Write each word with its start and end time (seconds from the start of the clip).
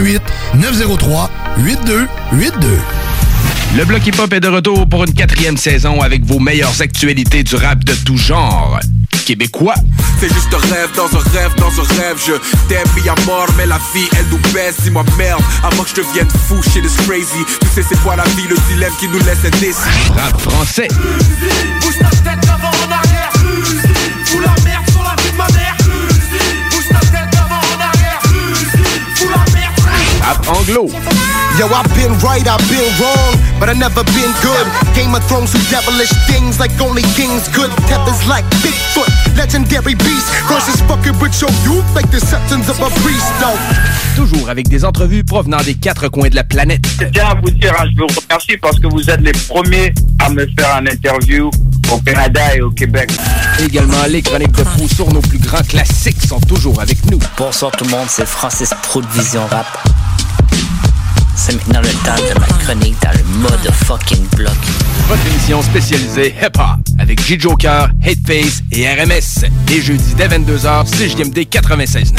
8 0.00 0.22
903 0.54 1.30
8282 1.58 2.68
Le 3.76 3.84
Bloc 3.84 4.06
Hip 4.06 4.12
Hop 4.18 4.32
est 4.32 4.40
de 4.40 4.48
retour 4.48 4.88
pour 4.88 5.04
une 5.04 5.12
quatrième 5.12 5.56
saison 5.56 6.00
avec 6.00 6.24
vos 6.24 6.38
meilleures 6.38 6.80
actualités 6.80 7.42
du 7.42 7.56
rap 7.56 7.84
de 7.84 7.94
tout 7.94 8.16
genre. 8.16 8.80
Québécois. 9.26 9.74
C'est 10.18 10.32
juste 10.32 10.52
un 10.52 10.74
rêve 10.74 10.90
dans 10.96 11.06
un 11.06 11.22
rêve 11.30 11.54
dans 11.56 11.68
un 11.68 11.84
rêve. 12.00 12.16
Je 12.26 12.32
t'aime 12.68 12.86
mis 12.96 13.08
à 13.08 13.14
mort, 13.26 13.46
mais 13.56 13.66
la 13.66 13.78
vie 13.94 14.08
elle 14.18 14.26
nous 14.30 14.52
baisse. 14.52 14.80
Dis-moi 14.82 15.04
merde, 15.18 15.42
avant 15.62 15.82
que 15.82 15.90
je 15.90 15.94
devienne 15.96 16.28
fou, 16.48 16.60
shit 16.62 16.84
is 16.84 17.06
crazy. 17.06 17.44
Tu 17.60 17.66
sais 17.68 17.82
c'est 17.88 18.00
quoi 18.02 18.16
la 18.16 18.24
vie, 18.24 18.48
le 18.48 18.56
dilemme 18.68 18.92
qui 18.98 19.08
nous 19.08 19.18
laisse 19.18 19.44
indécis. 19.44 19.82
Rap 20.16 20.40
français. 20.40 20.88
Bouge 21.80 21.98
ta 21.98 22.08
tête 22.08 22.50
avant 22.50 22.71
Rap 30.32 30.48
anglo. 30.48 30.88
Yo, 31.58 31.66
I've 31.68 31.92
been 31.94 32.16
right, 32.24 32.46
I've 32.48 32.64
been 32.70 32.88
wrong, 32.96 33.36
but 33.60 33.68
I 33.68 33.74
never 33.74 34.02
been 34.16 34.32
good. 34.40 34.66
Game 34.94 35.14
of 35.14 35.22
Thrones 35.28 35.52
do 35.52 35.58
devilish 35.68 36.08
things 36.26 36.58
like 36.58 36.72
only 36.80 37.02
kings 37.12 37.48
could. 37.48 37.70
Tethers 37.86 38.26
like 38.26 38.44
Bigfoot, 38.64 39.10
legendary 39.36 39.94
beast. 39.94 40.32
Versus 40.48 40.80
fucking 40.88 41.18
with 41.20 41.38
your 41.38 41.50
youth 41.68 41.84
like 41.94 42.10
the 42.10 42.20
septons 42.20 42.70
of 42.70 42.80
a 42.80 42.88
priest, 43.02 43.28
though. 43.40 43.58
Toujours 44.16 44.48
avec 44.48 44.68
des 44.68 44.86
entrevues 44.86 45.22
provenant 45.22 45.60
des 45.62 45.74
quatre 45.74 46.08
coins 46.08 46.30
de 46.30 46.36
la 46.36 46.44
planète. 46.44 46.86
Je 46.98 47.06
tiens 47.08 47.28
à 47.28 47.34
vous 47.34 47.50
dire, 47.50 47.74
hein, 47.78 47.84
je 47.94 48.00
vous 48.00 48.06
remercie 48.06 48.56
parce 48.56 48.78
que 48.80 48.86
vous 48.86 49.10
êtes 49.10 49.20
les 49.20 49.32
premiers 49.32 49.92
à 50.18 50.30
me 50.30 50.46
faire 50.58 50.76
un 50.76 50.86
interview 50.86 51.50
au 51.92 51.98
Canada 51.98 52.56
et 52.56 52.62
au 52.62 52.70
Québec. 52.70 53.10
Également, 53.58 54.06
les 54.08 54.22
chroniques 54.22 54.52
de 54.52 54.64
fous 54.64 54.88
sur 54.88 55.12
nos 55.12 55.20
plus 55.20 55.38
grands 55.38 55.62
classiques 55.68 56.22
sont 56.26 56.40
toujours 56.40 56.80
avec 56.80 57.04
nous. 57.10 57.18
Bonsoir 57.36 57.72
tout 57.72 57.84
le 57.84 57.90
monde, 57.90 58.06
c'est 58.08 58.26
Francis 58.26 58.70
Pro 58.82 59.02
de 59.02 59.06
Vision 59.08 59.46
Rap. 59.50 59.66
C'est 61.34 61.54
maintenant 61.54 61.80
le 61.80 61.88
temps 62.04 62.14
de 62.16 62.38
ma 62.38 62.46
chronique 62.64 62.96
dans 63.02 63.10
le 63.10 63.24
mode 63.40 63.72
fucking 63.86 64.26
bloc. 64.36 64.52
Votre 65.08 65.26
émission 65.26 65.60
spécialisée 65.62 66.34
hip-hop 66.40 66.78
avec 66.98 67.20
J-Joker, 67.20 67.88
Hateface 68.02 68.62
et 68.70 68.86
RMS. 68.88 69.44
Les 69.68 69.82
jeudis 69.82 70.14
dès 70.16 70.28
22h, 70.28 70.86
CJMD 70.86 71.38
96.9. 71.50 72.12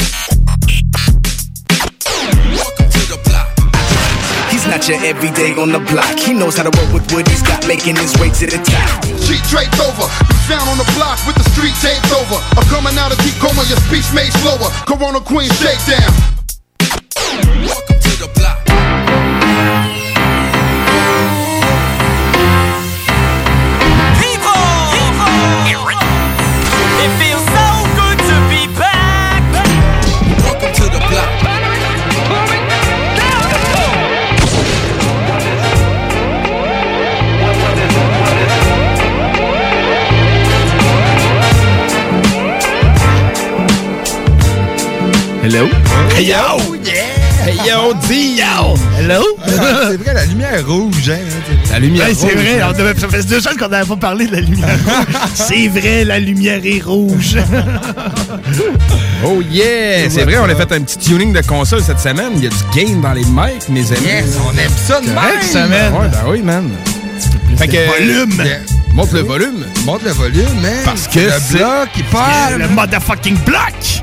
He's 4.50 4.66
not 4.66 4.86
your 4.88 4.98
everyday 5.04 5.54
on 5.56 5.72
the 5.72 5.80
block. 5.90 6.18
He 6.18 6.32
knows 6.32 6.56
how 6.56 6.64
to 6.64 6.70
work 6.78 6.92
with 6.92 7.10
what 7.12 7.26
he's 7.28 7.42
got, 7.42 7.66
making 7.66 7.96
his 7.96 8.14
way 8.20 8.28
to 8.30 8.46
the 8.46 8.58
top. 8.62 9.04
Sheet 9.24 9.42
draped 9.48 9.80
over, 9.80 10.06
found 10.48 10.68
on 10.68 10.78
the 10.78 10.90
block 10.94 11.18
with 11.26 11.36
the 11.36 11.44
street 11.50 11.74
taped 11.80 12.12
over. 12.12 12.36
I'm 12.56 12.64
coming 12.68 12.96
out 12.98 13.10
of 13.10 13.18
deep 13.24 13.34
coma, 13.40 13.64
your 13.68 13.78
speech 13.88 14.12
made 14.14 14.32
slower. 14.44 14.70
Corona 14.86 15.20
Queen 15.20 15.50
shakedown. 15.50 16.12
Welcome 18.14 18.28
to 18.28 18.38
the 18.38 18.40
block. 18.40 18.60
It 27.02 27.10
feels 27.18 27.44
so 27.44 27.66
good 27.98 28.18
to 28.18 28.36
be 28.48 28.62
back. 28.78 29.42
Welcome 30.44 30.72
to 30.74 30.84
the 30.84 31.00
block. 31.10 31.30
Hello? 45.42 45.64
Hey 46.14 46.22
yo! 46.22 46.42
Yeah! 46.84 47.03
Hey 47.46 47.56
yo, 47.68 47.92
dis 48.08 48.36
yo! 48.38 48.74
Hello? 48.98 49.22
c'est 49.46 49.96
vrai, 49.98 50.14
la 50.14 50.24
lumière 50.24 50.66
rouge, 50.66 51.10
hein? 51.10 51.18
La 51.70 51.78
lumière 51.78 52.06
Ouais, 52.06 52.12
rouge. 52.12 52.28
c'est 52.30 52.34
vrai, 52.36 52.60
hein. 52.60 52.68
on 52.70 52.78
devait- 52.78 52.98
ça 52.98 53.08
fait 53.08 53.22
deux 53.26 53.40
semaines 53.40 53.58
qu'on 53.58 53.68
n'avait 53.68 53.86
pas 53.88 53.96
parlé 53.96 54.26
de 54.26 54.32
la 54.32 54.40
lumière 54.40 54.68
rouge. 54.86 55.14
c'est 55.34 55.68
vrai, 55.68 56.04
la 56.04 56.18
lumière 56.18 56.60
est 56.64 56.82
rouge. 56.82 57.36
Oh 59.26 59.40
yeah! 59.50 60.10
C'est 60.10 60.24
vrai, 60.24 60.36
on 60.36 60.44
a 60.44 60.54
fait 60.54 60.70
un 60.72 60.82
petit 60.82 60.98
tuning 60.98 61.32
de 61.32 61.40
console 61.40 61.82
cette 61.82 61.98
semaine. 61.98 62.32
Il 62.36 62.44
y 62.44 62.46
a 62.46 62.50
du 62.50 62.56
gain 62.76 62.96
dans 63.00 63.14
les 63.14 63.24
mics, 63.24 63.68
mes 63.70 63.90
amis. 63.90 64.04
Yes, 64.06 64.36
on 64.46 64.50
aime 64.58 64.68
ça 64.76 65.00
de 65.00 65.06
même. 65.06 65.42
semaine. 65.42 65.92
Ouais, 65.94 66.08
ben 66.08 66.18
oui, 66.28 66.42
man. 66.42 66.68
Fait 67.56 67.66
que, 67.68 67.86
volume. 67.86 68.38
euh, 68.40 68.58
Monte 68.92 69.12
le 69.12 69.20
volume. 69.20 69.64
Monte 69.86 70.02
le 70.04 70.10
volume, 70.10 70.60
man. 70.60 70.72
Parce 70.84 71.08
que 71.08 71.20
le 71.20 71.56
bloc, 71.56 71.88
il 71.96 72.04
parle. 72.04 72.58
Le 72.58 72.68
motherfucking 72.68 73.36
bloc! 73.46 74.02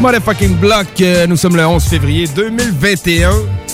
Motherfucking 0.00 0.56
block, 0.56 0.86
euh, 1.02 1.26
nous 1.26 1.36
sommes 1.36 1.56
le 1.56 1.66
11 1.66 1.84
février 1.84 2.26
2021. 2.34 3.32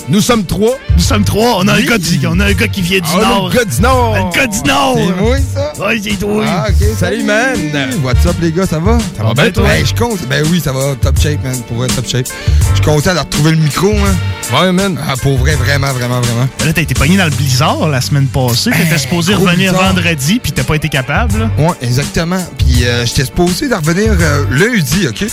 Nous 0.09 0.19
sommes 0.21 0.43
trois. 0.43 0.75
Nous 0.95 1.01
sommes 1.03 1.23
trois. 1.23 1.57
On 1.59 1.67
a, 1.67 1.73
un, 1.75 1.81
gars 1.81 1.97
du- 1.97 2.19
on 2.27 2.39
a 2.41 2.45
un 2.47 2.53
gars 2.53 2.67
qui 2.67 2.81
vient 2.81 2.99
du 2.99 3.07
Ah, 3.15 3.19
Nord. 3.21 3.49
le 3.49 3.55
gars 3.55 3.65
du 3.65 3.81
Nord. 3.81 4.15
Le 4.33 4.37
gars 4.37 4.47
du 4.47 4.61
Nord. 4.63 4.97
C'est 4.97 5.21
moi, 5.21 5.37
ça? 5.53 5.85
Ouais, 5.85 6.01
c'est 6.03 6.19
toi. 6.19 6.43
Ah, 6.45 6.67
ok. 6.69 6.87
Salut, 6.97 7.23
man. 7.23 7.55
What's 8.03 8.25
up, 8.25 8.35
les 8.41 8.51
gars, 8.51 8.65
ça 8.65 8.79
va? 8.79 8.97
Ça 9.17 9.23
va 9.23 9.33
bien, 9.33 9.51
toi? 9.51 9.69
Hey, 9.73 9.85
je 9.85 9.95
compte. 9.95 10.19
Ben 10.29 10.45
oui, 10.51 10.59
ça 10.63 10.71
va. 10.73 10.95
Top 11.01 11.17
shape, 11.19 11.41
man. 11.43 11.57
Pour 11.67 11.77
vrai, 11.77 11.87
top 11.87 12.07
shape. 12.07 12.27
Je 12.71 12.75
suis 12.75 12.83
content 12.85 13.13
de 13.13 13.19
retrouver 13.19 13.51
le 13.51 13.57
micro, 13.57 13.89
hein. 13.89 14.53
Ouais, 14.61 14.71
man. 14.73 14.97
Ah, 15.09 15.13
pour 15.21 15.37
vrai, 15.37 15.55
vraiment, 15.55 15.91
vraiment, 15.93 16.19
vraiment. 16.21 16.47
Là, 16.65 16.73
t'as 16.73 16.81
été 16.81 16.93
pogné 16.93 17.15
dans 17.17 17.25
le 17.25 17.31
blizzard 17.31 17.87
la 17.87 18.01
semaine 18.01 18.27
passée. 18.27 18.71
T'étais 18.71 18.97
supposé 18.97 19.33
gros 19.33 19.45
revenir 19.45 19.73
vendredi, 19.73 20.39
puis 20.41 20.51
t'as 20.51 20.63
pas 20.63 20.75
été 20.75 20.89
capable. 20.89 21.37
là. 21.39 21.49
Ouais, 21.57 21.75
exactement. 21.81 22.39
Puis 22.57 22.83
euh, 22.85 23.05
j'étais 23.05 23.25
supposé 23.25 23.67
de 23.69 23.75
revenir 23.75 24.11
euh, 24.19 24.43
lundi, 24.51 25.07
OK? 25.07 25.25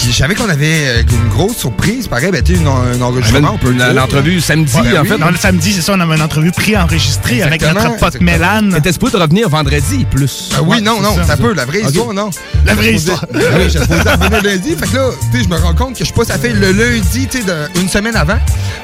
Puis 0.00 0.12
je 0.12 0.16
savais 0.16 0.34
qu'on 0.36 0.48
avait 0.48 0.86
euh, 0.86 1.02
une 1.10 1.28
grosse 1.28 1.56
surprise. 1.56 2.06
Pareil, 2.06 2.30
ben, 2.30 2.42
tu 2.42 2.54
sais, 2.54 2.60
une- 2.60 2.68
un 2.68 3.00
enregistrement, 3.02 3.52
on 3.54 3.58
peut. 3.58 3.74
L'entrevue 3.94 4.40
samedi, 4.40 4.72
Ouais, 4.76 4.96
en 4.98 5.02
oui. 5.02 5.08
fait. 5.08 5.18
Non, 5.18 5.28
le 5.30 5.36
samedi, 5.36 5.72
c'est 5.72 5.80
ça, 5.82 5.94
on 5.96 6.00
avait 6.00 6.14
une 6.14 6.22
entrevue 6.22 6.52
pré-enregistrée 6.52 7.42
avec 7.42 7.62
notre 7.62 7.96
pote. 7.96 8.20
Mélane. 8.20 8.72
T'étais 8.74 8.92
supposé 8.92 9.16
de 9.16 9.22
revenir 9.22 9.48
vendredi, 9.48 10.06
plus. 10.10 10.50
Ah 10.56 10.62
oui, 10.62 10.80
non, 10.82 11.00
non, 11.00 11.14
ça. 11.16 11.24
ça 11.24 11.36
peut. 11.36 11.52
La 11.52 11.64
vraie 11.64 11.80
histoire, 11.80 12.14
non. 12.14 12.30
La 12.64 12.74
vraie 12.74 12.94
histoire. 12.94 13.24
Oui, 13.34 13.70
supposé 13.70 14.00
revenir 14.10 14.42
lundi. 14.42 14.76
Fait 14.76 14.86
que 14.86 14.94
là, 14.96 15.10
tu 15.32 15.38
sais, 15.38 15.44
je 15.44 15.48
me 15.48 15.56
rends 15.56 15.74
compte 15.74 15.92
que 15.94 15.98
je 16.00 16.04
suis 16.04 16.12
pas 16.14 16.24
sa 16.24 16.38
feuille 16.38 16.54
le 16.54 16.72
lundi, 16.72 17.26
tu 17.30 17.38
sais, 17.38 17.44
une 17.80 17.88
semaine 17.88 18.14
avant. 18.16 18.38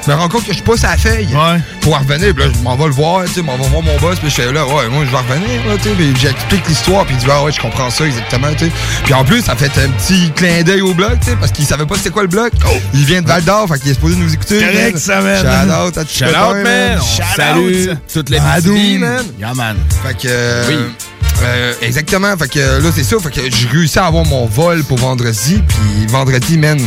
Je 0.05 0.11
me 0.11 0.15
rends 0.17 0.27
compte 0.29 0.41
que 0.43 0.49
je 0.51 0.55
suis 0.55 0.63
pas 0.63 0.77
sa 0.77 0.97
feuille 0.97 1.27
Ouais. 1.33 1.59
pour 1.81 1.97
revenir. 1.97 2.33
Puis 2.35 2.43
là, 2.43 2.51
je 2.55 2.61
m'en 2.63 2.75
vais 2.75 2.85
le 2.85 2.91
voir, 2.91 3.23
tu 3.25 3.31
sais, 3.33 3.41
m'en 3.41 3.57
vais 3.57 3.67
voir 3.69 3.81
mon 3.81 3.97
boss. 3.99 4.19
Puis 4.19 4.29
je 4.29 4.41
suis 4.41 4.51
là, 4.53 4.65
ouais, 4.65 4.89
moi, 4.91 5.05
je 5.05 5.11
vais 5.11 5.17
revenir, 5.17 5.65
là, 5.67 5.77
tu 5.77 5.83
sais. 5.89 5.95
Puis 5.95 6.13
j'explique 6.21 6.67
l'histoire. 6.67 7.05
Puis 7.05 7.15
il 7.17 7.23
dit, 7.23 7.31
ah 7.31 7.43
ouais, 7.43 7.51
je 7.51 7.59
comprends 7.61 7.89
ça 7.89 8.05
exactement, 8.05 8.47
tu 8.57 8.65
sais. 8.65 8.71
Puis 9.05 9.13
en 9.13 9.23
plus, 9.23 9.41
ça 9.41 9.55
fait 9.55 9.71
un 9.79 9.89
petit 9.89 10.31
clin 10.35 10.61
d'œil 10.63 10.81
au 10.81 10.93
blog, 10.93 11.04
tu 11.19 11.29
sais, 11.29 11.35
parce 11.37 11.51
qu'il 11.51 11.65
savait 11.65 11.85
pas 11.85 11.95
c'était 11.95 12.09
quoi 12.09 12.23
le 12.23 12.27
blog. 12.27 12.51
Il 12.93 13.05
vient 13.05 13.21
de 13.21 13.27
Val 13.27 13.43
d'Or, 13.43 13.67
fait 13.67 13.79
qu'il 13.79 13.91
est 13.91 13.93
supposé 13.95 14.15
nous 14.15 14.33
écouter. 14.33 14.59
Correct, 14.59 14.97
ça, 14.97 15.21
man. 15.21 15.37
Shout 15.37 15.87
out 15.87 15.97
à 15.97 16.03
tout 16.03 16.09
Shout 16.11 16.25
out, 16.25 16.63
man. 16.63 16.99
Shout 17.01 17.91
out. 17.91 17.97
toute 18.13 18.29
la 18.29 18.51
Adoum. 18.53 18.75
BTB, 18.75 18.99
man. 18.99 19.25
Yeah, 19.39 19.53
man. 19.53 19.77
Fait 20.03 20.13
que. 20.15 20.27
euh, 20.29 20.63
Oui. 20.69 20.75
Euh, 21.45 21.73
exactement. 21.81 22.35
Fait 22.37 22.47
que 22.49 22.59
euh, 22.59 22.81
là, 22.81 22.89
c'est 22.93 23.03
ça. 23.03 23.17
Fait 23.19 23.29
que 23.31 23.41
j'ai 23.49 23.67
réussi 23.67 23.99
à 23.99 24.05
avoir 24.05 24.25
mon 24.25 24.45
vol 24.45 24.83
pour 24.83 24.97
vendredi. 24.97 25.61
Puis 25.67 26.05
vendredi, 26.07 26.57
man, 26.57 26.79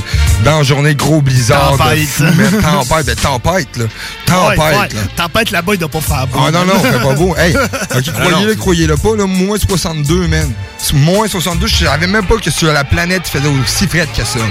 dans 0.45 0.59
la 0.59 0.63
journée, 0.63 0.95
gros 0.95 1.21
blizzard. 1.23 1.73
de 1.73 1.79
Tempête. 1.79 2.09
fou, 2.09 2.23
man. 2.25 2.63
tempête, 2.63 3.07
de 3.07 3.15
tempête, 3.15 3.77
là. 3.77 3.85
Tempête, 4.27 4.59
Ouais, 4.59 4.65
ouais. 4.65 4.89
là. 4.95 5.01
Tempête 5.17 5.51
là-bas, 5.51 5.73
il 5.75 5.79
doit 5.79 5.89
pas 5.89 6.01
faire 6.01 6.27
beau. 6.27 6.39
Ah 6.47 6.51
non, 6.51 6.65
non, 6.65 6.79
fait 6.81 6.99
pas 7.03 7.15
beau. 7.15 7.35
Hey, 7.37 7.55
ok, 7.97 8.07
non, 8.07 8.13
croyez-le, 8.29 8.55
croyez-le 8.57 8.97
pas, 8.97 9.17
là, 9.17 9.27
moins 9.27 9.57
62, 9.59 10.27
man. 10.29 10.51
Moins 10.95 11.27
62, 11.29 11.67
je 11.67 11.85
savais 11.85 12.07
même 12.07 12.25
pas 12.27 12.37
que 12.37 12.51
sur 12.51 12.73
la 12.73 12.85
planète, 12.85 13.23
il 13.27 13.39
faisait 13.39 13.53
aussi 13.63 13.87
frais 13.87 14.07
que 14.17 14.25
ça, 14.25 14.39
man. 14.39 14.49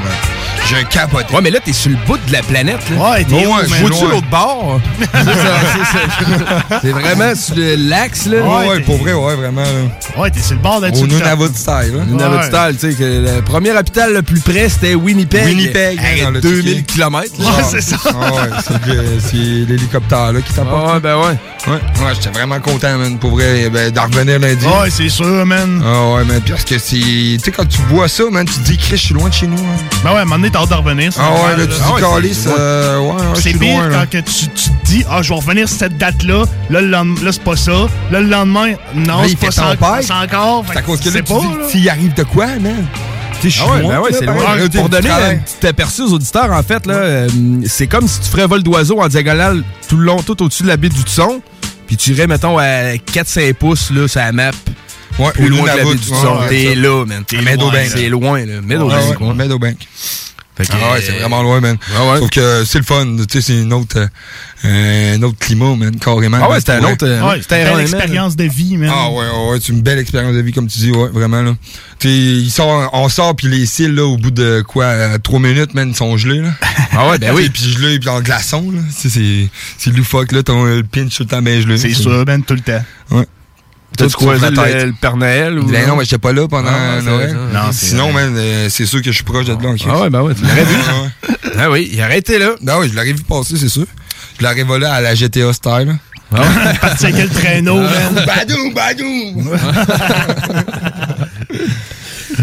J'ai 0.70 0.78
un 0.78 0.84
capoté. 0.84 1.34
Ouais, 1.34 1.42
mais 1.42 1.52
là, 1.52 1.60
t'es 1.64 1.72
sur 1.74 1.90
le 1.92 1.98
bout 2.06 2.18
de 2.18 2.32
la 2.34 2.42
planète, 2.44 2.82
là. 2.90 3.12
Ouais, 3.12 3.24
t'es 3.24 3.40
je 3.42 3.46
Vois-tu 3.48 4.04
loin. 4.04 4.12
l'autre 4.12 4.28
bord? 4.30 4.82
C'est 5.00 5.24
ça, 5.24 5.34
c'est 5.74 6.38
ça. 6.38 6.80
C'est 6.82 6.92
vraiment 6.92 7.36
sur 7.36 7.56
le- 7.56 7.76
l'axe, 7.76 8.26
là. 8.26 8.38
Ouais, 8.42 8.68
ouais, 8.70 8.80
pour 8.82 8.98
vrai, 8.98 9.14
ouais, 9.14 9.36
vraiment, 9.36 9.62
là. 9.62 9.70
Ouais, 10.18 10.32
t'es 10.32 10.40
sur 10.42 10.56
le 10.56 10.62
bord 10.62 10.82
d'être 10.82 11.00
Au. 11.02 11.06
Nunavut 11.08 11.48
style, 11.54 11.94
hein? 12.00 12.06
Nunavut 12.08 12.44
style, 12.46 12.78
tu 12.80 12.92
sais, 12.92 12.98
que 12.98 13.04
le 13.36 13.42
premier 13.42 13.72
hôpital 13.78 14.14
le 14.14 14.22
plus 14.22 14.40
près, 14.40 14.70
c'était 14.70 14.96
Winnipeg. 14.96 15.46
Winnipeg, 15.46 16.00
Hey, 16.02 16.22
dans 16.24 16.32
le 16.32 16.42
2000 16.42 16.64
ticket. 16.78 16.94
km. 16.94 17.32
Ouais, 17.40 17.64
c'est 17.70 17.82
ça. 17.82 17.98
Ah 18.06 18.32
ouais, 18.34 18.80
c'est 19.20 19.36
l'hélicoptère 19.38 20.32
là 20.34 20.42
qui 20.42 20.54
t'apporte. 20.54 20.86
Ah 20.90 20.94
ouais, 20.96 21.00
ben 21.00 21.18
ouais. 21.18 21.38
Ouais, 21.68 21.74
ouais 21.74 22.14
j'étais 22.14 22.30
vraiment 22.30 22.60
content, 22.60 22.98
man, 22.98 23.18
pour 23.18 23.32
vrai, 23.32 23.70
ben, 23.70 23.92
d'en 23.92 24.04
revenir 24.04 24.40
lundi. 24.40 24.66
Ouais, 24.66 24.90
c'est 24.90 25.10
sûr, 25.10 25.46
man. 25.46 25.82
Ah 25.86 26.14
ouais, 26.16 26.24
man, 26.24 26.42
parce 26.48 26.64
que 26.64 26.78
c'est. 26.78 26.96
Tu 26.98 27.40
sais, 27.44 27.52
quand 27.52 27.66
tu 27.68 27.80
vois 27.90 28.08
ça, 28.08 28.24
man, 28.32 28.46
tu 28.46 28.54
te 28.54 28.60
dis, 28.72 28.78
Chris, 28.78 28.98
je 28.98 29.06
suis 29.08 29.14
loin 29.14 29.30
de 29.30 29.34
chez 29.34 29.48
nous. 29.48 29.58
hein. 29.58 29.78
Ben 30.04 30.12
ouais, 30.12 30.18
à 30.20 30.22
un 30.22 30.26
moment 30.26 30.38
donné, 30.38 30.52
t'as 30.52 30.62
hâte 30.62 30.70
de 30.70 30.76
revenir. 30.76 31.12
c'est 31.14 31.20
Ah 31.22 31.32
ouais, 31.32 31.38
normal, 31.38 31.60
là, 31.60 31.66
tu 31.66 31.72
là. 31.72 31.86
dis, 31.96 32.02
Calice, 32.16 32.48
euh, 32.48 33.00
ouais, 33.00 33.22
C'est 33.36 33.54
pire 33.54 33.82
loin, 33.82 33.90
quand 33.92 34.10
que 34.10 34.18
tu, 34.20 34.48
tu 34.48 34.70
te 34.70 34.86
dis, 34.86 35.04
ah, 35.10 35.22
je 35.22 35.30
vais 35.30 35.36
revenir 35.36 35.68
sur 35.68 35.78
cette 35.80 35.98
date-là. 35.98 36.44
Là, 36.70 36.82
le 36.82 36.88
lendemain, 36.88 37.22
là, 37.24 37.32
c'est 37.32 37.44
pas 37.44 37.56
ça. 37.56 37.72
Là, 38.12 38.20
le 38.22 38.28
lendemain, 38.28 38.74
non, 38.96 39.24
c'est 39.28 39.36
pas 39.38 39.52
ça. 39.52 39.76
C'est 40.02 40.12
encore. 40.14 40.66
C'est 40.72 40.78
à 40.78 40.82
cause 40.82 41.00
que 41.00 41.06
là, 41.06 41.12
c'est 41.14 41.24
tu 41.24 41.34
pas, 41.34 41.40
dis, 41.40 41.48
là. 41.48 41.70
s'il 41.70 41.90
arrive 41.90 42.14
de 42.14 42.24
quoi, 42.24 42.48
man? 42.60 42.86
Je 43.44 43.50
suis 43.50 43.62
Ah 43.64 43.72
ouais, 43.76 43.82
ben 43.88 44.00
ouais, 44.00 44.10
c'est 44.12 44.26
loin. 44.26 44.36
ouais, 44.36 44.58
là, 44.60 44.70
Pour 44.70 44.90
donner 44.90 45.10
un 45.10 45.36
petit 45.38 45.68
aperçu 45.68 46.02
aux 46.02 46.14
auditeurs, 46.14 46.52
en 46.52 46.64
fait, 46.64 46.86
là, 46.88 46.96
euh, 46.96 47.30
c'est 47.68 47.86
comme 47.88 48.08
si 48.08 48.20
tu 48.20 48.30
ferais 48.30 48.48
vol 48.48 48.64
d'oiseau 48.64 49.00
en 49.00 49.08
diagonale 49.08 49.64
tout 49.88 49.96
le 49.98 50.06
long, 50.06 50.22
tout 50.24 50.42
au-dessus 50.44 50.64
de 50.64 50.68
la 50.68 50.78
baie 50.78 50.90
du 50.90 51.02
son, 51.06 51.40
puis 51.86 51.96
tu 51.98 52.12
irais, 52.12 52.26
mettons, 52.28 52.58
à 52.58 52.96
4-5 53.14 53.54
pouces 53.54 53.92
là, 53.92 54.08
sur 54.08 54.20
la 54.22 54.32
map. 54.32 54.52
Ouais, 55.20 55.32
plus 55.34 55.50
loin 55.50 55.62
que 55.62 55.68
la 55.68 55.84
baie 55.84 55.96
du 55.96 56.12
ouais, 56.12 56.18
son. 56.22 56.40
ouais, 56.40 56.50
T'es 56.50 56.74
ça. 56.74 56.80
là, 56.82 57.06
man. 57.06 57.24
T'es 57.28 57.38
Meadowbank. 57.42 57.74
loin. 57.74 57.84
C'est 57.96 58.10
loin, 58.10 58.40
là. 58.46 58.62
Meadowbank, 58.64 59.00
Ah 59.00 59.22
ouais, 59.22 59.28
ouais. 59.28 59.34
Meadowbank. 59.36 59.78
Fait 60.58 60.66
que, 60.66 60.74
Ah 60.74 60.94
ouais, 60.94 61.02
c'est 61.02 61.14
euh, 61.14 61.20
vraiment 61.20 61.44
loin, 61.44 61.62
man. 61.62 61.78
Ah 61.96 62.06
ouais. 62.12 62.20
Sauf 62.20 62.30
que 62.32 62.64
c'est 62.66 62.80
le 62.80 62.84
fun. 62.84 63.06
Tu 63.18 63.26
sais, 63.30 63.42
c'est 63.42 63.62
une 63.62 63.72
autre, 63.74 64.08
euh, 64.66 65.16
un 65.16 65.22
autre 65.24 65.38
climat, 65.40 65.76
man, 65.76 65.96
carrément. 66.00 66.40
Ah 66.42 66.50
ouais, 66.50 66.60
c'était 66.60 66.72
un 66.74 66.84
autre, 66.84 67.06
euh, 67.06 67.22
Ouais, 67.30 67.42
c'était 67.42 67.62
une 67.62 67.68
un 67.68 67.76
belle 67.76 67.76
man. 67.76 67.82
expérience 67.86 68.36
de 68.36 68.44
vie, 68.46 68.78
man. 68.78 68.92
Ah 68.92 69.10
ouais, 69.12 69.18
ouais, 69.26 69.52
ouais, 69.52 69.58
c'est 69.62 69.72
une 69.72 69.82
belle 69.82 70.00
expérience 70.00 70.34
de 70.34 70.42
vie, 70.42 70.52
comme 70.52 70.68
tu 70.68 70.80
dis, 70.80 70.92
ouais, 70.92 71.10
vraiment, 71.10 71.42
là. 71.44 71.54
Tu 72.00 72.08
sais, 72.08 72.14
ils 72.16 72.50
sortent- 72.50 72.90
on 72.94 73.08
sort, 73.10 73.36
puis 73.36 73.48
les 73.48 73.66
cils, 73.68 73.94
là, 73.94 74.04
au 74.06 74.18
bout 74.18 74.32
de, 74.32 74.64
quoi, 74.68 74.86
euh, 74.86 75.18
trois 75.20 75.40
minutes, 75.40 75.74
man, 75.76 75.90
ils 75.90 75.96
sont 75.96 76.18
gelés, 76.18 76.42
là. 76.42 76.50
Ah 77.00 77.08
ouais, 77.10 77.20
ben 77.20 77.34
oui. 77.36 77.50
Puis 77.54 77.64
gelés, 77.74 78.00
puis 78.00 78.10
en 78.10 78.22
glaçon, 78.22 78.72
là. 78.72 78.80
Tu 79.00 79.10
sais, 79.10 79.10
c'est, 79.10 79.50
c'est 79.78 79.96
loufoque, 79.96 80.32
là, 80.32 80.42
ton 80.42 80.66
euh, 80.66 80.82
pinch 80.84 81.16
tout 81.16 81.24
le 81.24 81.30
temps 81.30 81.42
bien 81.44 81.62
gelé. 81.62 81.78
C'est 81.78 81.94
sûr, 81.94 82.26
man, 82.26 82.42
tout 82.44 82.56
le 82.56 82.62
temps. 82.62 82.84
Ouais. 83.12 83.26
T'as-tu 83.96 84.14
croisé 84.16 84.50
le, 84.50 84.86
le 84.88 84.94
Père 84.94 85.16
Noël 85.18 85.58
ou. 85.60 85.64
Ben 85.66 85.88
non, 85.88 85.96
mais 85.96 86.04
j'étais 86.04 86.18
pas 86.18 86.34
là 86.34 86.48
pendant 86.48 86.70
Ah, 86.72 87.02
Noël. 87.02 87.36
Non, 87.54 87.60
c'est 87.72 87.88
Sinon, 87.88 88.12
man, 88.12 88.34
euh, 88.38 88.68
c'est 88.70 88.86
sûr 88.86 89.00
que 89.02 89.12
je 89.12 89.16
suis 89.16 89.24
proche 89.24 89.46
de 89.46 89.52
là, 89.54 89.58
en 89.70 89.76
Christ. 89.76 89.88
Ah 89.92 90.02
ouais, 90.02 90.10
ben 90.10 90.22
ouais, 90.22 90.36
tu 90.36 90.42
l'aurais 90.44 90.64
vu. 90.66 90.76
Ah. 90.88 91.32
Ah 91.60 91.72
oui, 91.72 91.90
il 91.92 92.00
aurait 92.02 92.20
été 92.20 92.38
là. 92.38 92.52
Ben 92.62 92.78
oui, 92.80 92.90
je 92.90 92.96
l'aurais 92.96 93.14
vu 93.14 93.24
passer, 93.24 93.56
c'est 93.58 93.70
sûr. 93.70 93.86
Je 94.40 94.44
l'aurais 94.46 94.64
volé 94.64 94.86
à 94.86 95.02
la 95.02 95.16
GTA 95.16 95.52
style. 95.54 95.88
là. 95.88 95.94
Parti 96.82 97.06
avec 97.06 97.24
le 97.24 97.30
traîneau, 97.30 97.78
man. 97.80 98.24
Badou, 98.26 98.72
badou! 98.76 99.54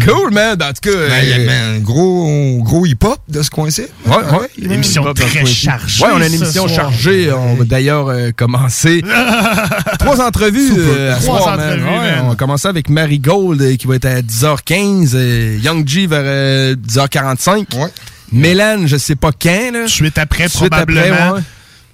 Cool, 0.07 0.31
man. 0.33 0.57
En 0.61 0.67
tout 0.73 0.89
cas. 0.91 0.97
Ben, 1.09 1.19
il 1.23 1.29
y 1.29 1.33
a 1.33 1.37
euh, 1.37 1.45
ben, 1.47 1.75
un 1.75 1.79
gros, 1.79 2.59
gros 2.63 2.85
hip-hop 2.85 3.19
de 3.27 3.41
ce 3.41 3.49
coin-ci. 3.49 3.83
Ouais, 4.05 4.15
ouais. 4.15 4.47
Une 4.57 4.71
émission 4.71 5.13
très 5.13 5.45
chargée. 5.45 6.03
Ouais, 6.03 6.11
on 6.13 6.21
a 6.21 6.27
une 6.27 6.33
émission 6.33 6.67
soir. 6.67 6.91
chargée. 6.91 7.31
On 7.33 7.55
va 7.55 7.63
d'ailleurs 7.65 8.07
euh, 8.09 8.31
commencer 8.35 9.01
trois 9.99 10.21
entrevues 10.21 10.71
euh, 10.77 11.15
à 11.15 11.19
Trois 11.19 11.39
soir, 11.39 11.57
man. 11.57 11.67
entrevues, 11.79 11.83
Ouais, 11.85 12.11
man. 12.11 12.19
On 12.25 12.29
va 12.29 12.35
commencer 12.35 12.67
avec 12.67 12.89
Marie 12.89 13.19
Gold 13.19 13.61
euh, 13.61 13.75
qui 13.75 13.87
va 13.87 13.95
être 13.95 14.05
à 14.05 14.21
10h15, 14.21 15.11
euh, 15.15 15.57
Young 15.61 15.87
G 15.87 16.07
vers 16.07 16.21
euh, 16.23 16.75
10h45. 16.75 17.75
Ouais. 17.77 17.87
Mélane, 18.31 18.87
je 18.87 18.97
sais 18.97 19.15
pas 19.15 19.31
quand, 19.31 19.71
là. 19.73 19.87
Suite 19.87 20.17
après, 20.17 20.47
Suite 20.47 20.69
probablement. 20.69 21.01
après, 21.01 21.31
ouais. 21.31 21.41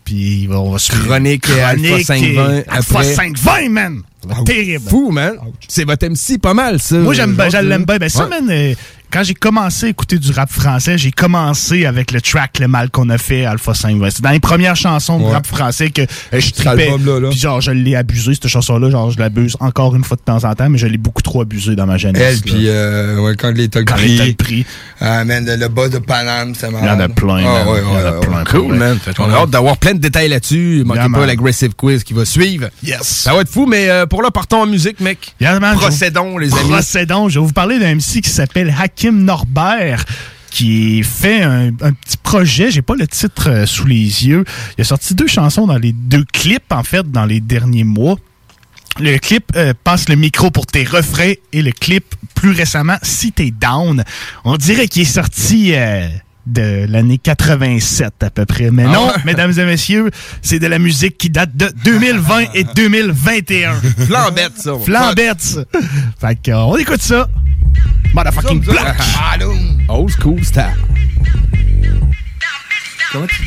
Puis 0.04 0.48
on 0.52 0.72
va 0.72 0.80
suivre. 0.80 1.06
Chronique, 1.06 1.50
euh, 1.50 1.66
Alpha 1.66 1.88
Chronique 1.88 2.06
520 2.06 2.54
et 2.54 2.64
Alpha 2.68 3.00
après. 3.00 3.14
520, 3.14 3.70
man. 3.70 4.02
Être 4.30 4.44
terrible. 4.44 4.90
Fou, 4.90 5.12
man. 5.12 5.38
C'est 5.68 5.86
votre 5.86 6.08
MC 6.08 6.40
pas 6.40 6.54
mal, 6.54 6.80
ça. 6.80 6.98
Moi, 6.98 7.14
j'aime 7.14 7.34
bien, 7.34 7.50
je 7.50 7.58
l'aime 7.58 7.86
bien. 7.86 7.98
Ben, 7.98 8.10
ça, 8.10 8.28
man, 8.28 8.48
euh, 8.50 8.74
quand 9.12 9.24
j'ai 9.24 9.34
commencé 9.34 9.88
à 9.88 9.90
écouter 9.90 10.18
du 10.18 10.32
rap 10.32 10.50
français, 10.52 10.98
j'ai 10.98 11.12
commencé 11.12 11.86
avec 11.86 12.12
le 12.12 12.22
track 12.22 12.60
Le 12.60 12.68
Mal 12.68 12.90
qu'on 12.90 13.10
a 13.10 13.18
fait, 13.18 13.46
Alpha 13.46 13.74
520. 13.74 14.10
C'est 14.10 14.22
dans 14.22 14.30
les 14.32 14.40
premières 14.40 14.76
chansons 14.76 15.20
de 15.20 15.26
Ouais. 15.26 15.32
rap 15.34 15.46
français 15.48 15.90
que 15.90 16.02
euh, 16.02 16.06
je 16.40 16.52
tripais. 16.52 16.90
Puis 17.30 17.40
genre, 17.40 17.62
je 17.62 17.72
l'ai 17.72 17.96
abusé, 17.96 18.34
cette 18.34 18.48
chanson-là. 18.48 18.90
Genre, 18.90 19.12
je 19.12 19.20
l'abuse 19.20 19.56
encore 19.60 19.96
une 19.96 20.04
fois 20.04 20.18
de 20.18 20.22
temps 20.22 20.44
en 20.50 20.54
temps, 20.56 20.70
mais 20.70 20.78
je 20.78 20.88
l'ai 20.88 20.98
beaucoup 20.98 21.22
trop 21.22 21.42
abusé 21.42 21.76
dans 21.76 21.86
ma 21.86 21.98
jeunesse. 21.98 22.22
Elle, 22.38 22.42
puis 22.42 22.66
euh, 22.68 23.20
ouais, 23.20 23.36
quand 23.36 23.50
les 23.52 23.68
les 23.74 24.28
le 24.28 24.34
prix. 24.34 24.66
Ah, 25.00 25.24
man, 25.26 25.46
le, 25.46 25.56
le 25.56 25.68
bas 25.68 25.90
de 25.90 25.98
Paname, 26.00 26.54
c'est 26.56 26.70
malade. 26.70 26.90
Il 26.98 27.02
y 27.02 27.04
en 27.04 27.06
a 27.06 27.10
plein, 27.10 27.44
Ah, 27.46 27.70
ouais, 27.70 27.80
Il 27.82 27.88
y 27.88 27.92
en 27.92 27.96
a 27.96 28.12
ouais, 28.14 28.20
plein. 28.20 28.38
ouais. 28.38 28.44
Cool, 28.50 28.76
man. 28.76 28.98
Fait 29.00 29.16
qu'on 29.16 29.30
a 29.32 29.36
hâte 29.38 29.50
d'avoir 29.50 29.78
plein 29.78 29.94
de 29.94 30.00
détails 30.00 30.30
là-dessus. 30.30 30.84
Manquez 30.86 31.00
Yeah, 31.02 31.10
pas 31.10 31.26
l'aggressive 31.26 31.74
quiz 31.76 32.04
qui 32.04 32.14
va 32.14 32.24
suivre. 32.26 32.70
Yes. 32.84 33.02
Ça 33.04 33.34
va 33.34 33.42
être 33.42 33.50
fou, 33.50 33.66
mais 33.66 33.90
euh, 33.90 34.06
pour 34.06 34.22
là, 34.22 34.30
partons 34.32 34.62
en 34.62 34.68
musique, 34.68 35.00
mec. 35.00 35.34
Yeah, 35.42 35.60
man, 35.60 35.76
Procédons, 35.76 36.38
les 36.38 36.54
amis. 36.54 36.70
Procédons. 36.70 37.28
Je 37.30 37.40
vais 37.40 37.46
vous 37.46 37.52
parler 37.54 37.80
d'un 37.80 37.96
MC 37.96 38.22
qui 38.22 38.30
s'appelle 38.30 38.70
Hakim 39.02 39.24
Norbert 39.24 40.06
qui 40.52 41.02
fait 41.02 41.42
un, 41.42 41.70
un 41.70 41.92
petit 41.92 42.18
projet, 42.22 42.70
j'ai 42.70 42.84
pas 42.84 42.94
le 42.94 43.08
titre 43.08 43.50
euh, 43.50 43.66
sous 43.66 43.88
les 43.88 44.28
yeux. 44.28 44.46
Il 44.78 44.82
a 44.82 44.84
sorti 44.84 45.16
deux 45.16 45.26
chansons 45.26 45.66
dans 45.66 45.80
les 45.80 45.92
deux 45.92 46.24
clips 46.24 46.72
en 46.72 46.84
fait 46.84 47.10
dans 47.10 47.26
les 47.26 47.40
derniers 47.40 47.84
mois. 47.84 48.20
Le 49.00 49.18
clip 49.18 49.54
euh, 49.56 49.74
passe 49.84 50.08
le 50.08 50.16
micro 50.16 50.52
pour 50.52 50.68
tes 50.68 50.84
refrains 50.84 51.34
et 51.52 51.64
le 51.64 51.72
clip 51.72 52.14
plus 52.36 52.52
récemment 52.52 52.98
si 53.02 53.32
t'es 53.32 53.50
down. 53.50 54.04
On 54.44 54.56
dirait 54.56 54.88
qu'il 54.88 55.02
est 55.02 55.06
sorti 55.06 55.74
euh, 55.74 56.08
de 56.46 56.86
l'année 56.90 57.18
87 57.18 58.24
à 58.24 58.30
peu 58.30 58.46
près. 58.46 58.72
Mais 58.72 58.86
Ah 58.88 58.92
non, 58.94 59.08
ouais? 59.08 59.14
mesdames 59.26 59.52
et 59.58 59.66
messieurs, 59.66 60.10
c'est 60.42 60.60
de 60.60 60.68
la 60.68 60.80
musique 60.80 61.18
qui 61.18 61.30
date 61.30 61.56
de 61.56 61.72
2020 61.84 62.54
et 62.56 62.64
2021. 62.64 63.74
Flambette, 64.08 64.58
ça. 64.58 64.72
Flambette. 64.84 65.60
Fait 66.20 66.36
que, 66.42 66.52
euh, 66.52 66.58
on 66.64 66.78
écoute 66.78 67.02
ça. 67.02 67.28
Motherfucking 68.14 68.62
block. 68.62 68.78
Old 69.90 70.10
school 70.20 70.44
style. 70.44 70.74
Comment 73.12 73.28
tu... 73.28 73.44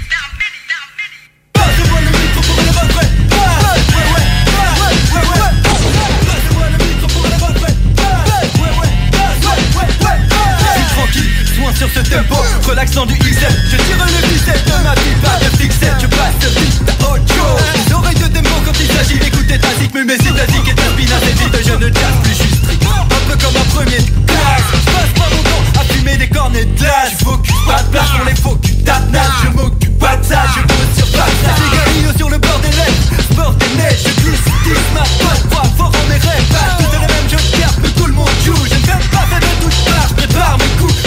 sur 11.73 11.89
ce 11.89 12.01
tempo, 12.01 12.37
relaxant 12.69 13.07
du 13.07 13.15
XL 13.15 13.49
Je 13.71 13.77
tire 13.77 13.97
le 13.97 14.29
bicep 14.29 14.65
de 14.67 14.85
ma 14.85 14.95
vie, 14.95 15.17
pas 15.23 15.39
de 15.41 15.57
fixette 15.57 15.97
Je 16.01 16.07
passe 16.07 16.53
vite 16.57 16.83
à 16.89 17.11
autre 17.11 17.29
chose. 17.29 18.09
Les 18.09 18.21
de 18.21 18.29
démon 18.29 18.57
quand 18.65 18.73
il 18.79 18.87
s'agit 18.93 19.19
d'écouter 19.19 19.59
ta 19.59 19.69
Mais 19.95 20.05
mes 20.05 20.17
zik 20.17 20.69
et 20.69 20.75
ta 20.75 20.83
spina 20.83 21.17
c'est 21.21 21.39
vite 21.39 21.57
Je 21.65 21.73
ne 21.73 21.87
jazz 21.87 22.15
plus, 22.23 22.35
je 22.35 22.55
strict. 22.57 22.85
Un 22.85 23.31
peu 23.31 23.37
comme 23.39 23.57
un 23.57 23.69
premier 23.75 23.97
classe. 24.27 24.69
Je 24.73 24.93
passe 24.93 25.13
pas 25.17 25.31
mon 25.35 25.43
temps 25.43 25.81
à 25.81 25.85
fumer 25.93 26.17
des 26.17 26.29
cornets 26.29 26.65
de 26.65 26.79
glace. 26.79 27.13
Je 27.21 27.25
m'occupe 27.25 27.67
pas 27.67 27.83
de 27.83 27.89
place 27.89 28.11
pour 28.11 28.25
les 28.27 28.35
faux 28.37 28.57
culs 28.57 28.85
Je 28.85 29.49
m'occupe 29.57 29.99
pas 29.99 30.17
de 30.17 30.25
ça, 30.25 30.43
je 30.55 30.61
pose 30.61 30.97
sur 30.97 31.07
place 31.13 31.31
Cigarillo 31.57 32.13
sur 32.17 32.29
le 32.29 32.39
bord 32.39 32.61
des 32.61 32.77
lèvres. 32.77 33.33
Sport 33.33 33.55
des 33.55 33.83
neiges, 33.83 34.05
je 34.05 34.23
glisse, 34.23 34.45
glisse 34.65 34.91
ma 34.93 35.01
pote 35.01 35.45
fort 35.77 35.93
en 35.93 36.09
mes 36.09 36.19
rêves, 36.19 36.45
pas 36.53 36.77
toutes 36.79 36.93
les 36.93 37.07
mêmes 37.07 37.31
jeux 37.31 37.37
de 37.37 37.61
cartes 37.61 37.79
Mais 37.83 37.89
tout 37.89 38.07
le 38.07 38.13
monde 38.13 38.29
joue, 38.45 38.57
je 38.69 38.75
ne 38.75 38.81
fais 38.81 39.09
pas 39.09 39.25
faire 39.31 39.41
de 39.41 39.65
touche 39.65 39.85
part 39.87 40.09
Je 40.09 40.15
prépare 40.15 40.59
mes 40.59 40.81
coups 40.81 41.04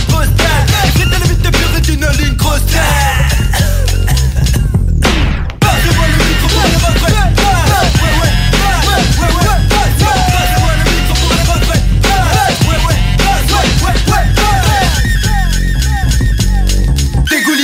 carte 0.00 0.06
postale 0.06 0.66
C'était 0.96 1.18
le 1.18 1.26
but 1.28 1.42
de 1.42 1.50
purée 1.50 1.80
d'une 1.80 2.06
ligne 2.22 2.36
grosse 2.36 2.60
Passez-moi 5.60 6.06
le 6.08 6.16
micro 6.24 6.48
pour 6.48 6.62
la 6.62 6.68
le 6.70 7.30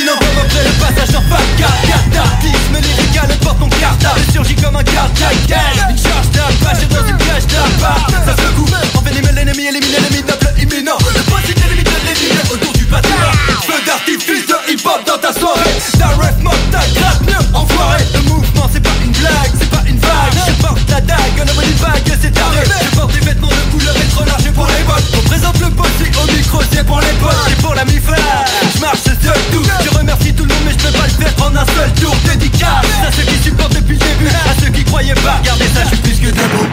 pour 0.07 0.31
après 0.41 0.65
le 0.65 0.71
passage 0.81 1.11
lyrical 2.81 3.29
porte 3.43 3.61
mon 3.61 3.69
cartable 3.69 4.21
Surgit 4.33 4.57
comme 4.57 4.77
un 4.77 4.85
Une 5.91 5.99
charge 5.99 6.27
j'ai 6.81 6.87
dans 6.87 7.07
une 7.07 7.17
cage 7.17 7.47
d'appât 7.47 7.97
Ça 8.25 8.37
se 8.37 8.49
coupe, 8.55 8.71
l'ennemi, 9.35 9.67
élimine 9.67 9.91
l'ennemi. 9.91 10.16
ta 15.21 15.33
soirée. 15.33 15.77
Ta 15.99 16.09
ref 16.09 16.37
mode, 16.43 16.55
ta 16.71 16.81
mieux 17.25 17.55
enfoiré. 17.55 18.03
Le 18.15 18.21
mouvement 18.29 18.69
c'est 18.73 18.83
pas 18.83 18.97
une 19.05 19.13
blague, 19.13 19.53
c'est 19.59 19.71
pas 19.71 19.83
une 19.87 19.99
vague. 19.99 20.37
Je 20.47 20.53
porte 20.63 20.91
la 20.91 21.01
dague, 21.01 21.39
un 21.39 21.43
abonné 21.43 21.75
vague 21.81 22.19
c'est 22.21 22.39
arrivé 22.39 22.75
Je 22.85 22.97
porte 22.97 23.13
des 23.13 23.21
vêtements 23.21 23.49
de 23.49 23.73
couleur 23.73 23.95
et 23.97 24.09
trop 24.11 24.25
large 24.25 24.51
pour 24.53 24.67
les 24.67 24.83
bottes. 24.85 25.05
On 25.17 25.29
présente 25.29 25.59
le 25.61 25.69
boss 25.69 25.87
au 25.87 26.33
micro 26.33 26.61
c'est 26.71 26.85
pour 26.85 27.01
les 27.01 27.15
potes 27.21 27.37
C'est 27.49 27.63
pour 27.63 27.75
la 27.75 27.85
mi 27.85 27.95
Je 27.95 28.81
marche 28.81 28.99
c'est 29.05 29.23
seul 29.23 29.41
tout. 29.53 29.63
Je 29.85 29.97
remercie 29.97 30.35
tout 30.35 30.45
le 30.45 30.53
monde 30.53 30.63
mais 30.67 30.73
je 30.73 30.79
peux 30.79 30.93
pas 30.93 31.07
le 31.07 31.25
faire 31.25 31.47
en 31.47 31.57
un 31.57 31.67
seul 31.67 31.93
tour. 32.01 32.15
Dédicace 32.25 32.87
à 33.07 33.13
ceux 33.13 33.23
qui 33.23 33.43
supportent 33.43 33.75
depuis 33.75 33.95
le 33.95 34.01
début 34.01 34.29
À 34.29 34.61
ceux 34.61 34.71
qui 34.71 34.85
croyaient 34.85 35.15
pas, 35.15 35.39
regardez 35.41 35.69
ça 35.69 35.83
je 35.85 35.89
suis 35.89 35.99
plus 35.99 36.21
que 36.21 36.31
debout. 36.31 36.67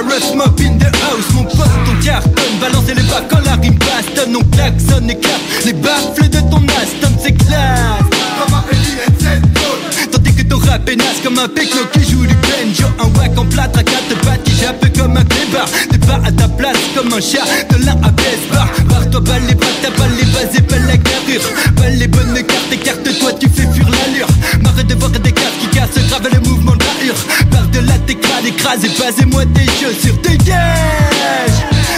Rough 0.00 0.34
mob 0.34 0.60
in 0.60 0.78
the 0.78 0.86
house, 1.02 1.32
mon 1.34 1.44
pote, 1.44 1.68
ton 1.84 2.04
cartonne. 2.04 2.58
Balancer 2.60 2.94
les 2.94 3.02
bacs 3.02 3.28
quand 3.28 3.44
la 3.44 3.54
rime 3.56 3.78
bastonne. 3.78 4.36
On 4.36 4.44
klaxonne 4.44 5.10
et 5.10 5.18
clap 5.18 5.40
les 5.64 5.72
baffles 5.74 6.28
de 6.28 6.40
ton 6.50 6.62
Aston, 6.80 7.32
classe. 7.44 8.10
Tandis 10.10 10.34
que 10.34 10.42
ton 10.42 10.58
rap 10.58 10.88
est 10.88 11.22
comme 11.22 11.38
un 11.38 11.48
qui 11.48 12.10
joue 12.10 12.26
du 12.26 12.34
banjo 12.34 12.86
Un 12.98 13.18
wack 13.18 13.38
en 13.38 13.44
plâtre 13.44 13.78
à 13.78 13.82
comme 15.00 15.16
un 15.16 15.24
clébard 15.24 15.68
T'es 15.90 15.98
pas 15.98 16.20
à 16.24 16.32
ta 16.32 16.48
place 16.48 16.76
comme 16.94 17.12
un 17.12 17.20
chat 17.20 17.44
de 17.70 17.84
l'un 17.84 17.92
à 18.02 18.10
baisse 18.10 18.46
bar 18.52 18.68
Barre-toi 18.88 19.20
balle 19.20 19.42
les 19.48 19.54
t'as 19.54 19.90
pas 19.90 20.08
les 20.08 20.24
bases 20.32 20.56
et 20.56 20.62
pas 20.62 20.78
la 20.78 20.96
carrure 20.96 21.42
Par 28.16 28.42
de 28.42 28.46
là 28.46 28.50
t'écrase, 28.50 28.84
écrase 28.84 28.84
et 28.84 28.98
basez-moi 28.98 29.42
tes 29.54 30.28
dégage 30.28 30.56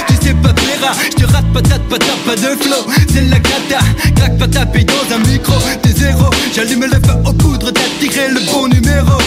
Tu 0.08 0.14
sais 0.26 0.34
pas 0.34 0.52
Vera, 0.52 0.92
je 1.04 1.24
te 1.24 1.32
rate 1.32 1.46
patate, 1.54 1.82
patate, 1.88 2.18
pas 2.26 2.36
de 2.36 2.62
flow. 2.62 2.86
C'est 3.10 3.30
la 3.30 3.38
cata, 3.38 3.78
craque 4.16 4.38
pas 4.38 4.48
taper 4.48 4.84
dans 4.84 5.14
un 5.14 5.18
micro. 5.30 5.54
T'es 5.82 5.92
zéro, 5.92 6.30
j'allume 6.54 6.84
le 6.84 7.00
feu 7.06 7.14
aux 7.24 7.32
poudres, 7.32 7.72
t'as 7.72 7.80
tiré 7.98 8.28
le 8.28 8.40
bon 8.52 8.68
numéro 8.68 9.18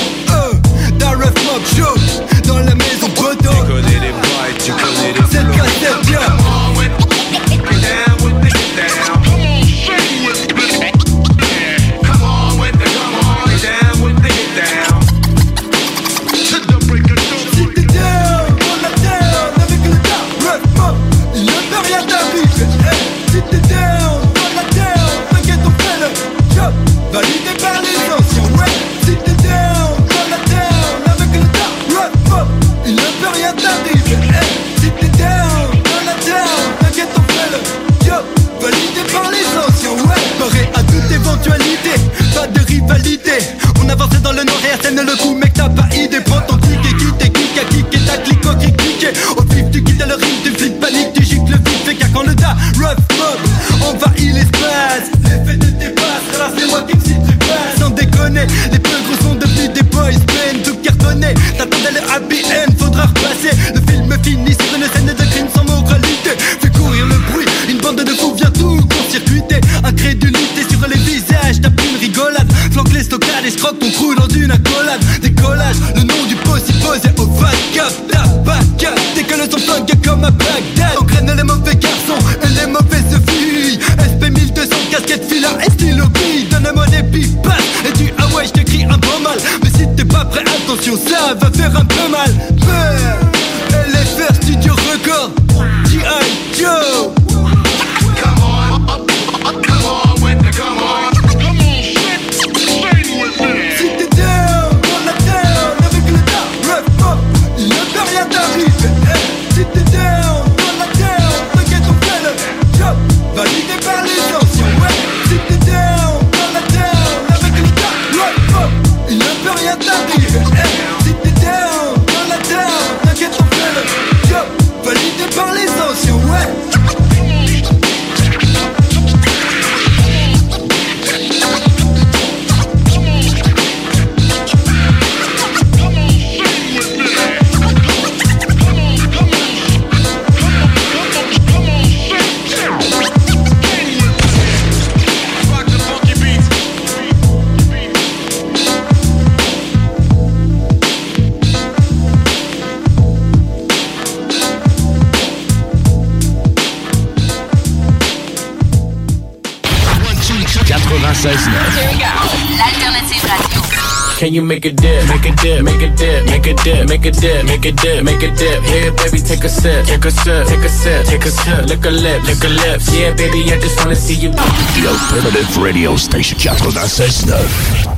make 167.06 167.16
a 167.18 167.22
dip, 167.22 167.46
make 167.46 167.66
a 167.66 167.72
dip, 167.72 168.04
make 168.04 168.24
a 168.24 168.36
dip? 168.36 168.64
Yeah, 168.64 168.90
baby, 168.90 169.20
take 169.20 169.44
a 169.44 169.50
sip, 169.50 169.86
take 169.86 170.06
a 170.06 170.12
sip, 170.12 170.48
take 170.48 170.64
a 170.64 170.70
sip, 170.70 171.06
take 171.06 171.26
a 171.26 171.30
sip. 171.30 171.66
Lick 171.68 171.86
a 171.86 171.90
lip, 171.90 172.24
lick 172.24 172.44
a 172.44 172.48
lips. 172.48 172.98
Yeah, 172.98 173.14
baby, 173.14 173.44
I 173.52 173.60
just 173.60 173.78
wanna 173.80 173.96
see 173.96 174.16
you. 174.16 174.32
The 174.32 174.88
Alternative 174.90 175.58
Radio 175.58 175.96
Station 175.98 176.40
96.9. 176.40 177.95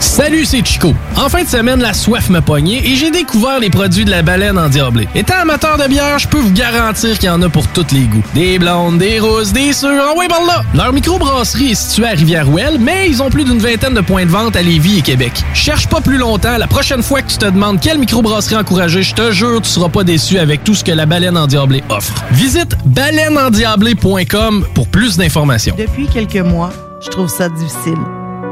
Salut, 0.00 0.44
c'est 0.44 0.64
Chico. 0.64 0.94
En 1.16 1.28
fin 1.28 1.42
de 1.42 1.48
semaine, 1.48 1.80
la 1.80 1.92
soif 1.92 2.28
m'a 2.30 2.40
pogné 2.40 2.86
et 2.86 2.96
j'ai 2.96 3.10
découvert 3.10 3.58
les 3.58 3.70
produits 3.70 4.04
de 4.04 4.10
la 4.10 4.22
baleine 4.22 4.58
endiablée. 4.58 5.08
Étant 5.14 5.34
amateur 5.40 5.78
de 5.78 5.88
bière, 5.88 6.18
je 6.18 6.28
peux 6.28 6.38
vous 6.38 6.52
garantir 6.52 7.18
qu'il 7.18 7.28
y 7.28 7.30
en 7.30 7.42
a 7.42 7.48
pour 7.48 7.66
tous 7.68 7.86
les 7.92 8.02
goûts. 8.02 8.22
Des 8.34 8.58
blondes, 8.58 8.98
des 8.98 9.18
roses, 9.18 9.52
des 9.52 9.72
sûres, 9.72 9.88
en 9.88 10.18
ouais 10.18 10.28
par 10.28 10.44
là! 10.44 10.62
Leur 10.74 10.92
microbrasserie 10.92 11.72
est 11.72 11.74
située 11.74 12.06
à 12.06 12.10
Rivière-Ouelle, 12.10 12.78
mais 12.78 13.08
ils 13.08 13.22
ont 13.22 13.30
plus 13.30 13.44
d'une 13.44 13.58
vingtaine 13.58 13.94
de 13.94 14.00
points 14.00 14.24
de 14.24 14.30
vente 14.30 14.56
à 14.56 14.62
Lévis 14.62 14.98
et 14.98 15.02
Québec. 15.02 15.32
Cherche 15.52 15.88
pas 15.88 16.00
plus 16.00 16.18
longtemps, 16.18 16.58
la 16.58 16.66
prochaine 16.66 17.02
fois 17.02 17.22
que 17.22 17.30
tu 17.30 17.38
te 17.38 17.46
demandes 17.46 17.80
quelle 17.80 17.98
microbrasserie 17.98 18.56
encourager, 18.56 19.02
je 19.02 19.14
te 19.14 19.32
jure, 19.32 19.62
tu 19.62 19.68
seras 19.70 19.88
pas 19.88 20.04
déçu 20.04 20.38
avec 20.38 20.64
tout 20.64 20.74
ce 20.74 20.84
que 20.84 20.92
la 20.92 21.06
baleine 21.06 21.36
endiablée 21.36 21.82
offre. 21.88 22.14
Visite 22.32 22.76
baleineendiablée.com 22.84 24.66
pour 24.74 24.88
plus 24.88 25.16
d'informations. 25.16 25.74
Depuis 25.78 26.06
quelques 26.08 26.36
mois, 26.36 26.72
je 27.00 27.10
trouve 27.10 27.28
ça 27.28 27.48
difficile. 27.48 27.98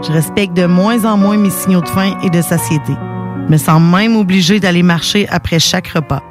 Je 0.02 0.10
respecte 0.10 0.54
de 0.54 0.66
moins 0.66 1.04
en 1.04 1.16
moins 1.16 1.36
mes 1.36 1.50
signaux 1.50 1.80
de 1.80 1.88
faim 1.88 2.18
et 2.22 2.30
de 2.30 2.42
satiété. 2.42 2.92
Je 3.46 3.52
me 3.52 3.56
sens 3.56 3.80
même 3.80 4.16
obligée 4.16 4.58
d'aller 4.58 4.82
marcher 4.82 5.28
après 5.28 5.58
chaque 5.58 5.88
repas. 5.88 6.22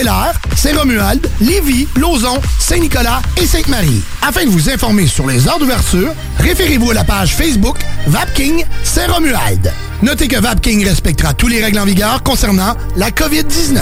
Saint-Romuald, 0.55 1.29
Lévis, 1.39 1.87
Lauson, 1.97 2.39
Saint-Nicolas 2.59 3.21
et 3.41 3.45
Sainte-Marie. 3.45 4.01
Afin 4.21 4.45
de 4.45 4.49
vous 4.49 4.69
informer 4.69 5.07
sur 5.07 5.27
les 5.27 5.47
heures 5.47 5.59
d'ouverture, 5.59 6.13
référez-vous 6.39 6.91
à 6.91 6.93
la 6.93 7.03
page 7.03 7.35
Facebook 7.35 7.77
Vapking 8.07 8.63
Saint-Romuald. 8.83 9.71
Notez 10.01 10.27
que 10.27 10.39
Vapking 10.39 10.83
respectera 10.83 11.35
tous 11.35 11.47
les 11.47 11.63
règles 11.63 11.77
en 11.77 11.85
vigueur 11.85 12.23
concernant 12.23 12.75
la 12.95 13.11
COVID-19. 13.11 13.77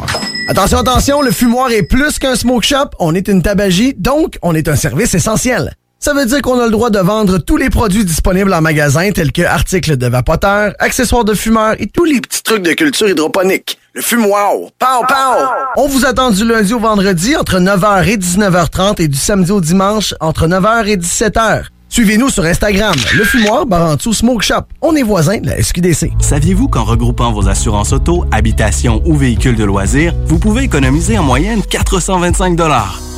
Attention, 0.49 0.79
attention, 0.79 1.23
le 1.23 1.31
fumoir 1.31 1.71
est 1.71 1.83
plus 1.83 2.19
qu'un 2.19 2.35
smoke 2.35 2.67
shop. 2.67 2.89
On 2.99 3.15
est 3.15 3.29
une 3.29 3.43
tabagie, 3.43 3.95
donc 3.99 4.39
on 4.43 4.55
est 4.55 4.67
un 4.67 4.77
service 4.77 5.15
essentiel. 5.15 5.75
Ça 6.01 6.15
veut 6.15 6.27
dire 6.27 6.41
qu'on 6.43 6.61
a 6.61 6.65
le 6.65 6.71
droit 6.71 6.91
de 6.91 7.01
vendre 7.01 7.39
tous 7.39 7.57
les 7.57 7.71
produits 7.71 8.05
disponibles 8.05 8.55
en 8.55 8.61
magasin, 8.61 9.11
tels 9.11 9.33
que 9.33 9.43
articles 9.43 9.97
de 9.97 10.07
vapoteurs, 10.07 10.73
accessoires 10.79 11.25
de 11.25 11.35
fumeurs 11.35 11.75
et 11.81 11.89
tous 11.89 12.05
les 12.05 12.21
petits 12.21 12.45
trucs 12.45 12.63
de 12.63 12.73
culture 12.73 13.09
hydroponique. 13.09 13.79
Le 13.95 14.01
fumoir, 14.01 14.53
pow, 14.79 15.05
pow! 15.09 15.45
On 15.77 15.89
vous 15.89 16.07
attend 16.07 16.31
du 16.31 16.45
lundi 16.45 16.73
au 16.73 16.79
vendredi 16.79 17.35
entre 17.35 17.59
9h 17.59 18.07
et 18.07 18.17
19h30 18.17 19.03
et 19.03 19.09
du 19.09 19.19
samedi 19.19 19.51
au 19.51 19.61
dimanche 19.61 20.15
entre 20.21 20.47
9h 20.47 20.87
et 20.87 20.97
17h. 20.97 21.65
Suivez-nous 21.89 22.29
sur 22.31 22.45
Instagram, 22.45 22.95
le 23.17 23.25
fumoir 23.25 23.67
Barantou 23.67 24.13
Smoke 24.13 24.45
Shop. 24.45 24.63
On 24.83 24.95
est 24.95 25.03
voisins 25.03 25.39
de 25.39 25.49
la 25.49 25.61
SQDC. 25.61 26.13
Saviez-vous 26.21 26.69
qu'en 26.69 26.85
regroupant 26.85 27.33
vos 27.33 27.49
assurances 27.49 27.93
auto, 27.93 28.25
habitation 28.31 29.03
ou 29.05 29.17
véhicules 29.17 29.57
de 29.57 29.65
loisirs, 29.65 30.15
vous 30.27 30.39
pouvez 30.39 30.63
économiser 30.63 31.19
en 31.19 31.25
moyenne 31.25 31.61
425 31.69 32.55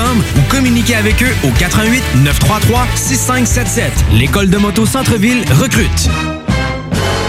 ou 0.00 0.40
communiquez 0.48 0.94
avec 0.94 1.22
eux 1.22 1.34
au 1.44 1.50
88 1.58 2.02
933 2.24 2.86
6577. 2.94 3.92
L'école 4.12 4.48
de 4.48 4.56
moto 4.56 4.86
Centre-ville 4.86 5.44
recrute. 5.52 6.08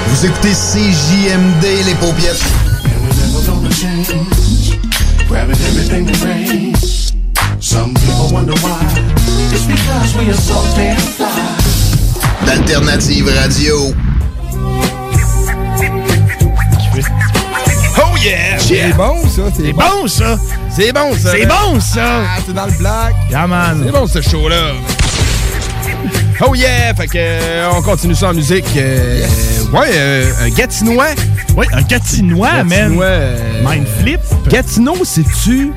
Vous 0.07 0.25
écoutez 0.25 0.51
CJMD 0.51 1.85
les 1.85 1.95
paupières. 1.95 2.35
Grabbing 5.27 5.55
everything 5.55 6.05
yeah! 18.23 18.57
C'est 18.59 18.93
bon, 18.93 19.21
ça. 19.27 19.41
C'est 19.55 19.73
bon, 19.73 20.07
ça. 20.07 20.37
C'est 20.69 20.91
bon, 20.93 21.13
ça. 21.15 21.31
C'est 21.31 21.45
bon, 21.45 21.79
ça. 21.79 22.21
Ah, 22.23 22.37
c'est 22.45 22.53
dans 22.53 22.65
le 22.65 22.71
black. 22.73 23.13
Yeah, 23.29 23.47
man. 23.47 23.81
C'est 23.85 23.91
bon, 23.91 24.07
ce 24.07 24.21
show-là. 24.21 24.71
Oh 26.45 26.55
yeah! 26.55 26.93
Fait 26.95 27.07
que, 27.07 27.13
euh, 27.17 27.69
on 27.73 27.81
continue 27.81 28.15
ça 28.15 28.29
en 28.29 28.33
musique. 28.33 28.65
Euh, 28.77 29.25
Ouais, 29.71 29.87
euh, 29.93 30.31
un 30.41 30.49
Gatinois. 30.49 31.15
Oui, 31.57 31.65
un 31.73 31.81
Gatinois, 31.81 32.63
man. 32.63 32.67
Gatinois. 32.69 33.05
euh, 33.05 33.63
Mindflip. 33.63 34.19
Gatineau, 34.49 34.97
c'est-tu... 35.03 35.71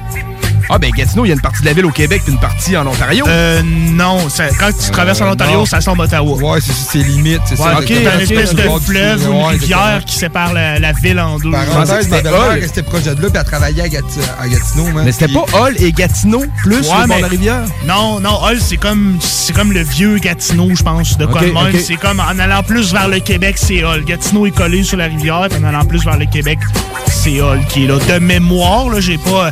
Ah 0.69 0.79
ben 0.79 0.91
Gatineau, 0.91 1.25
il 1.25 1.29
y 1.29 1.31
a 1.31 1.35
une 1.35 1.41
partie 1.41 1.61
de 1.61 1.67
la 1.67 1.73
ville 1.73 1.87
au 1.87 1.91
Québec 1.91 2.23
puis 2.25 2.33
une 2.33 2.39
partie 2.41 2.77
en 2.77 2.87
Ontario. 2.87 3.25
Euh, 3.29 3.63
non. 3.65 4.29
ça- 4.29 4.49
quand 4.59 4.71
tu 4.73 4.91
traverses 4.91 5.21
en 5.21 5.31
Ontario, 5.31 5.59
non. 5.59 5.67
ça 5.67 5.81
semble 5.81 6.03
Ottawa. 6.03 6.37
Ouais, 6.37 6.61
c'est 6.61 6.73
c'est 6.73 6.99
limite, 7.07 7.41
c'est 7.47 7.59
Ouais, 7.59 7.65
ça. 7.73 7.79
ok, 7.79 7.87
t'as 8.05 8.15
une 8.15 8.21
espèce 8.21 8.55
de 8.55 8.63
fleuve 8.85 9.29
ou 9.29 9.33
une 9.35 9.45
rivière 9.47 10.03
qui 10.05 10.17
sépare 10.17 10.53
la, 10.53 10.79
la 10.79 10.93
ville 10.93 11.21
en 11.21 11.39
deux. 11.39 11.51
Parenthèse, 11.51 12.09
ma 12.09 12.17
c'était 12.17 12.23
belle-mère 12.31 12.51
restait 12.53 12.83
proche 12.83 13.03
de 13.05 13.11
là, 13.11 13.17
puis 13.17 13.31
elle 13.35 13.45
travaillait 13.45 13.83
à, 13.83 13.89
Gati- 13.89 14.21
à 14.41 14.49
Gatineau, 14.49 14.85
man. 14.93 15.05
Mais 15.05 15.13
c'était 15.13 15.33
pas 15.33 15.45
Hall 15.53 15.75
et 15.79 15.93
Gatineau 15.93 16.43
plus 16.63 16.83
sur 16.85 16.99
le 16.99 17.07
bord 17.07 17.17
de 17.17 17.23
la 17.23 17.29
rivière? 17.29 17.63
Non, 17.87 18.21
non, 18.21 18.39
Hull, 18.47 18.59
c'est 18.61 18.77
comme 18.77 19.19
c'est 19.21 19.53
comme 19.55 19.73
le 19.73 19.83
vieux 19.83 20.19
Gatineau, 20.19 20.71
je 20.75 20.83
pense, 20.83 21.17
de 21.19 21.27
quoi 21.27 21.41
Ok, 21.43 21.49
de 21.49 21.53
même. 21.53 21.75
ok. 21.75 21.81
C'est 21.85 21.97
comme 21.97 22.21
en 22.21 22.39
allant 22.39 22.63
plus 22.63 22.93
vers 22.93 23.09
le 23.09 23.21
Québec, 23.21 23.57
c'est 23.59 23.83
Hull. 23.85 24.05
Gatineau 24.05 24.47
est 24.47 24.51
collé 24.51 24.83
sur 24.83 24.97
la 24.97 25.05
rivière, 25.07 25.47
puis 25.51 25.59
en 25.63 25.69
allant 25.69 25.85
plus 25.85 26.05
vers 26.05 26.19
le 26.19 26.27
Québec, 26.27 26.59
c'est 27.07 27.41
Hull 27.41 27.61
qui 27.69 27.85
est 27.85 27.87
là. 27.89 27.95
De 27.99 28.19
mémoire, 28.19 28.89
là, 28.89 29.01
j'ai 29.01 29.19
pas 29.19 29.51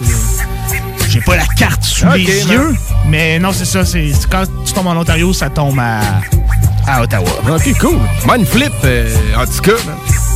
j'ai 1.15 1.21
pas 1.21 1.37
la 1.37 1.47
carte 1.57 1.85
sous 1.85 2.07
les 2.17 2.25
yeux, 2.25 2.75
mais 3.07 3.39
non, 3.39 3.53
c'est 3.53 3.65
ça, 3.65 3.85
c'est 3.85 4.11
quand 4.29 4.43
tu 4.67 4.73
tombes 4.73 4.89
en 4.89 4.97
Ontario, 4.97 5.33
ça 5.33 5.49
tombe 5.49 5.79
à 5.79 6.01
à 6.87 7.03
Ottawa. 7.03 7.29
Ok, 7.49 7.79
cool. 7.81 7.99
Mindflip, 8.29 8.73
euh, 8.85 9.09
en 9.37 9.47
tout 9.47 9.61
cas. 9.63 9.73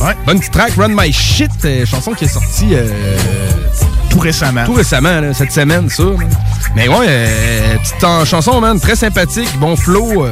Ouais. 0.03 0.15
Bonne 0.25 0.39
petite 0.39 0.53
track, 0.53 0.71
Run 0.77 0.87
My 0.95 1.11
Shit, 1.11 1.51
euh, 1.65 1.85
chanson 1.85 2.13
qui 2.13 2.23
est 2.25 2.29
sortie 2.29 2.69
euh, 2.71 2.87
Tout 4.09 4.19
récemment. 4.19 4.63
tout 4.65 4.73
récemment, 4.73 5.19
là, 5.19 5.33
cette 5.33 5.51
semaine, 5.51 5.89
ça. 5.89 6.03
Mais 6.75 6.87
ouais, 6.87 7.77
petite 7.83 8.03
en- 8.03 8.23
chanson, 8.25 8.59
man, 8.61 8.79
très 8.79 8.95
sympathique, 8.95 9.49
bon 9.59 9.75
flow. 9.75 10.25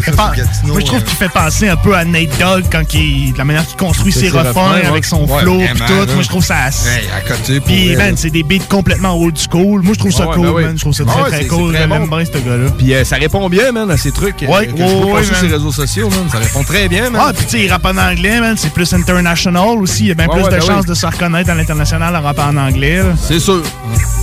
Euh, 0.00 0.10
Fait 0.10 0.16
pas- 0.16 0.32
Moi, 0.64 0.80
je 0.80 0.86
trouve 0.86 1.02
qu'il 1.04 1.16
fait 1.16 1.28
penser 1.28 1.68
un 1.68 1.76
peu 1.76 1.94
à 1.94 2.04
Nate 2.04 2.38
Dogg 2.38 2.64
quand 2.70 2.82
il, 2.94 3.32
de 3.32 3.38
la 3.38 3.44
manière 3.44 3.66
qu'il 3.66 3.76
construit 3.76 4.12
ses 4.12 4.20
ses 4.20 4.28
refrains 4.30 4.72
avec 4.72 4.92
ouais. 4.92 5.02
son 5.02 5.24
Ouais, 5.26 5.42
flow 5.42 5.58
vraiment, 5.60 5.86
tout. 5.86 6.12
Moi, 6.14 6.22
je 6.22 6.28
trouve 6.28 6.44
ça. 6.44 6.54
Hey, 6.68 7.04
à 7.16 7.20
côté, 7.20 7.58
pour 7.60 7.66
Puis, 7.68 7.96
man, 7.96 8.14
c'est 8.16 8.30
des 8.30 8.42
beats 8.42 8.64
complètement 8.68 9.16
old 9.20 9.36
school. 9.38 9.82
Moi, 9.82 9.94
je 9.94 9.98
trouve 9.98 10.10
ça 10.12 10.26
Ouais, 10.28 10.34
cool, 10.34 10.46
ben 10.46 10.52
oui. 10.54 10.64
man. 10.64 10.74
Je 10.76 10.80
trouve 10.82 10.92
ça 10.94 11.04
Ah 11.06 11.10
très, 11.12 11.22
ouais, 11.22 11.30
très 11.30 11.46
cool. 11.46 11.72
J'aime 11.76 11.88
bon. 11.90 12.16
bien 12.16 12.24
ce 12.24 12.38
gars-là. 12.38 12.70
Puis 12.76 12.94
euh, 12.94 13.04
ça 13.04 13.16
répond 13.16 13.48
bien, 13.48 13.72
man, 13.72 13.90
à 13.90 13.96
ces 13.96 14.12
trucs 14.12 14.42
euh, 14.42 14.46
Ouais, 14.46 14.66
que 14.66 14.72
ouais, 14.72 15.12
ouais, 15.12 15.24
sur 15.24 15.42
les 15.42 15.52
réseaux 15.52 15.72
sociaux, 15.72 16.08
man. 16.10 16.26
Ça 16.30 16.38
répond 16.38 16.62
très 16.64 16.88
bien, 16.88 17.10
man. 17.10 17.20
Ah, 17.24 17.32
puis 17.34 17.44
tu 17.46 17.50
sais, 17.58 17.64
il 17.64 17.70
rappe 17.72 17.84
en 17.86 17.96
anglais, 17.96 18.40
man. 18.40 18.56
C'est 18.56 18.72
plus 18.72 18.92
international 18.92 19.78
aussi. 19.80 20.04
Il 20.04 20.08
y 20.08 20.10
a 20.10 20.14
bien 20.14 20.26
Ouais, 20.26 20.34
plus 20.34 20.42
ouais, 20.44 20.50
de 20.50 20.56
ben 20.58 20.66
chances 20.66 20.86
de 20.86 20.94
se 20.94 21.06
reconnaître 21.06 21.50
à 21.50 21.54
l'international 21.54 22.14
en 22.16 22.20
rappant 22.22 22.48
en 22.48 22.56
anglais. 22.56 23.02
C'est 23.26 23.40
sûr. 23.40 23.62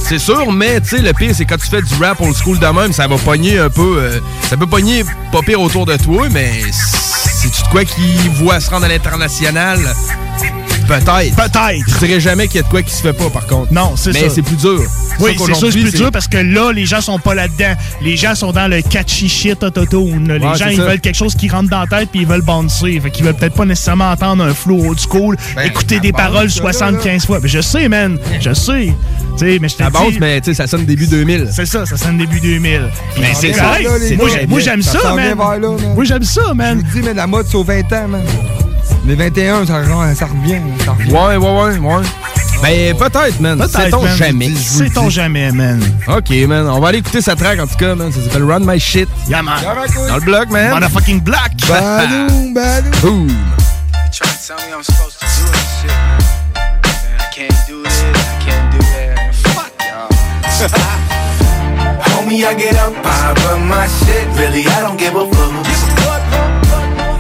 C'est 0.04 0.20
sûr, 0.20 0.52
mais 0.54 0.80
tu 0.80 0.90
sais, 0.96 1.02
le 1.02 1.12
pire, 1.12 1.32
c'est 1.36 1.44
quand 1.46 1.58
tu 1.58 1.68
fais 1.68 1.82
du 1.82 1.94
rap 2.02 2.22
old 2.22 2.34
school 2.36 2.58
de 2.60 2.66
même, 2.68 2.94
ça 2.94 3.08
va 3.08 3.18
pogner 3.18 3.60
un 3.60 3.70
peu. 3.70 3.98
euh, 4.00 4.20
ça 4.50 4.56
peut 4.56 4.66
pogner 4.66 5.04
pas 5.34 5.42
pire 5.46 5.60
autour 5.68 5.86
de 5.86 5.98
toi, 5.98 6.28
mais 6.32 6.50
c'est-tu 6.72 7.62
de 7.62 7.68
quoi 7.70 7.84
qui 7.84 8.30
voit 8.36 8.60
se 8.62 8.70
rendre 8.70 8.86
à 8.86 8.88
l'international? 8.90 9.78
Peut-être. 10.88 11.36
Peut-être. 11.36 11.84
Je 11.90 12.06
dirais 12.06 12.20
jamais 12.22 12.48
qu'il 12.48 12.56
y 12.56 12.60
a 12.60 12.64
de 12.64 12.70
quoi 12.70 12.82
qui 12.82 12.94
se 12.96 13.02
fait 13.02 13.12
pas, 13.12 13.30
par 13.30 13.46
contre. 13.46 13.74
Non, 13.74 13.96
c'est 13.98 14.14
ça. 14.14 14.20
Mais 14.22 14.30
c'est 14.30 14.42
plus 14.42 14.56
dur. 14.56 14.82
Oui, 15.20 15.36
c'est 15.38 15.54
sûr, 15.56 15.72
c'est 15.74 15.80
plus 15.82 15.92
dur 15.92 16.12
parce 16.12 16.30
que 16.30 16.38
là, 16.38 16.72
les 16.72 16.86
gens 16.86 17.02
sont 17.02 17.20
pas 17.20 17.34
là-dedans. 17.36 17.74
Les 18.02 18.16
gens 18.16 18.36
sont 18.36 18.54
dans 18.54 18.70
le 18.70 18.82
catchy 18.82 19.28
shit 19.28 19.62
autotune. 19.64 20.32
Les 20.32 20.46
Ouais, 20.46 20.56
gens, 20.58 20.68
ils 20.70 20.78
ça. 20.78 20.86
veulent 20.86 21.02
quelque 21.02 21.18
chose 21.18 21.36
qui 21.36 21.50
rentre 21.50 21.70
dans 21.70 21.82
la 21.82 21.88
tête 21.88 22.10
puis 22.10 22.22
ils 22.22 22.28
veulent 22.28 22.42
bouncer. 22.44 22.98
Fait 23.02 23.12
qu'ils 23.12 23.26
veulent 23.26 23.36
peut-être 23.36 23.56
pas 23.56 23.66
nécessairement 23.66 24.12
entendre 24.12 24.46
un 24.46 24.54
flow 24.54 24.80
old 24.92 25.00
school, 25.00 25.36
Ben, 25.58 25.64
écouter 25.64 25.96
ça 25.96 26.02
des 26.02 26.14
paroles 26.14 26.50
ça, 26.50 26.62
75 26.62 27.26
fois. 27.26 27.40
Mais 27.42 27.50
je 27.50 27.60
sais, 27.60 27.90
man. 27.90 28.18
Je 28.40 28.54
sais. 28.54 28.94
Tu 29.38 29.46
sais, 29.54 29.60
mais 29.60 29.70
je 29.70 29.78
bounce, 29.92 30.14
dis... 30.14 30.20
mais 30.20 30.42
tu 30.42 30.46
sais, 30.46 30.54
ça 30.56 30.68
sonne 30.68 30.86
début 30.86 31.06
2000. 31.08 31.50
C'est 31.54 31.66
ça, 31.66 31.86
ça 31.86 31.96
sonne 31.98 32.18
début 32.18 32.40
2000. 32.40 32.90
Mais 33.20 33.34
c'est 33.36 33.54
Ça 33.54 33.80
là, 33.80 33.98
les 34.00 34.16
Moi, 34.16 34.28
gars. 34.30 34.36
j'ai- 34.40 34.48
Moi, 34.48 34.60
j'aime 34.60 34.82
ça, 34.82 35.14
man. 35.16 35.38
là. 35.38 35.58
Moi, 35.96 36.04
j'aime 36.06 36.24
ça, 36.24 36.54
man. 36.56 36.82
Je 36.82 36.86
vous 36.92 37.00
dis, 37.02 37.08
mais 37.08 37.14
la 37.14 37.28
mode, 37.28 37.46
c'est 37.48 37.56
aux 37.58 37.64
20 37.64 37.82
ans, 37.94 38.08
man. 38.08 38.24
Les 39.06 39.16
21, 39.16 39.66
ça, 39.66 39.84
ça 40.16 40.26
revient. 40.26 40.60
Ça 40.84 40.92
revient. 40.94 41.12
Ouais, 41.12 41.38
ouais, 41.38 41.38
ouais, 41.38 41.78
ouais. 41.78 42.04
Ben, 42.64 42.98
peut-être, 42.98 43.40
man. 43.40 43.58
Peut-être, 43.60 43.72
Sait-on 43.80 44.08
jamais. 44.16 44.50
Sait-on 44.56 45.10
jamais, 45.12 45.52
man. 45.52 45.80
Ok, 46.08 46.32
man. 46.48 46.68
On 46.68 46.80
va 46.80 46.88
aller 46.90 46.98
écouter 46.98 47.22
sa 47.22 47.36
track, 47.36 47.60
en 47.60 47.68
tout 47.68 47.76
cas, 47.78 47.94
man. 47.94 48.12
Ça 48.12 48.20
s'appelle 48.24 48.44
Run 48.44 48.62
My 48.62 48.80
Shit. 48.80 49.08
Yeah, 49.30 49.44
man. 49.44 49.60
Dans 50.08 50.16
le 50.16 50.22
bloc, 50.22 50.50
man. 50.50 50.72
Motherfucking 50.72 51.22
black. 51.22 51.52
Balou, 51.70 52.54
balou. 52.54 52.90
Boom. 53.04 53.28
Try 54.12 54.28
to 54.28 54.48
tell 54.48 54.56
me 54.58 54.74
I'm 54.76 54.84
supposed 54.84 55.20
to 55.20 55.26
do 55.26 55.52
this 55.52 55.82
shit. 55.82 55.92
Man, 56.56 57.20
I 57.20 57.36
can't 57.36 57.68
do 57.68 57.77
Homie, 62.10 62.42
I 62.42 62.56
get 62.58 62.74
up, 62.78 62.92
I 63.06 63.34
run 63.46 63.68
my 63.70 63.86
shit. 63.86 64.26
Really, 64.42 64.66
I 64.66 64.82
don't 64.82 64.98
give 64.98 65.14
a 65.14 65.22
fuck. 65.30 65.54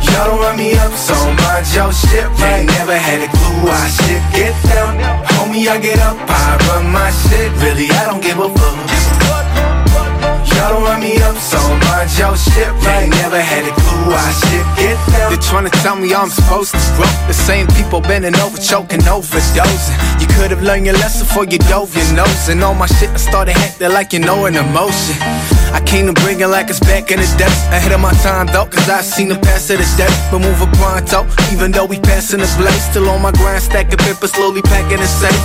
Y'all 0.10 0.26
don't 0.26 0.42
run 0.42 0.58
me 0.58 0.74
up, 0.74 0.92
so 0.94 1.14
mind 1.14 1.70
your 1.70 1.94
shit. 1.94 2.26
right. 2.42 2.66
never 2.66 2.98
had 2.98 3.22
a 3.22 3.30
clue 3.30 3.62
why 3.62 3.78
shit 3.90 4.24
get 4.34 4.58
down. 4.74 4.98
Homie, 5.38 5.68
I 5.70 5.78
get 5.78 6.00
up, 6.00 6.18
I 6.18 6.58
run 6.66 6.92
my 6.92 7.12
shit. 7.12 7.52
Really, 7.62 7.92
I 7.92 8.06
don't 8.10 8.24
give 8.24 8.40
a 8.40 8.50
fuck. 8.50 9.47
Y'all 10.58 10.74
don't 10.74 10.84
run 10.84 11.02
me 11.02 11.22
up, 11.22 11.38
so 11.38 11.62
mind 11.86 12.10
your 12.18 12.36
shit. 12.36 12.66
right. 12.82 13.08
never 13.22 13.40
had 13.40 13.62
a 13.70 13.74
clue 13.78 14.10
why 14.10 14.26
shit 14.42 14.66
get 14.74 14.98
down. 15.14 15.30
They're 15.30 15.48
trying 15.50 15.70
to 15.70 15.76
tell 15.86 15.96
me 15.96 16.16
I'm 16.16 16.30
supposed 16.30 16.74
to 16.74 16.82
grow. 16.98 17.06
The 17.28 17.34
same 17.34 17.68
people 17.78 18.02
bending 18.02 18.36
over, 18.42 18.58
choking, 18.58 19.02
overdosing. 19.02 19.98
You 20.20 20.26
could 20.34 20.50
have 20.50 20.64
learned 20.64 20.88
your 20.88 20.96
lesson 20.96 21.28
before 21.28 21.46
you 21.46 21.60
dove 21.70 21.96
your 21.96 22.10
nose. 22.16 22.50
And 22.50 22.64
all 22.64 22.74
my 22.74 22.88
shit, 22.88 23.10
I 23.10 23.18
started 23.18 23.56
acting 23.56 23.92
like 23.94 24.14
you 24.14 24.20
know 24.20 24.48
an 24.48 24.56
emotion. 24.56 25.16
I 25.74 25.82
came 25.82 26.06
to 26.08 26.14
bring 26.22 26.40
it 26.40 26.48
like 26.48 26.70
it's 26.70 26.80
back 26.80 27.12
in 27.12 27.20
the 27.20 27.30
day. 27.38 27.52
Ahead 27.76 27.92
of 27.92 28.00
my 28.00 28.14
time 28.24 28.48
though, 28.48 28.66
cause 28.66 28.90
I 28.90 29.02
seen 29.02 29.30
the 29.30 29.36
past 29.36 29.70
of 29.70 29.80
the 29.80 29.88
day. 29.98 30.12
But 30.32 30.40
move 30.40 30.62
a 30.62 30.68
pronto, 30.78 31.28
even 31.52 31.72
though 31.72 31.86
we 31.86 32.00
passing 32.00 32.40
the 32.40 32.50
blaze. 32.58 32.84
Still 32.90 33.10
on 33.10 33.22
my 33.22 33.32
grind, 33.32 33.64
stacking 33.64 33.98
paper, 33.98 34.28
slowly 34.28 34.62
packing 34.62 35.00
the 35.00 35.08
safe. 35.08 35.42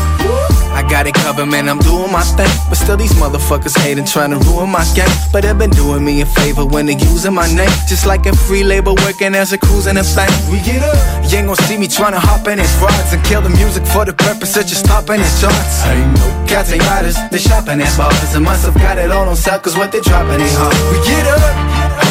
I 0.73 0.81
got 0.89 1.07
it 1.07 1.15
covered, 1.15 1.47
man, 1.47 1.69
I'm 1.69 1.79
doing 1.81 2.11
my 2.11 2.23
thing. 2.23 2.49
But 2.69 2.77
still, 2.77 2.97
these 2.97 3.13
motherfuckers 3.13 3.77
hating, 3.77 4.07
trying 4.07 4.31
to 4.31 4.39
ruin 4.49 4.71
my 4.71 4.85
game. 4.97 5.13
But 5.31 5.45
they've 5.45 5.57
been 5.57 5.71
doing 5.71 6.03
me 6.03 6.23
a 6.23 6.27
favor 6.27 6.65
when 6.65 6.87
they 6.87 6.97
using 6.97 7.35
my 7.35 7.47
name. 7.53 7.71
Just 7.87 8.07
like 8.07 8.25
a 8.25 8.35
free 8.35 8.65
labor 8.65 8.95
working 9.05 9.35
as 9.35 9.53
a 9.53 9.59
cruise 9.59 9.87
in 9.87 9.99
a 9.99 10.05
bank. 10.17 10.33
We 10.51 10.61
get 10.65 10.83
up. 10.83 10.97
You 11.31 11.39
ain't 11.39 11.47
gon' 11.47 11.57
see 11.69 11.77
me 11.77 11.89
trying 11.89 12.13
to 12.13 12.21
hop 12.21 12.49
in 12.49 12.59
his 12.59 12.75
rods 12.81 13.13
and 13.13 13.23
kill 13.25 13.43
the 13.43 13.51
music 13.51 13.85
for 13.87 14.05
the 14.05 14.15
purpose 14.15 14.57
of 14.57 14.67
just 14.67 14.87
topping 14.87 15.21
the 15.21 15.31
charts. 15.41 15.85
I 15.85 15.95
ain't 15.95 16.17
no 16.17 16.41
cats 16.53 16.71
ain't 16.73 16.85
riders, 16.93 17.17
they 17.33 17.38
shopping 17.41 17.81
at 17.81 17.93
bars. 17.97 18.35
And 18.37 18.45
must 18.45 18.69
have 18.69 18.77
got 18.77 18.99
it 18.99 19.11
all 19.11 19.29
on 19.29 19.37
sale, 19.37 19.59
cause 19.59 19.77
what 19.77 19.91
they 19.91 20.01
dropping 20.01 20.41
ain't 20.45 20.57
hard. 20.61 20.77
We 20.93 21.01
get 21.09 21.25
up, 21.33 21.41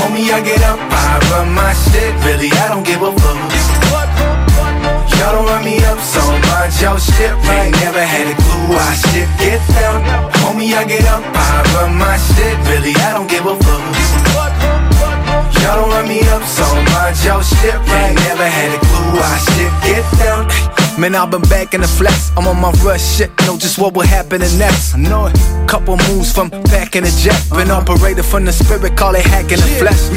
homie, 0.01 0.33
I 0.33 0.41
get 0.41 0.61
up, 0.65 0.81
I 0.81 1.21
run 1.29 1.53
my 1.53 1.69
shit. 1.85 2.11
Really, 2.25 2.49
I 2.49 2.73
don't 2.73 2.81
give 2.81 3.01
a 3.05 3.13
fuck. 3.13 3.37
Y'all 5.13 5.33
don't 5.37 5.45
run 5.45 5.63
me 5.63 5.77
up, 5.85 6.01
so 6.01 6.21
mind 6.49 6.73
your 6.81 6.97
shit. 6.97 7.33
right. 7.45 7.69
never 7.85 8.01
had 8.01 8.25
a 8.33 8.35
clue 8.41 8.65
why 8.73 8.89
shit 9.05 9.29
get 9.37 9.61
down. 9.77 10.01
Homie, 10.41 10.73
I 10.73 10.89
get 10.89 11.05
up, 11.05 11.21
I 11.21 11.61
run 11.77 11.93
my 12.01 12.17
shit. 12.17 12.57
Really, 12.65 12.97
I 12.97 13.13
don't 13.13 13.29
give 13.29 13.45
a 13.45 13.53
fuck. 13.61 13.83
Y'all 15.61 15.77
don't 15.77 15.89
run 15.93 16.07
me 16.09 16.25
up, 16.33 16.41
so 16.49 16.65
mind 16.89 17.15
your 17.21 17.43
shit. 17.45 17.77
right. 17.77 18.15
never 18.25 18.47
had 18.49 18.73
a 18.73 18.79
clue 18.89 19.09
why 19.21 19.33
shit 19.45 19.71
get 19.85 20.05
down. 20.17 20.80
Man, 20.99 21.15
I've 21.15 21.31
been 21.31 21.41
back 21.43 21.73
in 21.73 21.81
the 21.81 21.87
flex. 21.87 22.31
I'm 22.35 22.47
on 22.47 22.59
my 22.59 22.71
rush 22.83 23.01
shit. 23.17 23.31
Know 23.47 23.57
just 23.57 23.79
what 23.79 23.93
will 23.93 24.05
happen 24.05 24.41
next. 24.41 24.93
I 24.93 24.99
know 24.99 25.27
it. 25.27 25.35
Couple 25.67 25.95
moves 26.11 26.31
from 26.33 26.49
back 26.67 26.95
in 26.95 27.03
the 27.03 27.13
jet. 27.23 27.37
Been 27.49 27.71
uh-huh. 27.71 27.81
operated 27.81 28.25
from 28.25 28.45
the 28.45 28.51
spirit, 28.51 28.97
call 28.97 29.15
it 29.15 29.25
hacking 29.25 29.57
the 29.57 29.69
flesh. 29.79 30.11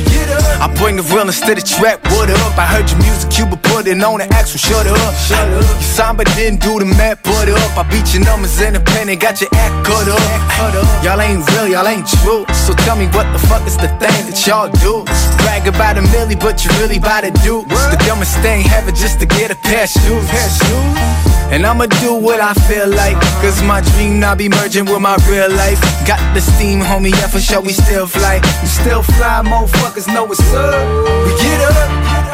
I 0.60 0.66
bring 0.74 0.96
the 0.96 1.02
real 1.14 1.26
instead 1.26 1.58
of 1.58 1.64
trap. 1.64 2.02
What 2.10 2.28
up? 2.28 2.58
I 2.58 2.66
heard 2.66 2.90
your 2.90 2.98
music, 3.00 3.38
you 3.38 3.46
been 3.46 3.62
putting 3.70 4.02
on 4.02 4.18
the 4.18 4.26
actual. 4.34 4.58
Shut 4.58 4.86
up. 4.86 5.14
Shut 5.14 5.46
up. 5.46 5.62
You 5.62 5.86
signed 5.94 6.18
but 6.18 6.26
didn't 6.34 6.60
do 6.60 6.78
the 6.78 6.86
math. 6.86 7.22
Put 7.22 7.48
up. 7.48 7.78
I 7.78 7.86
beat 7.88 8.12
your 8.12 8.24
numbers 8.24 8.60
independent. 8.60 9.20
Got 9.20 9.40
your 9.40 9.50
act 9.54 9.86
cut 9.86 10.08
up. 10.10 10.20
Y'all 11.04 11.20
ain't 11.20 11.46
real, 11.54 11.68
y'all 11.68 11.86
ain't 11.86 12.08
true. 12.22 12.44
So 12.66 12.74
tell 12.84 12.96
me 12.96 13.06
what 13.14 13.30
the 13.32 13.38
fuck 13.46 13.62
is 13.66 13.76
the 13.76 13.88
thing 14.02 14.26
that 14.26 14.38
y'all 14.42 14.68
do? 14.82 15.06
Brag 15.46 15.68
about 15.70 15.98
a 15.98 16.02
milli, 16.10 16.34
but 16.34 16.64
you 16.64 16.70
really 16.82 16.98
about 16.98 17.22
to 17.22 17.30
do 17.46 17.62
the 17.64 17.98
dumbest 18.06 18.36
thing 18.42 18.66
ever 18.74 18.90
just 18.90 19.20
to 19.20 19.26
get 19.26 19.54
a 19.54 19.56
pair 19.62 19.84
of 19.84 19.90
shoes. 19.90 20.26
And 21.54 21.64
I'ma 21.64 21.86
do 22.02 22.18
what 22.18 22.40
I 22.40 22.52
feel 22.66 22.88
like. 22.88 23.14
Cause 23.38 23.62
my 23.62 23.80
dream 23.94 24.18
now 24.18 24.34
be 24.34 24.48
merging 24.48 24.86
with 24.86 25.00
my 25.00 25.14
real 25.30 25.50
life. 25.50 25.78
Got 26.04 26.18
the 26.34 26.40
steam, 26.40 26.80
homie, 26.80 27.14
yeah, 27.14 27.28
for 27.28 27.38
sure, 27.38 27.62
we 27.62 27.72
still 27.72 28.06
fly. 28.06 28.40
We 28.62 28.66
still 28.66 29.02
fly, 29.02 29.42
motherfuckers 29.46 30.12
know 30.12 30.24
what's 30.24 30.42
up. 30.50 30.74
We 31.22 31.30
get 31.38 31.60
up, 31.62 31.90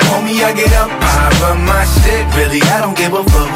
homie, 0.08 0.40
I 0.40 0.56
get 0.56 0.72
up. 0.72 0.88
I 0.88 1.28
run 1.42 1.60
my 1.68 1.84
shit, 2.00 2.24
really, 2.32 2.62
I 2.72 2.80
don't 2.80 2.96
give 2.96 3.12
a 3.12 3.22
fuck. 3.28 3.50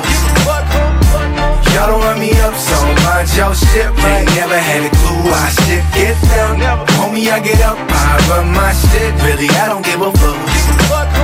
Y'all 1.72 1.88
don't 1.88 2.02
run 2.02 2.20
me 2.20 2.30
up, 2.44 2.54
so 2.54 2.76
mind 3.08 3.32
your 3.34 3.54
shit. 3.54 3.88
right. 4.04 4.26
never 4.36 4.58
had 4.58 4.84
a 4.84 4.90
clue 5.00 5.20
why 5.24 5.48
shit 5.64 5.84
get 5.96 6.20
down. 6.28 6.60
Homie, 7.00 7.32
I 7.32 7.40
get 7.40 7.60
up, 7.62 7.78
I 7.80 8.20
run 8.28 8.52
my 8.52 8.72
shit, 8.72 9.14
really, 9.24 9.48
I 9.48 9.68
don't 9.68 9.84
give 9.84 10.02
a 10.02 10.12
fuck. 10.12 11.23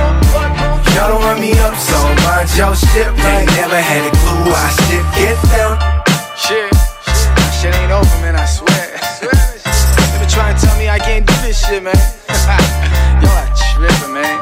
Y'all 0.95 1.09
don't 1.09 1.21
run 1.21 1.39
me 1.39 1.51
up, 1.59 1.75
so 1.75 1.97
mind 2.25 2.49
your 2.57 2.75
shit. 2.75 3.07
right. 3.07 3.47
never 3.55 3.79
had 3.79 4.03
a 4.07 4.11
clue 4.21 4.51
why 4.51 4.67
shit 4.85 5.05
get 5.15 5.37
down. 5.51 5.77
Shit, 6.35 6.69
shit, 7.05 7.51
shit 7.59 7.75
ain't 7.75 7.91
over, 7.91 8.17
man, 8.21 8.35
I 8.35 8.45
swear. 8.45 8.87
They 9.21 10.17
been 10.19 10.29
trying 10.29 10.55
to 10.55 10.61
tell 10.61 10.77
me 10.77 10.89
I 10.89 10.99
can't 10.99 11.25
do 11.25 11.33
this 11.45 11.65
shit, 11.65 11.81
man. 11.81 11.95
Y'all 13.21 13.31
are 13.31 13.51
tripping, 13.55 14.13
man. 14.13 14.39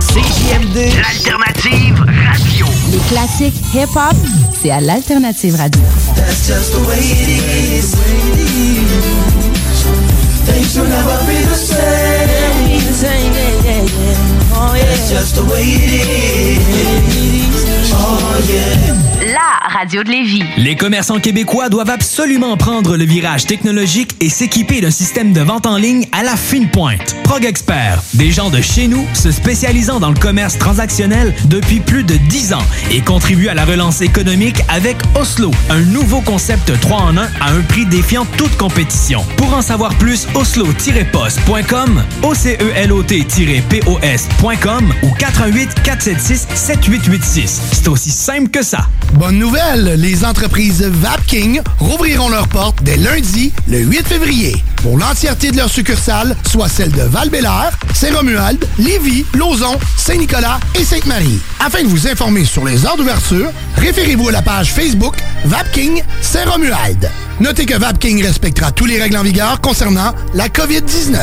CJMD, 0.00 0.94
l'alternative 1.02 2.00
radio. 2.00 2.66
Les 2.92 3.02
classiques 3.08 3.60
hip-hop, 3.74 4.16
c'est 4.60 4.70
à 4.70 4.80
l'Alternative 4.80 5.56
Radio. 5.56 5.82
That's 6.14 6.46
just 6.46 6.72
the 6.72 6.80
way 6.88 6.98
it 6.98 7.28
is. 7.76 7.94
Things 10.46 10.78
will 10.78 10.88
never 10.88 11.18
be 11.26 11.44
the 11.44 11.54
same. 11.54 12.35
Just 15.08 15.36
the 15.36 15.44
way 15.44 15.62
it 15.62 17.40
is. 17.40 17.45
La 19.22 19.70
radio 19.72 20.02
de 20.02 20.10
Lévis. 20.10 20.42
Les 20.58 20.76
commerçants 20.76 21.18
québécois 21.18 21.68
doivent 21.68 21.90
absolument 21.90 22.56
prendre 22.56 22.96
le 22.96 23.04
virage 23.04 23.44
technologique 23.46 24.14
et 24.20 24.28
s'équiper 24.28 24.80
d'un 24.80 24.90
système 24.90 25.32
de 25.32 25.40
vente 25.40 25.66
en 25.66 25.76
ligne 25.76 26.06
à 26.12 26.22
la 26.22 26.36
fine 26.36 26.68
pointe. 26.68 27.16
Prog 27.24 27.44
Expert, 27.44 28.02
des 28.14 28.30
gens 28.30 28.50
de 28.50 28.60
chez 28.60 28.86
nous 28.88 29.04
se 29.14 29.32
spécialisant 29.32 30.00
dans 30.00 30.10
le 30.10 30.18
commerce 30.18 30.58
transactionnel 30.58 31.34
depuis 31.46 31.80
plus 31.80 32.04
de 32.04 32.16
10 32.16 32.52
ans 32.52 32.62
et 32.90 33.00
contribuent 33.00 33.48
à 33.48 33.54
la 33.54 33.64
relance 33.64 34.02
économique 34.02 34.62
avec 34.68 34.96
Oslo, 35.18 35.50
un 35.70 35.80
nouveau 35.80 36.20
concept 36.20 36.78
3 36.78 36.98
en 36.98 37.16
1 37.16 37.22
à 37.40 37.52
un 37.52 37.62
prix 37.62 37.86
défiant 37.86 38.26
toute 38.36 38.56
compétition. 38.56 39.24
Pour 39.36 39.54
en 39.54 39.62
savoir 39.62 39.94
plus, 39.96 40.26
oslo-post.com, 40.34 42.02
ocelot-pos.com 42.22 44.94
ou 45.02 45.10
418 45.18 45.82
476 45.82 46.46
7886. 46.54 47.60
C'est 47.86 47.92
aussi 47.92 48.10
simple 48.10 48.48
que 48.48 48.64
ça. 48.64 48.88
Bonne 49.12 49.38
nouvelle, 49.38 49.94
les 50.00 50.24
entreprises 50.24 50.82
Vapking 50.82 51.60
rouvriront 51.78 52.28
leurs 52.28 52.48
portes 52.48 52.82
dès 52.82 52.96
lundi, 52.96 53.52
le 53.68 53.78
8 53.78 54.08
février, 54.08 54.56
pour 54.82 54.98
l'entièreté 54.98 55.52
de 55.52 55.56
leurs 55.56 55.70
succursales, 55.70 56.36
soit 56.50 56.68
celles 56.68 56.90
de 56.90 57.02
val 57.02 57.30
Saint-Romuald, 57.94 58.66
Lévis, 58.78 59.24
Lauson, 59.34 59.78
Saint-Nicolas 59.96 60.58
et 60.74 60.84
Sainte-Marie. 60.84 61.38
Afin 61.64 61.84
de 61.84 61.86
vous 61.86 62.08
informer 62.08 62.44
sur 62.44 62.64
les 62.64 62.84
heures 62.84 62.96
d'ouverture, 62.96 63.52
référez-vous 63.76 64.30
à 64.30 64.32
la 64.32 64.42
page 64.42 64.72
Facebook 64.72 65.14
Vapking 65.44 66.02
Saint-Romuald. 66.22 67.08
Notez 67.38 67.66
que 67.66 67.78
Vapking 67.78 68.20
respectera 68.20 68.72
tous 68.72 68.86
les 68.86 69.00
règles 69.00 69.16
en 69.16 69.22
vigueur 69.22 69.60
concernant 69.60 70.12
la 70.34 70.48
COVID-19. 70.48 71.18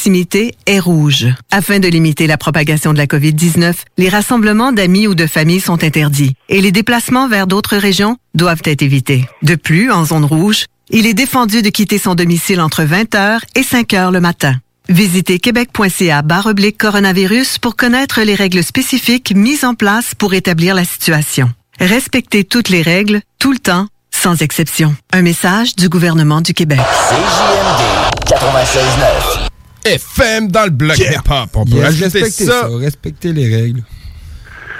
est 0.65 0.79
rouge. 0.79 1.27
Afin 1.51 1.79
de 1.79 1.87
limiter 1.87 2.25
la 2.25 2.37
propagation 2.37 2.93
de 2.93 2.97
la 2.97 3.05
COVID-19, 3.05 3.73
les 3.97 4.09
rassemblements 4.09 4.71
d'amis 4.71 5.07
ou 5.07 5.15
de 5.15 5.27
familles 5.27 5.59
sont 5.59 5.83
interdits 5.83 6.33
et 6.49 6.61
les 6.61 6.71
déplacements 6.71 7.27
vers 7.27 7.45
d'autres 7.45 7.77
régions 7.77 8.17
doivent 8.33 8.63
être 8.65 8.81
évités. 8.81 9.25
De 9.43 9.55
plus, 9.55 9.91
en 9.91 10.05
zone 10.05 10.25
rouge, 10.25 10.65
il 10.89 11.05
est 11.05 11.13
défendu 11.13 11.61
de 11.61 11.69
quitter 11.69 11.97
son 11.97 12.15
domicile 12.15 12.61
entre 12.61 12.83
20h 12.83 13.39
et 13.55 13.61
5h 13.61 14.11
le 14.11 14.19
matin. 14.19 14.55
Visitez 14.89 15.39
québec.ca 15.39 16.23
oblique 16.45 16.77
coronavirus 16.77 17.59
pour 17.59 17.75
connaître 17.75 18.21
les 18.21 18.35
règles 18.35 18.63
spécifiques 18.63 19.33
mises 19.35 19.63
en 19.63 19.75
place 19.75 20.15
pour 20.15 20.33
établir 20.33 20.73
la 20.73 20.83
situation. 20.83 21.51
Respectez 21.79 22.43
toutes 22.43 22.69
les 22.69 22.81
règles, 22.81 23.21
tout 23.39 23.51
le 23.51 23.59
temps, 23.59 23.87
sans 24.11 24.41
exception. 24.41 24.95
Un 25.13 25.21
message 25.21 25.75
du 25.75 25.89
gouvernement 25.89 26.41
du 26.41 26.53
Québec. 26.53 26.79
CJMD 26.79 28.35
96.9. 28.35 29.50
FM 29.85 30.47
dans 30.49 30.63
le 30.65 30.69
bloc 30.69 30.97
hip-hop. 30.97 31.49
On 31.55 31.65
peut 31.65 31.77
Yes, 31.77 31.85
ajouter 31.87 32.03
respectez 32.19 32.45
ça. 32.45 32.67
Respectez 32.79 33.33
les 33.33 33.53
règles. 33.55 33.83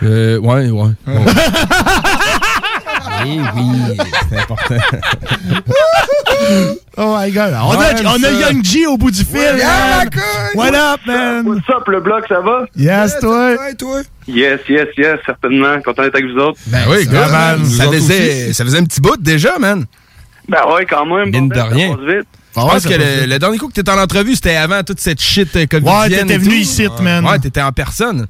Euh, 0.04 0.38
ouais, 0.40 0.70
ouais. 0.70 0.90
ouais. 1.08 1.16
Eh 3.24 3.40
oui, 3.56 3.98
c'est 4.30 4.38
important. 4.40 4.76
Oh 6.98 7.16
my 7.18 7.32
god. 7.32 7.54
On, 7.62 7.78
Ouais, 7.78 7.86
a, 7.86 8.04
on 8.04 8.16
a 8.24 8.28
ça. 8.28 8.32
Young 8.52 8.64
G 8.66 8.86
au 8.88 8.98
bout 8.98 9.12
du 9.12 9.24
fil. 9.24 9.40
man. 9.58 10.10
What 10.56 10.74
up, 10.76 11.00
man? 11.06 11.46
What's 11.48 11.70
up, 11.70 11.88
le 11.88 12.02
bloc, 12.02 12.26
ça 12.28 12.42
va? 12.42 12.66
Yes, 12.76 13.18
toi. 13.20 13.54
Yes, 14.28 14.60
yes, 14.68 14.88
yes, 14.98 15.20
certainement. 15.26 15.80
Content 15.84 16.02
d'être 16.04 16.16
avec 16.16 16.32
vous 16.32 16.40
autres. 16.40 16.60
Ben 16.68 16.80
oui, 16.90 17.06
gars, 17.08 17.28
man. 17.30 17.64
Ça 17.66 17.90
faisait, 17.92 18.54
ça 18.54 18.66
faisait 18.66 18.80
un 18.80 18.84
petit 18.86 19.00
bout 19.02 19.18
déjà, 19.18 19.58
man. 19.60 19.86
Ben 20.50 20.62
ouais, 20.74 20.86
quand 20.86 21.06
même. 21.06 21.30
Mine 21.30 21.50
de 21.50 21.56
ça 21.56 21.66
rien. 21.66 21.96
passe 21.96 22.06
vite. 22.06 22.28
Je 22.56 22.62
pense 22.62 22.86
que 22.86 22.94
le, 22.94 23.28
le 23.28 23.40
dernier 23.40 23.58
coup 23.58 23.68
que 23.68 23.74
t'étais 23.74 23.92
en 23.92 23.98
entrevue, 24.02 24.36
c'était 24.36 24.56
avant 24.56 24.84
toute 24.84 25.00
cette 25.00 25.22
shit 25.22 25.56
euh, 25.56 25.66
covidienne. 25.66 25.96
Ouais, 26.02 26.10
t'étais 26.10 26.38
venu 26.38 26.56
ici, 26.56 26.88
man. 27.02 27.26
Ouais, 27.26 27.40
t'étais 27.40 27.62
en 27.62 27.72
personne. 27.72 28.28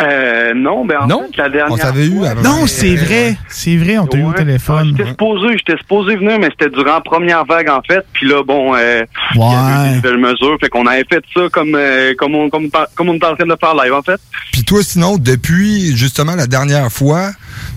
Euh, 0.00 0.54
non, 0.56 0.84
ben 0.84 0.96
en 1.02 1.06
Non? 1.06 1.28
fait, 1.30 1.36
la 1.42 1.48
dernière 1.50 1.70
On 1.72 1.76
s'avait 1.76 2.06
eu 2.06 2.18
fois- 2.18 2.30
avant. 2.30 2.42
Non, 2.42 2.66
c'est 2.66 2.96
vrai. 2.96 3.36
C'est 3.48 3.76
vrai, 3.76 3.96
on 3.96 4.08
t'a 4.08 4.18
eu 4.18 4.24
au 4.24 4.32
téléphone. 4.32 4.92
J'étais 4.96 5.10
supposé, 5.10 5.46
j'étais 5.56 5.78
supposé 5.78 6.16
venir, 6.16 6.36
mais 6.40 6.48
c'était 6.50 6.68
durant 6.74 6.94
la 6.94 7.00
première 7.00 7.44
vague, 7.44 7.68
en 7.70 7.80
fait. 7.82 8.04
Puis 8.12 8.26
là, 8.28 8.42
bon, 8.42 8.74
euh, 8.74 9.04
il 9.34 9.36
y 9.36 9.40
Ouais. 9.40 9.54
avait 9.54 9.88
eu 9.88 9.90
des 9.90 10.08
nouvelles 10.08 10.18
mesures. 10.32 10.56
Fait 10.60 10.68
qu'on 10.68 10.86
avait 10.88 11.04
fait 11.08 11.22
ça 11.32 11.42
comme, 11.52 11.76
euh, 11.76 12.12
comme, 12.18 12.34
on, 12.34 12.50
comme, 12.50 12.68
comme 12.96 13.08
on 13.08 13.14
était 13.14 13.26
en 13.26 13.36
train 13.36 13.46
de 13.46 13.54
faire 13.60 13.74
live, 13.76 13.92
en 13.94 14.02
fait. 14.02 14.20
Puis 14.52 14.64
toi, 14.64 14.80
sinon, 14.82 15.16
depuis 15.16 15.96
justement 15.96 16.34
la 16.34 16.48
dernière 16.48 16.90
fois, 16.90 17.30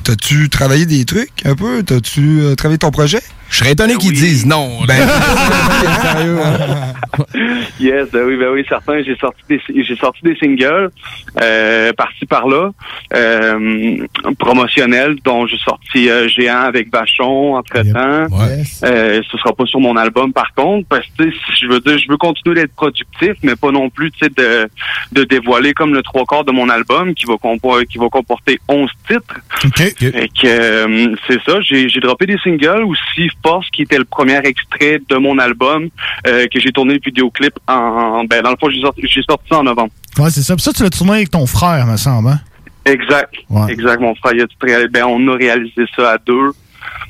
t'as-tu 0.04 0.50
travaillé 0.50 0.88
des 0.88 1.06
trucs 1.06 1.46
un 1.46 1.54
peu? 1.54 1.84
T'as-tu 1.84 2.40
euh, 2.42 2.56
travaillé 2.56 2.80
ton 2.80 2.90
projet? 2.90 3.20
Je 3.50 3.58
serais 3.58 3.72
étonné 3.72 3.96
qu'ils 3.96 4.14
disent 4.14 4.46
non. 4.46 4.80
Ben, 4.88 4.96
sérieux. 6.02 6.38
Yes, 7.80 8.10
ben 8.12 8.24
oui, 8.26 8.36
ben 8.38 8.50
oui, 8.54 8.64
certain. 8.68 9.02
J'ai 9.04 9.16
sorti 9.18 9.42
des, 9.50 9.62
j'ai 9.84 9.96
sorti 9.96 10.20
des 10.24 10.36
singles, 10.36 10.90
euh, 11.42 11.94
par-ci 11.94 12.26
par-là, 12.26 12.72
euh, 13.14 14.06
promotionnels, 14.40 15.16
dont 15.24 15.48
j'ai 15.48 15.58
sorti 15.58 16.10
euh, 16.10 16.28
Géant 16.28 16.62
avec 16.62 16.92
Vachon 16.92 17.56
entre-temps. 17.56 18.28
Euh, 18.84 19.22
ce 19.32 19.38
sera 19.38 19.54
pas 19.54 19.66
sur 19.66 19.80
mon 19.80 19.96
album, 19.96 20.34
par 20.34 20.54
contre, 20.54 20.88
parce 20.88 21.06
que 21.18 21.24
tu 21.24 21.32
sais, 21.32 21.38
si 21.56 21.66
je 21.66 21.68
veux 21.72 21.80
dire, 21.80 21.98
je 21.98 22.08
veux 22.10 22.18
continuer 22.18 22.56
d'être 22.56 22.76
productif, 22.76 23.34
mais 23.44 23.56
pas 23.56 23.72
non 23.72 23.90
plus, 23.90 24.12
tu 24.12 24.20
sais, 24.26 24.30
de, 24.36 24.68
de 25.14 25.24
dévoiler 25.24 25.74
comme 25.74 25.94
le 25.94 26.02
trois 26.04 26.26
quarts 26.26 26.44
de 26.44 26.52
mon 26.52 26.70
album 26.70 27.14
qui 27.14 27.26
va 27.26 27.36
compo- 27.36 27.86
qui 27.86 27.98
va 27.98 28.08
comporter 28.10 28.60
11 28.68 28.90
titres. 29.08 29.24
Fait 30.12 30.28
que 30.30 30.46
euh, 30.48 31.16
c'est 31.28 31.42
ça, 31.44 31.60
j'ai 31.62 31.88
j'ai 31.90 32.00
droppé 32.00 32.26
des 32.26 32.38
singles 32.40 32.84
aussi 32.86 33.30
Force 33.44 33.68
qui 33.72 33.84
était 33.84 33.98
le 33.98 34.06
premier 34.06 34.38
extrait 34.38 35.00
de 35.10 35.16
mon 35.18 35.38
album 35.40 35.90
euh, 36.28 36.48
que 36.48 36.60
j'ai 36.60 36.72
tourné 36.72 36.96
le 36.96 37.00
vidéoclip 37.04 37.54
en 37.68 38.24
ben 38.26 38.42
dans 38.42 38.52
le 38.52 38.58
fond 38.60 38.70
j'ai 38.70 38.82
sorti, 38.82 39.02
sorti 39.28 39.46
ça 39.50 39.60
en 39.60 39.64
novembre. 39.64 39.92
Ouais, 40.18 40.30
c'est 40.30 40.42
ça. 40.42 40.56
Puis 40.56 40.64
ça, 40.64 40.74
tu 40.74 40.84
l'as 40.84 40.90
tourné 40.90 41.14
avec 41.14 41.32
ton 41.32 41.46
frère, 41.46 41.86
me 41.86 41.98
semble. 41.98 42.30
Hein? 42.30 42.40
Exact. 42.86 43.34
Ouais. 43.50 43.72
Exact, 43.72 44.00
mon 44.00 44.16
frère, 44.16 44.34
il 44.34 44.42
a. 44.42 44.88
Ben, 44.88 45.04
on 45.06 45.28
a 45.28 45.36
réalisé 45.36 45.86
ça 45.96 46.12
à 46.12 46.18
deux. 46.18 46.52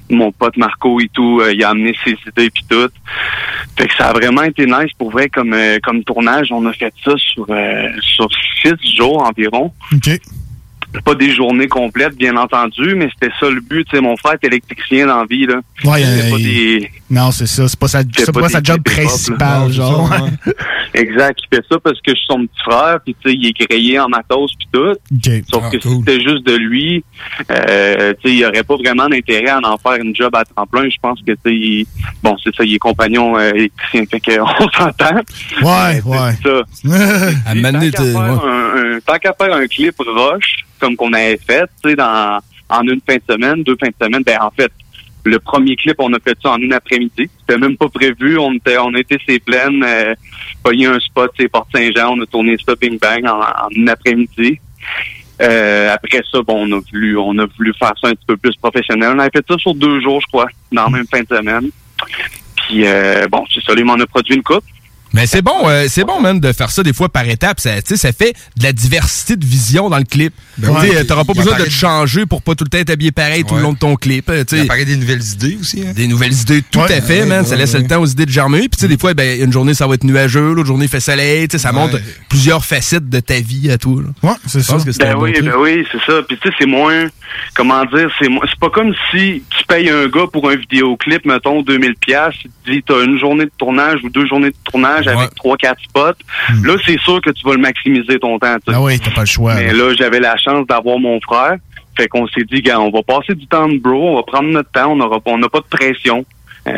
Mon 0.10 0.32
pote 0.32 0.58
Marco 0.58 1.00
et 1.00 1.10
tout, 1.14 1.42
euh, 1.42 1.54
il 1.54 1.64
a 1.64 1.70
amené 1.70 1.96
ses 2.04 2.12
idées 2.12 2.50
puis 2.50 2.66
tout. 2.68 2.90
Fait 3.78 3.88
que 3.88 3.94
ça 3.96 4.10
a 4.10 4.14
vraiment 4.14 4.44
été 4.44 4.66
nice 4.66 4.92
pour 4.98 5.12
vrai 5.12 5.30
comme 5.30 5.54
euh, 5.54 5.78
comme 5.84 6.04
tournage. 6.04 6.52
On 6.52 6.66
a 6.66 6.74
fait 6.74 6.94
ça 7.04 7.12
sur 7.18 7.46
euh, 7.50 7.90
sur 8.02 8.28
six 8.62 8.96
jours 8.96 9.22
environ. 9.24 9.72
OK. 9.94 10.10
Pas 11.04 11.16
des 11.16 11.32
journées 11.34 11.68
complètes, 11.68 12.16
bien 12.16 12.36
entendu, 12.38 12.96
mais 12.96 13.10
c'était 13.14 13.34
ça 13.40 13.50
le 13.50 13.62
but. 13.62 13.86
Tu 13.90 13.96
sais, 13.96 14.02
mon 14.02 14.18
frère 14.18 14.34
est 14.42 14.48
électricien 14.48 15.08
dans 15.08 15.20
la 15.20 15.26
vie, 15.26 15.46
là. 15.46 15.62
Ouais, 15.84 16.04
euh, 16.04 16.30
pas 16.30 16.38
des... 16.38 16.92
Non, 17.10 17.32
c'est 17.32 17.48
ça. 17.48 17.68
C'est 17.68 17.80
pas 17.80 17.88
sa, 17.88 18.02
c'est 18.16 18.32
pas 18.34 18.42
pas 18.42 18.50
sa 18.50 18.62
job 18.62 18.82
principale, 18.84 19.72
genre. 19.72 20.10
ouais. 20.12 20.54
Exact, 20.94 21.40
il 21.44 21.56
fait 21.56 21.64
ça 21.70 21.78
parce 21.84 22.00
que 22.02 22.12
je 22.12 22.16
suis 22.16 22.26
son 22.28 22.40
petit 22.48 22.62
frère, 22.64 23.00
puis 23.06 23.16
tu 23.22 23.30
sais, 23.30 23.36
il 23.36 23.48
est 23.48 23.68
grillé 23.70 24.00
en 24.00 24.08
matos 24.10 24.52
puis 24.58 24.68
tout. 24.72 24.96
Sauf 25.52 25.70
que 25.70 25.80
si 25.80 25.88
c'était 26.00 26.20
juste 26.22 26.46
de 26.48 26.56
lui, 26.56 27.04
euh, 27.52 28.14
tu 28.24 28.30
sais, 28.30 28.36
il 28.36 28.46
aurait 28.46 28.64
pas 28.64 28.76
vraiment 28.78 29.08
d'intérêt 29.08 29.50
à 29.50 29.60
en 29.64 29.78
faire 29.78 29.96
une 30.02 30.16
job 30.16 30.34
à 30.36 30.44
temps 30.44 30.66
plein. 30.66 30.90
Je 30.90 30.96
pense 31.02 31.20
que 31.22 31.32
tu 31.34 31.38
sais, 31.46 31.54
il- 31.56 31.88
bon, 32.24 32.36
c'est 32.44 32.54
ça, 32.56 32.64
il 32.64 32.76
est 32.76 32.80
compagnon 32.80 33.38
euh, 33.38 33.52
électricien, 33.52 34.04
fait 34.10 34.20
qu'on 34.20 34.48
s'entend. 34.78 35.16
Ouais, 35.62 36.02
ouais. 36.04 36.34
C'est 36.42 36.50
ça. 36.50 36.62
À 37.46 37.52
Puis, 37.52 37.62
tant 37.62 37.72
qu'à 37.80 38.02
faire 38.04 38.16
ouais. 38.16 38.50
un- 38.50 38.96
un- 38.96 39.00
tant 39.06 39.18
qu'à 39.18 39.34
faire 39.34 39.54
un 39.56 39.68
clip 39.68 39.96
rush, 40.00 40.66
comme 40.80 40.96
qu'on 40.96 41.14
avait 41.14 41.38
fait, 41.46 41.66
tu 41.84 41.90
sais, 41.90 41.96
dans 41.96 42.40
en 42.70 42.82
une 42.82 43.00
fin 43.08 43.16
de 43.16 43.22
semaine, 43.30 43.64
deux 43.64 43.78
fins 43.80 43.88
de 43.88 44.06
semaine, 44.06 44.24
ben 44.26 44.38
en 44.42 44.52
fait, 44.52 44.72
le 45.28 45.40
premier 45.40 45.76
clip, 45.76 45.96
on 46.00 46.14
a 46.14 46.20
fait 46.20 46.38
ça 46.42 46.52
en 46.52 46.58
une 46.58 46.74
après-midi. 46.74 47.30
C'était 47.40 47.58
même 47.58 47.78
pas 47.78 47.90
prévu. 47.90 48.38
On 48.38 48.54
était, 48.54 48.78
on 48.78 48.94
était 48.96 49.18
ses 49.28 49.40
plaines, 49.40 49.84
euh, 49.84 50.16
pogné 50.64 50.88
un 50.88 51.00
spot, 51.00 51.32
c'est 51.38 51.48
Porte 51.48 51.70
Saint-Jean. 51.74 52.18
On 52.18 52.22
a 52.22 52.26
tourné 52.26 52.56
ça 52.66 52.74
Bing 52.76 52.98
Bang 53.00 53.26
en, 53.26 53.40
en 53.40 53.70
une 53.72 53.90
après-midi. 53.90 54.60
Euh, 55.42 55.94
après 55.94 56.24
ça, 56.32 56.42
bon, 56.42 56.68
on 56.68 56.78
a 56.78 56.82
voulu, 56.92 57.18
on 57.18 57.38
a 57.38 57.46
voulu 57.46 57.74
faire 57.78 57.94
ça 58.02 58.08
un 58.08 58.12
petit 58.14 58.26
peu 58.26 58.38
plus 58.38 58.56
professionnel. 58.56 59.12
On 59.16 59.20
avait 59.20 59.30
fait 59.34 59.46
ça 59.48 59.58
sur 59.58 59.76
deux 59.76 60.02
jours, 60.02 60.20
je 60.22 60.28
crois, 60.28 60.48
dans 60.72 60.86
la 60.86 60.90
même 60.90 61.08
fin 61.08 61.22
de 61.22 61.28
semaine. 61.28 61.70
Puis 62.56 62.86
euh, 62.86 63.28
bon, 63.30 63.44
c'est 63.54 63.64
ça, 63.64 63.76
lui 63.76 63.84
m'en 63.84 63.94
a 63.96 64.06
produit 64.08 64.36
une 64.36 64.44
coupe. 64.44 64.64
Mais 65.18 65.26
c'est 65.26 65.42
bon, 65.42 65.68
euh, 65.68 65.86
c'est 65.90 66.04
bon 66.04 66.22
même 66.22 66.40
de 66.40 66.52
faire 66.54 66.70
ça 66.70 66.84
des 66.84 66.94
fois 66.94 67.10
par 67.10 67.28
étapes. 67.28 67.60
Ça, 67.60 67.82
tu 67.82 67.88
sais, 67.90 67.98
ça 67.98 68.12
fait 68.12 68.34
de 68.56 68.64
la 68.64 68.72
diversité 68.72 69.36
de 69.36 69.44
vision 69.44 69.90
dans 69.90 69.98
le 69.98 70.04
clip. 70.04 70.32
Ben 70.60 70.68
Tu 70.80 70.92
ouais, 70.92 71.04
T'auras 71.06 71.24
pas 71.24 71.34
besoin 71.34 71.58
de 71.58 71.64
te 71.64 71.70
changer 71.72 72.28
pour 72.28 72.44
pas 72.44 72.54
tout 72.54 72.64
le 72.66 72.70
temps 72.70 72.78
être 72.78 72.92
habillé 72.92 73.12
pareil 73.12 73.44
tout 73.44 73.56
le 73.56 73.62
long 73.64 73.74
de 73.74 73.80
ton 73.80 73.96
clip. 73.96 74.30
euh, 74.30 74.44
tu 74.48 74.56
sais. 74.56 74.62
Il 74.62 74.66
apparaît 74.66 74.86
des 74.86 74.96
nouvelles 74.96 75.24
idées 75.34 75.58
aussi. 75.60 75.82
Hein? 75.88 75.94
Des 75.96 76.06
nouvelles 76.08 76.34
idées, 76.34 76.62
tout 76.62 76.78
Ouais. 76.80 76.94
à 76.94 77.02
fait, 77.02 77.22
Ouais, 77.22 77.26
man. 77.26 77.46
ça 77.48 77.56
laisse 77.56 77.74
ouais. 77.74 77.82
le 77.82 77.88
temps 77.88 78.00
aux 78.00 78.06
idées 78.06 78.28
de 78.28 78.32
germer. 78.32 78.60
Puis, 78.60 78.70
tu 78.76 78.80
sais, 78.82 78.88
des 78.88 78.98
fois, 79.00 79.16
ben, 79.16 79.42
une 79.44 79.52
journée, 79.52 79.74
ça 79.74 79.88
va 79.88 79.96
être 79.96 80.04
nuageux, 80.04 80.54
l'autre 80.54 80.68
journée, 80.68 80.86
il 80.86 80.90
fait 80.92 81.00
soleil. 81.00 81.48
Tu 81.48 81.54
sais, 81.58 81.64
ça 81.64 81.72
montre 81.72 81.98
plusieurs 82.30 82.64
facettes 82.64 83.10
de 83.10 83.20
ta 83.20 83.40
vie 83.40 83.72
à 83.72 83.80
toi. 83.80 84.04
Ouais, 84.22 84.30
c'est 84.46 84.62
ça. 84.62 84.76
Que 84.78 84.92
c'est 84.92 85.00
Ben 85.00 85.16
bon 85.16 85.24
oui, 85.24 85.34
truc. 85.34 85.46
ben 85.46 85.56
oui, 85.60 85.84
c'est 85.92 86.00
ça. 86.12 86.22
Puis 86.28 86.38
tu 86.40 86.48
sais, 86.48 86.54
c'est 86.60 86.68
moins, 86.68 87.08
comment 87.56 87.84
dire, 87.86 88.10
c'est 88.22 88.30
moins- 88.30 88.46
c'est 88.48 88.60
pas 88.60 88.70
comme 88.70 88.94
si 89.12 89.42
tu 89.50 89.66
payes 89.68 89.90
un 89.90 90.08
gars 90.08 90.28
pour 90.32 90.48
un 90.50 90.56
vidéoclip, 90.56 91.26
mettons 91.26 91.64
2000 91.64 91.96
pièces, 91.96 92.36
te 92.66 92.72
dit 92.72 92.84
t'as 92.86 93.04
une 93.04 93.18
journée 93.20 93.46
de 93.46 93.52
tournage 93.58 94.00
ou 94.04 94.10
deux 94.10 94.28
journées 94.28 94.50
de 94.52 94.56
tournage 94.70 95.07
avec 95.10 95.36
trois 95.36 95.58
quatre 95.58 95.82
spots. 95.84 96.24
Là, 96.64 96.76
c'est 96.86 97.00
sûr 97.00 97.22
que 97.22 97.30
tu 97.32 97.46
vas 97.46 97.54
le 97.56 97.62
maximiser 97.62 98.20
ton 98.20 98.38
temps. 98.40 98.56
tu 98.66 98.72
sais. 98.72 98.78
Ah 98.78 98.82
oui, 98.82 99.00
t'as 99.00 99.12
pas 99.12 99.22
le 99.22 99.26
choix. 99.28 99.56
Mais 99.56 99.74
là. 99.74 99.88
là, 99.90 99.94
j'avais 99.98 100.20
la 100.20 100.38
chance 100.38 100.66
d'avoir 100.68 101.00
mon 101.00 101.20
frère. 101.22 101.56
Fait 101.98 102.08
qu'on 102.08 102.28
s'est 102.28 102.44
dit, 102.44 102.62
gars, 102.62 102.80
on 102.80 102.92
va 102.92 103.02
passer 103.02 103.34
du 103.34 103.48
temps 103.48 103.68
de 103.68 103.78
bro, 103.80 104.12
on 104.12 104.16
va 104.18 104.24
prendre 104.24 104.50
notre 104.50 104.70
temps, 104.70 104.92
on 104.92 104.96
n'aura 104.98 105.20
pas, 105.20 105.32
on 105.32 105.40
n'a 105.40 105.50
pas 105.50 105.60
de 105.62 105.66
pression. 105.78 106.24
Euh, 106.68 106.74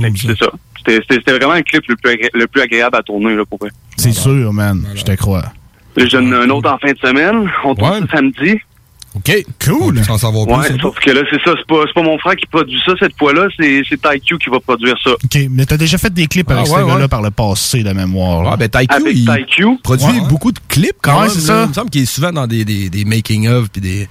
fait 0.00 0.12
que 0.12 0.18
c'est 0.18 0.38
ça. 0.38 0.50
C'était- 0.88 1.32
vraiment 1.32 1.52
un 1.52 1.62
clip 1.62 1.82
le 1.88 1.96
plus, 1.96 2.12
agré- 2.14 2.30
le 2.32 2.46
plus 2.46 2.62
agréable 2.62 2.96
à 2.96 3.02
tourner, 3.02 3.34
là, 3.34 3.44
pour 3.44 3.58
vrai. 3.58 3.70
C'est 3.96 4.12
sûr, 4.12 4.52
man. 4.52 4.84
Je 4.94 5.02
te 5.02 5.12
crois. 5.12 5.44
Là, 5.96 6.06
J'en 6.06 6.20
ai 6.30 6.34
un 6.34 6.50
autre 6.50 6.70
en 6.70 6.78
fin 6.78 6.92
de 6.92 6.98
semaine. 6.98 7.50
On 7.64 7.74
tourne 7.74 8.06
ça 8.08 8.16
samedi. 8.16 8.60
OK, 9.16 9.32
cool. 9.64 10.04
Sans 10.04 10.18
savoir 10.18 10.46
Ouais, 10.46 10.68
sauf 10.80 10.98
que 10.98 11.10
là, 11.10 11.22
c'est 11.30 11.40
ça. 11.42 11.54
C'est 11.56 11.66
pas, 11.66 11.82
c'est 11.86 11.94
pas 11.94 12.02
mon 12.02 12.18
frère 12.18 12.36
qui 12.36 12.46
produit 12.46 12.78
ça 12.84 12.92
cette 13.00 13.16
fois-là. 13.18 13.48
C'est, 13.58 13.82
c'est 13.88 14.00
TyQ 14.00 14.38
qui 14.38 14.50
va 14.50 14.60
produire 14.60 14.94
ça. 15.02 15.12
OK, 15.12 15.38
mais 15.50 15.64
t'as 15.64 15.76
déjà 15.78 15.96
fait 15.98 16.12
des 16.12 16.26
clips 16.26 16.46
Ah, 16.50 16.58
avec 16.60 16.66
ouais, 16.72 16.80
ce 16.82 16.86
gars-là 16.86 17.00
ouais. 17.02 17.08
par 17.08 17.22
le 17.22 17.30
passé, 17.30 17.82
de 17.82 17.92
mémoire. 17.92 18.42
là. 18.42 18.50
Ah, 18.52 18.56
ben, 18.56 18.68
TyQ, 18.68 18.94
Avec 18.94 19.16
il 19.16 19.26
TyQ. 19.26 19.78
produit 19.82 20.06
Ouais. 20.06 20.28
beaucoup 20.28 20.52
de 20.52 20.58
clips 20.68 20.96
quand 21.02 21.14
Ouais, 21.20 21.28
même. 21.28 21.30
c'est 21.30 21.48
là. 21.48 21.54
ça. 21.58 21.62
Il 21.64 21.68
me 21.68 21.74
semble 21.74 21.90
qu'il 21.90 22.02
est 22.02 22.06
souvent 22.06 22.32
dans 22.32 22.46
des, 22.46 22.64
des, 22.64 22.90
des 22.90 23.04
making-of 23.04 23.68
puis 23.70 23.80
des... 23.80 24.08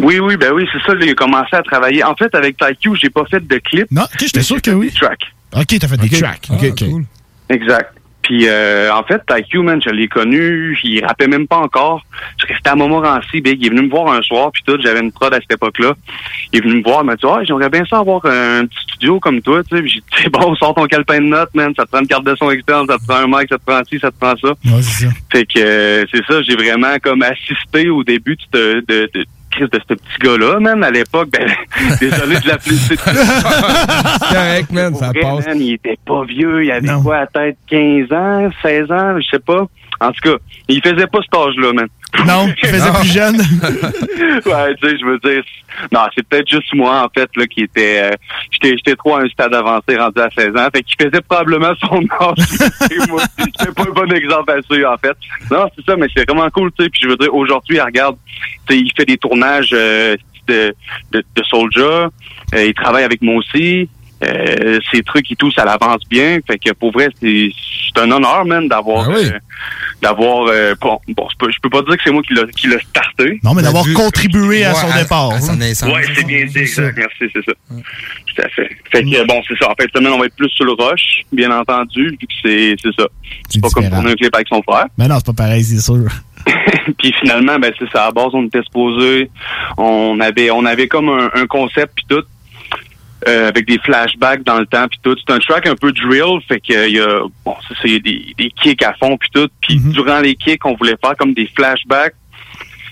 Oui, 0.00 0.18
oui, 0.20 0.36
ben 0.36 0.52
oui, 0.54 0.66
c'est 0.72 0.82
ça. 0.86 0.94
là, 0.94 1.04
il 1.04 1.10
a 1.10 1.14
commencé 1.14 1.54
à 1.54 1.62
travailler. 1.62 2.02
En 2.02 2.14
fait, 2.16 2.34
avec 2.34 2.56
TyQ, 2.56 2.96
j'ai 3.00 3.10
pas 3.10 3.24
fait 3.30 3.46
de 3.46 3.58
clip. 3.58 3.86
Non, 3.90 4.02
ok, 4.02 4.08
j'étais 4.20 4.42
sûr 4.42 4.56
j'ai 4.56 4.62
que 4.62 4.70
fait 4.70 4.76
oui. 4.76 4.86
Des 4.88 4.94
tracks. 4.94 5.26
OK, 5.54 5.78
t'as 5.78 5.88
fait 5.88 5.96
des 5.98 6.06
Ok. 6.16 6.20
tracks. 6.22 6.48
Ah, 6.50 6.54
OK, 6.54 6.64
OK. 6.70 6.84
Exact. 7.50 7.94
Puis 8.22 8.46
euh, 8.48 8.92
en 8.92 9.02
fait, 9.02 9.20
TyQ, 9.26 9.58
man, 9.58 9.80
je 9.84 9.90
l'ai 9.90 10.08
connu, 10.08 10.78
il 10.84 11.04
rappait 11.04 11.26
même 11.26 11.46
pas 11.48 11.58
encore. 11.58 12.04
Je 12.38 12.46
restais 12.46 12.70
à 12.70 12.76
Montmorency, 12.76 13.40
big. 13.40 13.58
Il 13.60 13.66
est 13.66 13.70
venu 13.70 13.82
me 13.82 13.90
voir 13.90 14.12
un 14.12 14.22
soir, 14.22 14.50
puis 14.52 14.62
tout, 14.64 14.78
j'avais 14.80 15.00
une 15.00 15.12
prod 15.12 15.32
à 15.34 15.40
cette 15.40 15.52
époque-là. 15.52 15.94
Il 16.52 16.58
est 16.58 16.62
venu 16.62 16.76
me 16.76 16.82
voir, 16.82 17.00
il 17.02 17.06
m'a 17.06 17.16
dit 17.16 17.24
Ah, 17.28 17.40
j'aimerais 17.42 17.68
bien 17.68 17.84
ça 17.84 17.98
avoir 17.98 18.24
un 18.26 18.66
petit 18.66 18.82
studio 18.84 19.18
comme 19.18 19.42
toi, 19.42 19.62
tu 19.64 19.76
sais. 19.76 19.82
J'ai 19.86 20.00
dit 20.00 20.04
C'est 20.22 20.28
bon, 20.32 20.54
sors 20.54 20.74
ton 20.74 20.86
calepin 20.86 21.20
de 21.20 21.26
notes, 21.26 21.54
man, 21.54 21.72
ça 21.76 21.84
te 21.84 21.90
prend 21.90 22.00
une 22.00 22.06
carte 22.06 22.24
de 22.24 22.36
son 22.36 22.50
externe, 22.50 22.86
ça 22.88 22.96
te 22.98 23.06
prend 23.06 23.18
un 23.18 23.26
mic, 23.26 23.48
ça 23.48 23.58
te 23.58 23.64
prend 23.64 23.82
ci, 23.84 23.98
ça 23.98 24.10
te 24.10 24.18
prend 24.18 24.36
ça. 24.36 24.48
Ouais, 24.48 24.82
c'est 24.82 25.06
ça. 25.06 25.12
Fait 25.32 25.44
que 25.44 25.58
euh, 25.58 26.04
c'est 26.12 26.24
ça, 26.24 26.42
j'ai 26.42 26.54
vraiment 26.54 26.96
comme 27.02 27.22
assisté 27.22 27.88
au 27.88 28.04
début 28.04 28.36
de, 28.52 28.84
de, 28.86 29.10
Chris, 29.52 29.68
de 29.70 29.78
ce 29.88 29.94
petit 29.94 30.18
gars-là, 30.20 30.58
même 30.58 30.82
à 30.82 30.90
l'époque, 30.90 31.28
ben, 31.30 31.46
désolé 32.00 32.40
de 32.40 32.48
l'appeler. 32.48 32.76
C'est 32.76 32.96
correct, 32.96 34.72
man, 34.72 34.94
ça 34.94 35.12
passe. 35.12 35.46
Man, 35.46 35.60
il 35.60 35.74
était 35.74 35.98
pas 36.04 36.24
vieux, 36.24 36.64
il 36.64 36.70
avait 36.72 36.88
quoi, 37.02 37.18
à 37.18 37.26
tête 37.26 37.56
15 37.68 38.12
ans, 38.12 38.50
16 38.62 38.90
ans, 38.90 39.20
je 39.20 39.26
sais 39.30 39.38
pas. 39.38 39.66
En 40.00 40.10
tout 40.10 40.30
cas, 40.30 40.36
il 40.68 40.82
faisait 40.82 41.06
pas 41.06 41.18
cet 41.22 41.34
âge-là, 41.34 41.72
man. 41.72 41.86
Non, 42.26 42.46
il 42.62 42.68
faisait 42.68 42.90
Non. 42.90 42.98
plus 43.00 43.08
jeune. 43.12 43.36
ouais, 43.40 44.74
tu 44.76 44.88
sais, 44.88 44.98
je 44.98 45.04
veux 45.04 45.18
dire, 45.18 45.42
non, 45.90 46.00
c'est 46.14 46.26
peut-être 46.28 46.48
juste 46.48 46.72
moi, 46.74 47.02
en 47.04 47.08
fait, 47.18 47.28
là, 47.36 47.46
qui 47.46 47.62
était, 47.62 48.02
euh, 48.02 48.10
j'étais, 48.50 48.76
j'étais 48.76 48.96
trop 48.96 49.16
à 49.16 49.22
un 49.22 49.28
stade 49.28 49.54
avancé, 49.54 49.96
rendu 49.96 50.20
à 50.20 50.28
16 50.30 50.48
ans, 50.56 50.68
fait 50.74 50.82
qu'il 50.82 50.96
faisait 51.00 51.22
probablement 51.22 51.72
son 51.80 51.96
âge. 52.20 53.08
Moi, 53.08 53.22
j'étais 53.38 53.72
pas 53.72 53.82
un 53.82 53.92
bon 53.92 54.12
exemple 54.12 54.50
à 54.52 54.62
suivre, 54.62 54.90
en 54.90 54.98
fait. 54.98 55.16
Non, 55.50 55.68
c'est 55.74 55.84
ça, 55.86 55.96
mais 55.96 56.06
c'est 56.14 56.28
vraiment 56.28 56.48
cool, 56.50 56.70
tu 56.78 56.84
sais, 56.84 56.90
puis 56.90 57.00
je 57.04 57.08
veux 57.08 57.16
dire, 57.16 57.34
aujourd'hui, 57.34 57.76
il 57.76 57.82
regarde, 57.82 58.16
tu 58.68 58.74
sais, 58.74 58.80
il 58.80 58.92
fait 58.96 59.06
des 59.06 59.16
tournages, 59.16 59.70
euh, 59.72 60.16
de, 60.48 60.74
de, 61.12 61.24
de 61.36 61.42
Soulja, 61.44 62.10
Euh, 62.54 62.64
il 62.66 62.74
travaille 62.74 63.04
avec 63.04 63.22
moi 63.22 63.36
aussi, 63.36 63.88
euh, 64.22 64.78
ses 64.92 65.02
trucs 65.02 65.30
et 65.30 65.36
tout, 65.36 65.50
ça 65.50 65.64
l'avance 65.64 66.02
bien. 66.08 66.38
Fait 66.46 66.58
que 66.58 66.72
pour 66.72 66.92
vrai, 66.92 67.08
c'est 67.20 67.50
c'est 67.94 68.02
un 68.02 68.10
honneur, 68.10 68.44
man, 68.44 68.68
d'avoir 68.68 69.08
Ah 69.10 69.14
euh, 69.16 69.30
d'avoir 70.00 70.46
euh, 70.48 70.74
bon, 70.80 70.98
bon 71.08 71.28
je, 71.30 71.36
peux, 71.38 71.50
je 71.50 71.58
peux 71.60 71.70
pas 71.70 71.82
dire 71.82 71.96
que 71.96 72.02
c'est 72.04 72.10
moi 72.10 72.22
qui 72.22 72.34
l'a 72.34 72.44
qui 72.46 72.68
l'a 72.68 72.78
starté. 72.80 73.40
Non, 73.42 73.54
mais 73.54 73.62
d'avoir 73.62 73.84
contribué 73.94 74.64
à 74.64 74.74
son 74.74 74.92
départ. 74.96 75.30
Ouais, 75.30 76.02
c'est 76.14 76.26
bien 76.26 76.44
dit, 76.46 76.58
exact. 76.58 76.96
Merci, 76.96 77.32
c'est 77.32 77.44
ça. 77.44 77.52
Tout 77.70 78.42
à 78.42 78.48
fait. 78.48 78.70
Fait 78.90 79.02
que 79.02 79.26
bon, 79.26 79.42
c'est 79.46 79.58
ça. 79.58 79.70
En 79.70 79.74
fait, 79.74 79.84
cette 79.84 79.96
semaine, 79.96 80.12
on 80.12 80.18
va 80.18 80.26
être 80.26 80.36
plus 80.36 80.48
sur 80.50 80.64
le 80.64 80.72
rush, 80.72 81.22
bien 81.32 81.50
entendu, 81.50 82.10
vu 82.10 82.26
que 82.26 82.34
c'est 82.42 82.76
c'est 82.82 82.94
ça. 82.98 83.08
C'est 83.48 83.60
pas 83.60 83.68
comme 83.68 83.88
tourner 83.88 84.12
un 84.12 84.14
clip 84.14 84.34
avec 84.34 84.48
son 84.48 84.62
frère. 84.62 84.86
Mais 84.96 85.08
non, 85.08 85.16
c'est 85.16 85.26
pas 85.26 85.44
pareil, 85.44 85.64
c'est 85.64 85.80
sûr. 85.80 86.08
puis 86.98 87.14
finalement, 87.20 87.58
ben 87.58 87.72
c'est 87.78 87.90
ça. 87.90 88.04
À 88.04 88.06
la 88.06 88.12
base, 88.12 88.30
on 88.32 88.46
était 88.46 88.62
supposé, 88.62 89.30
on 89.76 90.18
avait, 90.20 90.50
on 90.50 90.64
avait 90.64 90.88
comme 90.88 91.08
un, 91.08 91.30
un 91.34 91.46
concept 91.46 91.92
puis 91.94 92.04
tout. 92.08 92.24
Euh, 93.28 93.48
avec 93.48 93.66
des 93.66 93.78
flashbacks 93.78 94.42
dans 94.42 94.58
le 94.58 94.66
temps 94.66 94.86
puis 94.88 94.98
tout. 95.02 95.16
C'est 95.26 95.32
un 95.32 95.38
track 95.38 95.66
un 95.66 95.76
peu 95.76 95.92
drill, 95.92 96.40
fait 96.48 96.60
que 96.60 96.88
il 96.88 96.96
y 96.96 97.00
a 97.00 97.22
bon, 97.44 97.54
c'est 97.80 98.00
des, 98.00 98.34
des 98.36 98.50
kicks 98.50 98.82
à 98.82 98.94
fond 98.94 99.16
puis 99.16 99.30
tout. 99.32 99.48
Puis 99.60 99.78
durant 99.78 100.20
les 100.20 100.34
kicks, 100.34 100.64
on 100.64 100.74
voulait 100.74 100.96
faire 101.02 101.16
comme 101.16 101.34
des 101.34 101.48
flashbacks 101.54 102.14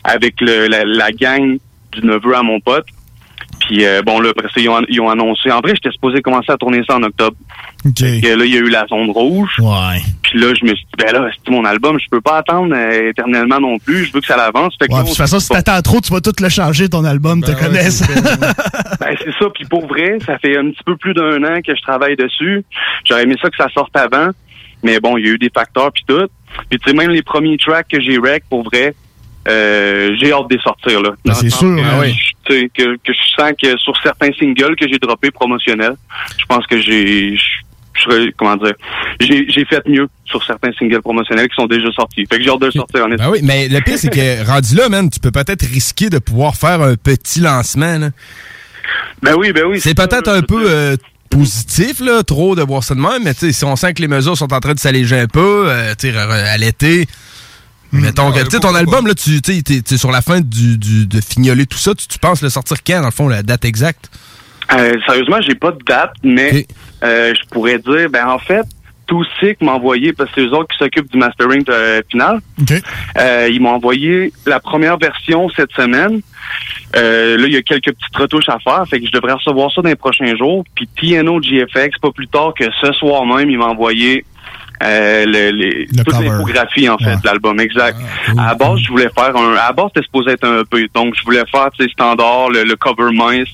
avec 0.05 0.40
le, 0.40 0.66
la, 0.69 0.85
la 0.85 1.12
gang 1.12 1.59
du 1.93 2.07
neveu 2.07 2.35
à 2.35 2.43
mon 2.43 2.61
pote. 2.61 2.87
Puis 3.71 3.87
euh, 3.87 4.03
bon 4.03 4.19
là 4.19 4.31
après 4.31 4.49
ça 4.49 4.61
ils 4.61 4.69
ont, 4.69 4.83
ils 4.89 5.01
ont 5.01 5.09
annoncé. 5.09 5.49
En 5.53 5.61
vrai, 5.61 5.75
j'étais 5.77 5.93
supposé 5.93 6.21
commencer 6.23 6.51
à 6.51 6.57
tourner 6.57 6.81
ça 6.89 6.97
en 6.97 7.03
octobre. 7.05 7.37
Fait 7.85 8.21
que 8.21 8.37
là 8.37 8.45
il 8.45 8.53
y 8.53 8.57
a 8.57 8.61
eu 8.61 8.69
la 8.69 8.85
zone 8.89 9.13
rouge. 9.13 9.61
Ouais. 9.61 10.03
Puis 10.25 10.41
là 10.41 10.49
je 10.59 10.65
me 10.65 10.75
suis 10.75 10.85
dit 10.87 11.05
ben 11.05 11.13
là 11.13 11.31
c'est 11.33 11.53
mon 11.53 11.65
album, 11.65 11.97
je 12.01 12.07
peux 12.11 12.21
pas 12.21 12.39
attendre 12.39 12.75
euh, 12.75 13.11
éternellement 13.11 13.61
non 13.61 13.79
plus. 13.79 14.07
Je 14.07 14.13
veux 14.13 14.21
que 14.21 14.27
ça 14.27 14.37
l'avance. 14.37 14.75
Fait 14.77 14.89
que 14.89 14.93
Ouais, 14.93 14.99
là, 14.99 15.05
de 15.05 15.09
toute 15.09 15.17
façon, 15.17 15.39
si 15.39 15.51
t'attends 15.51 15.81
trop, 15.83 16.01
tu 16.01 16.13
vas 16.13 16.21
tout 16.21 16.33
le 16.41 16.49
changer, 16.49 16.89
ton 16.89 17.05
album, 17.05 17.45
te 17.45 17.53
connaissent. 17.53 18.03
ben, 19.01 19.17
c'est 19.17 19.33
ça. 19.39 19.47
Puis 19.55 19.65
pour 19.67 19.87
vrai, 19.87 20.19
ça 20.27 20.37
fait 20.39 20.59
un 20.59 20.71
petit 20.71 20.83
peu 20.85 20.97
plus 20.97 21.15
d'un 21.15 21.45
an 21.45 21.61
que 21.65 21.77
je 21.77 21.83
travaille 21.83 22.17
dessus. 22.17 22.65
J'aurais 23.05 23.23
aimé 23.23 23.37
ça 23.41 23.51
que 23.51 23.57
ça 23.57 23.69
sorte 23.73 23.97
avant. 23.97 24.31
Mais 24.83 24.99
bon, 24.99 25.17
il 25.17 25.27
y 25.27 25.29
a 25.29 25.33
eu 25.35 25.39
des 25.39 25.51
facteurs 25.55 25.93
puis 25.93 26.03
tout. 26.09 26.27
Puis 26.69 26.81
tu 26.81 26.91
sais, 26.91 26.97
même 26.97 27.11
les 27.11 27.23
premiers 27.23 27.57
tracks 27.57 27.87
que 27.87 28.01
j'ai 28.01 28.19
rec, 28.19 28.43
pour 28.51 28.65
vrai, 28.65 28.95
euh, 29.51 30.17
j'ai 30.21 30.33
hâte 30.33 30.49
de 30.51 30.55
les 30.57 30.63
sortir, 30.63 31.03
là. 31.03 31.11
Ben, 31.25 31.35
c'est 31.35 31.51
sûr, 31.51 31.77
que, 31.77 31.81
hein, 31.81 31.99
oui. 32.01 32.15
je- 32.49 32.67
que, 32.69 32.97
que 32.97 33.13
je 33.13 33.41
sens 33.43 33.53
que 33.63 33.77
sur 33.79 33.95
certains 34.03 34.33
singles 34.39 34.75
que 34.77 34.87
j'ai 34.89 34.99
droppés 34.99 35.31
promotionnels, 35.31 35.95
je 36.39 36.45
pense 36.47 36.67
que 36.67 36.81
j'ai... 36.81 37.37
je- 37.37 37.43
je 37.93 38.03
serais- 38.05 38.33
comment 38.39 38.57
dire, 38.57 38.73
j'ai 39.21 39.45
j'ai 39.51 39.65
fait 39.67 39.83
mieux 39.87 40.09
sur 40.25 40.43
certains 40.45 40.73
singles 40.79 41.03
promotionnels 41.03 41.49
qui 41.49 41.55
sont 41.57 41.67
déjà 41.67 41.91
sortis. 41.93 42.25
Fait 42.31 42.39
que 42.39 42.43
j'ai 42.45 42.49
hâte 42.49 42.61
de 42.61 42.67
le 42.67 42.73
sortir, 42.73 43.05
honnêtement. 43.05 43.27
Ben 43.27 43.33
oui, 43.33 43.41
mais 43.43 43.69
le 43.69 43.81
pire, 43.83 43.99
c'est 43.99 44.09
que 44.09 44.47
rendu 44.51 44.75
là, 44.77 44.89
man, 44.89 45.11
tu 45.11 45.21
peux 45.21 45.31
peut-être 45.33 45.67
risquer 45.67 46.09
de 46.09 46.19
pouvoir 46.19 46.55
faire 46.55 46.81
un 46.81 46.95
petit 46.95 47.41
lancement. 47.41 47.99
là. 47.99 48.09
Ben 49.23 49.35
oui, 49.37 49.53
ben 49.53 49.65
oui. 49.67 49.81
C'est 49.81 49.95
peut-être 49.95 50.29
un 50.29 50.41
peu 50.41 50.65
euh, 50.71 50.97
positif, 51.31 52.01
là, 52.01 52.23
trop 52.23 52.55
de 52.57 52.63
voir 52.63 52.83
ça 52.85 52.95
de 52.95 53.01
même, 53.01 53.23
mais 53.25 53.35
si 53.35 53.65
on 53.65 53.77
sent 53.77 53.93
que 53.93 54.01
les 54.03 54.09
mesures 54.09 54.37
sont 54.37 54.53
en 54.53 54.61
train 54.61 54.73
de 54.75 54.79
s'alléger 54.81 55.19
un 55.19 55.27
peu, 55.27 55.65
euh, 55.69 55.93
à 55.95 56.57
l'été. 56.57 57.07
Mettons 57.92 58.31
que, 58.33 58.40
tu 58.44 58.50
sais, 58.50 58.61
ton 58.61 58.74
album, 58.74 59.07
là, 59.07 59.14
tu 59.14 59.40
tu 59.42 59.53
sais, 59.55 59.62
t'es- 59.62 59.83
t'es 59.83 59.96
sur 59.96 60.11
la 60.12 60.22
fin 60.22 60.40
du, 60.40 60.79
du- 60.79 61.07
de 61.07 61.20
fignoler 61.20 61.66
tout 61.66 61.79
ça, 61.79 61.94
tu, 61.94 62.07
tu 62.07 62.18
penses 62.18 62.40
le 62.42 62.48
sortir 62.50 62.76
quand, 62.87 63.00
dans 63.00 63.07
le 63.07 63.12
fond, 63.12 63.29
la 63.29 63.42
date 63.42 63.64
exacte? 63.64 64.11
Euh, 64.72 64.94
sérieusement, 65.07 65.40
j'ai 65.40 65.57
pas 65.57 65.72
de 65.72 65.79
date, 65.85 66.12
mais 66.22 66.66
euh, 67.03 67.35
je 67.35 67.48
pourrais 67.50 67.79
dire, 67.79 68.09
ben 68.11 68.29
en 68.29 68.38
fait, 68.38 68.62
tout 69.09 69.24
Sick 69.40 69.61
m'a 69.61 69.72
envoyé, 69.72 70.12
parce 70.12 70.31
que 70.31 70.40
c'est 70.40 70.46
eux 70.46 70.53
autres 70.55 70.68
qui 70.72 70.79
s'occupent 70.79 71.11
du 71.11 71.18
mastering 71.18 71.64
euh, 71.68 72.00
final. 72.09 72.38
Euh, 73.18 73.48
ils 73.50 73.61
m'ont 73.61 73.70
envoyé 73.70 74.33
la 74.46 74.61
première 74.61 74.96
version 74.98 75.48
cette 75.57 75.72
semaine. 75.72 76.20
Euh, 76.96 77.37
là, 77.37 77.46
il 77.46 77.53
y 77.53 77.57
a 77.57 77.62
quelques 77.62 77.92
petites 77.92 78.16
retouches 78.16 78.48
à 78.48 78.59
faire, 78.61 78.85
fait 78.88 79.00
que 79.00 79.07
je 79.07 79.11
devrais 79.12 79.33
recevoir 79.33 79.72
ça 79.72 79.83
dans 79.83 79.88
les 79.88 79.96
prochains 79.96 80.37
jours. 80.37 80.64
Puis 80.76 80.87
TNO 80.96 81.40
GFX, 81.40 81.98
pas 82.00 82.12
plus 82.12 82.29
tard 82.29 82.53
que 82.57 82.64
ce 82.81 82.92
soir 82.92 83.26
même, 83.26 83.50
il 83.50 83.59
m'a 83.59 83.66
envoyé 83.66 84.24
euh, 84.83 85.25
le, 85.27 85.51
les, 85.51 85.87
toute 85.87 86.12
l'infographie 86.21 86.88
en 86.88 86.97
fait 86.99 87.16
de 87.16 87.27
l'album 87.27 87.61
exact. 87.61 87.99
À 88.38 88.49
la 88.49 88.55
base, 88.55 88.79
je 88.81 88.88
voulais 88.88 89.11
faire 89.14 89.37
un. 89.37 89.53
À 89.53 89.66
la 89.69 89.73
base, 89.73 89.87
c'était 89.95 90.07
supposé 90.07 90.31
être 90.33 90.45
un 90.47 90.62
peu. 90.64 90.87
Donc, 90.95 91.14
je 91.16 91.23
voulais 91.25 91.43
faire 91.51 91.69
tu 91.77 91.85
sais, 91.85 91.90
standard, 91.90 92.49
le, 92.51 92.64
le 92.64 92.77
cover 92.77 93.12
mince, 93.12 93.49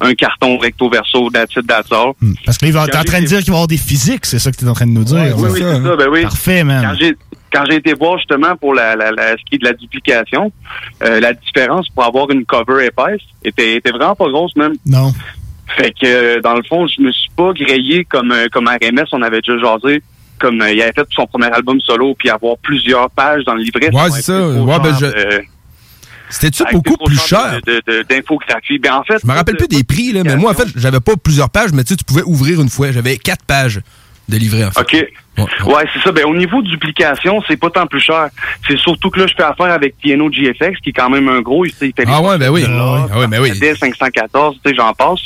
un 0.00 0.14
carton 0.14 0.58
recto 0.58 0.88
verso, 0.88 1.28
that's 1.30 1.54
it, 1.56 1.66
that's 1.66 1.92
all. 1.92 2.12
Parce 2.46 2.58
que 2.58 2.66
là, 2.66 2.86
t'es 2.86 2.98
en 2.98 3.04
train 3.04 3.20
de 3.20 3.26
dire 3.26 3.38
qu'il 3.38 3.48
va 3.50 3.52
y 3.52 3.56
avoir 3.56 3.68
des 3.68 3.76
physiques, 3.76 4.24
c'est 4.26 4.38
ça 4.38 4.50
que 4.50 4.56
t'es 4.56 4.68
en 4.68 4.72
train 4.72 4.86
de 4.86 4.92
nous 4.92 5.04
dire. 5.04 5.34
oui, 5.36 5.48
oui, 5.50 5.60
c'est 5.62 5.82
ça, 5.82 5.96
ben 5.96 6.08
oui. 6.10 6.22
Parfait, 6.22 6.64
man. 6.64 6.96
Quand 7.52 7.64
j'ai 7.68 7.76
été 7.76 7.94
voir 7.94 8.16
justement 8.18 8.54
pour 8.56 8.74
la, 8.74 8.94
la, 8.94 9.10
la 9.10 9.32
ce 9.32 9.42
qui 9.44 9.56
est 9.56 9.58
de 9.58 9.64
la 9.64 9.72
duplication, 9.72 10.52
euh, 11.02 11.18
la 11.18 11.32
différence 11.32 11.88
pour 11.88 12.04
avoir 12.04 12.30
une 12.30 12.44
cover 12.44 12.86
épaisse 12.86 13.22
était, 13.44 13.74
était 13.74 13.90
vraiment 13.90 14.14
pas 14.14 14.28
grosse 14.28 14.54
même. 14.54 14.74
Non. 14.86 15.12
Fait 15.76 15.92
que 15.92 16.40
dans 16.40 16.54
le 16.54 16.62
fond, 16.62 16.86
je 16.86 17.02
me 17.02 17.10
suis 17.10 17.30
pas 17.36 17.52
grillé 17.52 18.04
comme 18.04 18.30
euh, 18.30 18.46
comme 18.52 18.68
RMS, 18.68 19.06
on 19.12 19.22
avait 19.22 19.40
déjà 19.40 19.58
jasé. 19.58 20.02
Comme 20.40 20.60
euh, 20.62 20.72
il 20.72 20.80
avait 20.82 20.92
fait 20.92 21.06
son 21.10 21.26
premier 21.26 21.46
album 21.52 21.80
solo, 21.80 22.14
puis 22.18 22.30
avoir 22.30 22.56
plusieurs 22.58 23.10
pages 23.10 23.44
dans 23.44 23.54
le 23.54 23.62
livret. 23.62 23.90
Ouais, 23.92 24.10
c'est 24.10 24.22
ça. 24.22 24.48
Ouais, 24.48 24.78
ben, 24.80 24.96
je- 24.98 25.04
euh, 25.06 25.40
C'était-tu 26.28 26.62
beaucoup 26.72 26.96
plus 27.06 27.18
cher 27.20 27.60
de- 27.66 28.02
D'infographie. 28.08 28.78
Ben 28.78 28.94
en 28.94 29.02
fait, 29.02 29.18
Je 29.22 29.26
me 29.26 29.32
rappelle 29.34 29.56
plus 29.56 29.66
des 29.68 29.82
prix, 29.84 30.12
là, 30.12 30.22
mais 30.24 30.36
moi, 30.36 30.52
en 30.52 30.54
fait, 30.54 30.68
j'avais 30.76 31.00
pas 31.00 31.14
plusieurs 31.22 31.50
pages, 31.50 31.72
mais 31.72 31.82
tu 31.82 31.88
sais, 31.90 31.96
tu 31.96 32.04
pouvais 32.04 32.22
ouvrir 32.22 32.60
une 32.60 32.68
fois. 32.68 32.92
J'avais 32.92 33.16
quatre 33.16 33.44
pages 33.44 33.80
de 34.28 34.36
livret, 34.36 34.64
en 34.64 34.70
fait. 34.70 34.80
OK. 34.80 35.06
Ouais, 35.66 35.84
c'est 35.92 36.00
ça. 36.02 36.12
Ben, 36.12 36.24
au 36.26 36.36
niveau 36.36 36.62
de 36.62 36.68
duplication, 36.68 37.42
c'est 37.48 37.56
pas 37.56 37.70
tant 37.70 37.86
plus 37.86 37.98
cher. 38.00 38.28
C'est 38.68 38.76
surtout 38.78 39.10
que 39.10 39.18
là, 39.20 39.26
je 39.26 39.34
fais 39.34 39.42
affaire 39.42 39.72
avec 39.72 39.96
Piano 39.98 40.30
GFX, 40.30 40.78
qui 40.82 40.90
est 40.90 40.92
quand 40.92 41.10
même 41.10 41.28
un 41.28 41.40
gros. 41.40 41.64
Il, 41.64 41.72
il 41.80 41.92
fait 41.96 42.04
Ah 42.06 42.20
ouais, 42.22 42.38
ben 42.38 42.50
oui. 42.50 42.64
Ah 42.68 43.18
ouais, 43.18 43.26
ben 43.26 43.40
oui. 43.42 43.58
Dès 43.58 43.74
514, 43.74 44.56
tu 44.64 44.70
sais, 44.70 44.76
j'en 44.76 44.92
passe. 44.92 45.20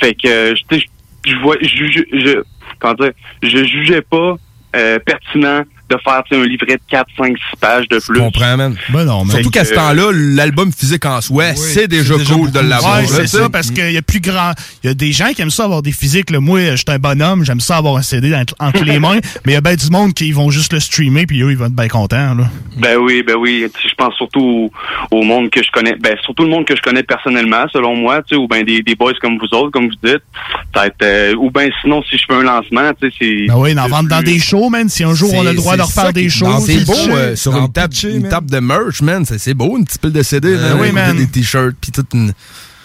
Fait 0.00 0.14
que, 0.14 0.26
euh, 0.26 0.54
tu 0.68 0.80
sais, 0.80 0.86
je 1.24 1.36
vois, 1.36 1.54
je, 1.60 2.42
comment 2.82 2.94
dire, 2.94 3.12
je 3.42 3.64
jugeais 3.64 4.02
pas 4.02 4.36
euh, 4.76 4.98
pertinent 4.98 5.62
de 5.92 6.00
faire 6.02 6.22
un 6.32 6.44
livret 6.44 6.76
de 6.76 6.80
4, 6.88 7.06
5, 7.16 7.36
6 7.36 7.56
pages 7.60 7.88
de 7.88 7.98
plus. 7.98 8.16
Je 8.16 8.20
comprends, 8.20 8.56
man? 8.56 8.76
Ben 8.90 9.04
non, 9.04 9.24
mais- 9.24 9.32
Surtout 9.34 9.50
qu'à 9.50 9.64
ce 9.64 9.74
temps-là, 9.74 10.10
l'album 10.12 10.72
physique 10.72 11.04
en 11.06 11.20
soi, 11.20 11.54
c'est 11.54 11.88
déjà 11.88 12.14
cool 12.14 12.50
de 12.50 12.60
l'avoir. 12.60 13.00
Ouais, 13.00 13.06
c'est 13.06 13.26
ça, 13.26 13.48
parce 13.50 13.70
qu'il 13.70 13.92
y 13.92 13.96
a 13.96 14.02
plus 14.02 14.20
grand. 14.20 14.52
Il 14.82 14.88
y 14.88 14.90
a 14.90 14.94
des 14.94 15.12
gens 15.12 15.28
qui 15.34 15.42
aiment 15.42 15.50
ça 15.50 15.64
avoir 15.64 15.82
des 15.82 15.92
physiques. 15.92 16.30
Là. 16.30 16.40
Moi, 16.40 16.70
je 16.72 16.76
suis 16.76 16.84
un 16.88 16.98
bonhomme, 16.98 17.44
j'aime 17.44 17.60
ça 17.60 17.76
avoir 17.76 17.96
un 17.96 18.02
CD 18.02 18.34
entre, 18.34 18.84
les 18.84 18.98
mains, 18.98 19.18
mais 19.46 19.52
il 19.52 19.54
y 19.54 19.56
a 19.56 19.60
bien 19.60 19.74
du 19.74 19.90
monde 19.90 20.14
qui 20.14 20.32
vont 20.32 20.50
juste 20.50 20.72
le 20.72 20.80
streamer, 20.80 21.26
puis 21.26 21.42
eux, 21.42 21.50
ils 21.50 21.56
vont 21.56 21.66
être 21.66 21.72
bien 21.74 21.88
contents. 21.88 22.34
Là. 22.34 22.44
Ben 22.78 22.96
oui, 22.98 23.22
ben 23.26 23.36
oui. 23.36 23.66
Je 23.82 23.94
pense 23.94 24.14
surtout 24.14 24.70
au, 25.10 25.18
au 25.18 25.22
monde 25.22 25.50
que 25.50 25.62
je 25.62 25.70
connais, 25.70 25.94
ben 25.96 26.16
surtout 26.24 26.44
le 26.44 26.50
monde 26.50 26.64
que 26.66 26.76
je 26.76 26.80
connais 26.82 27.02
personnellement, 27.02 27.64
selon 27.72 27.96
moi, 27.96 28.22
tu 28.22 28.34
sais, 28.34 28.36
ou 28.36 28.46
ben 28.48 28.64
des, 28.64 28.82
des 28.82 28.94
boys 28.94 29.12
comme 29.20 29.38
vous 29.38 29.56
autres, 29.56 29.70
comme 29.70 29.86
vous 29.88 30.08
dites. 30.08 30.22
Ça 30.74 30.80
va 30.80 30.86
être, 30.86 31.02
euh, 31.02 31.34
ou 31.36 31.50
ben 31.50 31.70
sinon, 31.82 32.02
si 32.02 32.16
je 32.16 32.24
fais 32.26 32.34
un 32.34 32.42
lancement, 32.42 32.90
tu 33.00 33.08
sais, 33.10 33.16
c'est. 33.18 33.46
Ben 33.48 33.56
oui, 33.58 33.74
d'en 33.74 33.86
vendre 33.88 34.08
dans 34.08 34.22
des 34.22 34.38
shows, 34.38 34.68
man. 34.70 34.88
Si 34.88 35.04
un 35.04 35.14
jour 35.14 35.30
on 35.34 35.46
a 35.46 35.50
le 35.50 35.56
droit 35.56 35.76
des 36.12 36.28
shows. 36.28 36.58
C'est 36.60 36.84
beau 36.84 36.92
pitcher. 36.92 37.12
euh, 37.12 37.36
sur 37.36 37.56
une 37.56 37.72
table, 37.72 37.94
une 38.04 38.28
table 38.28 38.50
de 38.50 38.58
merch, 38.58 39.02
man. 39.02 39.24
C'est 39.24 39.38
c'est 39.38 39.54
beau, 39.54 39.76
une 39.76 39.84
petite 39.84 40.00
pile 40.00 40.12
de 40.12 40.22
CD, 40.22 40.56
là, 40.56 40.74
oui, 40.74 40.80
avec 40.82 40.92
man. 40.92 41.16
Des 41.16 41.26
t-shirts, 41.26 41.76
puis 41.80 41.90
toute 41.92 42.12
une. 42.14 42.32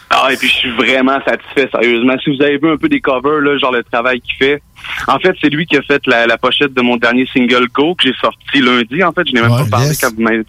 Ah, 0.09 0.29
et 0.31 0.37
puis 0.37 0.47
je 0.47 0.53
suis 0.53 0.71
vraiment 0.71 1.19
satisfait, 1.25 1.67
sérieusement. 1.69 2.13
Si 2.23 2.33
vous 2.33 2.41
avez 2.41 2.57
vu 2.57 2.71
un 2.71 2.77
peu 2.77 2.87
des 2.87 3.01
covers, 3.01 3.41
là, 3.41 3.57
genre 3.57 3.73
le 3.73 3.83
travail 3.83 4.21
qu'il 4.21 4.35
fait. 4.35 4.61
En 5.05 5.19
fait, 5.19 5.35
c'est 5.41 5.49
lui 5.49 5.65
qui 5.65 5.75
a 5.75 5.81
fait 5.81 6.01
la, 6.07 6.25
la 6.25 6.37
pochette 6.37 6.73
de 6.73 6.81
mon 6.81 6.95
dernier 6.95 7.27
single 7.33 7.67
Go 7.73 7.93
que 7.93 8.07
j'ai 8.07 8.13
sorti 8.21 8.61
lundi. 8.61 9.03
En 9.03 9.11
fait, 9.11 9.27
je 9.27 9.33
n'ai 9.33 9.41
même 9.41 9.49
pas 9.49 9.65
parlé 9.65 9.89
quand 9.99 10.13
vous 10.15 10.21
m'avez 10.21 10.43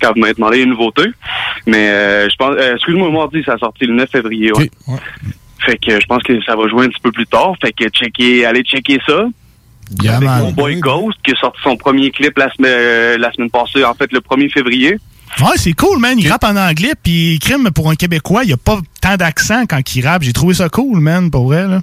quand 0.00 0.12
vous 0.14 0.20
m'avez 0.20 0.34
demandé 0.34 0.58
une 0.62 0.70
nouveauté. 0.70 1.02
Mais 1.66 1.88
euh, 1.90 2.28
je 2.30 2.36
pense, 2.36 2.54
euh, 2.56 2.74
excuse-moi, 2.76 3.10
mardi, 3.10 3.42
ça 3.44 3.54
a 3.54 3.58
sorti 3.58 3.86
le 3.86 3.94
9 3.94 4.08
février. 4.08 4.52
Ouais. 4.52 4.70
Fait 5.66 5.78
que 5.78 6.00
je 6.00 6.06
pense 6.06 6.22
que 6.22 6.40
ça 6.44 6.54
va 6.54 6.68
jouer 6.68 6.86
un 6.86 6.88
petit 6.88 7.00
peu 7.02 7.10
plus 7.10 7.26
tard. 7.26 7.54
Fait 7.60 7.72
que 7.72 7.88
checker, 7.88 8.44
allez 8.46 8.62
checker 8.62 9.00
ça. 9.06 9.24
Yeah, 10.00 10.16
Avec 10.16 10.28
man. 10.28 10.42
mon 10.42 10.50
boy 10.52 10.76
Ghost 10.76 11.18
qui 11.24 11.32
a 11.32 11.36
sorti 11.36 11.60
son 11.62 11.76
premier 11.76 12.10
clip 12.10 12.36
la 12.38 12.52
semaine, 12.52 12.70
euh, 12.72 13.18
la 13.18 13.32
semaine 13.32 13.50
passée, 13.50 13.84
en 13.84 13.94
fait 13.94 14.10
le 14.12 14.20
1er 14.20 14.50
février. 14.50 14.98
Ouais, 15.40 15.56
c'est 15.56 15.72
cool, 15.72 15.98
man. 15.98 16.18
Il 16.18 16.30
rappe 16.30 16.44
en 16.44 16.56
anglais, 16.56 16.92
puis 17.02 17.38
crime 17.40 17.70
pour 17.74 17.90
un 17.90 17.94
Québécois, 17.94 18.44
il 18.44 18.48
n'y 18.48 18.52
a 18.52 18.58
pas 18.58 18.78
tant 19.00 19.16
d'accent 19.16 19.64
quand 19.66 19.94
il 19.94 20.06
rappe. 20.06 20.22
J'ai 20.22 20.32
trouvé 20.32 20.54
ça 20.54 20.68
cool, 20.68 21.00
man, 21.00 21.30
pour 21.30 21.46
vrai, 21.46 21.66
là. 21.66 21.80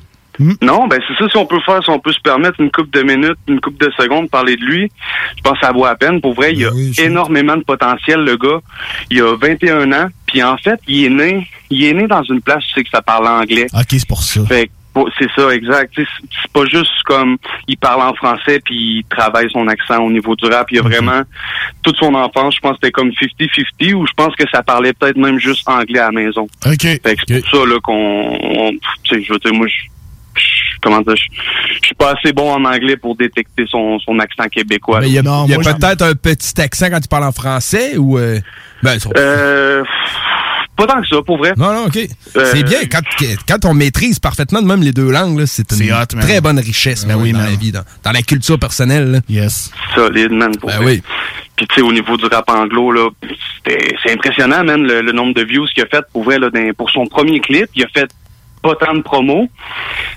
Non, 0.62 0.88
ben 0.88 1.01
c'est 1.05 1.22
ça, 1.22 1.30
si 1.30 1.36
on 1.36 1.45
peut 1.45 1.60
faire, 1.66 1.84
si 1.84 1.89
on 1.89 1.99
peut 1.99 2.14
se 2.14 2.20
permettre 2.22 2.62
une 2.62 2.72
coupe 2.72 2.89
de 2.91 3.01
minutes, 3.01 3.38
une 3.49 3.60
coupe 3.60 3.78
de 3.78 3.91
secondes, 3.97 4.30
parler 4.30 4.55
de 4.55 4.62
lui, 4.64 4.89
je 5.36 5.41
pense 5.41 5.60
que 5.60 5.66
ça 5.66 5.74
vaut 5.74 5.84
à 5.84 5.95
peine. 5.95 6.22
Pour 6.22 6.34
vrai, 6.34 6.53
il 6.53 6.66
a 6.66 6.70
énormément 6.97 7.57
de 7.57 7.64
potentiel, 7.64 8.22
le 8.22 8.38
gars. 8.38 8.60
Il 9.12 9.22
a 9.22 9.36
21 9.36 9.91
ans, 9.91 10.07
puis 10.28 10.41
en 10.41 10.55
fait, 10.55 10.80
il 10.88 11.03
est 11.05 11.10
né, 11.10 11.45
il 11.70 11.84
est 11.84 11.93
né 11.93 12.07
dans 12.07 12.24
une 12.24 12.39
place, 12.39 12.64
tu 12.68 12.74
sais 12.76 12.84
que 12.86 12.89
ça 12.89 13.01
parle 13.01 13.28
anglais. 13.28 13.68
OK, 13.74 13.86
c'est 13.89 14.07
pour 14.07 14.24
ça. 14.24 14.45
Fait 14.45 14.72
c'est 15.17 15.29
ça, 15.35 15.49
exact. 15.53 15.93
C'est 15.95 16.51
pas 16.51 16.65
juste 16.65 16.91
comme 17.05 17.37
il 17.67 17.77
parle 17.77 18.01
en 18.01 18.13
français 18.15 18.59
puis 18.63 18.99
il 18.99 19.03
travaille 19.09 19.49
son 19.51 19.67
accent 19.67 19.97
au 20.03 20.11
niveau 20.11 20.35
du 20.35 20.45
rap. 20.47 20.67
Il 20.71 20.77
y 20.77 20.79
a 20.79 20.81
vraiment 20.83 21.21
toute 21.83 21.97
son 21.97 22.13
enfance, 22.15 22.55
je 22.55 22.59
pense 22.59 22.71
que 22.73 22.77
c'était 22.83 22.91
comme 22.91 23.09
50-50 23.11 23.93
ou 23.93 24.05
je 24.07 24.13
pense 24.13 24.35
que 24.35 24.43
ça 24.51 24.61
parlait 24.63 24.93
peut-être 24.93 25.17
même 25.17 25.39
juste 25.39 25.67
anglais 25.69 25.99
à 25.99 26.05
la 26.05 26.11
maison. 26.11 26.47
OK. 26.65 26.81
Fait 26.81 26.99
que 27.01 27.21
c'est 27.27 27.41
pour 27.41 27.61
ça 27.61 27.65
là 27.67 27.79
qu'on, 27.81 28.37
on- 28.41 28.71
tu 29.03 29.15
sais, 29.15 29.21
je 29.23 29.31
veux 29.33 29.39
dire, 29.39 29.53
moi, 29.53 29.67
je, 29.67 29.75
comment 30.81 31.01
dire, 31.01 31.15
je, 31.15 31.85
suis 31.85 31.95
pas 31.95 32.13
assez 32.17 32.33
bon 32.33 32.51
en 32.51 32.63
anglais 32.65 32.97
pour 32.97 33.15
détecter 33.15 33.65
son, 33.67 33.99
son 33.99 34.17
accent 34.19 34.47
québécois. 34.49 34.99
Mais 35.01 35.07
il 35.07 35.13
y 35.13 35.19
a, 35.19 35.21
là. 35.21 35.43
il 35.47 35.51
y 35.51 35.55
a 35.55 35.57
peut-être 35.59 36.01
un 36.03 36.13
petit 36.15 36.59
accent 36.61 36.89
quand 36.89 36.99
tu 36.99 37.07
parles 37.07 37.25
en 37.25 37.31
français 37.31 37.97
ou. 37.97 38.17
euh, 38.17 38.39
ben, 38.83 38.97
son- 38.99 39.11
Euh, 39.17 39.83
pas 40.86 40.93
tant 40.93 41.01
que 41.01 41.07
ça, 41.07 41.21
pour 41.21 41.38
vrai. 41.38 41.53
Non, 41.57 41.73
non, 41.73 41.86
OK. 41.86 41.97
Euh, 41.97 42.51
C'est 42.53 42.63
bien. 42.63 42.80
Quand, 42.91 43.01
quand 43.47 43.65
on 43.65 43.73
maîtrise 43.73 44.19
parfaitement 44.19 44.61
de 44.61 44.67
même 44.67 44.82
les 44.82 44.91
deux 44.91 45.11
langues, 45.11 45.39
là, 45.39 45.45
c'est 45.45 45.69
une 45.71 45.77
C'est 45.77 45.91
hot, 45.91 46.15
man. 46.15 46.21
très 46.21 46.41
bonne 46.41 46.59
richesse 46.59 47.05
Ben 47.05 47.15
oui, 47.17 47.32
dans 47.32 47.39
man. 47.39 47.49
la 47.51 47.55
vie, 47.55 47.71
dans, 47.71 47.84
dans 48.03 48.11
la 48.11 48.21
culture 48.21 48.57
personnelle. 48.57 49.11
là. 49.11 49.19
Yes. 49.30 49.71
Solide, 49.95 50.32
man. 50.32 50.55
Pour 50.57 50.69
Ben 50.69 50.77
vrai. 50.77 50.86
oui. 50.86 51.03
Puis, 51.55 51.67
tu 51.67 51.75
sais, 51.75 51.82
au 51.82 51.91
niveau 51.91 52.15
du 52.17 52.25
rap 52.25 52.49
anglo, 52.49 52.91
là, 52.91 53.09
c'est 53.65 54.11
impressionnant, 54.13 54.63
man, 54.63 54.82
le, 54.82 55.01
le 55.01 55.11
nombre 55.11 55.34
de 55.34 55.43
views 55.43 55.65
qu'il 55.73 55.84
a 55.84 55.88
fait 55.88 56.03
pour 56.13 56.23
vrai, 56.23 56.39
là, 56.39 56.49
dans- 56.49 56.73
pour 56.73 56.89
son 56.89 57.05
premier 57.05 57.39
clip. 57.41 57.65
Il 57.75 57.84
a 57.84 57.88
fait 57.88 58.09
pas 58.62 58.76
tant 58.76 58.93
de 58.93 59.01
promos. 59.01 59.47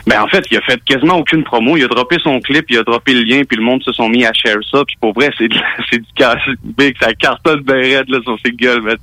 Mais 0.07 0.17
en 0.17 0.27
fait, 0.29 0.45
il 0.51 0.57
a 0.57 0.61
fait 0.63 0.83
quasiment 0.85 1.17
aucune 1.19 1.45
promo. 1.45 1.77
Il 1.77 1.85
a 1.85 1.89
droppé 1.89 2.17
son 2.23 2.41
clip, 2.41 2.65
il 2.71 2.79
a 2.79 2.83
droppé 2.83 3.15
le 3.15 3.23
lien, 3.23 3.43
puis 3.49 3.57
le 3.57 3.63
monde 3.63 3.83
se 3.85 3.93
sont 3.93 4.09
mis 4.09 4.25
à 4.25 4.33
share 4.33 4.57
ça. 4.71 4.85
Puis 4.87 4.97
pour 5.01 5.13
vrai, 5.13 5.31
c'est 5.39 5.49
de- 5.49 5.55
c'est 5.91 5.99
du 5.99 6.09
cash 6.17 6.41
big, 6.63 6.95
ça 7.01 7.13
cartonne 7.15 7.61
bien 7.61 7.77
raide, 7.77 8.09
là, 8.09 8.19
sur 8.25 8.37
ses 8.45 8.53
gueules, 8.53 8.83
man. 8.83 8.97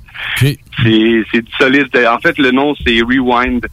C'est 0.82 1.22
c'est 1.32 1.42
du 1.42 1.52
solide. 1.58 1.88
En 2.08 2.18
fait, 2.18 2.36
le 2.38 2.50
nom, 2.50 2.74
c'est 2.86 3.00
Rewind. 3.00 3.66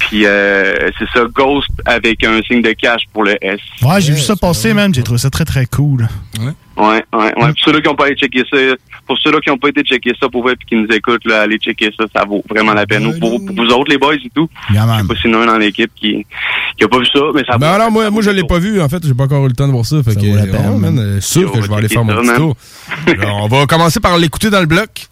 Puis 0.00 0.26
euh, 0.26 0.90
c'est 0.98 1.08
ça, 1.12 1.24
Ghost 1.34 1.68
avec 1.84 2.22
un 2.24 2.40
signe 2.42 2.62
de 2.62 2.70
cash 2.72 3.02
pour 3.12 3.24
le 3.24 3.36
S. 3.44 3.58
Ouais, 3.82 4.00
j'ai 4.00 4.12
vu 4.12 4.20
ça 4.20 4.36
passer, 4.36 4.72
man. 4.72 4.94
J'ai 4.94 5.02
trouvé 5.02 5.18
ça 5.18 5.28
très, 5.28 5.44
très 5.44 5.66
cool. 5.66 6.06
Ouais, 6.38 6.52
ouais, 6.76 7.04
ouais. 7.12 7.32
Pour 7.34 7.58
ceux-là 7.64 7.80
qui 7.80 7.88
n'ont 7.88 7.96
pas 7.96 8.08
été 8.08 8.20
checker 8.26 8.44
ça, 8.48 8.56
pour 9.08 9.18
ceux-là 9.18 9.40
qui 9.40 9.48
n'ont 9.48 9.58
pas 9.58 9.70
été 9.70 9.82
checker 9.82 10.12
ça 10.20 10.28
pour 10.28 10.42
vrai 10.42 10.54
puis 10.54 10.68
qui 10.68 10.76
nous 10.76 10.86
écoutent, 10.94 11.24
là, 11.24 11.42
allez 11.42 11.56
checker 11.56 11.90
ça, 11.98 12.04
ça 12.14 12.24
vaut 12.24 12.44
vraiment 12.48 12.74
la 12.74 12.86
peine. 12.86 13.18
Pour, 13.18 13.44
pour 13.44 13.56
vous 13.56 13.72
autres, 13.72 13.90
les 13.90 13.98
boys 13.98 14.14
et 14.14 14.30
tout. 14.34 14.48
Yeah, 14.70 14.86
Je 14.86 15.00
sais 15.02 15.08
pas 15.08 15.14
s'il 15.16 15.30
y 15.30 15.34
en 15.34 15.40
a 15.40 15.42
un 15.42 15.46
dans 15.46 15.58
l'équipe 15.58 15.90
qui, 15.96 16.24
qui 16.76 16.84
a 16.84 16.88
pas 16.88 16.98
vu 16.98 17.06
ça, 17.06 17.20
mais 17.34 17.42
ça 17.44 17.58
Ben 17.58 17.78
non, 17.78 17.90
moi, 17.90 18.10
moi 18.10 18.22
je 18.22 18.30
l'ai 18.30 18.44
pas 18.44 18.58
vu. 18.58 18.80
En 18.80 18.88
fait, 18.88 19.04
j'ai 19.04 19.14
pas 19.14 19.24
encore 19.24 19.44
eu 19.46 19.48
le 19.48 19.54
temps 19.54 19.66
de 19.66 19.72
voir 19.72 19.86
ça. 19.86 20.02
Fait 20.02 20.14
que, 20.14 20.26
vaut 20.26 20.36
la 20.36 20.46
peine, 20.46 20.78
man, 20.78 20.98
euh, 20.98 21.20
sûr 21.20 21.50
que 21.50 21.60
je 21.62 21.68
vais 21.68 21.74
aller 21.74 21.88
faire 21.88 22.04
mon 22.04 22.12
ça, 22.14 22.20
petit 22.20 22.26
man. 22.28 22.36
tour. 22.36 22.56
Alors, 23.20 23.44
on 23.44 23.48
va 23.48 23.66
commencer 23.66 23.98
par 23.98 24.18
l'écouter 24.18 24.50
dans 24.50 24.60
le 24.60 24.66
bloc. 24.66 25.08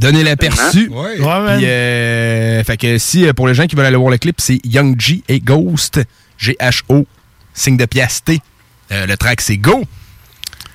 Donner 0.00 0.24
l'aperçu. 0.24 0.88
Ouais. 0.88 1.16
Puis, 1.16 1.66
euh, 1.66 2.64
fait 2.64 2.76
que 2.76 2.98
si, 2.98 3.26
euh, 3.26 3.32
pour 3.32 3.46
les 3.46 3.54
gens 3.54 3.66
qui 3.66 3.76
veulent 3.76 3.86
aller 3.86 3.96
voir 3.96 4.10
le 4.10 4.18
clip, 4.18 4.36
c'est 4.40 4.60
Young 4.64 4.98
G 5.00 5.22
et 5.28 5.40
Ghost. 5.40 6.00
G-H-O, 6.38 7.06
signe 7.54 7.76
de 7.76 7.84
pièce 7.86 8.24
T. 8.24 8.40
Euh, 8.90 9.06
le 9.06 9.16
track, 9.16 9.40
c'est 9.40 9.56
Go. 9.56 9.84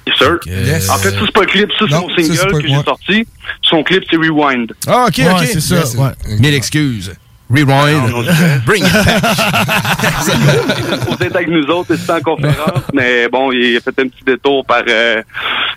Yes, 0.08 0.18
sir. 0.18 0.40
Yes. 0.46 0.90
En 0.90 0.98
fait, 0.98 1.12
ça, 1.12 1.18
c'est 1.26 1.32
pas 1.32 1.42
le 1.42 1.46
clip, 1.48 1.72
ça, 1.72 1.86
c'est 1.88 1.94
Non, 1.96 2.02
mon 2.02 2.10
ça, 2.10 2.16
c'est 2.18 2.24
single 2.24 2.62
que 2.62 2.68
j'ai 2.68 2.78
ouais. 2.78 2.84
sorti. 2.84 3.28
Son 3.62 3.84
clip, 3.84 4.04
c'est 4.10 4.18
Rewind. 4.18 4.74
Ah, 4.88 5.06
ok, 5.08 5.18
Ouais, 5.18 5.30
ok. 5.32 5.40
c'est 5.46 5.60
ça, 5.62 5.76
Yes. 5.76 5.96
ouais. 5.96 6.10
Mille 6.40 6.54
excuses. 6.54 7.14
Rewind. 7.50 8.10
Non, 8.10 8.24
non, 8.24 8.32
Bring 8.66 8.86
it 8.86 8.92
back. 8.92 9.24
Vous 11.08 11.26
êtes 11.26 11.36
avec 11.36 11.48
nous 11.48 11.64
autres, 11.68 11.96
c'était 11.96 12.12
en 12.12 12.20
conférence, 12.22 12.84
mais 12.94 13.28
bon, 13.30 13.52
il 13.52 13.78
a 13.78 13.80
fait 13.80 13.98
un 14.00 14.08
petit 14.08 14.24
détour 14.26 14.66
par... 14.66 14.82
Euh, 14.88 15.22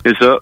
c'est 0.05 0.17
ça. 0.19 0.37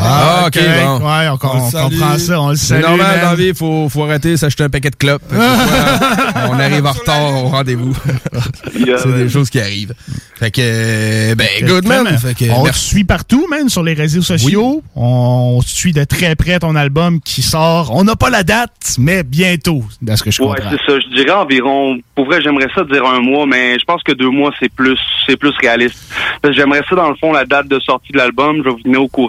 Ah, 0.00 0.44
ok, 0.46 0.52
correct. 0.54 0.84
bon. 0.84 0.98
Ouais, 1.06 1.28
on, 1.28 1.32
on 1.34 1.36
comprend 1.38 2.18
ça. 2.18 2.40
On 2.40 2.50
le 2.50 2.56
C'est 2.56 2.66
salue. 2.74 2.82
normal 2.82 3.20
dans 3.22 3.30
la 3.30 3.34
vie, 3.36 3.48
il 3.48 3.54
faut, 3.54 3.88
faut 3.88 4.04
arrêter 4.04 4.32
de 4.32 4.36
s'acheter 4.36 4.64
un 4.64 4.68
paquet 4.70 4.90
de 4.90 4.96
clopes. 4.96 5.22
Fois, 5.28 5.38
on 6.50 6.58
arrive 6.60 6.86
en 6.86 6.92
retard 6.92 7.20
au 7.44 7.48
rendez-vous. 7.48 7.96
c'est 8.72 9.16
des 9.16 9.28
choses 9.28 9.50
qui 9.50 9.60
arrivent. 9.60 9.94
Fait 10.38 10.50
que, 10.52 10.60
euh, 10.62 11.34
ben, 11.34 11.48
good 11.62 11.84
man. 11.86 12.02
Vraiment. 12.04 12.18
Fait 12.18 12.34
que, 12.34 12.50
on 12.52 12.64
te 12.64 12.74
suit 12.76 13.04
partout, 13.04 13.46
man, 13.50 13.68
sur 13.68 13.82
les 13.82 13.94
réseaux 13.94 14.22
sociaux. 14.22 14.82
On 14.94 15.60
suit 15.64 15.92
de 15.92 16.04
très 16.04 16.36
près 16.36 16.58
ton 16.60 16.76
album 16.76 17.20
qui 17.20 17.42
sort. 17.42 17.90
On 17.92 18.04
n'a 18.04 18.14
pas 18.14 18.30
la 18.30 18.44
date, 18.44 18.94
mais 18.98 19.24
bientôt, 19.24 19.82
de 20.00 20.14
ce 20.14 20.22
que 20.22 20.30
je 20.30 20.40
Ouais, 20.42 20.48
comprends. 20.56 20.70
c'est 20.70 20.92
ça. 20.92 20.98
Je 21.00 21.14
dirais 21.16 21.32
environ. 21.36 21.98
Pour 22.14 22.26
vrai, 22.26 22.40
j'aimerais 22.42 22.68
ça 22.74 22.84
dire 22.84 23.04
un 23.04 23.20
mois, 23.20 23.46
mais 23.46 23.78
je 23.80 23.84
pense 23.84 24.02
que 24.04 24.12
deux 24.12 24.30
mois, 24.30 24.52
c'est 24.60 24.72
plus, 24.72 24.98
c'est 25.26 25.36
plus 25.36 25.52
réaliste. 25.60 25.98
Parce 26.40 26.54
que 26.54 26.58
J'aimerais 26.60 26.82
ça, 26.88 26.96
dans 26.96 27.08
le 27.08 27.14
fond, 27.16 27.32
la 27.32 27.44
date 27.44 27.68
de 27.68 27.78
sortie 27.80 28.12
de 28.12 28.18
l'album. 28.18 28.58
Je 28.58 28.62
vais 28.64 28.70
vous 28.70 28.82
tenir 28.82 29.02
au 29.02 29.08
courant. 29.08 29.27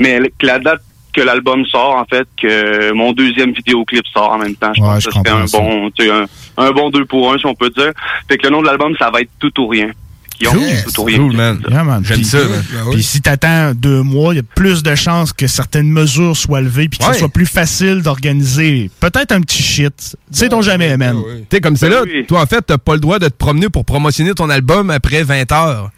Mais 0.00 0.20
que 0.38 0.46
la 0.46 0.58
date 0.58 0.82
que 1.12 1.22
l'album 1.22 1.64
sort, 1.64 1.94
en 1.96 2.04
fait, 2.04 2.28
que 2.40 2.92
mon 2.92 3.12
deuxième 3.12 3.52
vidéoclip 3.52 4.04
sort 4.12 4.32
en 4.32 4.38
même 4.38 4.54
temps. 4.54 4.72
Je 4.76 4.82
Ouais, 4.82 4.86
pense 4.88 5.02
je 5.04 5.08
que 5.08 5.14
c'était 5.14 5.30
un 5.30 5.46
ça. 5.46 5.58
bon, 5.58 5.90
tu 5.90 6.04
sais, 6.04 6.10
un, 6.10 6.26
un 6.58 6.70
bon 6.72 6.90
deux 6.90 7.06
pour 7.06 7.32
un, 7.32 7.38
si 7.38 7.46
on 7.46 7.54
peut 7.54 7.70
dire. 7.70 7.92
Fait 8.28 8.36
que 8.36 8.42
le 8.46 8.50
nom 8.50 8.60
de 8.60 8.66
l'album, 8.66 8.94
ça 8.98 9.10
va 9.10 9.22
être 9.22 9.30
Tout 9.38 9.58
ou 9.62 9.66
Rien. 9.68 9.92
Qui 10.38 10.46
ont 10.48 10.52
Tout 10.52 11.00
ou 11.00 11.04
Rien. 11.04 11.16
Cool, 11.16 11.32
man. 11.32 11.62
Yeah, 11.70 11.84
man. 11.84 12.02
J'aime 12.04 12.16
Puis- 12.18 12.26
ça, 12.26 12.36
man. 12.40 12.62
Puis 12.92 13.02
si 13.02 13.22
t'attends 13.22 13.72
deux 13.74 14.02
mois, 14.02 14.34
il 14.34 14.36
y 14.36 14.40
a 14.40 14.42
plus 14.42 14.82
de 14.82 14.94
chances 14.94 15.32
que 15.32 15.46
certaines 15.46 15.88
mesures 15.90 16.36
soient 16.36 16.60
levées 16.60 16.88
puis 16.90 16.98
que 16.98 17.06
Ouais. 17.06 17.14
ce 17.14 17.20
soit 17.20 17.30
plus 17.30 17.46
facile 17.46 18.02
d'organiser 18.02 18.90
peut-être 19.00 19.32
un 19.32 19.40
petit 19.40 19.62
shit. 19.62 20.16
Sait-on 20.30 20.60
jamais, 20.60 20.98
man. 20.98 21.16
Tu 21.48 21.56
sais, 21.56 21.60
comme 21.62 21.76
c'est 21.76 21.88
là, 21.88 22.02
toi, 22.28 22.42
en 22.42 22.46
fait, 22.46 22.60
t'as 22.60 22.76
pas 22.76 22.92
le 22.92 23.00
droit 23.00 23.18
de 23.18 23.28
te 23.28 23.34
promener 23.34 23.70
pour 23.70 23.86
promotionner 23.86 24.34
ton 24.34 24.50
album 24.50 24.90
après 24.90 25.22
20 25.22 25.50
heures. 25.52 25.90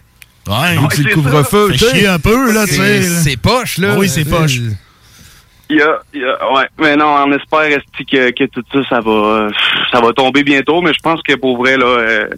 Ouais, 0.48 0.76
Donc, 0.76 0.92
c'est 0.94 1.02
le 1.02 1.14
couvre-feu. 1.14 1.72
Chier 1.76 2.06
un 2.06 2.18
peu, 2.18 2.52
là, 2.52 2.64
tu 2.66 2.74
sais. 2.74 3.02
C'est- 3.02 3.22
C'est 3.30 3.36
poche, 3.36 3.78
là. 3.78 3.96
Oui, 3.98 4.08
c'est 4.08 4.24
poche. 4.24 4.58
Il 5.70 5.76
y 5.76 5.82
a, 5.82 5.98
il 6.14 6.20
y 6.20 6.24
a- 6.24 6.52
ouais. 6.54 6.66
Mais 6.80 6.96
non, 6.96 7.14
on 7.26 7.32
espère 7.32 7.68
que, 8.10 8.30
que 8.30 8.44
tout 8.44 8.62
ça, 8.72 8.78
ça 8.88 9.00
va, 9.00 9.48
ça 9.92 10.00
va 10.00 10.12
tomber 10.14 10.42
bientôt. 10.42 10.80
Mais 10.80 10.92
je 10.94 11.00
pense 11.02 11.20
que 11.22 11.34
pour 11.34 11.58
vrai, 11.58 11.76
là, 11.76 11.84
euh, 11.86 12.28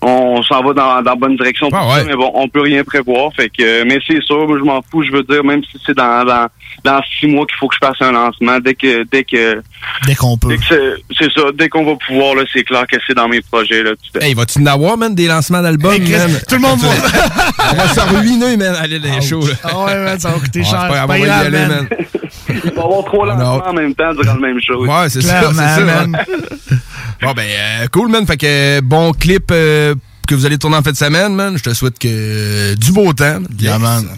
on 0.00 0.42
s'en 0.44 0.62
va 0.62 0.72
dans, 0.72 1.02
dans 1.02 1.10
la 1.10 1.16
bonne 1.16 1.36
direction. 1.36 1.68
Ah, 1.72 1.84
ça, 1.98 2.04
mais 2.04 2.14
bon, 2.14 2.30
on 2.34 2.48
peut 2.48 2.60
rien 2.62 2.84
prévoir. 2.84 3.32
Fait 3.34 3.48
que, 3.48 3.82
mais 3.84 3.98
c'est 4.06 4.22
sûr, 4.22 4.46
moi, 4.46 4.58
je 4.58 4.64
m'en 4.64 4.80
fous. 4.90 5.02
Je 5.02 5.10
veux 5.12 5.22
dire, 5.24 5.42
même 5.44 5.62
si 5.64 5.76
c'est 5.84 5.96
dans, 5.96 6.24
dans, 6.24 6.46
dans 6.84 7.00
six 7.18 7.26
mois 7.26 7.46
qu'il 7.46 7.56
faut 7.56 7.66
que 7.68 7.74
je 7.80 7.84
fasse 7.86 8.00
un 8.00 8.12
lancement, 8.12 8.58
dès 8.60 8.74
que, 8.74 9.04
dès 9.10 9.24
que, 9.24 9.60
Dès 10.06 10.14
qu'on 10.14 10.36
peut. 10.38 10.48
dès 10.50 10.56
que 10.58 10.64
c'est, 10.68 10.94
c'est 11.18 11.32
ça, 11.32 11.46
dès 11.54 11.68
qu'on 11.68 11.84
va 11.84 11.94
pouvoir, 12.06 12.36
là, 12.36 12.42
c'est 12.52 12.62
clair 12.62 12.86
que 12.86 12.96
c'est 13.06 13.14
dans 13.14 13.26
mes 13.28 13.40
projets, 13.42 13.82
là. 13.82 13.90
tout 13.90 14.20
Hey, 14.20 14.34
vas-tu 14.34 14.60
en 14.60 14.66
avoir, 14.66 14.96
man, 14.96 15.14
des 15.14 15.26
lancements 15.26 15.62
d'albums, 15.62 15.92
Hey, 15.94 16.00
tout 16.48 16.54
le 16.54 16.60
monde 16.60 16.78
va- 16.78 17.72
On 17.72 17.74
va 17.74 17.88
se 17.88 18.00
ruiner, 18.16 18.56
man, 18.56 18.76
aller 18.80 19.00
dans 19.00 19.12
les 19.14 19.20
shows, 19.20 19.46
là. 19.46 19.54
Ah 19.64 19.84
ouais, 19.84 19.96
man, 19.96 20.18
ça 20.20 20.30
va 20.30 20.38
coûter 20.38 20.62
cher. 20.62 20.88
On. 22.52 22.68
Il 22.68 22.70
va 22.74 22.82
y 22.82 22.84
avoir 22.84 23.04
trois 23.04 23.26
lancements 23.26 23.68
en 23.68 23.72
même 23.72 23.94
temps 23.94 24.14
durant 24.14 24.34
le 24.34 24.40
même 24.40 24.60
show. 24.60 24.84
Ouais, 24.86 25.08
c'est 25.08 25.22
ça, 25.22 25.42
c'est 25.50 25.56
ça. 25.56 25.80
man. 25.80 26.16
Bon, 27.22 27.32
ben, 27.34 27.46
euh, 27.48 27.86
cool, 27.92 28.08
man. 28.10 28.26
Fait 28.26 28.36
que, 28.36 28.46
euh, 28.48 28.80
bon 28.82 29.12
clip 29.12 29.44
euh, 29.52 29.94
que 30.26 30.34
vous 30.34 30.44
allez 30.44 30.58
tourner 30.58 30.76
en 30.78 30.82
fin 30.82 30.90
de 30.90 30.96
semaine, 30.96 31.32
man. 31.34 31.56
Je 31.56 31.62
te 31.62 31.72
souhaite 31.72 31.96
que 31.96 32.74
du 32.74 32.90
beau 32.90 33.12
temps. 33.12 33.38
Yeah, 33.60 33.78
man. 33.78 34.08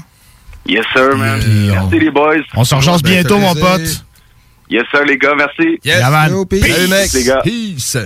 Yes, 0.66 0.86
sir, 0.94 1.14
man. 1.14 1.38
Merci, 1.70 1.98
les 1.98 2.10
boys. 2.10 2.40
On 2.54 2.64
se 2.64 2.74
rejoint 2.74 2.96
Ben, 3.02 3.10
bientôt, 3.10 3.38
mon 3.38 3.54
pote. 3.54 4.04
Yes, 4.70 4.84
sir, 4.90 5.04
les 5.04 5.18
gars. 5.18 5.34
Merci. 5.36 5.78
Yes. 5.84 5.98
Yeah, 5.98 6.08
man. 6.10 6.30
Yo, 6.30 6.46
peace. 6.46 6.62
Peace. 6.62 6.74
Salut, 6.74 6.88
mec. 6.88 7.12
Les 7.12 7.24
gars. 7.24 7.40
Peace. 7.44 7.98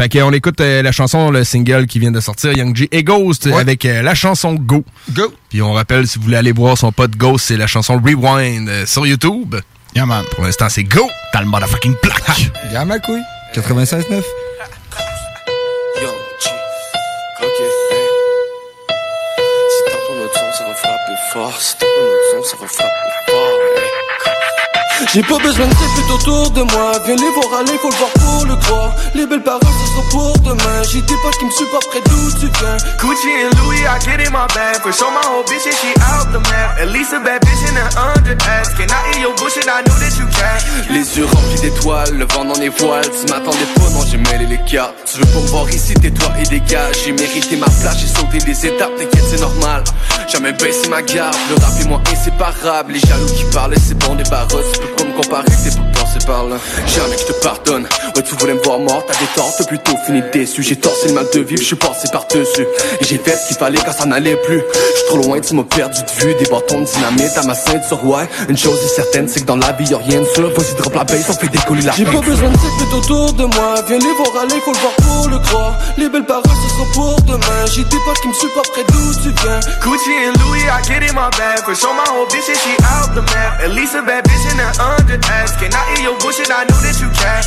Fait 0.00 0.08
qu'on 0.08 0.32
écoute 0.32 0.58
euh, 0.62 0.80
la 0.80 0.92
chanson, 0.92 1.30
le 1.30 1.44
single 1.44 1.86
qui 1.86 1.98
vient 1.98 2.10
de 2.10 2.20
sortir, 2.20 2.54
Young 2.54 2.74
G 2.74 2.88
et 2.90 3.04
Ghost, 3.04 3.46
avec 3.48 3.84
euh, 3.84 4.00
la 4.00 4.14
chanson 4.14 4.54
Go. 4.54 4.82
Go. 5.12 5.30
Puis 5.50 5.60
on 5.60 5.74
rappelle, 5.74 6.06
si 6.06 6.18
vous 6.18 6.24
voulez 6.24 6.38
aller 6.38 6.52
voir 6.52 6.78
son 6.78 6.90
pote 6.90 7.10
Ghost, 7.18 7.44
c'est 7.48 7.58
la 7.58 7.66
chanson 7.66 8.00
Rewind 8.02 8.66
euh, 8.66 8.86
sur 8.86 9.06
YouTube. 9.06 9.56
Yeah, 9.94 10.06
man. 10.06 10.24
Pour 10.34 10.42
l'instant, 10.42 10.70
c'est 10.70 10.84
Go. 10.84 11.06
Dans 11.34 11.40
le 11.40 11.46
motherfucking 11.48 11.96
plaque. 12.00 12.50
Y'a 12.72 12.86
ma 12.86 12.98
couille. 12.98 13.20
96.9. 13.54 14.00
Yo, 14.00 14.22
G, 16.40 16.48
ok, 17.42 17.60
hey. 17.60 18.06
Si 19.68 19.84
t'as 19.84 19.92
ton 19.92 20.24
autre 20.24 20.34
son, 20.34 20.58
ça 20.58 22.56
va 22.56 22.66
frapper 22.66 23.09
J'ai 25.12 25.22
pas 25.22 25.38
besoin 25.38 25.66
de 25.66 25.72
types 25.72 26.06
tout 26.06 26.14
autour 26.14 26.50
de 26.50 26.62
moi. 26.62 26.92
Viens 27.04 27.16
les 27.16 27.30
voir 27.30 27.60
aller, 27.60 27.76
faut 27.78 27.90
le 27.90 27.96
voir 27.96 28.10
pour 28.10 28.46
le 28.46 28.56
croire. 28.56 28.94
Les 29.14 29.26
belles 29.26 29.42
paroles, 29.42 29.60
ce 29.62 29.94
sont 29.96 30.08
pour 30.10 30.38
demain. 30.40 30.82
J'ai 30.92 31.00
des 31.02 31.16
potes 31.22 31.36
qui 31.38 31.46
me 31.46 31.50
supportent 31.50 31.88
près 31.88 32.00
d'où 32.06 32.30
tu 32.38 32.46
viens. 32.46 32.76
Gucci 32.98 33.28
and 33.42 33.56
Louis, 33.64 33.80
I 33.80 33.98
get 34.04 34.20
in 34.20 34.30
my 34.30 34.46
bag. 34.54 34.76
For 34.82 34.92
sure, 34.92 35.10
my 35.10 35.24
whole 35.26 35.42
bitch, 35.44 35.66
and 35.66 35.74
she 35.74 35.90
out 36.00 36.30
the 36.30 36.38
map. 36.38 36.78
At 36.78 36.90
least 36.92 37.12
a 37.12 37.18
bad 37.18 37.42
bitch 37.42 37.62
in 37.68 37.76
under 37.98 38.36
ass. 38.46 38.72
Can 38.74 38.86
I 38.90 39.14
hear 39.14 39.22
your 39.26 39.34
bullshit? 39.36 39.66
I 39.66 39.82
know 39.82 39.96
that 39.98 40.14
you 40.18 40.26
can. 40.30 40.92
Les 40.92 41.18
yeux 41.18 41.26
remplis 41.26 41.60
d'étoiles, 41.60 42.14
le 42.16 42.26
vent 42.26 42.44
dans 42.44 42.60
les 42.60 42.68
voiles. 42.68 43.10
Tu 43.10 43.32
m'attendais 43.32 43.66
pas, 43.74 43.90
non 43.90 44.04
j'ai 44.10 44.18
mêlé 44.18 44.46
les 44.46 44.60
cartes 44.70 44.94
Tu 45.06 45.18
veux 45.18 45.26
pas 45.26 45.40
me 45.40 45.46
voir 45.48 45.68
ici, 45.70 45.94
tais-toi 45.94 46.28
et 46.38 46.46
dégage. 46.46 46.96
J'ai 47.04 47.12
mérité 47.12 47.56
ma 47.56 47.66
place, 47.66 47.98
j'ai 47.98 48.06
sauté 48.06 48.38
des 48.38 48.66
étapes. 48.66 48.94
T'inquiète 48.96 49.24
c'est 49.28 49.40
normal, 49.40 49.82
jamais 50.28 50.52
baissé 50.52 50.88
ma 50.88 51.02
garde. 51.02 51.36
Le 51.48 51.56
rap 51.56 51.72
et 51.80 51.88
moi 51.88 52.00
inséparable. 52.12 52.92
Les 52.92 53.00
jaloux 53.00 53.26
qui 53.34 53.44
parlaient 53.52 53.76
c'est 53.78 53.98
bon 53.98 54.14
des 54.14 54.24
barrettes 54.24 54.89
Pas 54.96 55.04
me 55.04 55.12
comparer, 55.12 55.46
t'es 55.46 55.70
pas 55.70 56.00
passé 56.00 56.26
par 56.26 56.44
là. 56.44 56.56
Jamais 56.86 57.16
que 57.16 57.22
je 57.22 57.26
te 57.26 57.32
pardonne. 57.42 57.88
Ouais 58.16 58.22
tu 58.22 58.34
voulais 58.36 58.54
me 58.54 58.62
voir 58.62 58.78
mort, 58.78 59.04
t'avais 59.06 59.26
tort, 59.34 59.52
t'as 59.56 59.64
plutôt 59.64 59.96
fini 60.06 60.22
déçu. 60.32 60.62
J'ai 60.62 60.76
torsé 60.76 61.08
le 61.08 61.14
mal 61.14 61.26
de 61.32 61.40
vivre, 61.40 61.60
je 61.60 61.66
suis 61.66 61.76
passé 61.76 62.08
par-dessus. 62.12 62.66
Et 63.00 63.04
j'ai 63.04 63.18
fait 63.18 63.36
ce 63.36 63.48
qu'il 63.48 63.56
fallait 63.56 63.78
quand 63.84 63.92
ça 63.92 64.06
n'allait 64.06 64.36
plus. 64.36 64.60
J'suis 64.94 65.06
trop 65.08 65.18
loin, 65.18 65.40
tu 65.40 65.54
m'as 65.54 65.64
perdu 65.64 66.00
de 66.02 66.24
vue 66.24 66.34
Des 66.34 66.46
bâtons 66.46 66.80
de 66.80 66.84
dynamite 66.86 67.36
à 67.36 67.42
ma 67.42 67.54
ceinture, 67.54 68.04
ouais 68.04 68.28
Une 68.48 68.56
chose 68.56 68.78
est 68.84 68.94
certaine, 68.94 69.28
c'est 69.28 69.40
que 69.40 69.46
dans 69.46 69.56
la 69.56 69.72
vie 69.72 69.86
y'a 69.90 69.98
rien 69.98 70.20
de 70.20 70.26
sûr 70.26 70.48
Vas-y 70.50 70.74
drop 70.76 70.94
la 70.94 71.04
base, 71.04 71.24
on 71.28 71.32
fait 71.32 71.48
décoller 71.48 71.82
la 71.82 71.92
J'ai 71.92 72.04
pas 72.04 72.20
besoin 72.20 72.50
de 72.50 72.56
types 72.56 72.94
autour 72.94 73.32
de 73.32 73.44
moi. 73.44 73.74
Viens 73.88 73.98
les 73.98 74.12
voir 74.14 74.42
aller, 74.42 74.60
faut 74.64 74.72
le 74.72 74.78
voir 74.78 74.92
pour 74.96 75.28
le 75.28 75.38
croire. 75.38 75.78
Les 75.96 76.08
belles 76.08 76.26
paroles, 76.26 76.44
ce 76.44 76.68
sont 76.76 76.90
pour 76.94 77.20
demain. 77.22 77.66
J'ai 77.74 77.84
des 77.84 77.98
potes 78.04 78.20
qui 78.20 78.28
me 78.28 78.34
supportent 78.34 78.70
près 78.72 78.84
d'où 78.88 79.14
tu 79.22 79.30
viens. 79.42 79.60
Gucci 79.82 80.10
and 80.26 80.38
Louis, 80.44 80.62
I 80.64 80.82
get 80.86 81.02
in 81.02 81.14
my 81.14 81.30
bag. 81.36 81.60
For 81.64 81.74
sure, 81.74 81.94
my 81.94 82.04
whole 82.08 82.26
bitch, 82.26 82.48
and 82.48 82.58
she 82.58 82.72
out 82.84 83.14
the 83.14 83.22
map. 83.22 83.60
At 83.62 83.70
least 83.70 83.94
a 83.94 84.02
bad 84.02 84.24
bitch 84.24 84.52
in 84.52 84.60
under 84.80 85.20
ass. 85.28 85.52
Can 85.60 85.72
I 85.72 85.82
hear 85.92 86.10
your 86.10 86.16
bullshit? 86.18 86.50
I 86.50 86.64
know 86.64 86.80
that 86.80 86.96
you 86.96 87.10
cap. 87.12 87.44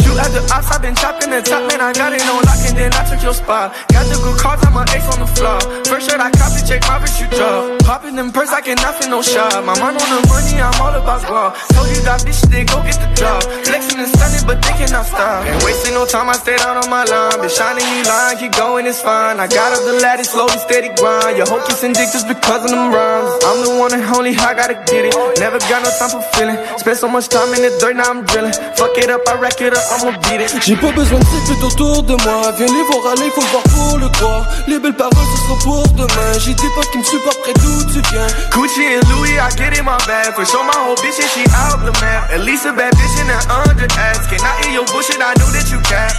Shoot 0.00 0.16
at 0.16 0.32
the 0.32 0.40
ops, 0.48 0.72
I've 0.72 0.80
been 0.80 0.96
chopping 0.96 1.30
the 1.30 1.42
top, 1.44 1.68
man. 1.68 1.80
I 1.80 1.92
got 1.92 2.12
it 2.12 2.24
on 2.24 2.40
lock 2.42 2.60
and 2.64 2.76
then 2.76 2.92
I 2.92 3.03
your 3.24 3.34
spot. 3.34 3.72
Got 3.88 4.04
the 4.12 4.20
good 4.20 4.36
cards, 4.36 4.60
I'm 4.68 4.76
an 4.76 4.84
ace 4.92 5.08
on 5.08 5.18
the 5.18 5.30
floor. 5.32 5.58
First 5.88 6.12
shirt 6.12 6.20
I 6.20 6.30
copy, 6.30 6.60
check 6.68 6.84
my 6.84 7.00
wrist, 7.00 7.18
you 7.18 7.26
drop. 7.32 7.80
Popping 7.80 8.14
them 8.14 8.30
purse, 8.30 8.52
I 8.52 8.60
cannot 8.60 9.00
fit 9.00 9.08
no 9.08 9.24
shot. 9.24 9.64
My 9.64 9.72
mind 9.80 9.96
on 9.96 10.08
the 10.12 10.20
money, 10.28 10.60
I'm 10.60 10.76
all 10.76 10.92
about 10.92 11.24
guap. 11.24 11.56
Told 11.72 11.88
you 11.88 12.04
got 12.04 12.20
bitches, 12.20 12.46
then 12.52 12.68
go 12.68 12.84
get 12.84 13.00
the 13.00 13.08
job. 13.16 13.42
Flexing 13.64 13.98
and 13.98 14.12
stunning, 14.12 14.44
but 14.44 14.60
they 14.60 14.76
cannot 14.76 15.08
stop. 15.08 15.48
Ain't 15.48 15.64
wasting 15.64 15.96
no 15.96 16.04
time, 16.04 16.28
I 16.28 16.36
stayed 16.36 16.60
out 16.60 16.76
on 16.76 16.88
my 16.92 17.08
line. 17.08 17.40
Been 17.40 17.48
shining, 17.48 17.88
you 17.96 18.04
line, 18.04 18.36
keep 18.36 18.52
going, 18.52 18.84
it's 18.86 19.00
fine. 19.00 19.40
I 19.40 19.48
got 19.48 19.72
up 19.72 19.82
the 19.88 19.96
ladder, 20.04 20.24
slowly, 20.24 20.60
steady 20.60 20.92
grind. 21.00 21.40
Your 21.40 21.48
hoe 21.48 21.64
keeps 21.64 21.82
addicted 21.82 22.28
because 22.28 22.68
of 22.68 22.70
them 22.70 22.92
rhymes. 22.92 23.32
I'm 23.48 23.64
the 23.64 23.72
one 23.80 23.96
and 23.96 24.04
only, 24.12 24.36
I 24.36 24.52
gotta 24.52 24.76
get 24.84 25.08
it. 25.08 25.16
Never 25.40 25.58
got 25.64 25.80
no 25.80 25.90
time 25.96 26.12
for 26.12 26.22
feeling. 26.36 26.60
Spent 26.76 27.00
so 27.00 27.08
much 27.08 27.32
time 27.32 27.48
in 27.56 27.64
the 27.64 27.72
dirt, 27.80 27.96
now 27.96 28.12
I'm 28.12 28.20
drilling. 28.28 28.52
Fuck 28.76 29.00
it 29.00 29.08
up, 29.08 29.24
I 29.24 29.40
rack 29.40 29.60
it 29.64 29.72
up, 29.72 29.84
I'ma 29.96 30.12
beat 30.28 30.44
it. 30.44 30.52
J'ai 30.60 30.76
pas 30.76 30.92
besoin 30.92 31.18
de 31.18 31.24
types 31.24 31.62
autour 31.62 32.02
de 32.02 32.14
moi 32.24 32.52
Viens 32.56 32.66
les 32.66 32.82
voir 32.90 33.13
aller, 33.14 33.30
faut 33.30 33.40
le 33.40 33.46
voir 33.48 33.62
pour 33.64 33.98
le 33.98 34.08
croire 34.08 34.44
Les 34.66 34.78
belles 34.78 34.96
paroles, 34.96 35.14
ce 35.14 35.42
sera 35.42 35.58
pour 35.62 35.88
demain 35.88 36.32
J'ai 36.38 36.54
des 36.54 36.70
potes 36.74 36.90
qui 36.90 36.98
me 36.98 37.04
supportent 37.04 37.42
près 37.42 37.54
d'où 37.54 37.84
tu 37.92 38.00
viens 38.10 38.26
Gucci 38.50 38.82
and 38.82 39.02
Louis, 39.10 39.38
I 39.38 39.50
get 39.56 39.78
in 39.78 39.84
my 39.84 39.98
bag. 40.06 40.34
For 40.34 40.44
sure, 40.44 40.64
my 40.64 40.74
whole 40.74 40.96
bitch, 40.96 41.18
and 41.18 41.30
she 41.30 41.42
out 41.54 41.84
the 41.84 41.92
map. 42.00 42.30
At 42.30 42.44
least 42.44 42.66
a 42.66 42.72
bad 42.72 42.92
bitch 42.94 43.20
in 43.20 43.26
that 43.28 43.46
under 43.50 43.86
ass. 43.98 44.26
Can 44.30 44.40
I 44.40 44.52
hear 44.62 44.72
your 44.78 44.86
bullshit? 44.86 45.18
I 45.20 45.34
know 45.38 45.50
that 45.50 45.66
you 45.70 45.78
can. 45.82 46.10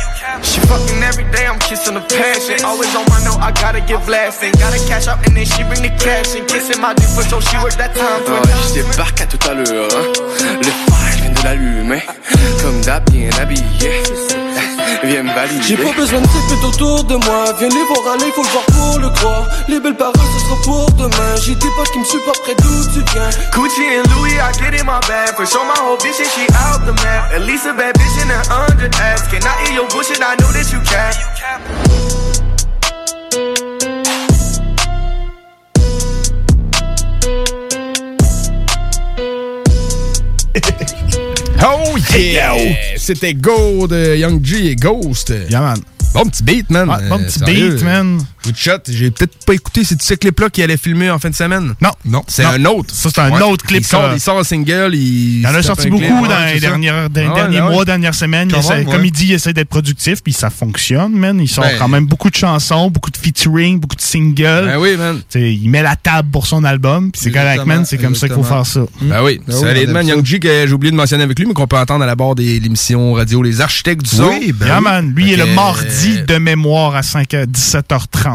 She 0.43 0.59
fucking 0.67 1.01
every 1.03 1.25
day, 1.31 1.45
I'm 1.47 1.59
kissing 1.59 1.95
the 1.95 2.01
passion. 2.01 2.63
Always 2.65 2.93
on 2.95 3.05
my 3.07 3.23
note, 3.23 3.39
I 3.39 3.51
gotta 3.51 3.81
get 3.81 4.05
blasting. 4.05 4.51
Gotta 4.59 4.79
cash 4.87 5.07
out 5.07 5.19
and 5.25 5.35
then 5.35 5.45
she 5.45 5.63
bring 5.63 5.81
the 5.81 5.93
cash 5.95 6.35
and 6.35 6.47
kissing 6.47 6.81
my 6.81 6.93
dick 6.93 7.07
for 7.07 7.23
sure 7.23 7.41
she 7.41 7.57
work 7.63 7.75
that 7.79 7.95
time. 7.95 8.23
Ah, 8.27 8.41
je 8.67 8.81
débarque 8.81 9.21
à 9.21 9.25
tout 9.25 9.39
à 9.47 9.53
l'heure, 9.53 9.89
hein. 9.95 10.05
Le 10.59 10.71
l'allumer. 11.45 12.01
Comme 12.61 12.81
d'hab, 12.81 13.09
bien 13.11 13.29
habillé. 13.39 13.63
Viens 15.03 15.23
me 15.23 15.33
valider. 15.33 15.63
J'ai 15.67 15.77
pas 15.77 15.93
besoin 15.93 16.19
de 16.21 16.25
types 16.25 16.63
autour 16.63 17.03
de 17.03 17.15
moi 17.15 17.45
Viens 17.59 17.69
les 17.69 17.83
voir 17.83 18.15
aller, 18.15 18.31
faut 18.31 18.41
le 18.41 18.47
voir 18.49 18.65
pour 18.65 18.99
le 18.99 19.09
croire 19.09 19.45
Les 19.67 19.79
belles 19.79 19.95
paroles, 19.95 20.15
ce 20.15 20.39
sera 20.45 20.55
pour 20.63 20.91
demain 20.93 21.35
J'ai 21.43 21.53
des 21.55 21.67
potes 21.75 21.91
qui 21.91 21.99
me 21.99 22.05
supportent 22.05 22.41
près 22.41 22.55
d'où 22.55 22.85
tu 22.93 23.03
viens 23.11 23.29
Gucci 23.53 23.81
and 23.97 24.07
Louis, 24.15 24.33
I 24.33 24.51
get 24.57 24.73
in 24.79 24.85
my 24.85 24.99
bag. 25.07 25.35
For 25.35 25.45
sure, 25.45 25.65
my 25.65 25.77
whole 25.77 25.97
bitch, 25.97 26.19
and 26.19 26.29
she 26.33 26.47
out 26.55 26.85
the 26.85 26.93
map. 27.03 27.31
At 27.33 27.41
least 27.45 27.65
a 27.67 27.73
bad 27.73 27.93
bitch 27.95 28.21
in 28.21 28.29
that 28.29 28.49
under 28.49 28.89
ass. 28.97 29.27
Can 29.29 29.43
I 29.43 29.53
hear 29.65 29.75
your 29.75 29.87
bullshit? 29.89 30.21
I 30.21 30.35
know 30.39 30.51
that 30.51 30.71
you 30.71 30.79
can. 30.81 31.13
Oh 41.63 41.95
yeah! 42.17 42.53
C'était 42.97 43.33
Go 43.33 43.87
de 43.87 44.15
Young 44.17 44.43
G 44.43 44.71
et 44.71 44.75
Ghost. 44.75 45.33
Yeah, 45.49 45.61
man. 45.61 45.77
Bon 46.13 46.23
petit 46.25 46.43
beat, 46.43 46.69
man. 46.69 46.87
Bon 46.87 47.15
Euh, 47.19 47.25
petit 47.25 47.39
sérieux. 47.39 47.75
beat, 47.75 47.83
man. 47.83 48.19
Woodshot, 48.45 48.79
j'ai 48.89 49.11
peut-être 49.11 49.45
pas 49.45 49.53
écouté, 49.53 49.83
c'est 49.83 50.01
ce 50.01 50.13
clip-là 50.13 50.49
qu'il 50.49 50.63
allait 50.63 50.77
filmer 50.77 51.09
en 51.09 51.19
fin 51.19 51.29
de 51.29 51.35
semaine. 51.35 51.73
Non, 51.81 51.91
non. 52.05 52.23
C'est 52.27 52.43
un 52.43 52.63
autre. 52.65 52.93
Ça, 52.93 53.09
c'est 53.13 53.21
un 53.21 53.41
autre 53.41 53.65
clip. 53.65 53.81
Il 53.81 53.85
sort, 53.85 54.11
il 54.13 54.19
sort 54.19 54.39
un 54.39 54.43
single. 54.43 54.91
Il, 54.93 55.39
il 55.39 55.47
en 55.47 55.53
a 55.53 55.61
sorti 55.61 55.89
beaucoup 55.89 56.27
dans, 56.27 56.53
les 56.53 56.59
derniers 56.59 57.61
mois, 57.61 57.85
dernières 57.85 58.15
semaines. 58.15 58.51
Comme 58.51 59.05
il 59.05 59.11
dit, 59.11 59.27
il 59.27 59.33
essaie 59.33 59.53
d'être 59.53 59.69
productif, 59.69 60.21
puis 60.23 60.33
ça 60.33 60.49
fonctionne, 60.49 61.13
man. 61.13 61.39
Il 61.39 61.47
sort 61.47 61.63
ben, 61.63 61.77
quand 61.77 61.87
même 61.87 62.05
beaucoup 62.05 62.29
de 62.29 62.35
chansons, 62.35 62.89
beaucoup 62.89 63.11
de 63.11 63.17
featuring, 63.17 63.79
beaucoup 63.79 63.95
de 63.95 64.01
singles. 64.01 64.65
Ben 64.65 64.77
oui, 64.79 64.95
man. 64.97 65.21
Il 65.35 65.69
met 65.69 65.81
la 65.81 65.95
table 65.95 66.29
pour 66.31 66.47
son 66.47 66.63
album, 66.63 67.11
puis 67.11 67.21
c'est 67.23 67.31
correct, 67.31 67.65
man. 67.65 67.85
C'est 67.85 67.97
comme 67.97 68.15
ça 68.15 68.27
qu'il 68.27 68.35
faut 68.35 68.43
faire 68.43 68.65
ça. 68.65 68.81
Ben 69.01 69.23
oui. 69.23 69.41
Ben 69.47 69.91
man 69.91 70.07
Young 70.07 70.23
que 70.39 70.67
j'ai 70.67 70.73
oublié 70.73 70.91
de 70.91 70.97
mentionner 70.97 71.23
avec 71.23 71.37
lui, 71.39 71.45
mais 71.45 71.53
qu'on 71.53 71.67
peut 71.67 71.77
entendre 71.77 72.03
à 72.03 72.07
la 72.07 72.15
barre 72.15 72.35
de 72.35 72.43
l'émission 72.43 73.13
radio 73.13 73.41
Les 73.41 73.61
Architectes 73.61 74.03
du 74.03 74.09
Son. 74.09 74.27
Ben 74.27 74.39
oui, 74.39 74.53
man. 74.81 75.13
Lui, 75.15 75.33
est 75.33 75.37
le 75.37 75.45
mardi 75.45 76.21
de 76.27 76.37
mémoire 76.37 76.95
à 76.95 77.01
17h30 77.01 78.34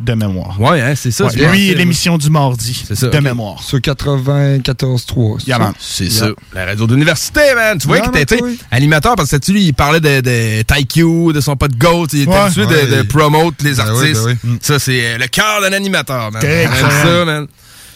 de 0.00 0.14
mémoire. 0.14 0.56
Oui, 0.58 0.80
hein, 0.80 0.94
c'est 0.96 1.10
ça. 1.10 1.26
Ouais. 1.26 1.50
Lui, 1.50 1.74
l'émission 1.74 2.16
du 2.16 2.30
mardi 2.30 2.84
ça, 2.94 3.08
de 3.08 3.18
mémoire. 3.18 3.62
Sur 3.62 3.78
94.3. 3.78 5.46
Yeah, 5.46 5.72
c'est 5.78 6.10
ça? 6.10 6.28
La 6.54 6.64
radio 6.64 6.86
d'université, 6.86 7.54
man. 7.54 7.78
Tu 7.78 7.86
vois 7.86 8.00
qu'il 8.00 8.20
était 8.20 8.40
animateur 8.70 9.14
parce 9.14 9.30
que 9.30 9.36
tu 9.36 9.52
lui, 9.52 9.64
il 9.64 9.74
parlait 9.74 10.00
de, 10.00 10.20
de 10.20 10.62
Taikyu, 10.62 11.32
de 11.32 11.40
son 11.40 11.56
pote 11.56 11.76
Goat. 11.76 12.06
Il 12.14 12.22
était 12.22 12.30
ouais. 12.30 12.86
de, 12.86 12.96
de, 12.96 13.02
promote 13.02 13.62
les 13.62 13.78
artistes. 13.78 14.26
Ça, 14.62 14.78
c'est 14.78 15.04
euh, 15.04 15.18
le 15.18 15.26
cœur 15.26 15.60
d'un 15.60 15.72
animateur, 15.72 16.32
man. 16.32 16.42
ça, 16.42 17.24
man. 17.24 17.46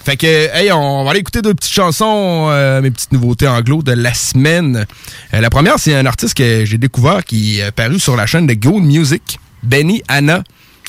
Fait 0.04 0.18
que, 0.18 0.26
hey, 0.26 0.70
on 0.70 1.02
va 1.02 1.12
aller 1.12 1.20
écouter 1.20 1.40
deux 1.40 1.54
petites 1.54 1.72
chansons, 1.72 2.48
euh, 2.50 2.82
mes 2.82 2.90
petites 2.90 3.12
nouveautés 3.12 3.48
anglo 3.48 3.82
de 3.82 3.92
la 3.92 4.12
semaine. 4.12 4.84
Euh, 5.32 5.40
la 5.40 5.48
première, 5.48 5.78
c'est 5.78 5.94
un 5.94 6.04
artiste 6.04 6.34
que 6.34 6.66
j'ai 6.66 6.76
découvert 6.76 7.24
qui 7.24 7.60
est 7.60 7.70
paru 7.70 7.98
sur 7.98 8.14
la 8.14 8.26
chaîne 8.26 8.46
de 8.46 8.52
Gold 8.52 8.84
Music, 8.84 9.38
Benny 9.62 10.02
Anna. 10.08 10.44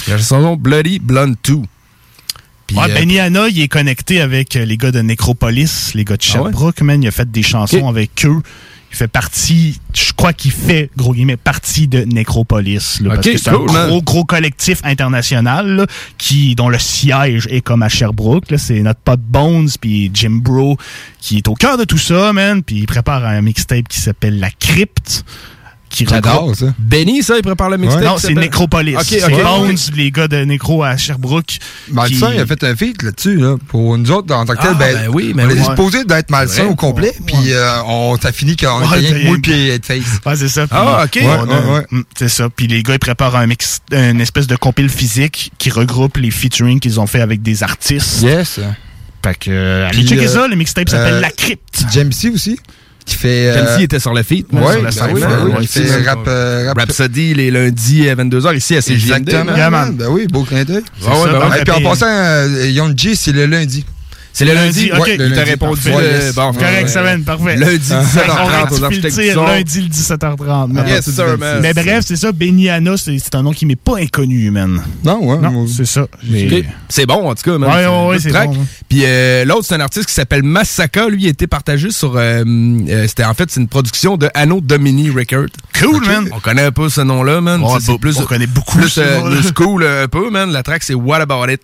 La 0.07 0.17
chanson 0.17 0.55
Bloody 0.55 0.99
Blonde 0.99 1.35
2. 1.43 1.55
Puis, 2.67 2.77
Ouais, 2.77 2.89
euh, 2.89 2.93
Benny 2.95 3.19
Hanna, 3.19 3.47
il 3.47 3.59
est 3.61 3.67
connecté 3.67 4.21
avec 4.21 4.55
euh, 4.55 4.65
les 4.65 4.77
gars 4.77 4.91
de 4.91 4.99
Necropolis, 5.01 5.91
les 5.93 6.03
gars 6.03 6.17
de 6.17 6.23
Ah 6.33 6.37
ouais? 6.37 6.43
Sherbrooke, 6.51 6.81
man. 6.81 7.01
Il 7.03 7.07
a 7.07 7.11
fait 7.11 7.29
des 7.29 7.43
chansons 7.43 7.87
avec 7.87 8.25
eux. 8.25 8.41
Il 8.91 8.97
fait 8.97 9.07
partie, 9.09 9.79
je 9.93 10.13
crois 10.13 10.31
qu'il 10.31 10.51
fait, 10.51 10.89
gros 10.95 11.13
guillemets, 11.13 11.35
partie 11.35 11.87
de 11.89 12.05
Necropolis. 12.05 13.01
là, 13.01 13.15
parce 13.15 13.27
que 13.27 13.37
c'est 13.37 13.51
cool, 13.51 13.69
un 13.75 13.87
gros, 13.89 14.01
gros 14.01 14.23
collectif 14.23 14.79
international 14.85 15.67
là, 15.67 15.85
qui, 16.17 16.55
dont 16.55 16.69
le 16.69 16.79
siège 16.79 17.45
est 17.51 17.59
comme 17.59 17.83
à 17.83 17.89
Sherbrooke. 17.89 18.49
là. 18.51 18.57
C'est 18.57 18.79
notre 18.79 19.01
pote 19.01 19.19
Bones 19.19 19.67
puis 19.81 20.09
Jim 20.13 20.39
Bro 20.41 20.77
qui 21.19 21.37
est 21.37 21.47
au 21.49 21.55
cœur 21.55 21.77
de 21.77 21.83
tout 21.83 21.97
ça, 21.97 22.31
man. 22.31 22.63
Puis 22.63 22.77
il 22.77 22.85
prépare 22.85 23.25
un 23.25 23.41
mixtape 23.41 23.87
qui 23.89 23.99
s'appelle 23.99 24.39
La 24.39 24.49
Crypte. 24.49 25.25
Qui 25.89 26.05
J'adore 26.05 26.53
ça. 26.55 26.73
Benny, 26.77 27.23
ça, 27.23 27.37
il 27.37 27.41
prépare 27.41 27.69
le 27.69 27.77
mixtape. 27.77 28.03
Non, 28.03 28.17
c'est 28.17 28.33
Necropolis. 28.33 28.95
Ok, 28.97 29.03
c'est. 29.07 29.29
Bones, 29.29 29.75
les 29.95 30.11
gars 30.11 30.27
de 30.27 30.43
Necro 30.43 30.83
à 30.83 30.97
Sherbrooke. 30.97 31.57
Ben, 31.89 32.05
qui- 32.05 32.15
ça, 32.15 32.33
il 32.33 32.39
a 32.39 32.45
fait 32.45 32.61
un 32.65 32.75
feat 32.75 33.01
là-dessus, 33.01 33.35
là, 33.37 33.55
pour 33.69 33.97
nous 33.97 34.11
autres, 34.11 34.33
en 34.35 34.45
tant 34.45 34.53
que 34.55 34.61
tel. 34.61 34.71
Ah, 34.71 34.77
ben, 34.77 34.95
ben 34.95 35.07
oui, 35.13 35.31
ben 35.33 35.47
on 35.47 35.49
est 35.51 35.63
supposé 35.63 36.03
d'être 36.03 36.29
malsain 36.31 36.65
au 36.65 36.75
complet, 36.75 37.13
puis 37.25 37.53
euh, 37.53 37.81
on, 37.85 38.17
ça 38.21 38.31
finit 38.33 38.57
quand 38.57 38.81
on 38.81 38.89
Ouais, 38.89 39.03
était 39.03 39.13
rien 39.13 39.39
puis 39.41 39.69
Headface. 39.69 40.19
Ouais, 40.25 40.35
c'est 40.35 40.49
ça. 40.49 40.65
Ah, 40.71 41.03
ok. 41.05 41.19
on 41.21 41.25
Ouais, 41.25 41.31
a- 41.31 41.43
ouais, 41.45 41.73
ouais. 41.79 41.85
Mm, 41.91 42.01
C'est 42.17 42.29
ça. 42.29 42.49
Puis 42.49 42.67
les 42.67 42.83
gars, 42.83 42.93
ils 42.95 42.99
préparent 42.99 43.35
un 43.37 43.47
mix, 43.47 43.79
une 43.91 44.19
espèce 44.19 44.47
de 44.47 44.55
compile 44.57 44.89
physique 44.89 45.51
qui 45.57 45.69
regroupe 45.69 46.17
les 46.17 46.31
featuring 46.31 46.79
qu'ils 46.79 46.99
ont 46.99 47.07
fait 47.07 47.21
avec 47.21 47.41
des 47.41 47.63
artistes. 47.63 48.21
Yes. 48.21 48.59
Fait 49.23 49.35
que, 49.39 49.85
allez 49.87 50.05
checker 50.05 50.25
euh, 50.27 50.41
ça. 50.41 50.47
Le 50.47 50.55
mixtape 50.55 50.89
s'appelle 50.89 51.15
euh, 51.15 51.21
La 51.21 51.31
Crypte. 51.31 51.85
Jamesy 51.91 52.29
aussi, 52.29 52.59
qui 53.05 53.15
fait... 53.15 53.51
Comme 53.55 53.67
euh, 53.67 53.77
était 53.83 53.99
sur 53.99 54.13
le 54.13 54.23
man, 54.51 54.63
Ouais, 54.63 54.73
sur 54.73 54.81
la 54.81 54.89
ben 54.89 54.91
scène, 54.91 55.09
oui, 55.13 55.21
ben 55.21 55.55
oui, 55.59 55.67
c'est 55.69 55.83
fait 55.83 56.03
ça. 56.03 56.11
rap, 56.11 56.27
euh, 56.27 56.67
rap- 56.67 56.79
Rhapsody 56.79 57.33
les 57.35 57.51
lundis 57.51 58.09
à 58.09 58.15
22h 58.15 58.55
ici 58.55 58.75
à 58.75 58.81
CJMD. 58.81 58.93
Exactement. 59.29 59.43
man. 59.45 59.55
Yeah, 59.57 59.69
man. 59.69 59.95
Ben 59.95 60.07
oui, 60.09 60.27
beau 60.27 60.43
clin 60.43 60.63
d'œil. 60.63 60.83
Ouais, 61.03 61.07
ouais, 61.09 61.31
ben 61.31 61.49
ouais. 61.49 61.61
Et 61.61 61.63
puis 61.63 61.71
en 61.73 61.81
passant, 61.89 62.07
euh, 62.09 62.67
Young 62.69 62.97
G, 62.97 63.15
c'est 63.15 63.31
le 63.31 63.45
lundi. 63.45 63.85
C'est 64.37 64.43
le 64.43 64.53
lundi? 64.53 64.91
ok. 64.91 64.99
Ouais, 64.99 65.15
le 65.15 65.27
il 65.27 65.33
t'a 65.33 65.43
répondu. 65.45 65.79
le- 65.89 65.93
Yes. 65.93 66.35
bon, 66.35 66.51
Correct, 66.51 66.89
va, 66.89 67.17
parfait. 67.25 67.55
Lundi, 67.55 67.91
On 67.93 68.01
17h30 68.03 68.73
aux 68.73 68.77
le 68.79 68.83
architectes 68.83 69.15
du 69.17 69.31
son. 69.31 69.45
Lundi, 69.45 69.81
le 69.81 69.87
17h30. 69.87 70.73
man. 70.73 70.85
Yes, 70.87 71.09
sir, 71.09 71.37
man. 71.37 71.59
Mais 71.61 71.73
bref, 71.73 72.03
c'est 72.05 72.17
ça. 72.17 72.33
Beniana, 72.33 72.97
c'est 72.97 73.17
c'est 73.17 73.33
un 73.35 73.43
nom 73.43 73.53
qui 73.53 73.65
m'est 73.65 73.77
pas 73.77 73.97
inconnu, 73.99 74.51
man. 74.51 74.81
Non, 75.05 75.23
ouais. 75.25 75.37
Non, 75.37 75.65
c'est 75.67 75.85
ça. 75.85 76.05
C'est 76.89 77.05
bon, 77.05 77.29
en 77.29 77.33
tout 77.33 77.43
cas. 77.49 77.57
man. 77.57 77.69
Ouais, 77.69 78.09
ouais, 78.09 78.19
c'est 78.19 78.33
bon. 78.33 78.57
Puis 78.89 79.03
euh, 79.05 79.45
l'autre, 79.45 79.65
c'est 79.67 79.75
un 79.75 79.79
artiste 79.79 80.07
qui 80.07 80.13
s'appelle 80.13 80.43
Massaka. 80.43 81.07
Lui, 81.07 81.23
il 81.23 81.27
a 81.27 81.29
été 81.29 81.47
partagé 81.47 81.89
sur... 81.91 82.17
euh, 82.17 82.43
euh, 82.45 83.07
C'était 83.07 83.23
en 83.23 83.33
fait, 83.33 83.49
c'est 83.49 83.61
une 83.61 83.69
production 83.69 84.17
de 84.17 84.29
Anno 84.33 84.59
Domini 84.59 85.09
Record. 85.11 85.47
Cool, 85.79 86.05
man. 86.05 86.27
On 86.33 86.39
connaît 86.41 86.63
un 86.65 86.71
peu 86.71 86.89
ce 86.89 86.99
nom-là, 87.01 87.39
man. 87.39 87.61
On 87.63 88.25
connaît 88.25 88.47
beaucoup 88.47 88.77
plus 88.79 88.97
euh, 88.97 89.21
new 89.29 89.41
school 89.55 89.83
euh, 89.83 90.03
un 90.03 90.07
peu, 90.09 90.29
man. 90.29 90.51
La 90.51 90.61
track, 90.61 90.83
c'est 90.83 90.93
What 90.93 91.21
About 91.21 91.47
It. 91.49 91.61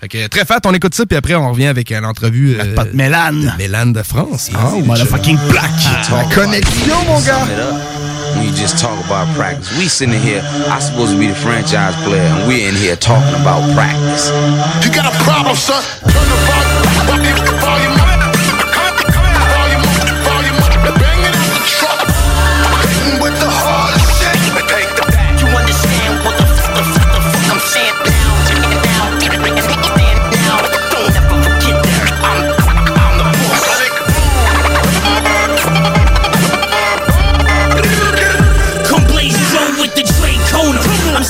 Fait 0.00 0.08
que 0.08 0.26
très 0.28 0.46
fat, 0.46 0.60
on 0.64 0.72
écoute 0.72 0.94
ça, 0.94 1.04
puis 1.04 1.18
après, 1.18 1.34
on 1.34 1.50
revient 1.50 1.66
avec 1.66 1.92
euh, 1.92 2.00
l'entrevue... 2.00 2.56
Euh, 2.58 2.74
Pat 2.74 2.90
Mélane. 2.94 3.54
Mélane 3.58 3.92
de 3.92 4.02
France. 4.02 4.48
Oh, 4.54 4.80
motherfucking 4.80 5.36
black. 5.50 5.70
La 6.10 6.24
connexion, 6.34 6.96
mon 7.06 7.20
gars. 7.20 7.46
When 8.34 8.46
you 8.46 8.54
just 8.54 8.78
talk 8.78 8.96
about 9.04 9.26
practice, 9.36 9.76
we 9.76 9.88
sitting 9.88 10.18
here. 10.18 10.40
I'm 10.70 10.80
supposed 10.80 11.12
to 11.12 11.18
be 11.18 11.26
the 11.26 11.34
franchise 11.34 11.94
player, 12.04 12.22
and 12.22 12.48
we're 12.48 12.66
in 12.66 12.76
here 12.76 12.96
talking 12.96 13.34
about 13.42 13.60
practice. 13.74 14.30
You 14.82 14.90
got 14.90 15.12
a 15.12 15.16
problem, 15.24 15.54
son? 15.56 15.82
Turn 16.00 16.28
the 16.28 17.69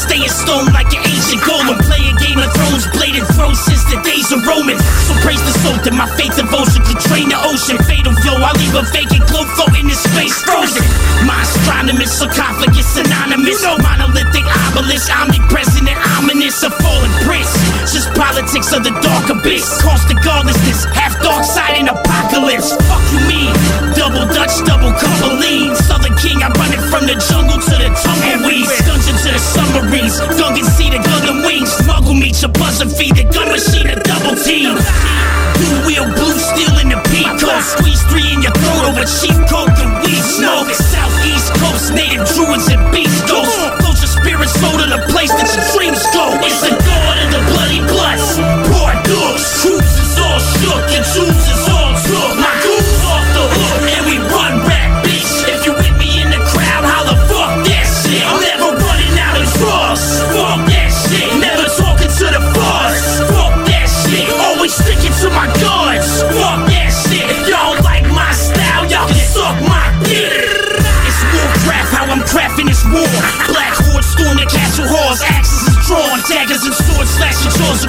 staying 0.01 0.29
stone 0.29 0.67
like 0.73 0.89
an 0.97 1.05
ancient 1.05 1.43
golem. 1.45 1.77
Playing 1.85 2.17
Game 2.17 2.39
of 2.41 2.49
Thrones, 2.57 2.87
bladed 2.97 3.27
thrones 3.41 3.61
since 3.65 3.81
the 3.89 3.97
days 4.05 4.29
of 4.37 4.45
Roman. 4.45 4.77
So 5.09 5.17
praise 5.25 5.41
the 5.41 5.57
soul 5.65 5.81
that 5.81 5.97
my 5.97 6.05
faith 6.21 6.37
devotion 6.37 6.85
could 6.85 7.01
drain 7.09 7.33
the 7.33 7.41
ocean. 7.41 7.81
Fatal 7.89 8.13
flow, 8.21 8.37
I 8.37 8.53
leave 8.61 8.77
a 8.77 8.85
vacant 8.93 9.25
glow 9.33 9.49
floating 9.57 9.89
in 9.89 9.89
this 9.89 10.05
space 10.05 10.37
frozen. 10.45 10.85
My 11.25 11.41
astronomist, 11.41 12.21
sarcophagus 12.21 13.01
anonymous. 13.01 13.65
Monolithic 13.65 14.45
obelisk, 14.69 15.09
omnipresent 15.09 15.89
and 15.89 16.01
ominous. 16.21 16.61
A 16.61 16.69
fallen 16.69 17.13
prince. 17.25 17.49
Just 17.89 18.13
politics 18.13 18.77
of 18.77 18.85
the 18.85 18.93
dark 19.01 19.33
abyss. 19.33 19.65
Caustic 19.81 20.21
godlessness, 20.21 20.85
half 20.93 21.17
dark 21.25 21.41
side 21.41 21.81
and 21.81 21.89
apocalypse. 21.89 22.77
Fuck 22.85 23.05
you 23.17 23.25
mean? 23.25 23.53
Double 23.97 24.29
Dutch, 24.29 24.53
double 24.69 24.93
cup 25.01 25.17
of 25.25 25.41
lean. 25.41 25.73
Southern 25.89 26.13
king, 26.21 26.45
I 26.45 26.53
run 26.61 26.77
it 26.77 26.83
from 26.93 27.09
the 27.09 27.17
jungle 27.17 27.57
to 27.57 27.75
the 27.81 27.89
tumbleweeds. 28.05 28.69
Dungeon 28.85 29.17
to 29.17 29.29
the 29.33 29.41
submarines. 29.41 30.21
Gungan 30.37 30.67
see 30.77 30.93
the 30.93 31.01
gun 31.01 31.41
wings. 31.47 31.73
Smuggle 31.81 32.13
meet 32.13 32.37
your 32.43 32.53
buzzer 32.53 32.91
feed 32.91 33.17
the 33.17 33.30
gun 33.33 33.49
machine 33.49 33.89
a 33.89 33.97
double 34.01 34.35
team. 34.35 34.75
Blue 35.61 35.79
wheel, 35.87 36.07
blue 36.17 36.39
steel 36.39 36.75
in 36.81 36.89
the 36.89 37.01
peacoat. 37.13 37.63
Squeeze 37.63 38.03
three 38.09 38.33
in 38.33 38.41
your 38.43 38.55
throat 38.65 38.91
over 38.91 39.05
cheap 39.05 39.37
coke 39.47 39.77
and 39.77 39.93
weed 40.01 40.25
smoke. 40.25 40.73
Southeast 40.73 41.53
coast, 41.61 41.93
native 41.93 42.25
druids 42.33 42.69
and 42.73 42.81
beast 42.93 43.29
ghosts. 43.29 43.61
Float 43.85 43.99
your 44.01 44.13
spirit 44.13 44.49
soul 44.49 44.77
to 44.81 44.87
the 44.89 45.03
place 45.13 45.33
that 45.37 45.49
your 45.53 45.67
dreams 45.77 46.01
go. 46.17 46.33
It's 46.43 46.65
the 46.65 46.80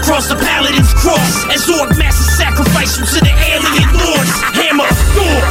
across 0.02 0.28
the 0.28 0.36
paladin's 0.36 0.94
cross. 0.98 1.46
As 1.54 1.70
Orc 1.70 1.94
master 1.98 2.26
sacrifice 2.34 2.98
you 2.98 3.06
to 3.06 3.20
the 3.22 3.34
alien 3.54 3.90
lords. 4.02 4.34
Hammer 4.58 4.90
of 4.90 4.98
Thor. 5.14 5.42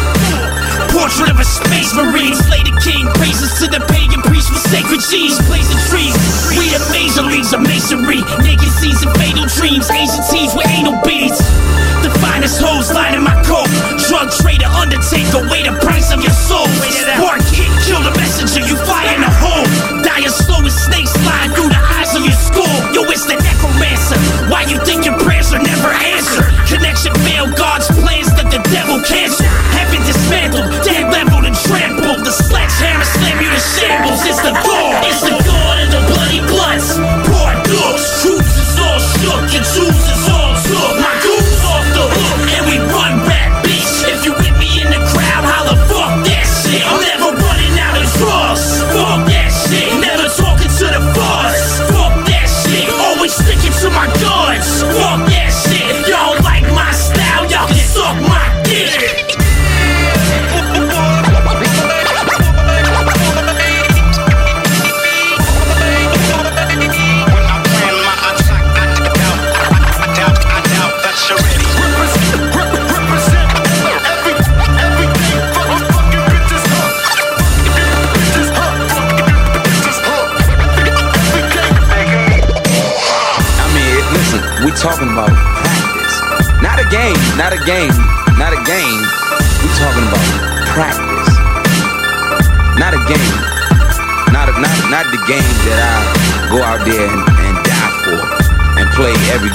Portrait 0.90 1.30
of 1.30 1.38
a 1.38 1.46
space 1.46 1.94
marine, 1.94 2.34
slay 2.34 2.66
the 2.66 2.74
king, 2.82 3.06
praises 3.14 3.54
to 3.62 3.70
the 3.70 3.78
pagan 3.86 4.20
priest 4.26 4.50
for 4.50 4.58
sacred 4.58 4.98
cheese, 5.06 5.38
blazing 5.46 5.78
trees. 5.86 6.14
We 6.58 6.66
the 6.74 6.82
major 6.90 7.22
leagues 7.22 7.54
of 7.54 7.62
masonry, 7.62 8.18
naked 8.42 8.72
seas 8.82 8.98
and 9.06 9.14
fatal 9.14 9.46
dreams, 9.46 9.86
Asian 9.86 10.24
teas 10.26 10.50
with 10.50 10.66
anal 10.66 10.98
beads. 11.06 11.38
The 12.02 12.10
finest 12.18 12.58
hoes 12.58 12.90
lining 12.90 13.22
my 13.22 13.38
coat, 13.46 13.70
drug 14.10 14.34
trader, 14.34 14.66
undertaker, 14.66 15.46
weigh 15.46 15.62
the 15.62 15.78
price 15.78 16.10
of 16.10 16.26
your 16.26 16.34
soul. 16.34 16.66
Spark 16.90 17.38
kick, 17.54 17.69
Why 24.50 24.66
you 24.66 24.78
think 24.84 25.06
your 25.06 25.16
prayers 25.20 25.52
are 25.52 25.62
never 25.62 25.88
answered? 25.88 26.44
Connection 26.66 27.14
failed, 27.22 27.54
God's 27.56 27.86
plans 28.02 28.34
that 28.34 28.50
the 28.50 28.58
devil 28.74 28.98
cancel. 29.06 29.39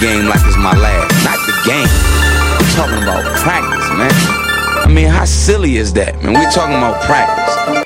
Game 0.06 0.28
like 0.28 0.41
it's 0.45 0.58
my 0.58 0.78
last. 0.78 1.26
Not 1.26 1.39
the 1.47 1.56
game. 1.66 1.89
We're 2.62 2.76
talking 2.76 3.01
about 3.01 3.24
practice, 3.38 3.89
man. 3.97 4.12
I 4.86 4.88
mean, 4.88 5.08
how 5.08 5.26
silly 5.26 5.78
is 5.78 5.93
that, 5.93 6.22
man? 6.22 6.34
We're 6.34 6.51
talking 6.51 6.76
about 6.76 7.01
practice. 7.06 7.85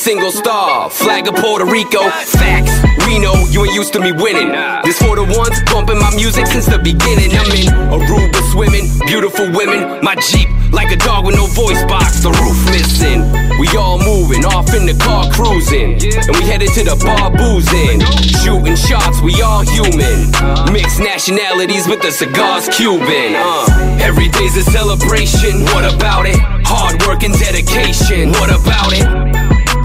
Single 0.00 0.32
star, 0.32 0.88
flag 0.88 1.28
of 1.28 1.34
Puerto 1.34 1.66
Rico. 1.66 2.08
Facts, 2.08 2.72
we 3.06 3.18
know 3.18 3.34
you 3.50 3.66
ain't 3.66 3.74
used 3.74 3.92
to 3.92 4.00
me 4.00 4.12
winning. 4.12 4.48
This 4.82 4.96
for 4.96 5.14
the 5.14 5.28
ones 5.36 5.60
bumping 5.70 5.98
my 5.98 6.10
music 6.16 6.46
since 6.46 6.64
the 6.64 6.78
beginning. 6.78 7.36
I'm 7.36 7.52
in 7.52 7.68
Aruba 7.92 8.40
swimming, 8.50 8.88
beautiful 9.04 9.52
women. 9.52 10.02
My 10.02 10.16
Jeep 10.16 10.48
like 10.72 10.90
a 10.90 10.96
dog 10.96 11.26
with 11.26 11.36
no 11.36 11.46
voice 11.52 11.84
box, 11.84 12.22
the 12.22 12.30
roof 12.30 12.56
missing. 12.72 13.28
We 13.60 13.68
all 13.76 13.98
moving 13.98 14.46
off 14.46 14.72
in 14.72 14.86
the 14.86 14.96
car 14.96 15.28
cruising, 15.36 16.00
and 16.00 16.32
we 16.32 16.48
headed 16.48 16.72
to 16.80 16.82
the 16.84 16.96
bar 16.96 17.28
boozing. 17.28 18.00
Shooting 18.40 18.76
shots, 18.80 19.20
we 19.20 19.36
all 19.42 19.60
human. 19.68 20.32
Mixed 20.72 21.00
nationalities, 21.00 21.86
but 21.86 22.00
the 22.00 22.10
cigar's 22.10 22.68
Cuban. 22.72 23.36
Uh, 23.36 23.98
every 24.00 24.28
day's 24.28 24.56
a 24.56 24.62
celebration. 24.62 25.60
What 25.76 25.84
about 25.84 26.24
it? 26.24 26.40
Hard 26.64 27.02
work 27.04 27.22
and 27.22 27.36
dedication. 27.36 28.30
What 28.40 28.48
about 28.48 28.96
it? 28.96 29.39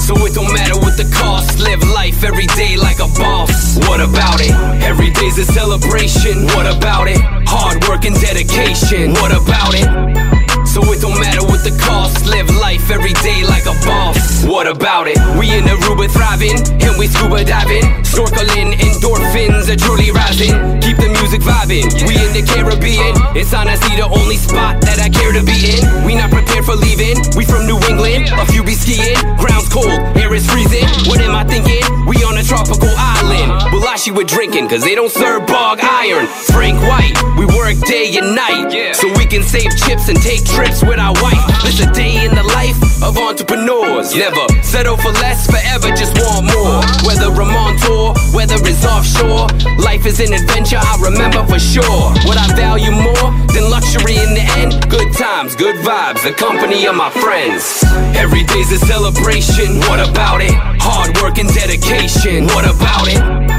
So 0.06 0.14
it 0.24 0.36
don't 0.36 0.54
matter 0.54 0.78
what 0.78 0.98
the 0.98 1.12
cost. 1.12 1.60
Live 1.60 1.82
life 1.82 2.24
every 2.24 2.46
day 2.46 2.78
like 2.78 3.00
a 3.00 3.08
boss. 3.18 3.76
What 3.88 4.00
about 4.00 4.40
it? 4.40 4.52
Every 4.84 5.10
day's 5.10 5.40
a 5.40 5.46
celebration. 5.46 6.46
What 6.54 6.68
about 6.68 7.08
it? 7.08 7.18
Hard 7.48 7.84
work 7.88 8.06
and 8.06 8.16
dedication. 8.22 9.14
What 9.14 9.32
about 9.32 9.74
it? 9.74 10.35
So 10.76 10.84
it 10.92 11.00
don't 11.00 11.16
matter 11.16 11.40
what 11.48 11.64
the 11.64 11.72
cost. 11.80 12.28
Live 12.28 12.52
life 12.52 12.92
every 12.92 13.16
day 13.24 13.48
like 13.48 13.64
a 13.64 13.72
boss. 13.88 14.44
What 14.44 14.68
about 14.68 15.08
it? 15.08 15.16
We 15.40 15.48
in 15.56 15.64
Aruba 15.64 16.12
thriving, 16.12 16.60
and 16.84 17.00
we 17.00 17.08
scuba 17.08 17.48
diving, 17.48 18.04
snorkeling, 18.04 18.76
endorphins 18.76 19.72
are 19.72 19.80
truly 19.80 20.12
rising. 20.12 20.52
Keep 20.84 21.00
the 21.00 21.16
music 21.16 21.40
vibing. 21.48 21.88
We 22.04 22.20
in 22.20 22.36
the 22.36 22.44
Caribbean. 22.44 23.16
It's 23.40 23.56
honestly 23.56 23.96
the 23.96 24.04
only 24.04 24.36
spot 24.36 24.84
that 24.84 25.00
I 25.00 25.08
care 25.08 25.32
to 25.32 25.48
be 25.48 25.80
in. 25.80 26.04
We 26.04 26.12
not 26.20 26.28
prepared 26.28 26.68
for 26.68 26.76
leaving. 26.76 27.24
We 27.40 27.48
from 27.48 27.72
New 27.72 27.80
England. 27.88 28.36
A 28.36 28.44
few 28.52 28.60
be 28.60 28.76
skiing. 28.76 29.16
Ground's 29.40 29.72
cold, 29.72 29.96
air 30.20 30.36
is 30.36 30.44
freezing. 30.44 30.92
What 31.08 31.24
am 31.24 31.40
I 31.40 31.48
thinking? 31.48 31.88
We 32.04 32.20
on 32.28 32.36
a 32.36 32.44
tropical 32.44 32.92
island. 32.92 33.72
Bulashi 33.72 34.12
we're 34.12 34.28
drinking, 34.28 34.68
cause 34.68 34.84
they 34.84 34.94
don't 34.94 35.12
serve 35.12 35.48
bog 35.48 35.80
iron. 35.80 36.28
Frank 36.52 36.84
White, 36.84 37.16
we 37.40 37.48
work 37.48 37.80
day 37.88 38.12
and 38.20 38.36
night. 38.36 38.92
So 38.92 39.08
we 39.16 39.24
can 39.24 39.42
save 39.42 39.72
chips 39.88 40.12
and 40.12 40.20
take 40.20 40.44
trips 40.44 40.65
trips 40.66 40.84
with 40.84 41.00
our 41.00 41.14
wife. 41.22 41.42
It's 41.64 41.80
a 41.80 41.92
day 41.92 42.26
in 42.26 42.34
the 42.36 42.44
life 42.44 42.78
of 43.04 43.18
entrepreneurs. 43.18 44.16
Never 44.16 44.46
settle 44.64 44.98
for 44.98 45.12
less, 45.22 45.46
forever 45.48 45.90
just 45.96 46.18
want 46.18 46.46
more. 46.54 46.82
Whether 47.06 47.30
I'm 47.30 47.56
on 47.56 47.78
tour, 47.78 48.14
whether 48.34 48.56
it's 48.58 48.86
offshore, 48.86 49.48
life 49.78 50.06
is 50.06 50.20
an 50.20 50.34
adventure 50.34 50.80
I 50.80 50.98
remember 51.02 51.46
for 51.46 51.60
sure. 51.60 52.14
What 52.26 52.38
I 52.38 52.48
value 52.56 52.92
more 52.92 53.30
than 53.54 53.70
luxury 53.70 54.18
in 54.18 54.34
the 54.34 54.46
end, 54.58 54.90
good 54.90 55.14
times, 55.14 55.56
good 55.56 55.76
vibes, 55.78 56.24
the 56.24 56.34
company 56.34 56.86
of 56.86 56.96
my 56.96 57.10
friends. 57.10 57.84
Every 58.16 58.44
day's 58.44 58.72
a 58.72 58.80
celebration, 58.80 59.80
what 59.88 60.00
about 60.00 60.42
it? 60.42 60.56
Hard 60.82 61.18
work 61.22 61.38
and 61.38 61.50
dedication, 61.54 62.46
what 62.48 62.66
about 62.66 63.08
it? 63.08 63.55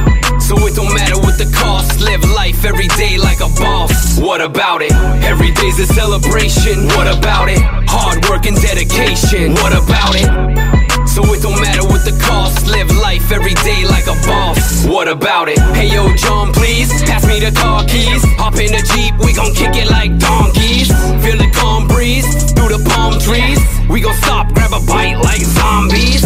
So 0.46 0.54
it 0.64 0.76
don't 0.76 0.94
matter 0.94 1.18
what 1.18 1.38
the 1.38 1.50
cost. 1.50 2.00
Live 2.00 2.22
life 2.30 2.64
every 2.64 2.86
day 2.94 3.18
like 3.18 3.40
a 3.40 3.50
boss. 3.58 4.16
What 4.16 4.40
about 4.40 4.80
it? 4.80 4.92
Every 5.26 5.50
day's 5.50 5.80
a 5.80 5.86
celebration. 5.86 6.86
What 6.94 7.10
about 7.10 7.48
it? 7.48 7.58
Hard 7.90 8.24
work 8.30 8.46
and 8.46 8.54
dedication. 8.54 9.54
What 9.58 9.74
about 9.74 10.14
it? 10.14 10.30
So 11.08 11.26
it 11.34 11.42
don't 11.42 11.58
matter 11.58 11.82
what 11.82 12.06
the 12.06 12.14
cost. 12.22 12.68
Live 12.70 12.94
life 12.94 13.32
every 13.32 13.54
day 13.66 13.82
like 13.90 14.06
a 14.06 14.14
boss. 14.22 14.86
What 14.86 15.08
about 15.08 15.48
it? 15.48 15.58
Hey 15.74 15.90
yo, 15.90 16.14
John, 16.14 16.52
please 16.52 16.94
pass 17.02 17.26
me 17.26 17.40
the 17.40 17.50
car 17.50 17.82
keys. 17.82 18.22
Hop 18.38 18.54
in 18.54 18.70
the 18.70 18.86
jeep, 18.94 19.18
we 19.26 19.34
gon' 19.34 19.50
kick 19.52 19.74
it 19.74 19.90
like 19.90 20.14
donkeys. 20.16 20.94
Feel 21.26 21.42
the 21.42 21.50
calm 21.58 21.88
breeze 21.88 22.26
through 22.54 22.70
the 22.70 22.82
palm 22.94 23.18
trees. 23.18 23.58
We 23.90 24.00
gon' 24.00 24.14
stop, 24.22 24.54
grab 24.54 24.70
a 24.70 24.80
bite 24.86 25.18
like 25.18 25.42
zombies. 25.42 26.22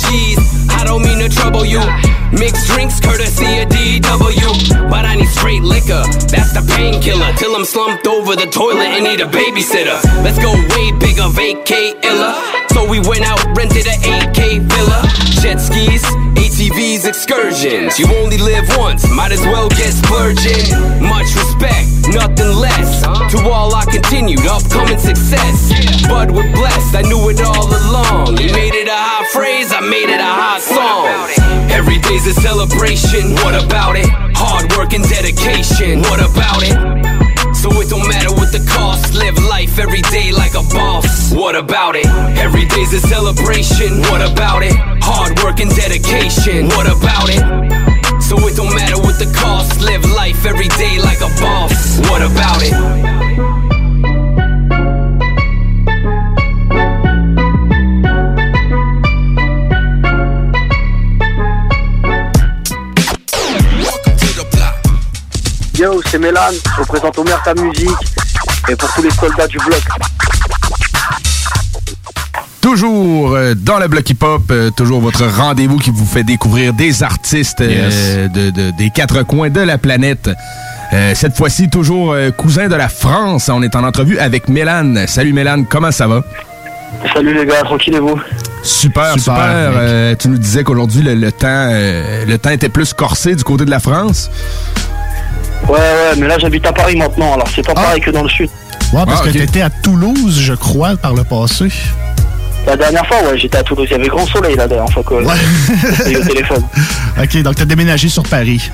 Jeez, 0.00 0.59
I 0.80 0.84
don't 0.84 1.02
mean 1.02 1.18
to 1.20 1.28
trouble 1.28 1.66
you. 1.66 1.84
Mixed 2.32 2.66
drinks 2.72 3.00
courtesy 3.00 3.60
of 3.60 3.68
DW. 3.68 4.88
But 4.88 5.04
I 5.04 5.14
need 5.16 5.28
straight 5.28 5.60
liquor, 5.60 6.02
that's 6.32 6.56
the 6.56 6.64
painkiller. 6.74 7.36
Till 7.36 7.54
I'm 7.54 7.66
slumped 7.66 8.06
over 8.06 8.34
the 8.34 8.46
toilet 8.46 8.88
and 8.96 9.04
need 9.04 9.20
a 9.20 9.28
babysitter. 9.28 10.00
Let's 10.24 10.38
go 10.38 10.50
way 10.72 10.90
bigger, 10.96 11.28
vacate 11.28 12.02
illa. 12.02 12.32
So 12.72 12.88
we 12.88 12.98
went 13.00 13.28
out, 13.28 13.44
rented 13.52 13.84
a 13.86 13.96
8K 14.00 14.64
villa. 14.72 15.04
Jet 15.44 15.60
skis, 15.60 16.04
ATVs, 16.40 17.04
excursions. 17.04 17.98
You 17.98 18.06
only 18.16 18.38
live 18.38 18.64
once, 18.78 19.04
might 19.10 19.32
as 19.32 19.40
well 19.52 19.68
get 19.68 19.92
splurging. 19.92 20.64
Much 21.04 21.28
respect, 21.36 22.08
nothing 22.08 22.56
less. 22.56 23.04
To 23.32 23.38
all 23.48 23.74
I 23.74 23.84
continued, 23.84 24.46
upcoming 24.46 24.98
success. 24.98 25.72
Bud 26.08 26.30
with 26.30 26.52
blessed, 26.54 26.96
I 26.96 27.02
knew 27.02 27.28
it 27.28 27.40
all 27.40 27.68
along. 27.68 28.38
You 28.38 28.52
made 28.52 28.69
a 28.90 28.98
hot 28.98 29.26
phrase, 29.30 29.72
I 29.72 29.80
made 29.80 30.10
it 30.10 30.20
a 30.20 30.32
hot 30.42 30.60
song. 30.60 31.06
Every 31.70 31.98
day's 31.98 32.26
a 32.26 32.34
celebration, 32.34 33.34
what 33.46 33.54
about 33.54 33.96
it? 33.96 34.10
Hard 34.34 34.70
work 34.76 34.92
and 34.92 35.06
dedication, 35.08 36.02
what 36.10 36.18
about 36.18 36.62
it? 36.66 36.74
So 37.54 37.68
it 37.80 37.88
don't 37.88 38.08
matter 38.08 38.32
what 38.34 38.52
the 38.52 38.64
cost. 38.66 39.14
Live 39.14 39.36
life 39.44 39.78
every 39.78 40.02
day 40.02 40.32
like 40.32 40.54
a 40.54 40.62
boss. 40.74 41.32
What 41.32 41.54
about 41.54 41.94
it? 41.94 42.06
Every 42.38 42.64
day's 42.66 42.92
a 42.94 43.00
celebration. 43.00 44.00
What 44.08 44.22
about 44.22 44.62
it? 44.62 44.74
Hard 45.02 45.38
work 45.42 45.60
and 45.60 45.70
dedication. 45.70 46.68
What 46.68 46.86
about 46.86 47.28
it? 47.28 47.42
So 48.22 48.36
it 48.48 48.56
don't 48.56 48.74
matter 48.74 48.96
what 48.96 49.18
the 49.18 49.30
cost. 49.36 49.82
Live 49.82 50.04
life 50.16 50.46
every 50.46 50.68
day 50.68 50.98
like 50.98 51.20
a 51.20 51.28
boss. 51.40 52.00
What 52.08 52.22
about 52.22 52.62
it? 52.62 53.59
Yo, 65.80 66.00
c'est 66.10 66.18
Mélan, 66.18 66.40
je 66.76 66.80
représente 66.82 67.18
Omer 67.18 67.40
ta 67.42 67.54
musique 67.54 67.88
et 68.68 68.76
pour 68.76 68.92
tous 68.92 69.02
les 69.02 69.10
soldats 69.10 69.46
du 69.46 69.56
bloc. 69.58 69.80
Toujours 72.60 73.32
euh, 73.34 73.54
dans 73.56 73.78
le 73.78 73.88
bloc 73.88 74.08
hip-hop, 74.10 74.42
euh, 74.50 74.70
toujours 74.70 75.00
votre 75.00 75.24
rendez-vous 75.24 75.78
qui 75.78 75.90
vous 75.90 76.04
fait 76.04 76.22
découvrir 76.22 76.74
des 76.74 77.02
artistes 77.02 77.62
euh, 77.62 78.28
de- 78.28 78.50
de- 78.50 78.70
des 78.76 78.90
quatre 78.90 79.22
coins 79.22 79.48
de 79.48 79.60
la 79.60 79.78
planète. 79.78 80.28
Euh, 80.92 81.12
cette 81.14 81.34
fois-ci, 81.36 81.70
toujours 81.70 82.12
euh, 82.12 82.30
cousin 82.30 82.68
de 82.68 82.74
la 82.74 82.88
France. 82.90 83.48
On 83.48 83.62
est 83.62 83.74
en 83.74 83.84
entrevue 83.84 84.18
avec 84.18 84.48
Mélan. 84.48 85.06
Salut 85.06 85.32
Mélan, 85.32 85.64
comment 85.64 85.92
ça 85.92 86.06
va? 86.06 86.22
Salut 87.14 87.32
les 87.32 87.46
gars, 87.46 87.62
tranquille 87.62 87.94
et 87.94 88.00
vous 88.00 88.20
Super, 88.62 89.14
super. 89.18 89.36
Euh, 89.38 90.14
tu 90.18 90.28
nous 90.28 90.36
disais 90.36 90.62
qu'aujourd'hui, 90.62 91.00
le, 91.02 91.14
le 91.14 91.32
temps, 91.32 91.46
euh, 91.48 92.26
le 92.26 92.36
temps 92.36 92.50
était 92.50 92.68
plus 92.68 92.92
corsé 92.92 93.34
du 93.34 93.44
côté 93.44 93.64
de 93.64 93.70
la 93.70 93.80
France. 93.80 94.28
Ouais, 95.68 95.74
ouais, 95.78 96.16
mais 96.18 96.26
là 96.26 96.38
j'habite 96.38 96.66
à 96.66 96.72
Paris 96.72 96.96
maintenant, 96.96 97.34
alors 97.34 97.48
c'est 97.54 97.64
pas 97.64 97.72
Ah. 97.76 97.82
pareil 97.82 98.00
que 98.00 98.10
dans 98.10 98.22
le 98.22 98.28
sud. 98.28 98.48
Ouais, 98.92 99.02
parce 99.06 99.20
Ah, 99.22 99.26
que 99.26 99.30
t'étais 99.32 99.60
à 99.62 99.70
Toulouse, 99.70 100.40
je 100.40 100.54
crois, 100.54 100.96
par 100.96 101.14
le 101.14 101.22
passé. 101.24 101.68
La 102.66 102.76
dernière 102.76 103.06
fois, 103.06 103.18
ouais, 103.22 103.38
j'étais 103.38 103.58
à 103.58 103.62
Toulouse, 103.62 103.86
il 103.90 103.92
y 103.92 104.00
avait 104.00 104.08
grand 104.08 104.26
soleil 104.26 104.56
la 104.56 104.66
dernière 104.68 104.92
fois 104.92 105.02
que 105.02 105.14
j'ai 106.04 106.12
eu 106.12 106.16
au 106.16 106.24
téléphone. 106.24 106.62
OK, 107.22 107.36
donc 107.42 107.54
t'as 107.54 107.64
déménagé 107.64 108.08
sur 108.08 108.22
Paris. 108.24 108.70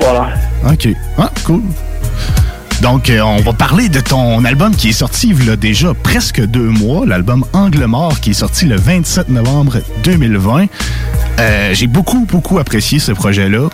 Voilà. 0.00 0.28
OK. 0.70 0.88
Ah, 1.18 1.30
cool. 1.44 1.62
Donc, 2.80 3.10
euh, 3.10 3.20
on 3.20 3.38
va 3.40 3.52
parler 3.52 3.88
de 3.88 4.00
ton 4.00 4.44
album 4.44 4.74
qui 4.74 4.88
est 4.88 4.92
sorti 4.92 5.28
il 5.30 5.46
y 5.46 5.50
a 5.50 5.56
déjà 5.56 5.94
presque 5.94 6.44
deux 6.44 6.68
mois, 6.68 7.06
l'album 7.06 7.44
Angle 7.52 7.84
Mort, 7.86 8.18
qui 8.20 8.30
est 8.30 8.34
sorti 8.34 8.66
le 8.66 8.76
27 8.76 9.28
novembre 9.28 9.78
2020. 10.02 10.66
Euh, 11.38 11.70
J'ai 11.74 11.86
beaucoup, 11.86 12.26
beaucoup 12.28 12.58
apprécié 12.58 12.98
ce 12.98 13.12
projet-là. 13.12 13.68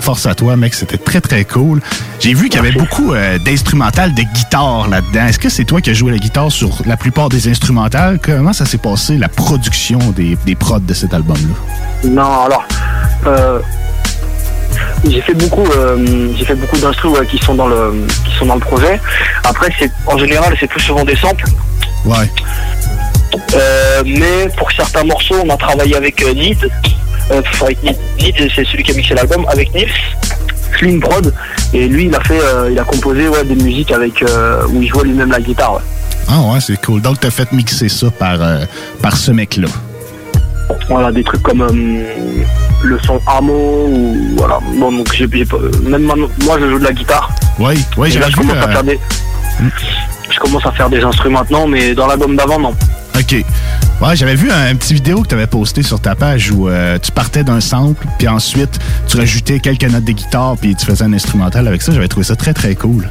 Force 0.00 0.26
à 0.26 0.34
toi, 0.34 0.56
mec, 0.56 0.74
c'était 0.74 0.98
très, 0.98 1.20
très 1.20 1.44
cool. 1.44 1.80
J'ai 2.20 2.34
vu 2.34 2.48
qu'il 2.48 2.56
y 2.56 2.66
avait 2.66 2.72
beaucoup 2.72 3.14
euh, 3.14 3.38
d'instrumentales 3.38 4.14
de 4.14 4.22
guitare 4.22 4.88
là-dedans. 4.88 5.26
Est-ce 5.26 5.38
que 5.38 5.48
c'est 5.48 5.64
toi 5.64 5.80
qui 5.80 5.90
as 5.90 5.94
joué 5.94 6.12
la 6.12 6.18
guitare 6.18 6.50
sur 6.50 6.70
la 6.86 6.96
plupart 6.96 7.28
des 7.28 7.48
instrumentales? 7.48 8.18
Comment 8.20 8.52
ça 8.52 8.66
s'est 8.66 8.78
passé, 8.78 9.16
la 9.16 9.28
production 9.28 9.98
des, 10.10 10.36
des 10.44 10.54
prods 10.54 10.80
de 10.80 10.94
cet 10.94 11.14
album-là? 11.14 12.08
Non, 12.08 12.44
alors, 12.44 12.64
euh, 13.26 13.60
j'ai 15.08 15.20
fait 15.20 15.34
beaucoup, 15.34 15.64
euh, 15.64 16.28
j'ai 16.36 16.44
fait 16.44 16.54
beaucoup 16.54 16.78
d'instrus 16.78 17.12
ouais, 17.18 17.26
qui 17.26 17.38
sont 17.38 17.54
dans 17.54 17.68
le, 17.68 18.06
qui 18.24 18.34
sont 18.38 18.46
dans 18.46 18.54
le 18.54 18.60
projet. 18.60 19.00
Après, 19.44 19.70
c'est 19.78 19.90
en 20.06 20.18
général, 20.18 20.56
c'est 20.58 20.66
plus 20.66 20.80
souvent 20.80 21.04
des 21.04 21.16
samples. 21.16 21.46
Ouais. 22.04 22.30
Euh, 23.54 24.02
mais 24.06 24.48
pour 24.56 24.70
certains 24.72 25.04
morceaux, 25.04 25.36
on 25.44 25.50
a 25.50 25.56
travaillé 25.56 25.96
avec 25.96 26.24
Nid. 26.34 26.58
Euh, 27.30 27.42
avec 27.62 27.82
Nid, 27.82 27.94
c'est 28.54 28.64
celui 28.66 28.82
qui 28.82 28.92
a 28.92 28.94
mixé 28.94 29.14
l'album 29.14 29.46
avec 29.48 29.74
Nils. 29.74 29.88
Slim 30.78 31.00
Prod. 31.00 31.32
Et 31.72 31.88
lui, 31.88 32.06
il 32.06 32.14
a 32.14 32.20
fait, 32.20 32.40
euh, 32.40 32.68
il 32.70 32.78
a 32.78 32.84
composé 32.84 33.28
ouais, 33.28 33.44
des 33.44 33.54
musiques 33.54 33.92
avec 33.92 34.22
euh, 34.22 34.66
où 34.68 34.82
il 34.82 34.88
jouait 34.88 35.04
lui-même 35.04 35.30
la 35.30 35.40
guitare. 35.40 35.74
ouais. 35.74 35.80
Ah 36.28 36.40
ouais, 36.40 36.60
c'est 36.60 36.80
cool. 36.84 37.00
Donc, 37.00 37.20
t'as 37.20 37.30
fait 37.30 37.50
mixer 37.52 37.88
ça 37.88 38.10
par, 38.10 38.40
euh, 38.40 38.64
par 39.02 39.16
ce 39.16 39.30
mec-là. 39.30 39.68
Voilà, 40.88 41.12
des 41.12 41.22
trucs 41.22 41.42
comme 41.42 41.62
euh, 41.62 42.04
le 42.82 42.98
son 43.06 43.20
Amo 43.26 43.86
ou 43.88 44.16
voilà. 44.36 44.58
Bon, 44.76 44.90
donc 44.92 45.12
j'ai, 45.12 45.26
même 45.26 46.02
moi, 46.02 46.58
je 46.60 46.68
joue 46.70 46.78
de 46.78 46.84
la 46.84 46.92
guitare. 46.92 47.30
Oui, 47.58 47.84
oui, 47.96 48.10
j'ai 48.10 48.20
je 48.20 48.36
commence 48.36 48.56
à 48.56 48.68
faire 48.68 48.84
des, 48.84 48.98
je 50.30 50.38
commence 50.40 50.66
à 50.66 50.72
faire 50.72 50.90
des 50.90 51.02
instruments 51.02 51.40
maintenant, 51.40 51.66
mais 51.66 51.94
dans 51.94 52.06
l'album 52.06 52.34
d'avant, 52.36 52.58
non. 52.58 52.74
OK. 53.16 53.44
Ouais, 54.00 54.16
j'avais 54.16 54.34
vu 54.34 54.50
un, 54.50 54.74
petit 54.74 54.92
vidéo 54.92 55.22
que 55.22 55.28
tu 55.28 55.34
avais 55.34 55.46
posté 55.46 55.82
sur 55.82 56.00
ta 56.00 56.14
page 56.14 56.50
où 56.50 56.68
euh, 56.68 56.98
tu 56.98 57.12
partais 57.12 57.44
d'un 57.44 57.60
sample, 57.60 58.06
puis 58.18 58.26
ensuite 58.28 58.78
tu 59.06 59.16
rajoutais 59.16 59.60
quelques 59.60 59.84
notes 59.84 60.04
de 60.04 60.12
guitare, 60.12 60.56
puis 60.60 60.74
tu 60.74 60.84
faisais 60.84 61.04
un 61.04 61.12
instrumental 61.12 61.66
avec 61.68 61.80
ça. 61.80 61.92
J'avais 61.92 62.08
trouvé 62.08 62.24
ça 62.24 62.34
très, 62.34 62.52
très 62.52 62.74
cool. 62.74 63.08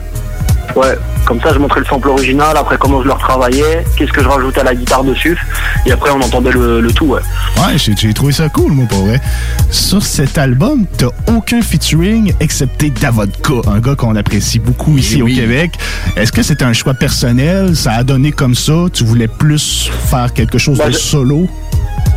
Ouais, 0.76 0.98
comme 1.26 1.40
ça 1.42 1.54
je 1.54 1.60
montrais 1.60 1.82
le 1.82 1.86
sample 1.86 2.10
original, 2.10 2.58
après 2.58 2.78
comment 2.80 3.02
je 3.02 3.08
le 3.08 3.14
retravaillais, 3.14 3.86
qu'est-ce 3.96 4.12
que 4.12 4.24
je 4.24 4.28
rajoutais 4.28 4.62
à 4.62 4.64
la 4.64 4.74
guitare 4.76 5.04
dessus, 5.04 5.38
et 5.86 5.92
après 5.92 6.10
on 6.10 6.20
entendait 6.22 6.52
le, 6.52 6.82
le 6.82 6.92
tout, 6.92 7.06
ouais. 7.06 7.20
Ouais, 7.58 7.78
j'ai 7.78 7.94
j'ai 7.96 8.14
trouvé 8.14 8.34
ça 8.34 8.50
cool, 8.50 8.72
moi, 8.72 8.86
pour 8.90 9.06
vrai. 9.06 9.22
Sur 9.70 10.04
cet 10.04 10.38
album, 10.38 10.86
t'as 10.98 11.08
aucun 11.28 11.62
featuring 11.62 12.34
excepté 12.40 12.90
Davodka, 12.90 13.54
un 13.68 13.80
gars 13.80 13.96
qu'on 13.96 14.16
apprécie 14.16 14.58
beaucoup 14.60 14.98
ici 14.98 15.22
au 15.22 15.28
Québec. 15.28 15.72
Est-ce 16.16 16.32
que 16.32 16.42
c'était 16.42 16.66
un 16.66 16.74
choix 16.74 16.94
personnel? 16.96 17.76
Ça 17.76 17.92
a 17.94 18.04
donné 18.04 18.32
comme 18.32 18.56
ça? 18.56 18.74
Tu 18.92 19.04
voulais 19.04 19.28
plus 19.28 19.92
faire 20.10 20.34
quelque 20.34 20.58
chose 20.58 20.78
Bah, 20.80 20.88
de 20.88 20.94
je- 20.94 20.98
solo? 20.98 21.48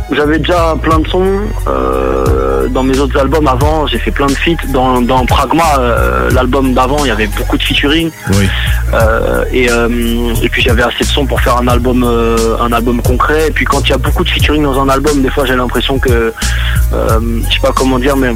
J'avais 0.09 0.39
déjà 0.39 0.75
plein 0.81 0.99
de 0.99 1.07
sons 1.09 1.41
euh, 1.67 2.69
dans 2.69 2.81
mes 2.81 2.97
autres 2.97 3.19
albums 3.19 3.45
avant, 3.45 3.87
j'ai 3.87 3.99
fait 3.99 4.11
plein 4.11 4.27
de 4.27 4.31
feats. 4.31 4.65
Dans, 4.69 5.01
dans 5.01 5.25
Pragma, 5.25 5.79
euh, 5.79 6.29
l'album 6.31 6.73
d'avant, 6.73 7.03
il 7.03 7.09
y 7.09 7.11
avait 7.11 7.27
beaucoup 7.27 7.57
de 7.57 7.63
featuring. 7.63 8.09
Oui. 8.29 8.47
Euh, 8.93 9.43
et, 9.51 9.67
et 10.41 10.49
puis 10.49 10.61
j'avais 10.61 10.83
assez 10.83 11.03
de 11.03 11.09
sons 11.09 11.25
pour 11.25 11.41
faire 11.41 11.57
un 11.57 11.67
album, 11.67 12.03
un 12.03 12.71
album 12.71 13.01
concret. 13.01 13.49
Et 13.49 13.51
puis 13.51 13.65
quand 13.65 13.81
il 13.81 13.89
y 13.89 13.93
a 13.93 13.97
beaucoup 13.97 14.23
de 14.23 14.29
featuring 14.29 14.63
dans 14.63 14.79
un 14.79 14.87
album, 14.87 15.21
des 15.21 15.29
fois 15.29 15.45
j'ai 15.45 15.55
l'impression 15.55 15.99
que, 15.99 16.33
je 16.91 17.53
sais 17.53 17.59
pas 17.61 17.73
comment 17.75 17.99
dire, 17.99 18.15
mais 18.15 18.33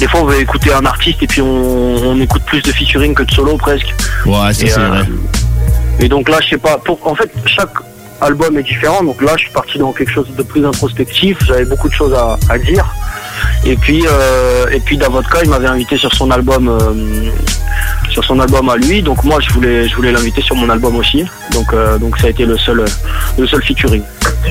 des 0.00 0.08
fois 0.08 0.20
on 0.20 0.24
veut 0.24 0.40
écouter 0.40 0.72
un 0.72 0.84
artiste 0.86 1.22
et 1.22 1.26
puis 1.28 1.40
on, 1.40 1.46
on 1.46 2.20
écoute 2.20 2.42
plus 2.46 2.62
de 2.62 2.72
featuring 2.72 3.14
que 3.14 3.22
de 3.22 3.30
solo 3.30 3.56
presque. 3.56 3.94
Ouais, 4.26 4.52
ça, 4.52 4.66
c'est 4.66 4.70
vrai. 4.70 5.04
Et 6.00 6.08
donc 6.08 6.28
là, 6.28 6.38
je 6.42 6.48
sais 6.48 6.58
pas, 6.58 6.78
pour, 6.78 6.98
en 7.06 7.14
fait, 7.14 7.30
chaque 7.44 7.74
album 8.20 8.58
est 8.58 8.62
différent. 8.62 9.02
Donc 9.02 9.22
là, 9.22 9.32
je 9.36 9.42
suis 9.42 9.52
parti 9.52 9.78
dans 9.78 9.92
quelque 9.92 10.12
chose 10.12 10.28
de 10.36 10.42
plus 10.42 10.64
introspectif. 10.64 11.38
J'avais 11.46 11.64
beaucoup 11.64 11.88
de 11.88 11.94
choses 11.94 12.14
à, 12.14 12.38
à 12.48 12.58
dire. 12.58 12.94
Et 13.64 13.76
puis, 13.76 14.04
euh, 14.06 14.66
et 14.70 14.80
puis 14.80 14.96
Davodka, 14.96 15.38
il 15.42 15.50
m'avait 15.50 15.66
invité 15.68 15.96
sur 15.96 16.12
son 16.14 16.30
album, 16.30 16.68
euh, 16.68 17.30
sur 18.10 18.24
son 18.24 18.38
album 18.40 18.68
à 18.68 18.76
lui. 18.76 19.02
Donc 19.02 19.24
moi, 19.24 19.38
je 19.40 19.52
voulais, 19.52 19.88
je 19.88 19.94
voulais 19.94 20.12
l'inviter 20.12 20.42
sur 20.42 20.56
mon 20.56 20.68
album 20.68 20.96
aussi. 20.96 21.24
Donc, 21.52 21.72
euh, 21.72 21.98
donc 21.98 22.18
ça 22.18 22.26
a 22.26 22.30
été 22.30 22.46
le 22.46 22.56
seul, 22.58 22.84
le 23.38 23.46
seul 23.46 23.62
featuring. 23.62 24.02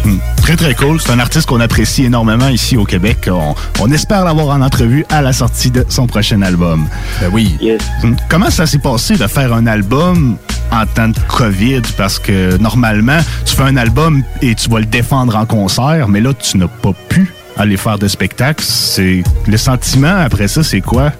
Hmm. 0.03 0.17
Très, 0.41 0.55
très 0.55 0.75
cool. 0.75 0.99
C'est 0.99 1.11
un 1.11 1.19
artiste 1.19 1.47
qu'on 1.47 1.59
apprécie 1.59 2.05
énormément 2.05 2.49
ici 2.49 2.77
au 2.77 2.85
Québec. 2.85 3.29
On, 3.31 3.55
on 3.79 3.91
espère 3.91 4.23
l'avoir 4.25 4.49
en 4.49 4.61
entrevue 4.61 5.05
à 5.09 5.21
la 5.21 5.33
sortie 5.33 5.71
de 5.71 5.85
son 5.89 6.07
prochain 6.07 6.41
album. 6.41 6.87
Ben 7.21 7.29
oui. 7.31 7.57
Hmm. 8.03 8.15
Comment 8.29 8.49
ça 8.49 8.65
s'est 8.65 8.79
passé 8.79 9.15
de 9.17 9.27
faire 9.27 9.53
un 9.53 9.67
album 9.67 10.37
en 10.71 10.85
temps 10.85 11.09
de 11.09 11.19
COVID? 11.27 11.81
Parce 11.97 12.19
que 12.19 12.57
normalement, 12.57 13.19
tu 13.45 13.55
fais 13.55 13.63
un 13.63 13.77
album 13.77 14.23
et 14.41 14.55
tu 14.55 14.69
vas 14.69 14.79
le 14.79 14.85
défendre 14.85 15.35
en 15.35 15.45
concert, 15.45 16.07
mais 16.07 16.21
là, 16.21 16.33
tu 16.33 16.57
n'as 16.57 16.67
pas 16.67 16.93
pu 17.09 17.33
aller 17.57 17.77
faire 17.77 17.99
de 17.99 18.07
spectacle. 18.07 18.63
C'est 18.63 19.23
Le 19.47 19.57
sentiment 19.57 20.15
après 20.17 20.47
ça, 20.47 20.63
c'est 20.63 20.81
quoi? 20.81 21.11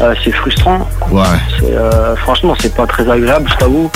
Euh, 0.00 0.14
c'est 0.22 0.32
frustrant. 0.32 0.86
Ouais. 1.10 1.24
Euh, 1.62 2.14
franchement, 2.16 2.54
c'est 2.60 2.74
pas 2.74 2.86
très 2.86 3.08
agréable, 3.10 3.48
je 3.50 3.56
t'avoue. 3.56 3.90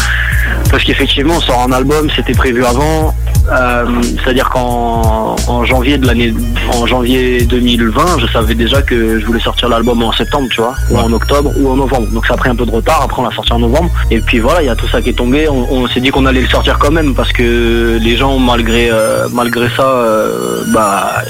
Parce 0.70 0.84
qu'effectivement, 0.84 1.34
on 1.36 1.40
sort 1.40 1.62
un 1.62 1.72
album, 1.72 2.08
c'était 2.14 2.32
prévu 2.32 2.64
avant. 2.64 3.14
Euh, 3.50 3.84
C'est-à-dire 4.22 4.48
qu'en 4.50 5.34
en 5.48 5.64
janvier 5.64 5.98
de 5.98 6.06
l'année, 6.06 6.32
en 6.72 6.86
janvier 6.86 7.42
2020, 7.42 8.18
je 8.20 8.26
savais 8.26 8.54
déjà 8.54 8.82
que 8.82 9.18
je 9.18 9.26
voulais 9.26 9.40
sortir 9.40 9.68
l'album 9.68 10.02
en 10.02 10.12
septembre, 10.12 10.48
tu 10.50 10.60
vois, 10.60 10.74
ou 10.90 10.98
en 10.98 11.12
octobre, 11.12 11.50
ou 11.58 11.70
en 11.70 11.76
novembre. 11.76 12.08
Donc 12.12 12.26
ça 12.26 12.34
a 12.34 12.36
pris 12.36 12.50
un 12.50 12.56
peu 12.56 12.66
de 12.66 12.70
retard. 12.70 13.02
Après, 13.02 13.20
on 13.20 13.24
l'a 13.24 13.34
sorti 13.34 13.52
en 13.52 13.58
novembre. 13.58 13.90
Et 14.10 14.20
puis 14.20 14.38
voilà, 14.38 14.62
il 14.62 14.66
y 14.66 14.70
a 14.70 14.76
tout 14.76 14.88
ça 14.88 15.00
qui 15.02 15.10
est 15.10 15.14
tombé. 15.14 15.48
On, 15.48 15.66
on 15.72 15.88
s'est 15.88 16.00
dit 16.00 16.10
qu'on 16.10 16.26
allait 16.26 16.42
le 16.42 16.48
sortir 16.48 16.78
quand 16.78 16.90
même 16.92 17.14
parce 17.14 17.32
que 17.32 17.98
les 18.00 18.16
gens, 18.16 18.38
malgré 18.38 18.90
euh, 18.90 19.26
malgré 19.32 19.68
ça, 19.76 19.88
euh, 19.88 20.62
bah 20.72 21.22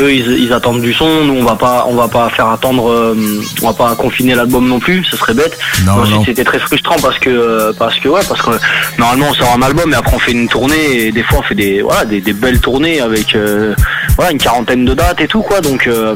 eux 0.00 0.12
ils, 0.12 0.44
ils 0.44 0.52
attendent 0.52 0.80
du 0.80 0.92
son. 0.92 1.24
Nous 1.24 1.34
on 1.34 1.44
va 1.44 1.56
pas 1.56 1.86
on 1.88 1.94
va 1.94 2.08
pas 2.08 2.28
faire 2.30 2.48
attendre 2.48 2.90
euh, 2.90 3.14
on 3.62 3.66
va 3.66 3.72
pas 3.72 3.94
confiner 3.94 4.34
l'album 4.34 4.68
non 4.68 4.78
plus. 4.80 5.04
Ce 5.04 5.16
serait 5.16 5.34
bête. 5.34 5.58
C'était 6.24 6.44
très 6.44 6.58
frustrant 6.58 6.96
parce 7.00 7.18
que 7.18 7.30
euh, 7.30 7.72
parce 7.78 7.98
que 7.98 8.08
ouais 8.08 8.20
parce 8.28 8.42
que 8.42 8.50
normalement 8.98 9.26
on 9.30 9.34
sort 9.34 9.52
un 9.56 9.62
album 9.62 9.92
et 9.92 9.96
après 9.96 10.16
on 10.16 10.18
fait 10.18 10.32
une 10.32 10.48
tournée 10.48 11.06
et 11.06 11.12
des 11.12 11.22
fois 11.22 11.38
on 11.40 11.42
fait 11.42 11.54
des 11.54 11.82
voilà 11.82 12.04
des, 12.04 12.20
des 12.20 12.32
belles 12.32 12.60
tournées 12.60 13.00
avec 13.00 13.34
euh, 13.34 13.74
voilà 14.16 14.32
une 14.32 14.38
quarantaine 14.38 14.84
de 14.84 14.94
dates 14.94 15.20
et 15.20 15.28
tout 15.28 15.42
quoi. 15.42 15.60
Donc 15.60 15.86
euh, 15.86 16.14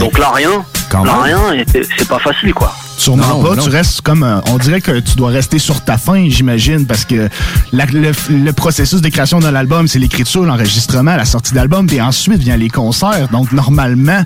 donc 0.00 0.18
là 0.18 0.30
rien. 0.32 0.64
Quand 0.90 1.04
là 1.04 1.12
même. 1.12 1.22
rien 1.22 1.52
et 1.54 1.64
c'est 1.96 2.08
pas 2.08 2.18
facile 2.18 2.52
quoi 2.52 2.74
Sûrement 3.02 3.26
Non, 3.26 3.42
pas. 3.42 3.54
non. 3.56 3.62
Tu 3.64 3.68
restes 3.70 4.00
comme. 4.02 4.22
un- 4.22 4.42
on 4.48 4.58
dirait 4.58 4.80
que 4.80 5.00
tu 5.00 5.16
dois 5.16 5.30
rester 5.30 5.58
sur 5.58 5.82
ta 5.82 5.98
fin, 5.98 6.28
j'imagine, 6.28 6.86
parce 6.86 7.04
que 7.04 7.28
la- 7.72 7.86
le, 7.86 8.12
le 8.30 8.52
processus 8.52 9.00
de 9.00 9.08
création 9.08 9.40
d'un 9.40 9.54
album, 9.54 9.88
c'est 9.88 9.98
l'écriture, 9.98 10.44
l'enregistrement, 10.44 11.16
la 11.16 11.24
sortie 11.24 11.52
d'album, 11.54 11.86
puis 11.86 12.00
ensuite 12.00 12.38
vient 12.40 12.56
les 12.56 12.68
concerts. 12.70 13.28
Donc, 13.32 13.50
normalement, 13.52 14.22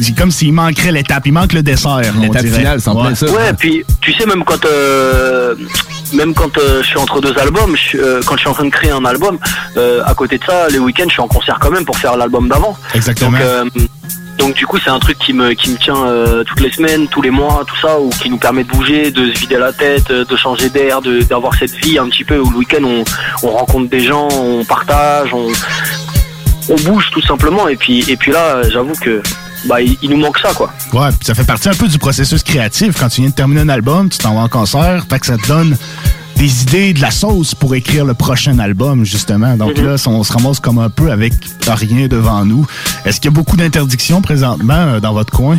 c'est 0.00 0.16
comme 0.16 0.30
s'il 0.30 0.52
manquerait 0.52 0.92
l'étape. 0.92 1.26
Il 1.26 1.32
manque 1.32 1.52
le 1.52 1.62
dessert. 1.62 2.00
L'étape 2.20 2.46
finale, 2.46 2.80
c'est 2.80 2.88
en 2.90 2.96
plein 3.02 3.14
ça. 3.14 3.26
Ouais, 3.26 3.52
puis 3.58 3.84
tu 4.00 4.12
sais 4.14 4.26
même 4.26 4.44
quand 4.44 4.64
euh, 4.66 5.54
même 6.14 6.32
quand 6.34 6.56
euh, 6.58 6.82
je 6.82 6.86
suis 6.88 6.98
entre 6.98 7.20
deux 7.20 7.36
albums, 7.38 7.74
je 7.76 7.96
euh, 7.98 8.20
quand 8.24 8.34
je 8.36 8.40
suis 8.40 8.48
en 8.48 8.54
train 8.54 8.64
de 8.66 8.70
créer 8.70 8.90
un 8.92 9.04
album, 9.04 9.38
euh, 9.76 10.02
à 10.04 10.14
côté 10.14 10.38
de 10.38 10.44
ça, 10.44 10.68
les 10.68 10.78
week-ends, 10.78 11.04
je 11.08 11.12
suis 11.14 11.22
en 11.22 11.28
concert 11.28 11.58
quand 11.60 11.70
même 11.70 11.84
pour 11.84 11.96
faire 11.98 12.16
l'album 12.16 12.48
d'avant. 12.48 12.76
Exactement. 12.94 13.30
Donc, 13.32 13.40
euh, 13.40 13.64
donc 14.38 14.54
du 14.54 14.66
coup, 14.66 14.78
c'est 14.82 14.90
un 14.90 14.98
truc 14.98 15.18
qui 15.18 15.32
me 15.32 15.52
qui 15.52 15.70
me 15.70 15.76
tient 15.76 16.06
euh, 16.06 16.44
toutes 16.44 16.60
les 16.60 16.72
semaines, 16.72 17.06
tous 17.08 17.22
les 17.22 17.30
mois, 17.30 17.64
tout 17.66 17.76
ça, 17.80 18.00
ou 18.00 18.08
qui 18.10 18.30
nous 18.30 18.38
permet 18.38 18.64
de 18.64 18.68
bouger, 18.68 19.10
de 19.10 19.32
se 19.32 19.40
vider 19.40 19.56
la 19.56 19.72
tête, 19.72 20.10
euh, 20.10 20.24
de 20.24 20.36
changer 20.36 20.68
d'air, 20.68 21.00
d'avoir 21.02 21.54
cette 21.54 21.74
vie 21.84 21.98
un 21.98 22.08
petit 22.08 22.24
peu 22.24 22.38
où 22.38 22.50
le 22.50 22.56
week-end 22.56 22.82
on, 22.84 23.04
on 23.42 23.50
rencontre 23.50 23.90
des 23.90 24.00
gens, 24.00 24.28
on 24.32 24.64
partage, 24.64 25.32
on 25.32 25.48
on 26.68 26.76
bouge 26.82 27.10
tout 27.12 27.22
simplement. 27.22 27.68
Et 27.68 27.76
puis 27.76 28.04
et 28.10 28.16
puis 28.16 28.32
là, 28.32 28.62
j'avoue 28.68 28.94
que 29.00 29.22
bah 29.66 29.80
il, 29.80 30.10
nous 30.10 30.16
manque 30.16 30.38
ça 30.38 30.52
quoi. 30.54 30.72
Ouais, 30.92 31.10
ça 31.20 31.34
fait 31.34 31.44
partie 31.44 31.68
un 31.68 31.74
peu 31.74 31.88
du 31.88 31.98
processus 31.98 32.42
créatif. 32.42 32.98
Quand 32.98 33.08
tu 33.08 33.20
viens 33.20 33.30
de 33.30 33.34
terminer 33.34 33.60
un 33.60 33.68
album, 33.68 34.08
tu 34.08 34.18
t'en 34.18 34.34
vas 34.34 34.42
en 34.42 34.48
concert, 34.48 35.04
fait 35.08 35.18
que 35.20 35.26
ça 35.26 35.36
te 35.36 35.46
donne 35.46 35.76
des 36.36 36.62
idées, 36.62 36.92
de 36.92 37.00
la 37.00 37.10
sauce 37.10 37.54
pour 37.54 37.74
écrire 37.74 38.04
le 38.04 38.14
prochain 38.14 38.58
album, 38.58 39.04
justement. 39.04 39.56
Donc 39.56 39.76
Mhm. 39.78 39.86
là, 39.86 39.94
on 40.06 40.22
se 40.24 40.32
ramasse 40.32 40.60
comme 40.60 40.78
un 40.78 40.90
peu 40.90 41.10
avec 41.12 41.32
rien 41.66 42.08
devant 42.08 42.44
nous. 42.44 42.66
Est-ce 43.04 43.20
qu'il 43.20 43.30
y 43.30 43.34
a 43.34 43.36
beaucoup 43.36 43.56
d'interdictions 43.56 44.20
présentement 44.22 44.74
euh, 44.74 45.00
dans 45.00 45.12
votre 45.12 45.32
coin? 45.32 45.58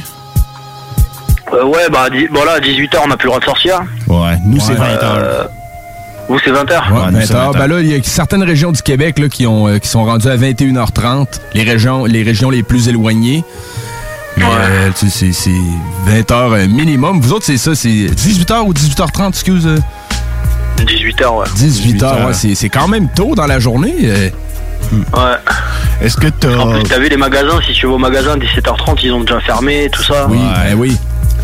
Euh, 1.54 1.66
ouais, 1.66 1.90
bah 1.92 2.10
dix- 2.10 2.28
bon 2.32 2.44
là, 2.44 2.54
à 2.54 2.60
18h, 2.60 2.98
on 3.04 3.08
n'a 3.08 3.18
plus 3.18 3.26
le 3.28 3.30
droit 3.32 3.40
de 3.40 3.46
sortir. 3.46 3.82
Ouais, 4.08 4.38
nous, 4.46 4.60
c'est 4.60 4.74
20 4.74 4.86
heures. 4.86 5.16
Euh, 5.18 5.44
vous, 6.30 6.40
c'est 6.44 6.52
20h 6.52 6.92
Ouais, 6.92 7.12
20 7.26 7.32
heures. 7.36 7.52
Ben 7.52 7.68
là, 7.68 7.82
il 7.82 7.88
y 7.88 7.96
a 7.96 8.00
certaines 8.04 8.44
régions 8.44 8.72
du 8.72 8.82
Québec 8.82 9.20
là, 9.20 9.30
qui, 9.30 9.46
ont, 9.46 9.68
euh, 9.68 9.78
qui 9.78 9.88
sont 9.88 10.04
rendues 10.04 10.30
à 10.30 10.38
21h30, 10.38 11.28
les 11.54 11.64
régions 11.64 12.06
les, 12.06 12.24
régions 12.24 12.50
les 12.50 12.64
plus 12.64 12.88
éloignées. 12.88 13.44
Mais 14.38 14.46
euh, 14.50 14.90
tu 14.98 15.10
sais, 15.12 15.32
c'est 15.32 15.32
c'est 15.34 16.12
20 16.12 16.32
heures 16.32 16.54
euh, 16.54 16.68
minimum. 16.68 17.20
Vous 17.22 17.34
autres, 17.34 17.46
c'est 17.46 17.58
ça, 17.58 17.76
c'est 17.76 17.90
18h 17.90 18.62
ou 18.66 18.74
18h30, 18.74 19.30
excuse. 19.30 19.68
Euh? 20.84 21.12
18h, 21.12 21.38
ouais. 21.38 21.46
18h, 21.56 22.28
ouais, 22.28 22.34
c'est 22.34 22.56
c'est 22.56 22.70
quand 22.70 22.88
même 22.88 23.10
tôt 23.16 23.36
dans 23.36 23.48
la 23.48 23.60
journée. 23.60 23.96
euh. 24.04 24.30
Ouais. 24.92 25.38
Est-ce 26.02 26.18
que 26.18 26.28
t'as... 26.28 26.56
En 26.58 26.72
plus, 26.72 26.84
t'as 26.84 27.00
vu 27.00 27.08
les 27.10 27.18
magasins, 27.18 27.60
si 27.66 27.74
tu 27.74 27.88
vas 27.88 27.94
au 27.94 27.98
magasin, 27.98 28.36
17h30, 28.38 29.00
ils 29.04 29.12
ont 29.14 29.22
déjà 29.22 29.40
fermé, 29.40 29.90
tout 29.92 30.04
ça. 30.04 30.28
Oui, 30.30 30.40
ben 30.40 30.76
oui. 30.78 30.98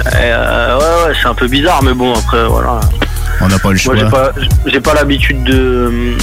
Et, 0.06 0.08
euh, 0.16 0.78
ouais, 0.78 0.84
ouais, 1.10 1.14
c'est 1.22 1.28
un 1.28 1.34
peu 1.34 1.48
bizarre, 1.48 1.82
mais 1.84 1.94
bon, 1.94 2.14
après, 2.14 2.46
voilà. 2.48 2.80
On 3.42 3.48
n'a 3.48 3.58
pas 3.60 3.72
le 3.72 3.78
choix. 3.78 3.96
Moi, 3.96 4.04
j'ai 4.04 4.10
pas, 4.10 4.32
j'ai 4.66 4.80
pas 4.82 4.94
l'habitude 4.94 5.44
de. 5.44 5.86
hum, 5.88 6.18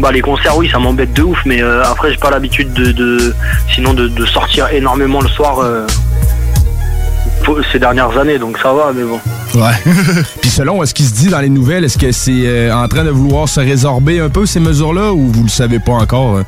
Bah, 0.00 0.10
les 0.12 0.20
concerts, 0.20 0.56
oui, 0.56 0.68
ça 0.70 0.78
m'embête 0.80 1.12
de 1.12 1.22
ouf, 1.22 1.38
mais 1.46 1.62
euh, 1.62 1.82
après, 1.84 2.10
j'ai 2.10 2.18
pas 2.18 2.30
l'habitude 2.30 2.72
de, 2.72 2.90
de. 2.92 3.34
Sinon, 3.72 3.94
de, 3.94 4.08
de 4.08 4.26
sortir 4.26 4.68
énormément 4.72 5.20
le 5.20 5.28
soir 5.28 5.60
euh, 5.60 5.86
ces 7.72 7.78
dernières 7.78 8.16
années, 8.18 8.38
donc 8.38 8.58
ça 8.58 8.72
va, 8.72 8.92
mais 8.94 9.04
bon. 9.04 9.20
Ouais. 9.54 9.74
Puis 10.40 10.50
selon 10.50 10.84
ce 10.84 10.94
qui 10.94 11.04
se 11.04 11.14
dit 11.14 11.28
dans 11.28 11.40
les 11.40 11.48
nouvelles, 11.48 11.84
est-ce 11.84 11.98
que 11.98 12.10
c'est 12.12 12.46
euh, 12.46 12.74
en 12.74 12.88
train 12.88 13.04
de 13.04 13.10
vouloir 13.10 13.48
se 13.48 13.60
résorber 13.60 14.20
un 14.20 14.28
peu 14.28 14.46
ces 14.46 14.60
mesures-là 14.60 15.12
ou 15.12 15.28
vous 15.28 15.42
le 15.44 15.48
savez 15.48 15.78
pas 15.78 15.92
encore? 15.92 16.36
euh? 16.36 16.42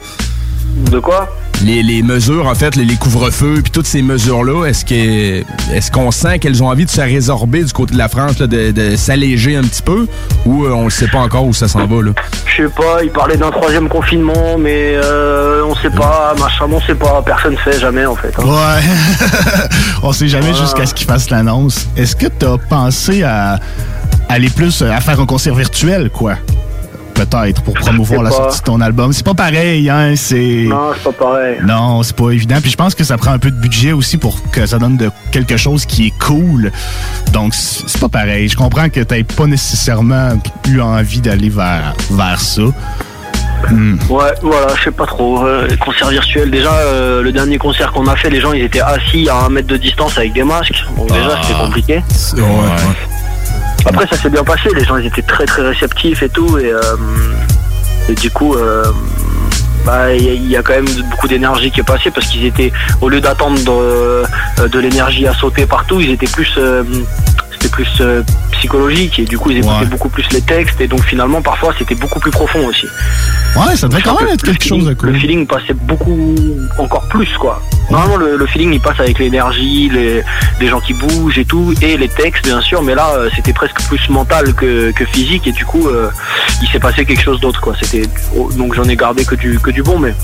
De 0.77 0.99
quoi? 0.99 1.29
Les, 1.65 1.83
les 1.83 2.03
mesures, 2.03 2.47
en 2.47 2.55
fait, 2.55 2.77
les, 2.77 2.85
les 2.85 2.97
couvre-feux, 2.97 3.61
puis 3.63 3.71
toutes 3.73 3.87
ces 3.87 4.03
mesures-là, 4.03 4.67
est-ce 4.67 4.85
que 4.85 5.41
est-ce 5.75 5.91
qu'on 5.91 6.11
sent 6.11 6.39
qu'elles 6.39 6.63
ont 6.63 6.69
envie 6.69 6.85
de 6.85 6.91
se 6.91 7.01
résorber 7.01 7.65
du 7.65 7.73
côté 7.73 7.95
de 7.95 7.99
la 7.99 8.09
France, 8.11 8.39
là, 8.39 8.47
de, 8.47 8.73
de 8.73 8.95
s'alléger 8.95 9.57
un 9.57 9.63
petit 9.63 9.81
peu, 9.81 10.07
ou 10.45 10.67
euh, 10.67 10.73
on 10.73 10.85
ne 10.85 10.91
sait 10.91 11.09
pas 11.09 11.19
encore 11.21 11.47
où 11.47 11.55
ça 11.55 11.67
s'en 11.67 11.87
va? 11.87 12.03
Là? 12.03 12.11
Je 12.45 12.63
sais 12.65 12.69
pas, 12.69 13.03
il 13.03 13.11
parlait 13.11 13.39
d'un 13.39 13.51
troisième 13.51 13.89
confinement, 13.89 14.59
mais 14.59 14.97
euh, 15.03 15.63
on 15.67 15.75
sait 15.77 15.89
pas, 15.89 16.35
machin, 16.39 16.67
on 16.71 16.81
sait 16.83 16.95
pas, 16.95 17.23
personne 17.25 17.57
fait 17.57 17.81
jamais 17.81 18.05
en 18.05 18.15
fait. 18.17 18.35
hein. 18.39 18.45
Ouais. 18.45 19.69
on 20.03 20.13
sait 20.13 20.29
jamais 20.29 20.51
Voilà. 20.51 20.63
jusqu'à 20.63 20.85
ce 20.85 20.93
qu'ils 20.93 21.07
fassent 21.07 21.31
l'annonce. 21.31 21.87
Est-ce 21.97 22.15
que 22.15 22.27
t'as 22.27 22.59
pensé 22.59 23.23
à 23.23 23.59
aller 24.29 24.51
plus 24.51 24.83
à 24.83 25.01
faire 25.01 25.19
un 25.21 25.27
concert 25.27 25.55
virtuel, 25.55 26.11
quoi? 26.11 26.35
Peut-être 27.17 27.63
pour 27.63 27.73
promouvoir 27.75 28.23
la 28.23 28.29
pas. 28.31 28.37
sortie 28.37 28.59
de 28.61 28.65
ton 28.65 28.81
album. 28.81 29.13
C'est 29.13 29.25
pas 29.25 29.33
pareil, 29.35 29.89
hein? 29.89 30.13
C'est. 30.17 30.67
Non, 30.69 30.91
c'est 30.95 31.05
pas 31.13 31.25
pareil. 31.25 31.57
Non, 31.65 32.03
c'est 32.03 32.15
pas 32.15 32.31
évident. 32.31 32.57
Puis 32.61 32.71
je 32.71 32.77
pense 32.77 32.95
que 32.95 33.05
ça 33.05 33.17
prend 33.17 33.31
un 33.33 33.39
peu 33.39 33.51
de 33.51 33.57
budget 33.59 33.93
aussi 33.93 34.19
pour 34.19 34.39
que 34.51 34.67
ça 34.67 34.79
donne 34.79 34.97
de 34.99 35.11
quelque 35.33 35.57
chose 35.57 35.87
qui 35.87 36.09
est 36.09 36.19
cool. 36.19 36.71
Donc 37.33 37.55
c'est 37.55 37.99
pas 38.01 38.09
pareil. 38.11 38.49
Je 38.49 38.57
comprends 38.57 38.89
que 38.91 39.01
t'aies 39.01 39.25
pas 39.25 39.47
nécessairement 39.47 40.39
eu 40.69 40.81
envie 40.81 41.21
d'aller 41.23 41.49
vers, 41.49 41.95
vers 42.11 42.41
ça. 42.41 42.63
Hmm. 43.71 43.97
Ouais, 44.11 44.33
voilà, 44.43 44.67
je 44.77 44.85
sais 44.85 44.91
pas 44.91 45.07
trop. 45.07 45.45
Euh, 45.47 45.67
concert 45.83 46.09
virtuel, 46.11 46.51
déjà, 46.51 46.71
euh, 46.73 47.23
le 47.23 47.33
dernier 47.33 47.57
concert 47.57 47.91
qu'on 47.93 48.07
a 48.07 48.15
fait, 48.15 48.29
les 48.29 48.41
gens 48.41 48.53
ils 48.53 48.63
étaient 48.63 48.83
assis 48.83 49.27
à 49.31 49.47
un 49.47 49.49
mètre 49.49 49.69
de 49.69 49.79
distance 49.79 50.19
avec 50.19 50.35
des 50.35 50.45
masques. 50.45 50.85
Donc 50.99 51.09
déjà, 51.11 51.31
Ah. 51.37 51.41
c'était 51.43 51.59
compliqué. 51.59 52.03
Après, 53.87 54.07
ça 54.07 54.17
s'est 54.17 54.31
bien 54.31 54.45
passé. 54.45 54.69
Les 54.75 54.85
gens 54.85 54.97
ils 54.97 55.07
étaient 55.07 55.23
très 55.23 55.47
très 55.47 55.63
réceptifs 55.63 56.23
et 56.23 56.29
tout. 56.29 56.59
Et, 56.59 56.73
euh, 56.73 56.81
et 58.09 58.15
du 58.15 58.31
coup, 58.31 58.55
euh, 58.55 58.85
bah, 59.85 60.13
il 60.15 60.25
y, 60.25 60.29
a- 60.29 60.33
il 60.35 60.49
y 60.51 60.57
a 60.57 60.63
quand 60.63 60.73
même 60.75 60.87
beaucoup 61.11 61.29
d'énergie 61.29 61.71
qui 61.71 61.81
est 61.81 61.85
passée 61.85 62.11
parce 62.11 62.27
qu'ils 62.27 62.45
étaient, 62.47 62.73
au 63.01 63.09
lieu 63.09 63.21
d'attendre 63.21 63.59
de, 63.65 64.69
de 64.69 64.79
l'énergie 64.79 65.27
à 65.27 65.35
sauter 65.35 65.67
partout, 65.67 66.01
ils 66.01 66.11
étaient 66.11 66.27
plus. 66.27 66.53
euh, 66.59 66.83
c'était 67.53 67.69
plus 67.69 67.89
euh, 68.01 68.23
psychologique 68.71 69.19
et 69.21 69.25
du 69.25 69.39
coup 69.39 69.51
ils 69.51 69.59
écoutaient 69.59 69.77
Ouais. 69.77 69.87
beaucoup 69.87 70.09
plus 70.09 70.25
les 70.33 70.41
textes 70.43 70.81
et 70.81 70.89
donc 70.89 71.03
finalement 71.05 71.41
parfois 71.41 71.73
c'était 71.79 71.95
beaucoup 71.95 72.19
plus 72.19 72.31
profond 72.33 72.67
aussi. 72.67 72.87
Ouais, 73.57 73.77
ça 73.77 73.87
devrait 73.89 74.03
quand 74.03 74.19
même 74.21 74.31
être 74.35 74.43
quelque 74.45 74.65
chose 74.65 74.85
de 74.87 74.95
cool. 74.95 75.11
Le 75.11 75.19
feeling 75.19 75.47
passait 75.47 75.73
beaucoup, 75.73 76.35
encore 76.79 77.07
plus 77.09 77.29
quoi. 77.39 77.63
Normalement 77.91 78.17
le, 78.17 78.37
le 78.37 78.47
feeling 78.47 78.73
il 78.73 78.81
passe 78.81 78.99
avec 79.01 79.19
l'énergie, 79.21 79.89
les, 79.93 80.23
les 80.61 80.69
gens 80.69 80.81
qui 80.81 80.95
bougent 80.95 81.39
et 81.39 81.45
tout, 81.45 81.73
et 81.81 81.97
les 81.97 82.09
textes 82.09 82.45
bien 82.45 82.61
sûr, 82.61 82.83
mais 82.83 82.95
là 82.95 83.07
euh, 83.17 83.31
c'était 83.37 83.53
presque 83.53 83.81
plus 83.89 84.09
mental 84.09 84.53
que, 84.55 84.91
que 84.93 85.05
physique 85.05 85.47
et 85.47 85.53
du 85.53 85.65
coup 85.65 85.87
euh, 85.89 86.11
il 86.63 86.69
s'est 86.69 86.81
passé 86.81 87.05
quelque 87.05 87.23
chose 87.23 87.41
d'autre 87.41 87.61
quoi. 87.61 87.75
C'était 87.81 88.03
oh, 88.37 88.51
donc 88.57 88.75
j'en 88.75 88.85
ai 88.85 88.97
gardé 88.97 89.25
que 89.25 89.37
du 89.37 89.59
que 89.61 89.71
du 89.71 89.83
bon 89.83 89.99
mais. 89.99 90.15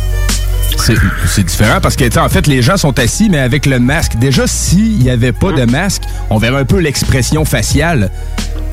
C'est 0.85 0.95
c'est 1.27 1.45
différent 1.45 1.79
parce 1.81 1.95
que, 1.97 2.05
tu 2.05 2.13
sais, 2.13 2.19
en 2.21 2.29
fait, 2.29 2.47
les 2.47 2.61
gens 2.63 2.77
sont 2.77 2.99
assis, 2.99 3.29
mais 3.31 3.39
avec 3.39 3.67
le 3.67 3.79
masque. 3.79 4.17
Déjà, 4.19 4.47
s'il 4.47 4.99
n'y 4.99 5.11
avait 5.11 5.33
pas 5.33 5.53
de 5.53 5.65
masque, 5.65 6.03
on 6.29 6.39
verrait 6.39 6.61
un 6.61 6.65
peu 6.65 6.79
l'expression 6.81 7.45
faciale. 7.45 8.11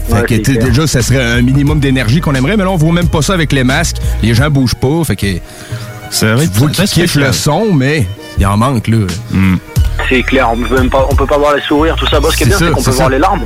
Fait 0.08 0.14
Ouais, 0.16 0.22
que, 0.24 0.36
c'est 0.36 0.42
tu 0.42 0.52
sais, 0.54 0.58
clair. 0.58 0.70
déjà, 0.70 0.88
ça 0.88 1.02
serait 1.04 1.24
un 1.24 1.42
minimum 1.44 1.80
d'énergie 1.80 2.20
qu'on 2.20 2.34
aimerait, 2.34 2.58
mais 2.58 2.64
là, 2.64 2.72
on 2.72 2.78
voit 2.78 2.92
même 2.94 3.08
pas 3.10 3.22
ça 3.22 3.34
avec 3.34 3.52
les 3.54 3.64
masques. 3.64 3.98
Les 4.24 4.34
gens 4.34 4.50
bougent 4.50 4.74
pas, 4.76 5.04
fait 5.04 5.16
que. 5.16 5.28
C'est 6.10 6.32
vrai, 6.34 6.48
tu 6.48 6.58
vois 6.58 6.70
qu'ils 6.70 6.78
très 6.86 6.88
kiffent 6.88 7.16
le 7.16 7.32
son, 7.32 7.72
mais 7.74 8.08
il 8.40 8.46
en 8.48 8.58
manque, 8.58 8.88
là. 8.88 9.06
c'est 10.10 10.24
clair. 10.24 10.50
On 10.52 10.58
peut 10.58 10.76
même 10.80 10.90
pas, 10.90 11.06
on 11.12 11.14
peut 11.16 11.28
pas 11.28 11.38
voir 11.38 11.56
les 11.56 11.62
sourires, 11.62 11.96
tout 11.96 12.08
ça. 12.08 12.20
Bon, 12.20 12.32
ce 12.32 12.38
qui 12.38 12.44
est 12.44 12.46
C'est 12.46 12.50
bien, 12.50 12.58
ça, 12.60 12.66
c'est 12.66 12.72
qu'on 12.72 12.80
c'est 12.80 12.86
peut 12.86 12.92
ça. 12.92 12.98
voir 12.98 13.10
les 13.12 13.20
larmes. 13.20 13.42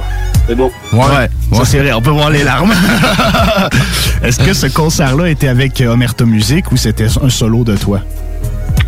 Mais 0.48 0.56
bon. 0.56 0.72
Ouais, 0.94 1.30
ça 1.54 1.66
c'est 1.66 1.80
vrai, 1.80 1.92
on 1.92 2.02
peut 2.02 2.12
voir 2.12 2.30
les 2.30 2.44
larmes. 2.44 2.74
Est-ce 4.24 4.40
que 4.40 4.54
ce 4.54 4.68
concert-là 4.68 5.30
était 5.30 5.48
avec 5.50 5.82
Omerta 5.86 6.24
Music 6.26 6.72
ou 6.72 6.78
c'était 6.78 7.08
un 7.22 7.30
solo 7.30 7.64
de 7.66 7.76
toi? 7.76 8.00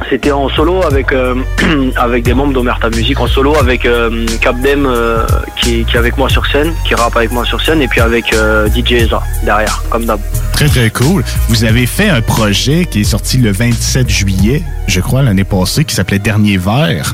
C'était 0.09 0.31
en 0.31 0.49
solo 0.49 0.83
avec 0.83 1.11
euh, 1.13 1.35
avec 1.95 2.23
des 2.23 2.33
membres 2.33 2.53
d'Omerta 2.53 2.89
Music, 2.89 3.19
en 3.19 3.27
solo 3.27 3.55
avec 3.55 3.85
euh, 3.85 4.25
Capdem 4.41 4.85
euh, 4.85 5.25
qui, 5.61 5.85
qui 5.85 5.95
est 5.95 5.99
avec 5.99 6.17
moi 6.17 6.29
sur 6.29 6.45
scène, 6.47 6.73
qui 6.85 6.93
rappe 6.95 7.15
avec 7.15 7.31
moi 7.31 7.45
sur 7.45 7.61
scène, 7.61 7.81
et 7.81 7.87
puis 7.87 8.01
avec 8.01 8.33
euh, 8.33 8.67
DJ 8.69 8.91
Eza 8.93 9.21
derrière, 9.43 9.81
comme 9.89 10.05
d'hab. 10.05 10.19
Très 10.53 10.67
très 10.67 10.89
cool. 10.89 11.23
Vous 11.49 11.63
avez 11.63 11.85
fait 11.85 12.09
un 12.09 12.21
projet 12.21 12.85
qui 12.85 13.01
est 13.01 13.05
sorti 13.05 13.37
le 13.37 13.51
27 13.51 14.09
juillet, 14.09 14.63
je 14.87 14.99
crois, 14.99 15.21
l'année 15.23 15.43
passée, 15.45 15.85
qui 15.85 15.95
s'appelait 15.95 16.19
Dernier 16.19 16.57
Verre. 16.57 17.13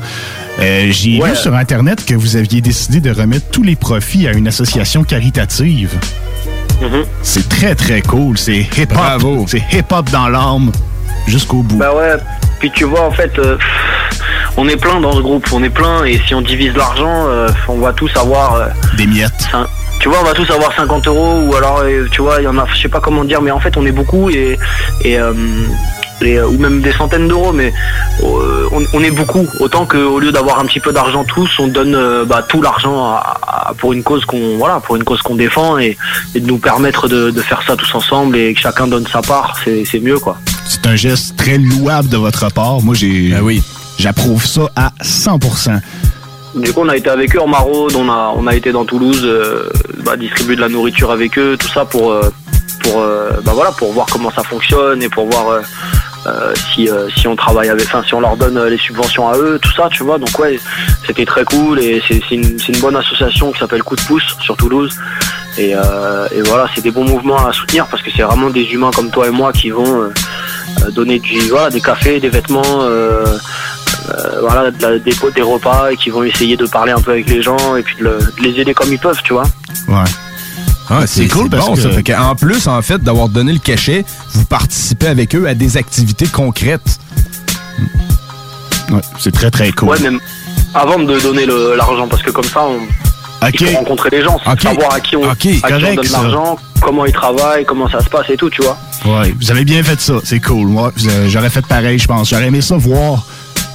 Euh, 0.60 0.88
J'ai 0.90 1.18
Ouais. 1.20 1.30
lu 1.30 1.36
sur 1.36 1.54
Internet 1.54 2.04
que 2.04 2.14
vous 2.14 2.36
aviez 2.36 2.60
décidé 2.60 3.00
de 3.00 3.10
remettre 3.10 3.46
tous 3.50 3.62
les 3.62 3.76
profits 3.76 4.26
à 4.28 4.32
une 4.32 4.48
association 4.48 5.02
caritative. 5.04 5.94
Mhm. 6.82 7.04
C'est 7.22 7.48
très 7.48 7.74
très 7.74 8.02
cool. 8.02 8.36
C'est 8.36 8.58
hip-hop. 8.76 9.44
C'est 9.46 9.62
hip-hop 9.72 10.10
dans 10.10 10.28
l'âme 10.28 10.72
jusqu'au 11.26 11.58
bout. 11.62 11.76
Bah 11.76 11.94
ouais, 11.94 12.14
puis 12.60 12.70
tu 12.70 12.84
vois, 12.84 13.02
en 13.02 13.10
fait, 13.10 13.38
euh, 13.38 13.56
on 14.56 14.68
est 14.68 14.76
plein 14.76 15.00
dans 15.00 15.12
ce 15.12 15.20
groupe, 15.20 15.46
on 15.52 15.62
est 15.62 15.70
plein, 15.70 16.04
et 16.04 16.20
si 16.26 16.34
on 16.34 16.40
divise 16.42 16.74
l'argent, 16.74 17.26
euh, 17.28 17.48
on 17.68 17.78
va 17.78 17.92
tous 17.92 18.14
avoir. 18.16 18.54
euh, 18.54 18.66
Des 18.96 19.06
miettes. 19.06 19.48
tu 20.00 20.08
vois, 20.08 20.18
on 20.20 20.24
va 20.24 20.32
tous 20.32 20.50
avoir 20.50 20.72
50 20.74 21.06
euros, 21.08 21.40
ou 21.46 21.54
alors, 21.54 21.82
tu 22.10 22.22
vois, 22.22 22.36
il 22.40 22.44
y 22.44 22.48
en 22.48 22.58
a, 22.58 22.66
je 22.74 22.82
sais 22.82 22.88
pas 22.88 23.00
comment 23.00 23.24
dire, 23.24 23.40
mais 23.42 23.50
en 23.50 23.60
fait, 23.60 23.76
on 23.76 23.86
est 23.86 23.92
beaucoup, 23.92 24.30
et. 24.30 24.58
et 25.04 25.18
euh, 25.18 25.32
et, 26.26 26.38
euh, 26.38 26.46
ou 26.46 26.58
même 26.58 26.80
des 26.80 26.92
centaines 26.92 27.28
d'euros, 27.28 27.52
mais 27.52 27.72
euh, 28.22 28.66
on, 28.72 28.82
on 28.94 29.02
est 29.02 29.10
beaucoup. 29.10 29.46
Autant 29.60 29.86
qu'au 29.86 30.18
lieu 30.18 30.32
d'avoir 30.32 30.58
un 30.60 30.64
petit 30.64 30.80
peu 30.80 30.92
d'argent 30.92 31.24
tous, 31.24 31.50
on 31.58 31.66
donne 31.68 31.94
euh, 31.94 32.24
bah, 32.24 32.42
tout 32.48 32.60
l'argent 32.62 33.04
à- 33.14 33.38
à- 33.46 33.74
pour 33.78 33.92
une 33.92 34.02
cause 34.02 34.24
qu'on 34.24 34.56
voilà, 34.58 34.80
pour 34.80 34.96
une 34.96 35.04
cause 35.04 35.22
qu'on 35.22 35.36
défend 35.36 35.78
et, 35.78 35.96
et 36.34 36.40
de 36.40 36.46
nous 36.46 36.58
permettre 36.58 37.08
de, 37.08 37.30
de 37.30 37.40
faire 37.42 37.62
ça 37.66 37.76
tous 37.76 37.94
ensemble 37.94 38.36
et 38.36 38.54
que 38.54 38.60
chacun 38.60 38.86
donne 38.86 39.06
sa 39.06 39.22
part, 39.22 39.56
c'est 39.64 40.00
mieux 40.00 40.18
quoi. 40.18 40.36
C'est 40.66 40.86
un 40.86 40.96
geste 40.96 41.36
très 41.36 41.58
louable 41.58 42.08
de 42.08 42.16
votre 42.16 42.50
part. 42.52 42.80
Moi, 42.82 42.94
j'ai. 42.94 43.34
oui. 43.42 43.62
J'approuve 43.98 44.44
ça 44.46 44.62
à 44.74 44.90
100%. 45.02 45.80
Du 46.56 46.72
coup, 46.72 46.80
on 46.82 46.88
a 46.88 46.96
été 46.96 47.08
avec 47.08 47.36
eux 47.36 47.40
en 47.40 47.46
maraude, 47.46 47.94
on 47.94 48.08
a, 48.10 48.32
on 48.36 48.46
a 48.46 48.54
été 48.54 48.72
dans 48.72 48.84
Toulouse, 48.84 49.20
euh, 49.22 49.68
bah, 50.04 50.16
distribuer 50.16 50.56
de 50.56 50.60
la 50.60 50.68
nourriture 50.68 51.10
avec 51.10 51.38
eux, 51.38 51.56
tout 51.58 51.68
ça 51.68 51.84
pour, 51.84 52.10
euh, 52.10 52.22
pour, 52.82 53.00
euh, 53.00 53.30
bah, 53.44 53.52
voilà, 53.54 53.70
pour 53.72 53.92
voir 53.92 54.06
comment 54.10 54.30
ça 54.30 54.42
fonctionne 54.42 55.02
et 55.02 55.08
pour 55.08 55.26
voir 55.30 55.60
euh, 56.26 56.52
si, 56.74 56.88
euh, 56.88 57.08
si 57.16 57.26
on 57.26 57.34
travaille 57.36 57.68
avec, 57.68 57.86
enfin, 57.86 58.02
si 58.06 58.14
on 58.14 58.20
leur 58.20 58.36
donne 58.36 58.56
euh, 58.56 58.68
les 58.70 58.78
subventions 58.78 59.28
à 59.28 59.36
eux, 59.36 59.58
tout 59.60 59.72
ça, 59.72 59.88
tu 59.90 60.02
vois. 60.04 60.18
Donc 60.18 60.38
ouais, 60.38 60.58
c'était 61.06 61.24
très 61.24 61.44
cool 61.44 61.80
et 61.80 62.02
c'est 62.06 62.20
une, 62.30 62.56
une 62.68 62.80
bonne 62.80 62.96
association 62.96 63.50
qui 63.52 63.58
s'appelle 63.58 63.82
Coup 63.82 63.96
de 63.96 64.02
pouce 64.02 64.36
sur 64.40 64.56
Toulouse. 64.56 64.92
Et, 65.58 65.74
euh, 65.74 66.26
et 66.34 66.40
voilà, 66.42 66.66
c'est 66.74 66.80
des 66.80 66.90
bons 66.90 67.04
mouvements 67.04 67.46
à 67.46 67.52
soutenir 67.52 67.86
parce 67.86 68.02
que 68.02 68.10
c'est 68.14 68.22
vraiment 68.22 68.50
des 68.50 68.64
humains 68.72 68.90
comme 68.94 69.10
toi 69.10 69.26
et 69.26 69.30
moi 69.30 69.52
qui 69.52 69.70
vont 69.70 70.02
euh, 70.04 70.90
donner 70.92 71.18
du, 71.18 71.38
voilà, 71.50 71.70
des 71.70 71.80
cafés, 71.80 72.20
des 72.20 72.28
vêtements. 72.30 72.62
euh, 72.82 73.24
voilà, 74.40 74.70
de 74.70 74.82
la- 74.82 74.98
des, 74.98 75.42
repas 75.42 75.90
et 75.92 75.96
qui 75.96 76.10
vont 76.10 76.24
essayer 76.24 76.56
de 76.56 76.66
parler 76.66 76.92
un 76.92 77.00
peu 77.00 77.12
avec 77.12 77.28
les 77.28 77.40
gens 77.40 77.76
et 77.76 77.82
puis 77.82 77.96
de, 77.96 78.04
de 78.04 78.42
les 78.42 78.60
aider 78.60 78.74
comme 78.74 78.92
ils 78.92 78.98
peuvent, 78.98 79.20
tu 79.22 79.32
vois. 79.32 79.44
Ouais. 79.88 80.02
Ah, 80.90 81.06
c'est 81.06 81.28
cool 81.28 81.48
parce 81.48 81.66
bon, 81.66 81.74
que- 81.74 81.80
ça. 81.80 81.90
Fait 81.90 82.14
en 82.14 82.34
plus, 82.34 82.66
en 82.66 82.82
fait, 82.82 83.02
d'avoir 83.02 83.28
donné 83.28 83.52
le 83.52 83.58
cachet, 83.58 84.04
vous 84.34 84.44
participez 84.44 85.06
avec 85.06 85.34
eux 85.34 85.46
à 85.48 85.54
des 85.54 85.76
activités 85.76 86.26
concrètes. 86.26 86.98
Ouais, 88.90 89.00
c'est 89.18 89.32
très 89.32 89.50
très 89.50 89.72
cool. 89.72 89.88
Ouais, 89.90 90.00
même 90.00 90.18
avant 90.74 90.98
de 90.98 91.18
donner 91.20 91.46
l'argent, 91.76 92.08
parce 92.08 92.22
que 92.22 92.30
comme 92.30 92.44
ça, 92.44 92.62
on, 92.62 92.78
il 93.48 93.66
faut 93.70 93.76
rencontrer 93.78 94.10
les 94.10 94.22
gens, 94.22 94.38
savoir 94.60 94.94
à 94.94 95.00
qui 95.00 95.16
on, 95.16 95.28
à 95.30 95.34
qui 95.34 95.60
on 95.64 95.78
donne 95.78 96.06
l'argent, 96.10 96.58
comment 96.80 97.06
ils 97.06 97.12
travaillent, 97.12 97.64
comment 97.64 97.88
ça 97.88 98.00
se 98.00 98.08
passe 98.08 98.28
et 98.30 98.36
tout, 98.36 98.50
tu 98.50 98.62
vois. 98.62 98.76
Ouais, 99.06 99.34
vous 99.40 99.50
avez 99.50 99.64
bien 99.64 99.82
fait 99.82 100.00
ça, 100.00 100.14
c'est 100.24 100.40
cool. 100.40 100.68
Moi, 100.68 100.92
avez- 100.96 101.28
j'aurais 101.30 101.50
fait 101.50 101.64
pareil, 101.66 101.98
je 101.98 102.06
pense. 102.06 102.28
J'aurais 102.28 102.46
aimé 102.48 102.60
ça 102.60 102.76
voir 102.76 103.24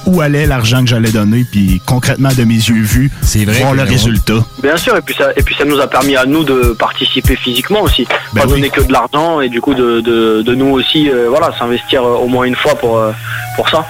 où 0.06 0.20
allait 0.20 0.46
l'argent 0.46 0.80
que 0.82 0.88
j'allais 0.88 1.10
donner, 1.10 1.44
puis 1.50 1.80
concrètement 1.86 2.30
de 2.36 2.44
mes 2.44 2.54
yeux 2.54 2.82
vus, 2.82 3.10
vrai 3.44 3.60
voir 3.60 3.74
le 3.74 3.82
résultat. 3.82 4.44
Bien 4.62 4.76
sûr, 4.76 4.96
et 4.96 5.02
puis 5.02 5.14
ça, 5.14 5.30
et 5.36 5.42
puis 5.42 5.54
ça 5.56 5.64
nous 5.64 5.78
a 5.80 5.86
permis 5.86 6.16
à 6.16 6.24
nous 6.26 6.44
de 6.44 6.76
participer 6.78 7.36
physiquement 7.36 7.82
aussi, 7.82 8.06
Ben 8.32 8.42
pas 8.42 8.46
oui. 8.46 8.54
donner 8.54 8.70
que 8.70 8.80
de 8.80 8.92
l'argent 8.92 9.40
et 9.40 9.48
du 9.48 9.60
coup 9.60 9.74
de, 9.74 10.00
de, 10.00 10.42
de 10.42 10.54
nous 10.54 10.70
aussi, 10.70 11.10
euh, 11.10 11.26
voilà, 11.28 11.52
s'investir 11.58 12.02
euh, 12.02 12.16
au 12.16 12.26
moins 12.28 12.44
une 12.44 12.56
fois 12.56 12.74
pour 12.74 12.98
euh, 12.98 13.12
pour 13.56 13.68
ça. 13.68 13.86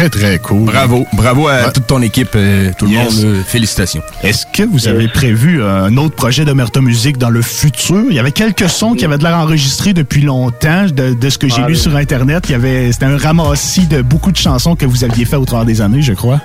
Très 0.00 0.08
très 0.08 0.38
cool. 0.38 0.64
Bravo, 0.64 1.06
bravo 1.12 1.46
à 1.48 1.70
toute 1.72 1.86
ton 1.86 2.00
équipe, 2.00 2.30
euh, 2.34 2.70
tout 2.78 2.86
le 2.86 2.92
monde. 2.92 3.12
euh, 3.22 3.42
félicitations. 3.46 4.00
Est-ce 4.22 4.46
que 4.46 4.62
vous 4.62 4.88
avez 4.88 5.08
prévu 5.08 5.62
un 5.62 5.94
autre 5.98 6.14
projet 6.16 6.46
d'Omerta 6.46 6.80
Music 6.80 7.18
dans 7.18 7.28
le 7.28 7.42
futur? 7.42 8.04
Il 8.08 8.14
y 8.14 8.18
avait 8.18 8.32
quelques 8.32 8.70
sons 8.70 8.94
qui 8.94 9.04
avaient 9.04 9.18
de 9.18 9.24
l'air 9.24 9.36
enregistrés 9.36 9.92
depuis 9.92 10.22
longtemps. 10.22 10.86
De, 10.90 11.12
de 11.12 11.28
ce 11.28 11.36
que 11.36 11.48
j'ai 11.48 11.60
Ah, 11.62 11.66
lu 11.66 11.74
oui. 11.74 11.78
sur 11.78 11.94
Internet, 11.96 12.44
il 12.48 12.52
y 12.52 12.54
avait, 12.54 12.90
c'était 12.92 13.04
un 13.04 13.18
ramassis 13.18 13.86
de 13.88 14.00
beaucoup 14.00 14.32
de 14.32 14.38
chansons 14.38 14.74
que 14.74 14.86
vous 14.86 15.04
aviez 15.04 15.26
fait 15.26 15.36
au 15.36 15.44
travers 15.44 15.66
des 15.66 15.82
années, 15.82 16.00
je 16.00 16.14
crois. 16.14 16.40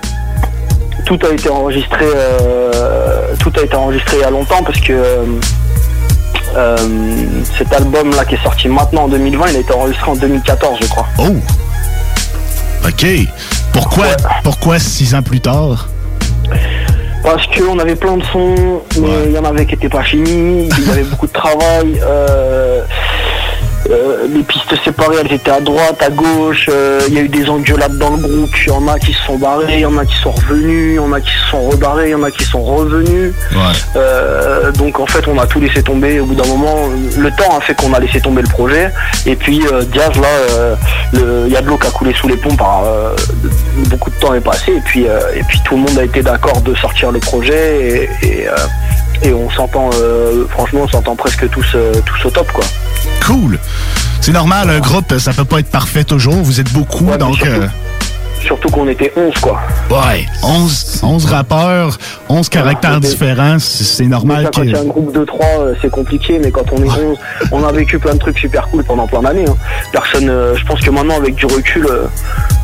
tout 1.06 1.18
a 1.26 1.32
été 1.34 1.47
enregistré 1.49 2.03
euh, 2.03 3.36
tout 3.39 3.53
a 3.58 3.62
été 3.64 3.76
enregistré 3.76 4.18
il 4.18 4.22
y 4.22 4.24
a 4.26 4.32
longtemps 4.32 4.64
parce 4.66 4.82
que 4.82 4.91
euh, 4.91 5.24
euh, 6.58 6.78
cet 7.58 7.72
album 7.72 8.12
là 8.16 8.26
qui 8.26 8.36
est 8.36 8.43
sorti 8.43 8.68
maintenant 8.68 9.03
en 9.03 9.08
2020 9.08 9.45
il 9.51 9.56
a 9.56 9.60
été 9.60 9.74
enregistré 9.74 10.10
en 10.12 10.16
2014 10.16 10.80
je 10.82 10.88
crois 10.88 11.08
Oh 11.20 11.36
OK. 12.88 13.06
Pourquoi, 13.74 14.06
pourquoi 14.44 14.80
six 14.80 15.16
ans 15.16 15.24
plus 15.24 15.42
tard? 15.42 15.90
parce 17.24 17.48
qu'on 17.48 17.80
avait 17.80 17.96
plein 17.96 18.18
de 18.18 18.24
sons 18.26 18.84
mais 19.02 19.26
il 19.26 19.32
y 19.32 19.38
en 19.40 19.46
avait 19.46 19.66
qui 19.66 19.74
n'étaient 19.74 19.90
pas 19.90 20.04
finis 20.04 20.70
il 20.78 20.88
y 20.88 20.92
avait 20.92 21.04
beaucoup 21.04 21.26
de 21.26 21.32
travail 21.32 22.00
euh, 22.06 22.84
euh, 23.90 24.28
les 24.28 24.42
pistes 24.42 24.76
séparées 24.84 25.18
elles 25.22 25.34
étaient 25.34 25.52
à 25.52 25.60
droite 25.60 26.02
à 26.02 26.10
gauche 26.10 26.68
euh, 26.70 27.02
il 27.08 27.14
y 27.14 27.20
a 27.20 27.22
eu 27.22 27.30
des 27.30 27.48
engueulades 27.48 27.98
dans 28.00 28.12
le 28.12 28.18
groupe 28.18 28.50
il 28.66 28.70
y 28.70 28.72
en 28.72 28.88
a 28.88 28.98
qui 28.98 29.14
se 29.14 29.24
sont 29.26 29.38
barrés 29.38 29.76
il 29.76 29.80
y 29.82 29.86
en 29.86 29.98
a 29.98 30.06
qui 30.06 30.16
sont 30.16 30.32
revenus 30.32 30.94
il 30.94 30.96
y 30.96 31.00
en 31.00 31.14
a 31.14 31.22
qui 31.22 31.32
se 31.32 31.52
sont 31.52 31.70
rebarrés 31.70 32.10
il 32.10 32.12
y 32.12 32.16
en 32.16 32.24
a 32.24 32.32
qui 32.32 32.44
sont 32.44 32.64
revenus. 32.64 33.34
Euh, 33.96 34.72
donc 34.72 35.00
en 35.00 35.06
fait 35.06 35.28
on 35.28 35.38
a 35.38 35.46
tout 35.46 35.60
laissé 35.60 35.84
tomber. 35.84 36.20
Au 36.20 36.26
bout 36.26 36.36
d'un 36.36 36.48
moment 36.48 36.76
le 37.18 37.30
temps 37.32 37.58
a 37.58 37.62
fait 37.62 37.76
qu'on 37.76 37.94
a 37.94 38.00
laissé 38.00 38.20
tomber 38.20 38.42
le 38.42 38.48
projet. 38.48 38.92
Et 39.26 39.36
puis 39.36 39.62
Diaz 39.92 40.12
là 40.20 40.76
il 41.14 41.52
y 41.52 41.56
a 41.56 41.62
de 41.62 41.68
l'eau 41.68 41.78
qui 41.78 41.88
a 41.88 41.92
coulé 41.92 42.14
sous 42.14 42.28
les 42.28 42.38
ponts 42.38 42.56
par 42.56 42.84
beaucoup 43.90 44.10
de 44.10 44.16
temps 44.16 44.34
est 44.34 44.42
passé. 44.42 44.74
Et 44.74 44.82
puis 44.82 45.04
et 45.04 45.44
puis 45.48 45.60
tout 45.64 45.76
le 45.76 45.82
monde 45.82 45.98
a 46.00 46.04
été 46.04 46.22
d'accord 46.22 46.62
de 46.62 46.74
sortir 46.76 47.12
le 47.12 47.20
projet. 47.20 48.10
Et, 48.24 48.28
et, 48.28 48.48
et 49.24 49.34
on 49.34 49.49
s'entend 49.49 49.89
euh, 49.93 50.45
franchement 50.49 50.82
on 50.84 50.88
s'entend 50.88 51.16
presque 51.16 51.49
tous 51.49 51.66
euh, 51.76 51.93
tous 52.05 52.28
au 52.28 52.32
top 52.32 52.51
quoi 52.51 52.63
Cool. 53.26 53.59
C'est 54.22 54.32
normal, 54.32 54.70
un 54.70 54.80
groupe, 54.80 55.18
ça 55.18 55.34
peut 55.34 55.45
pas 55.45 55.59
être 55.59 55.72
parfait 55.72 56.03
toujours. 56.03 56.36
Vous 56.36 56.59
êtes 56.59 56.72
beaucoup, 56.74 57.05
donc... 57.18 57.43
surtout 58.46 58.70
qu'on 58.70 58.88
était 58.88 59.12
11 59.16 59.34
quoi 59.41 59.60
Ouais, 59.89 60.26
11, 60.43 61.02
11 61.04 61.26
rappeurs, 61.26 61.98
11 62.30 62.50
caractères 62.50 63.00
différents, 63.00 63.58
c'est 63.60 64.06
normal 64.06 64.38
Déjà, 64.38 64.50
quand 64.54 64.64
il 64.64 64.72
y 64.72 64.76
a 64.76 64.80
un 64.80 64.86
groupe 64.86 65.14
de 65.14 65.24
3, 65.26 65.46
c'est 65.82 65.89
compliqué, 65.91 66.39
mais 66.41 66.52
quand 66.52 66.66
on 66.72 66.78
est 66.78 66.89
11, 66.89 67.18
on 67.52 67.64
a 67.64 67.72
vécu 67.72 68.00
plein 68.00 68.14
de 68.14 68.20
trucs 68.20 68.38
super 68.39 68.68
cool 68.70 68.84
pendant 68.84 69.08
plein 69.08 69.22
d'années. 69.22 69.46
hein. 69.50 69.56
Personne, 69.91 70.30
euh, 70.30 70.56
je 70.56 70.66
pense 70.66 70.80
que 70.82 70.89
maintenant, 70.89 71.18
avec 71.18 71.36
du 71.36 71.46
recul, 71.46 71.86
euh, 71.86 72.06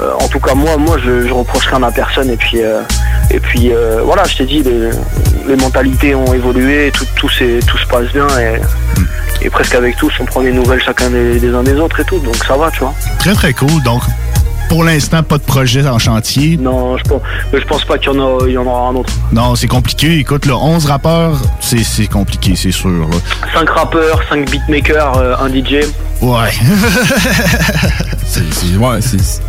euh, 0.01 0.11
en 0.19 0.27
tout 0.27 0.39
cas 0.39 0.53
moi, 0.53 0.77
moi, 0.77 0.97
je, 1.03 1.27
je 1.27 1.34
reproche 1.34 1.67
rien 1.67 1.84
à 1.84 1.91
personne. 1.91 2.29
Et 2.29 2.38
puis, 2.38 2.61
euh, 2.61 2.82
et 3.29 3.39
puis, 3.39 3.71
euh, 3.73 4.01
voilà, 4.03 4.23
je 4.25 4.38
t'ai 4.38 4.45
dit, 4.45 4.63
les, 4.63 4.89
les 5.47 5.55
mentalités 5.55 6.15
ont 6.15 6.34
évolué, 6.34 6.91
tout, 6.93 7.05
tout, 7.15 7.27
tout 7.27 7.77
se 7.77 7.86
passe 7.88 8.07
bien, 8.13 8.27
et, 8.39 9.45
et 9.45 9.49
presque 9.49 9.75
avec 9.75 9.95
tous, 9.97 10.11
on 10.19 10.25
prend 10.25 10.41
des 10.41 10.51
nouvelles 10.51 10.82
chacun 10.82 11.09
des, 11.09 11.39
des 11.39 11.53
uns 11.53 11.63
des 11.63 11.75
autres 11.75 11.99
et 11.99 12.05
tout, 12.05 12.19
donc 12.19 12.36
ça 12.47 12.55
va, 12.57 12.69
tu 12.71 12.79
vois. 12.79 12.93
Très, 13.19 13.34
très 13.34 13.53
cool. 13.53 13.82
Donc, 13.84 14.01
pour 14.72 14.86
l'instant, 14.86 15.22
pas 15.22 15.38
de 15.38 15.43
projet 15.43 15.86
en 15.86 15.99
chantier? 15.99 16.55
Non, 16.55 16.95
je 16.97 17.03
pense, 17.03 17.22
mais 17.51 17.59
je 17.59 17.65
pense 17.65 17.84
pas 17.84 17.97
qu'il 17.97 18.13
y, 18.13 18.17
en 18.17 18.19
a- 18.39 18.47
il 18.47 18.53
y 18.53 18.57
en 18.57 18.65
aura 18.65 18.88
un 18.91 18.95
autre. 18.95 19.11
Non, 19.34 19.53
c'est 19.57 19.67
compliqué. 19.67 20.17
Écoute, 20.19 20.45
là, 20.45 20.55
11 20.55 20.86
rappeurs, 20.86 21.36
c'est 21.59 21.84
c'est 21.84 22.07
compliqué, 22.07 22.55
c'est 22.55 22.72
sûr. 22.72 22.89
là. 22.89 23.17
5 23.53 23.69
rappeurs, 23.69 24.22
5 24.30 24.49
beatmakers, 24.49 25.17
euh, 25.17 25.36
un 25.41 25.49
DJ. 25.49 25.84
Ouais. 26.22 26.51
c'est 28.26 28.53
c'est- 28.53 28.78
ouais, 28.78 29.01
c'est- 29.01 29.41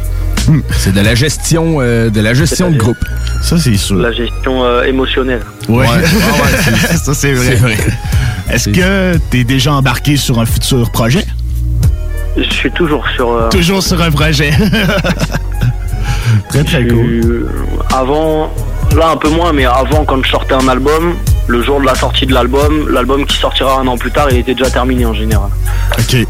c'est 0.78 0.92
de 0.92 1.00
la 1.00 1.14
gestion, 1.14 1.76
euh, 1.80 2.10
de 2.10 2.20
la 2.20 2.34
gestion 2.34 2.72
de 2.72 2.76
groupe. 2.76 2.98
Ça, 3.42 3.56
c'est 3.58 3.76
sûr. 3.76 3.96
La 3.98 4.10
gestion 4.10 4.64
euh, 4.64 4.82
émotionnelle. 4.82 5.42
Ouais. 5.68 5.86
ça, 7.04 7.14
c'est 7.14 7.32
vrai. 7.34 7.46
C'est 7.46 7.54
vrai. 7.60 7.76
Est-ce 8.50 8.70
que 8.70 9.16
t'es 9.30 9.44
déjà 9.44 9.72
embarqué 9.72 10.16
sur 10.16 10.40
un 10.40 10.46
futur 10.46 10.90
projet? 10.90 11.24
Je 12.36 12.42
suis 12.50 12.70
toujours 12.72 13.04
sur. 13.14 13.30
euh, 13.30 13.48
Toujours 13.50 13.82
sur 13.82 14.00
un 14.00 14.10
projet. 14.10 14.50
très, 16.48 16.64
très 16.64 16.86
cool. 16.86 16.96
Euh, 17.24 17.48
avant, 17.94 18.50
là 18.96 19.10
un 19.10 19.16
peu 19.16 19.28
moins, 19.30 19.52
mais 19.52 19.64
avant 19.66 20.04
quand 20.04 20.22
je 20.24 20.30
sortais 20.30 20.54
un 20.54 20.68
album, 20.68 21.14
le 21.46 21.62
jour 21.62 21.80
de 21.80 21.86
la 21.86 21.94
sortie 21.94 22.26
de 22.26 22.32
l'album, 22.32 22.88
l'album 22.90 23.26
qui 23.26 23.36
sortira 23.36 23.78
un 23.80 23.86
an 23.86 23.96
plus 23.98 24.10
tard, 24.10 24.28
il 24.30 24.38
était 24.38 24.54
déjà 24.54 24.70
terminé 24.70 25.04
en 25.04 25.14
général. 25.14 25.50
OK. 25.98 26.26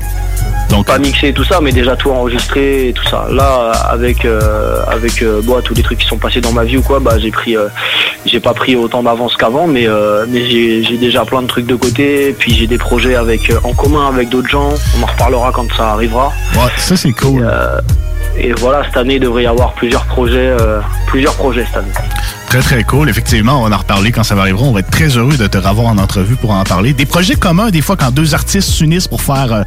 Donc, 0.73 0.87
pas 0.87 0.99
mixé 0.99 1.29
et 1.29 1.33
tout 1.35 1.45
ça, 1.45 1.61
mais 1.61 1.71
déjà 1.71 1.97
tout 1.97 2.11
enregistré 2.11 2.89
et 2.89 2.93
tout 2.95 3.07
ça. 3.07 3.27
Là, 3.31 3.73
avec 3.91 4.25
euh, 4.25 4.83
avec 4.89 5.21
euh, 5.21 5.43
bon, 5.45 5.61
tous 5.61 5.75
les 5.75 5.83
trucs 5.83 5.99
qui 5.99 6.07
sont 6.07 6.17
passés 6.17 6.41
dans 6.41 6.53
ma 6.53 6.65
vie 6.65 6.79
ou 6.79 6.83
quoi, 6.83 6.99
bah 6.99 7.19
j'ai 7.19 7.31
pris, 7.31 7.59
euh, 7.59 7.69
j'ai 8.25 8.41
pas 8.41 8.55
pris 8.55 8.75
autant 8.75 9.03
d'avance 9.03 9.37
qu'avant, 9.37 9.67
mais 9.67 9.87
mais 10.29 10.45
j'ai 10.47 10.97
déjà 10.97 11.27
plein 11.27 11.43
de 11.43 11.47
trucs 11.47 11.67
de 11.67 11.75
côté. 11.75 12.35
Puis 12.39 12.55
j'ai 12.55 12.67
des 12.67 12.79
projets 12.79 13.17
avec 13.17 13.53
en 13.65 13.75
commun 13.75 14.09
avec 14.09 14.31
d'autres 14.31 14.49
gens. 14.49 14.73
On 14.99 15.03
en 15.03 15.07
reparlera 15.07 15.53
quand 15.53 15.71
ça 15.77 15.91
arrivera. 15.91 16.33
Ouais, 16.55 16.73
ça 16.79 16.97
c'est 16.97 17.13
cool. 17.13 17.47
Et 18.39 18.55
voilà, 18.55 18.83
cette 18.85 18.97
année 18.97 19.17
il 19.17 19.21
devrait 19.21 19.43
y 19.43 19.47
avoir 19.47 19.75
plusieurs 19.75 20.07
projets, 20.07 20.57
plusieurs 21.07 21.35
projets 21.35 21.67
cette 21.67 21.77
année. 21.77 21.93
Très, 22.53 22.61
très 22.61 22.85
cool. 22.85 23.09
Effectivement, 23.09 23.63
on 23.63 23.67
va 23.67 23.77
en 23.77 23.79
reparler 23.79 24.13
quand 24.13 24.25
ça 24.25 24.35
va 24.35 24.43
arriver. 24.43 24.59
On 24.61 24.73
va 24.73 24.81
être 24.81 24.91
très 24.91 25.17
heureux 25.17 25.39
de 25.39 25.47
te 25.47 25.57
revoir 25.57 25.87
en 25.87 25.97
entrevue 25.97 26.37
pour 26.37 26.51
en 26.51 26.65
parler. 26.65 26.93
Des 26.93 27.07
projets 27.07 27.35
communs, 27.35 27.71
des 27.71 27.81
fois, 27.81 27.97
quand 27.97 28.11
deux 28.11 28.35
artistes 28.35 28.69
s'unissent 28.69 29.09
pour 29.09 29.23
faire 29.23 29.51
euh, 29.51 29.63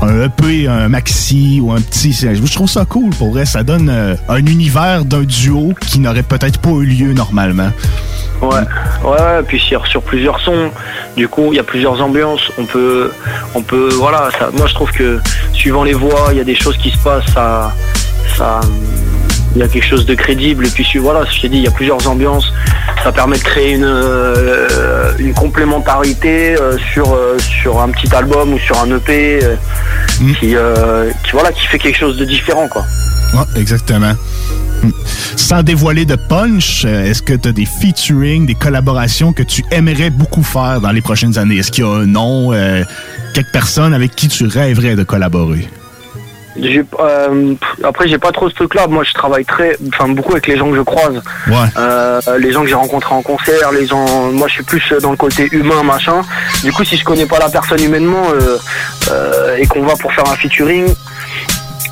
un 0.00 0.24
EP, 0.24 0.66
un 0.66 0.88
maxi 0.88 1.60
ou 1.62 1.70
un 1.72 1.82
petit... 1.82 2.14
Je 2.14 2.54
trouve 2.54 2.70
ça 2.70 2.86
cool, 2.86 3.10
pour 3.10 3.32
vrai. 3.32 3.44
Ça 3.44 3.62
donne 3.62 3.90
euh, 3.90 4.14
un 4.30 4.38
univers 4.38 5.04
d'un 5.04 5.24
duo 5.24 5.74
qui 5.82 5.98
n'aurait 5.98 6.22
peut-être 6.22 6.58
pas 6.60 6.70
eu 6.70 6.86
lieu 6.86 7.12
normalement. 7.12 7.70
Ouais, 8.40 8.62
ouais, 9.04 9.42
puis 9.46 9.60
sur, 9.60 9.86
sur 9.86 10.00
plusieurs 10.00 10.40
sons, 10.40 10.70
du 11.18 11.28
coup, 11.28 11.48
il 11.52 11.56
y 11.56 11.60
a 11.60 11.62
plusieurs 11.62 12.00
ambiances. 12.00 12.50
On 12.56 12.64
peut, 12.64 13.12
on 13.54 13.60
peut, 13.60 13.90
voilà. 13.98 14.30
Moi, 14.56 14.66
je 14.66 14.72
trouve 14.72 14.92
que 14.92 15.20
suivant 15.52 15.84
les 15.84 15.92
voix, 15.92 16.28
il 16.30 16.38
y 16.38 16.40
a 16.40 16.44
des 16.44 16.56
choses 16.56 16.78
qui 16.78 16.90
se 16.90 16.98
passent. 16.98 17.30
Ça, 17.34 17.74
ça, 18.38 18.60
il 19.54 19.60
y 19.60 19.62
a 19.62 19.68
quelque 19.68 19.86
chose 19.86 20.06
de 20.06 20.14
crédible. 20.14 20.66
Et 20.66 20.70
puis, 20.70 20.86
voilà, 20.98 21.24
je 21.30 21.40
t'ai 21.40 21.48
dit, 21.48 21.58
il 21.58 21.64
y 21.64 21.68
a 21.68 21.70
plusieurs 21.70 22.06
ambiances. 22.08 22.52
Ça 23.02 23.12
permet 23.12 23.38
de 23.38 23.42
créer 23.42 23.74
une, 23.74 23.84
euh, 23.84 25.12
une 25.18 25.34
complémentarité 25.34 26.56
euh, 26.60 26.76
sur, 26.92 27.12
euh, 27.12 27.36
sur 27.38 27.80
un 27.80 27.88
petit 27.90 28.12
album 28.14 28.54
ou 28.54 28.58
sur 28.58 28.78
un 28.80 28.96
EP 28.96 29.40
euh, 29.42 29.56
qui, 30.18 30.34
qui, 30.34 30.56
voilà, 31.32 31.52
qui 31.52 31.66
fait 31.66 31.78
quelque 31.78 31.98
chose 31.98 32.16
de 32.16 32.24
différent, 32.24 32.68
quoi. 32.68 32.84
Ouais, 33.34 33.60
exactement. 33.60 34.12
Hmm. 34.82 34.90
Sans 35.36 35.62
dévoiler 35.62 36.04
de 36.04 36.16
punch, 36.16 36.84
est-ce 36.84 37.22
que 37.22 37.34
tu 37.34 37.48
as 37.48 37.52
des 37.52 37.66
featuring, 37.66 38.46
des 38.46 38.54
collaborations 38.54 39.32
que 39.32 39.42
tu 39.42 39.64
aimerais 39.70 40.10
beaucoup 40.10 40.42
faire 40.42 40.80
dans 40.80 40.92
les 40.92 41.00
prochaines 41.00 41.38
années? 41.38 41.56
Est-ce 41.56 41.70
qu'il 41.70 41.84
y 41.84 41.86
a 41.86 41.90
un 41.90 42.06
nom, 42.06 42.52
euh, 42.52 42.84
quelques 43.34 43.52
personnes 43.52 43.94
avec 43.94 44.14
qui 44.14 44.28
tu 44.28 44.46
rêverais 44.46 44.96
de 44.96 45.02
collaborer? 45.02 45.68
Euh, 46.56 47.54
après, 47.82 48.08
j'ai 48.08 48.18
pas 48.18 48.32
trop 48.32 48.48
ce 48.48 48.54
truc-là. 48.54 48.86
Moi, 48.86 49.04
je 49.04 49.12
travaille 49.12 49.44
très, 49.44 49.76
enfin, 49.88 50.08
beaucoup 50.08 50.32
avec 50.32 50.46
les 50.46 50.56
gens 50.56 50.70
que 50.70 50.76
je 50.76 50.82
croise. 50.82 51.20
Ouais. 51.48 51.54
Euh, 51.76 52.20
les 52.38 52.52
gens 52.52 52.62
que 52.62 52.68
j'ai 52.68 52.74
rencontrés 52.74 53.14
en 53.14 53.22
concert, 53.22 53.72
les 53.72 53.86
gens. 53.86 54.30
Moi, 54.32 54.48
je 54.48 54.54
suis 54.54 54.64
plus 54.64 54.92
dans 55.02 55.10
le 55.10 55.16
côté 55.16 55.48
humain, 55.52 55.82
machin. 55.82 56.22
Du 56.62 56.72
coup, 56.72 56.84
si 56.84 56.96
je 56.96 57.04
connais 57.04 57.26
pas 57.26 57.38
la 57.38 57.48
personne 57.48 57.82
humainement 57.82 58.26
euh, 58.32 58.58
euh, 59.10 59.56
et 59.56 59.66
qu'on 59.66 59.82
va 59.82 59.94
pour 59.96 60.12
faire 60.12 60.28
un 60.28 60.36
featuring, 60.36 60.94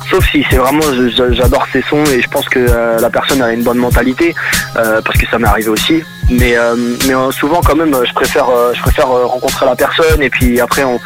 sauf 0.09 0.25
si 0.31 0.45
c'est 0.49 0.57
vraiment, 0.57 0.83
j'adore 1.31 1.65
ses 1.71 1.81
sons 1.83 2.03
et 2.05 2.21
je 2.21 2.29
pense 2.29 2.47
que 2.49 2.59
euh, 2.59 2.99
la 2.99 3.09
personne 3.09 3.41
a 3.41 3.51
une 3.51 3.63
bonne 3.63 3.79
mentalité, 3.79 4.35
euh, 4.77 5.01
parce 5.01 5.17
que 5.17 5.27
ça 5.27 5.39
m'est 5.39 5.47
arrivé 5.47 5.69
aussi. 5.69 6.03
Mais, 6.29 6.55
euh, 6.57 6.75
mais 7.07 7.13
euh, 7.15 7.31
souvent, 7.31 7.61
quand 7.61 7.75
même, 7.75 7.93
je 8.07 8.13
préfère, 8.13 8.47
euh, 8.49 8.71
je 8.73 8.81
préfère 8.81 9.09
euh, 9.11 9.25
rencontrer 9.25 9.65
la 9.65 9.75
personne 9.75 10.21
et 10.21 10.29
puis 10.29 10.59
après, 10.59 10.83
on, 10.83 10.99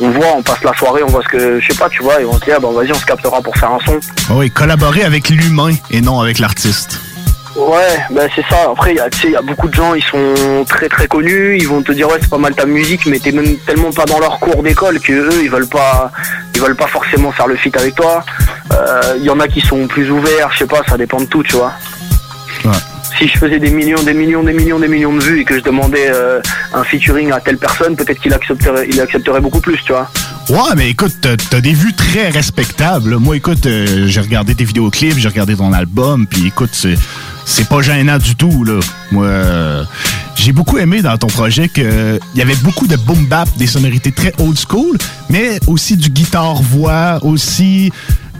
on 0.00 0.10
voit, 0.10 0.26
on 0.36 0.42
passe 0.42 0.62
la 0.64 0.74
soirée, 0.74 1.02
on 1.02 1.10
voit 1.10 1.22
ce 1.22 1.28
que, 1.28 1.60
je 1.60 1.66
sais 1.72 1.78
pas, 1.78 1.88
tu 1.88 2.02
vois, 2.02 2.20
et 2.20 2.24
on 2.24 2.34
se 2.34 2.44
dit, 2.44 2.50
ah, 2.52 2.58
ben 2.60 2.70
vas-y, 2.72 2.90
on 2.92 2.98
se 2.98 3.06
captera 3.06 3.40
pour 3.40 3.56
faire 3.56 3.70
un 3.70 3.78
son. 3.86 3.98
Ah 4.28 4.32
Oui, 4.34 4.50
collaborer 4.50 5.04
avec 5.04 5.28
l'humain 5.30 5.70
et 5.90 6.00
non 6.00 6.20
avec 6.20 6.38
l'artiste. 6.38 6.98
Ouais, 7.56 7.98
ben 8.10 8.28
c'est 8.34 8.44
ça. 8.50 8.68
Après, 8.72 8.90
il 8.94 8.96
y 8.96 9.00
a- 9.00 9.08
tu 9.08 9.20
sais, 9.20 9.28
il 9.28 9.32
y 9.34 9.36
a 9.36 9.40
beaucoup 9.42 9.68
de 9.68 9.74
gens, 9.74 9.94
ils 9.94 10.02
sont 10.02 10.64
très 10.68 10.88
très 10.88 11.06
connus, 11.06 11.56
ils 11.56 11.68
vont 11.68 11.82
te 11.82 11.92
dire 11.92 12.08
ouais 12.08 12.18
c'est 12.20 12.28
pas 12.28 12.36
mal 12.36 12.52
ta 12.52 12.66
musique, 12.66 13.06
mais 13.06 13.20
t'es 13.20 13.30
même 13.30 13.56
tellement 13.58 13.92
pas 13.92 14.04
dans 14.06 14.18
leur 14.18 14.40
cours 14.40 14.60
d'école 14.64 14.98
que 14.98 15.12
eux 15.12 15.40
ils 15.40 15.48
veulent 15.50 15.68
pas, 15.68 16.10
ils 16.56 16.60
veulent 16.60 16.74
pas 16.74 16.88
forcément 16.88 17.30
faire 17.30 17.46
le 17.46 17.54
feat 17.54 17.76
avec 17.76 17.94
toi. 17.94 18.24
Euh, 18.72 19.14
Il 19.18 19.22
y 19.24 19.30
en 19.30 19.38
a 19.38 19.46
qui 19.46 19.60
sont 19.60 19.86
plus 19.86 20.10
ouverts, 20.10 20.50
je 20.52 20.58
sais 20.58 20.66
pas, 20.66 20.80
ça 20.88 20.96
dépend 20.98 21.20
de 21.20 21.26
tout, 21.26 21.44
tu 21.44 21.54
vois. 21.54 21.72
Si 23.18 23.28
je 23.28 23.38
faisais 23.38 23.58
des 23.60 23.70
millions, 23.70 24.02
des 24.02 24.12
millions, 24.14 24.42
des 24.42 24.52
millions, 24.52 24.78
des 24.80 24.88
millions 24.88 25.14
de 25.16 25.22
vues 25.22 25.40
et 25.40 25.44
que 25.44 25.56
je 25.56 25.62
demandais 25.62 26.08
euh, 26.10 26.40
un 26.72 26.82
featuring 26.82 27.30
à 27.32 27.40
telle 27.40 27.58
personne, 27.58 27.94
peut-être 27.94 28.20
qu'il 28.20 28.32
accepterait, 28.32 28.88
il 28.90 29.00
accepterait 29.00 29.40
beaucoup 29.40 29.60
plus, 29.60 29.78
tu 29.84 29.92
vois. 29.92 30.10
Ouais, 30.48 30.74
mais 30.76 30.90
écoute, 30.90 31.12
t'as- 31.20 31.60
des 31.60 31.72
vues 31.72 31.94
très 31.94 32.28
respectables. 32.30 33.16
Moi, 33.18 33.36
écoute, 33.36 33.66
euh, 33.66 34.06
j'ai 34.08 34.20
regardé 34.20 34.54
tes 34.54 34.64
vidéoclips, 34.64 35.16
j'ai 35.16 35.28
regardé 35.28 35.56
ton 35.56 35.72
album, 35.72 36.26
puis 36.26 36.48
écoute, 36.48 36.70
c'est 36.72 36.96
c'est 37.46 37.68
pas 37.68 37.82
gênant 37.82 38.16
du 38.18 38.34
tout, 38.36 38.64
là. 38.64 38.80
Moi, 39.12 39.26
euh, 39.26 39.84
j'ai 40.34 40.52
beaucoup 40.52 40.78
aimé 40.78 41.02
dans 41.02 41.16
ton 41.18 41.26
projet 41.28 41.68
que 41.68 42.18
il 42.34 42.38
y 42.38 42.42
avait 42.42 42.56
beaucoup 42.56 42.86
de 42.86 42.96
boom 42.96 43.26
bap, 43.26 43.48
des 43.58 43.66
sonorités 43.66 44.12
très 44.12 44.32
old 44.38 44.58
school, 44.58 44.96
mais 45.30 45.60
aussi 45.66 45.96
du 45.96 46.08
guitare-voix, 46.08 47.18
aussi 47.22 47.92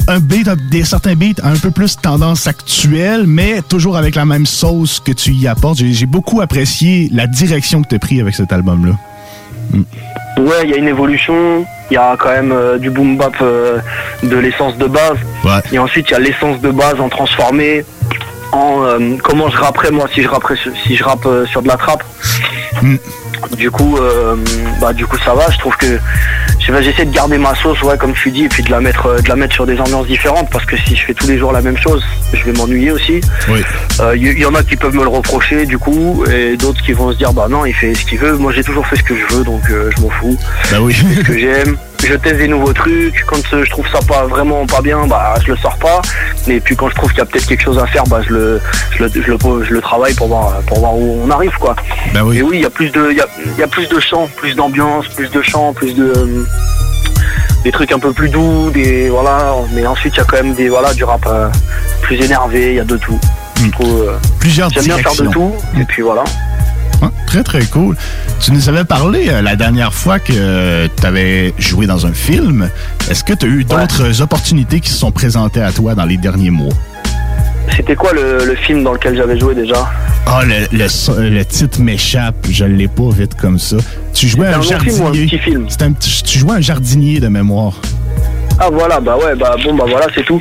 un 0.09 0.18
beat, 0.20 0.48
un- 0.48 0.57
des 0.70 0.84
certains 0.84 1.14
beats 1.14 1.40
un 1.42 1.57
peu 1.57 1.70
plus 1.70 1.96
tendance 1.96 2.46
actuelle, 2.46 3.24
mais 3.26 3.62
toujours 3.62 3.96
avec 3.96 4.14
la 4.14 4.24
même 4.24 4.46
sauce 4.46 5.00
que 5.00 5.12
tu 5.12 5.32
y 5.32 5.48
apportes. 5.48 5.78
J'ai 5.78 6.07
beaucoup 6.07 6.40
apprécié 6.40 7.09
la 7.12 7.26
direction 7.26 7.82
que 7.82 7.88
tu 7.88 7.94
as 7.94 7.98
pris 7.98 8.20
avec 8.20 8.34
cet 8.34 8.52
album-là. 8.52 8.94
Ouais, 10.38 10.62
il 10.64 10.70
y 10.70 10.74
a 10.74 10.76
une 10.76 10.88
évolution, 10.88 11.64
il 11.90 11.94
y 11.94 11.96
a 11.96 12.16
quand 12.18 12.30
même 12.30 12.52
euh, 12.52 12.78
du 12.78 12.90
boom 12.90 13.16
bap 13.16 13.34
euh, 13.40 13.78
de 14.22 14.36
l'essence 14.36 14.76
de 14.76 14.86
base. 14.86 15.16
Ouais. 15.44 15.61
Et 15.72 15.78
ensuite, 15.78 16.07
il 16.11 16.12
y 16.12 16.16
a 16.16 16.18
l'essence 16.18 16.61
de 16.61 16.70
base 16.70 17.00
en 17.00 17.09
transformé 17.09 17.84
en 18.52 18.82
euh, 18.84 19.16
comment 19.22 19.48
je 19.48 19.57
rapperais 19.57 19.90
moi 19.90 20.07
si 20.14 20.22
je 20.22 20.28
rapperais 20.28 20.57
sur- 20.57 20.72
si 20.86 20.96
je 20.96 21.02
rappe 21.05 21.26
sur 21.50 21.62
de 21.62 21.68
la 21.68 21.76
trappe. 21.76 22.05
Du 23.57 23.70
coup, 23.70 23.97
euh, 23.99 24.36
bah 24.80 24.92
du 24.92 25.07
coup 25.07 25.16
ça 25.18 25.34
va. 25.34 25.51
Je 25.51 25.59
trouve 25.59 25.76
que 25.76 25.99
j'essaie 26.59 27.05
de 27.05 27.14
garder 27.14 27.38
ma 27.38 27.55
sauce, 27.55 27.80
ouais, 27.82 27.97
comme 27.99 28.12
tu 28.12 28.30
dis, 28.30 28.45
et 28.45 28.49
puis 28.49 28.62
de 28.62 28.70
la 28.70 28.80
mettre, 28.80 29.07
euh, 29.07 29.18
de 29.18 29.28
la 29.28 29.36
mettre 29.36 29.55
sur 29.55 29.66
des 29.66 29.78
ambiances 29.80 30.07
différentes, 30.07 30.51
parce 30.51 30.64
que 30.64 30.76
si 30.76 30.97
je 30.97 31.05
fais 31.05 31.14
tous 31.14 31.26
les 31.26 31.38
jours 31.38 31.53
la 31.53 31.61
même 31.62 31.76
chose, 31.78 32.05
je 32.32 32.45
vais 32.45 32.53
m'ennuyer 32.53 32.90
aussi. 32.90 33.20
Oui. 33.49 33.62
Il 34.16 34.22
y, 34.22 34.40
y 34.40 34.47
en 34.47 34.55
a 34.55 34.62
qui 34.62 34.76
peuvent 34.76 34.95
me 34.95 35.03
le 35.03 35.09
reprocher 35.09 35.66
du 35.66 35.78
coup, 35.78 36.24
et 36.30 36.57
d'autres 36.57 36.82
qui 36.82 36.92
vont 36.92 37.12
se 37.12 37.16
dire 37.16 37.32
bah 37.32 37.47
non, 37.49 37.64
il 37.64 37.74
fait 37.74 37.95
ce 37.95 38.05
qu'il 38.05 38.18
veut. 38.18 38.36
Moi 38.36 38.53
j'ai 38.53 38.64
toujours 38.64 38.87
fait 38.87 38.96
ce 38.96 39.03
que 39.03 39.14
je 39.16 39.34
veux, 39.34 39.45
donc 39.45 39.62
euh, 39.71 39.91
je 39.96 40.03
m'en 40.03 40.11
fous. 40.11 40.38
Bah 40.71 40.79
oui. 40.80 40.92
Je 40.92 41.07
fais 41.07 41.14
ce 41.14 41.21
que 41.21 41.38
j'aime. 41.38 41.76
Je 42.05 42.14
teste 42.14 42.37
des 42.37 42.49
nouveaux 42.49 42.72
trucs. 42.72 43.25
Quand 43.26 43.43
euh, 43.55 43.64
je 43.64 43.71
trouve 43.71 43.87
ça 43.89 43.99
pas 44.07 44.26
vraiment 44.26 44.67
pas 44.67 44.83
bien, 44.83 45.07
bah 45.07 45.35
je 45.43 45.53
le 45.53 45.57
sors 45.57 45.76
pas. 45.79 46.03
Et 46.47 46.61
puis 46.61 46.76
quand 46.76 46.89
je 46.91 46.95
trouve 46.95 47.11
qu'il 47.11 47.18
y 47.18 47.22
a 47.22 47.25
peut-être 47.25 47.47
quelque 47.47 47.63
chose 47.63 47.79
à 47.79 47.87
faire, 47.87 48.05
bah 48.05 48.21
je 48.26 48.33
le, 48.33 48.61
je 48.97 49.03
le, 49.05 49.11
je 49.14 49.31
le, 49.33 49.64
je 49.64 49.72
le 49.72 49.81
travaille 49.81 50.14
pour 50.14 50.29
voir, 50.29 50.61
pour 50.67 50.81
voir 50.81 50.95
où 50.95 51.22
on 51.25 51.31
arrive 51.31 51.57
quoi. 51.59 51.75
Bah 52.13 52.21
oui. 52.25 52.39
Et 52.39 52.43
oui, 52.43 52.57
il 52.59 52.63
y 52.63 52.67
a 52.67 52.71
plus 52.71 52.91
de, 52.91 53.09
il 53.11 53.17
y 53.17 53.21
a, 53.21 53.26
y 53.59 53.63
a 53.63 53.68
plus 53.68 53.89
de 53.89 53.99
chants, 54.01 54.29
plus 54.37 54.55
d'ambiance, 54.55 55.09
plus 55.09 55.31
de 55.31 55.41
chants, 55.41 55.72
plus 55.72 55.95
de 55.95 56.13
euh, 56.14 56.45
des 57.64 57.72
trucs 57.72 57.93
un 57.93 57.99
peu 57.99 58.13
plus 58.13 58.29
doux, 58.29 58.71
des 58.71 59.09
voilà. 59.09 59.55
Mais 59.72 59.87
ensuite 59.87 60.14
il 60.14 60.18
y 60.18 60.21
a 60.21 60.25
quand 60.25 60.37
même 60.37 60.55
des 60.55 60.68
voilà 60.68 60.93
du 60.93 61.05
rap 61.05 61.25
euh, 61.26 61.49
plus 62.03 62.22
énervé, 62.22 62.71
il 62.71 62.76
y 62.76 62.81
a 62.81 62.85
de 62.85 62.99
tout. 62.99 63.18
Je 63.64 63.71
trouve, 63.71 64.03
euh, 64.09 64.17
Plusieurs 64.41 64.68
J'aime 64.71 64.85
bien 64.85 64.99
faire 64.99 65.14
de 65.14 65.26
tout. 65.29 65.55
Et 65.81 65.85
puis 65.85 66.03
voilà. 66.03 66.25
Très, 67.34 67.42
très 67.42 67.64
cool. 67.64 67.96
Tu 68.40 68.52
nous 68.52 68.68
avais 68.68 68.84
parlé 68.84 69.28
euh, 69.28 69.42
la 69.42 69.56
dernière 69.56 69.92
fois 69.92 70.20
que 70.20 70.86
tu 70.86 71.04
avais 71.06 71.52
joué 71.58 71.84
dans 71.88 72.06
un 72.06 72.12
film. 72.12 72.70
Est-ce 73.11 73.24
que 73.24 73.32
tu 73.32 73.46
as 73.46 73.48
eu 73.48 73.64
d'autres 73.64 74.22
opportunités 74.22 74.78
qui 74.78 74.88
se 74.90 74.98
sont 74.98 75.11
présentées 75.11 75.61
à 75.61 75.72
toi 75.72 75.96
dans 75.96 76.04
les 76.04 76.16
derniers 76.16 76.50
mois? 76.50 76.72
C'était 77.74 77.96
quoi 77.96 78.12
le, 78.12 78.44
le 78.44 78.54
film 78.54 78.84
dans 78.84 78.92
lequel 78.92 79.16
j'avais 79.16 79.36
joué 79.36 79.52
déjà? 79.56 79.90
Ah, 80.26 80.42
le, 80.44 80.78
le 80.78 81.28
le 81.30 81.44
titre 81.44 81.80
m'échappe. 81.80 82.36
Je 82.48 82.66
l'ai 82.66 82.86
pas 82.86 83.11
vite 83.11 83.34
comme 83.34 83.58
ça. 83.58 83.78
Tu 84.12 84.28
jouais 84.28 84.46
un 84.46 84.52
un 84.52 84.56
long 84.58 84.62
film 84.62 84.78
ou 85.00 85.02
un 85.02 85.04
jardinier. 85.06 85.26
petit 85.26 85.38
film? 85.38 85.66
C'était 85.68 85.84
un 85.86 85.92
petit- 85.92 86.22
tu 86.22 86.38
jouais 86.38 86.52
un 86.54 86.61
jardinier 86.61 87.18
de 87.18 87.26
mémoire. 87.26 87.80
Ah 88.61 88.68
voilà, 88.70 89.00
bah 89.00 89.16
ouais, 89.16 89.34
bah 89.34 89.56
bon, 89.64 89.74
bah 89.74 89.86
voilà, 89.88 90.06
c'est 90.14 90.24
tout. 90.24 90.40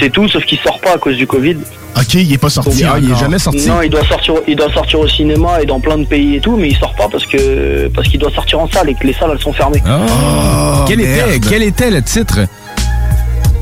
C'est 0.00 0.10
tout, 0.10 0.26
sauf 0.26 0.44
qu'il 0.44 0.58
sort 0.58 0.80
pas 0.80 0.94
à 0.94 0.98
cause 0.98 1.16
du 1.16 1.28
Covid. 1.28 1.58
Ok, 1.96 2.14
il 2.14 2.32
est 2.32 2.38
pas 2.38 2.48
sorti. 2.50 2.82
Donc, 2.82 2.90
encore. 2.96 3.54
Non, 3.66 3.82
il 3.82 3.90
doit 3.90 4.04
sortir, 4.06 4.34
il 4.46 4.56
doit 4.56 4.72
sortir 4.72 5.00
au 5.00 5.08
cinéma 5.08 5.60
et 5.62 5.66
dans 5.66 5.80
plein 5.80 5.98
de 5.98 6.04
pays 6.04 6.36
et 6.36 6.40
tout, 6.40 6.56
mais 6.56 6.68
il 6.68 6.76
sort 6.76 6.94
pas 6.94 7.08
parce 7.10 7.26
que 7.26 7.88
parce 7.88 8.08
qu'il 8.08 8.20
doit 8.20 8.30
sortir 8.30 8.60
en 8.60 8.68
salle 8.70 8.88
et 8.90 8.94
que 8.94 9.06
les 9.06 9.12
salles 9.12 9.30
elles 9.32 9.40
sont 9.40 9.52
fermées. 9.52 9.82
Ah. 9.86 10.84
quel, 10.88 11.00
était, 11.00 11.40
quel 11.48 11.62
était 11.62 11.90
le 11.90 12.02
titre? 12.02 12.40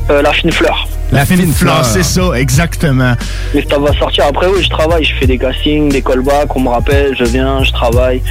Euh, 0.09 0.21
la 0.21 0.33
fine 0.33 0.51
fleur. 0.51 0.87
La 1.11 1.25
fine 1.25 1.51
fleur, 1.51 1.83
c'est 1.85 2.03
ça, 2.03 2.33
exactement. 2.35 3.13
Mais 3.53 3.65
ça 3.67 3.79
va 3.79 3.91
sortir. 3.97 4.25
Après, 4.27 4.47
oui, 4.47 4.63
je 4.63 4.69
travaille, 4.69 5.03
je 5.03 5.13
fais 5.15 5.25
des 5.25 5.37
castings, 5.39 5.89
des 5.91 6.01
callbacks, 6.03 6.55
on 6.55 6.59
me 6.59 6.69
rappelle, 6.69 7.15
je 7.17 7.23
viens, 7.23 7.63
je 7.63 7.71
travaille 7.71 8.21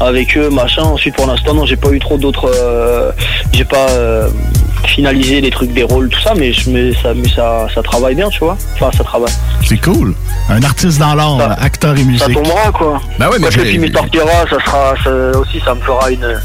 avec 0.00 0.36
eux, 0.36 0.48
machin. 0.48 0.82
Ensuite, 0.82 1.14
pour 1.14 1.26
l'instant, 1.26 1.52
non, 1.54 1.66
j'ai 1.66 1.76
pas 1.76 1.90
eu 1.90 1.98
trop 1.98 2.16
d'autres. 2.16 2.50
euh, 2.54 3.12
j'ai 3.52 3.64
pas 3.64 3.86
euh, 3.90 4.28
finalisé 4.86 5.40
les 5.40 5.50
trucs 5.50 5.72
des 5.72 5.82
rôles, 5.84 6.08
tout 6.08 6.20
ça, 6.20 6.34
mais, 6.36 6.52
je, 6.52 6.68
mais, 6.70 6.92
ça, 6.94 7.14
mais 7.14 7.28
ça, 7.28 7.66
ça 7.74 7.82
travaille 7.82 8.14
bien, 8.14 8.28
tu 8.28 8.40
vois. 8.40 8.56
Enfin, 8.74 8.90
ça 8.96 9.04
travaille. 9.04 9.32
C'est 9.64 9.80
cool. 9.80 10.14
Un 10.48 10.62
artiste 10.62 10.98
dans 10.98 11.14
l'art, 11.14 11.56
acteur 11.60 11.94
et 11.94 11.98
Ça 11.98 12.04
musique. 12.04 12.34
tombera, 12.34 12.70
quoi. 12.72 13.00
Bah 13.18 13.28
ouais, 13.30 13.36
mais 13.40 13.48
Quand 13.48 13.56
le 13.56 13.64
film 13.64 13.84
il 13.84 13.92
sortira, 13.92 14.26
ça 14.50 14.56
sera 14.64 14.94
ça- 15.04 15.38
aussi, 15.38 15.60
ça 15.64 15.74
me 15.74 15.80
fera 15.80 16.10
une 16.10 16.40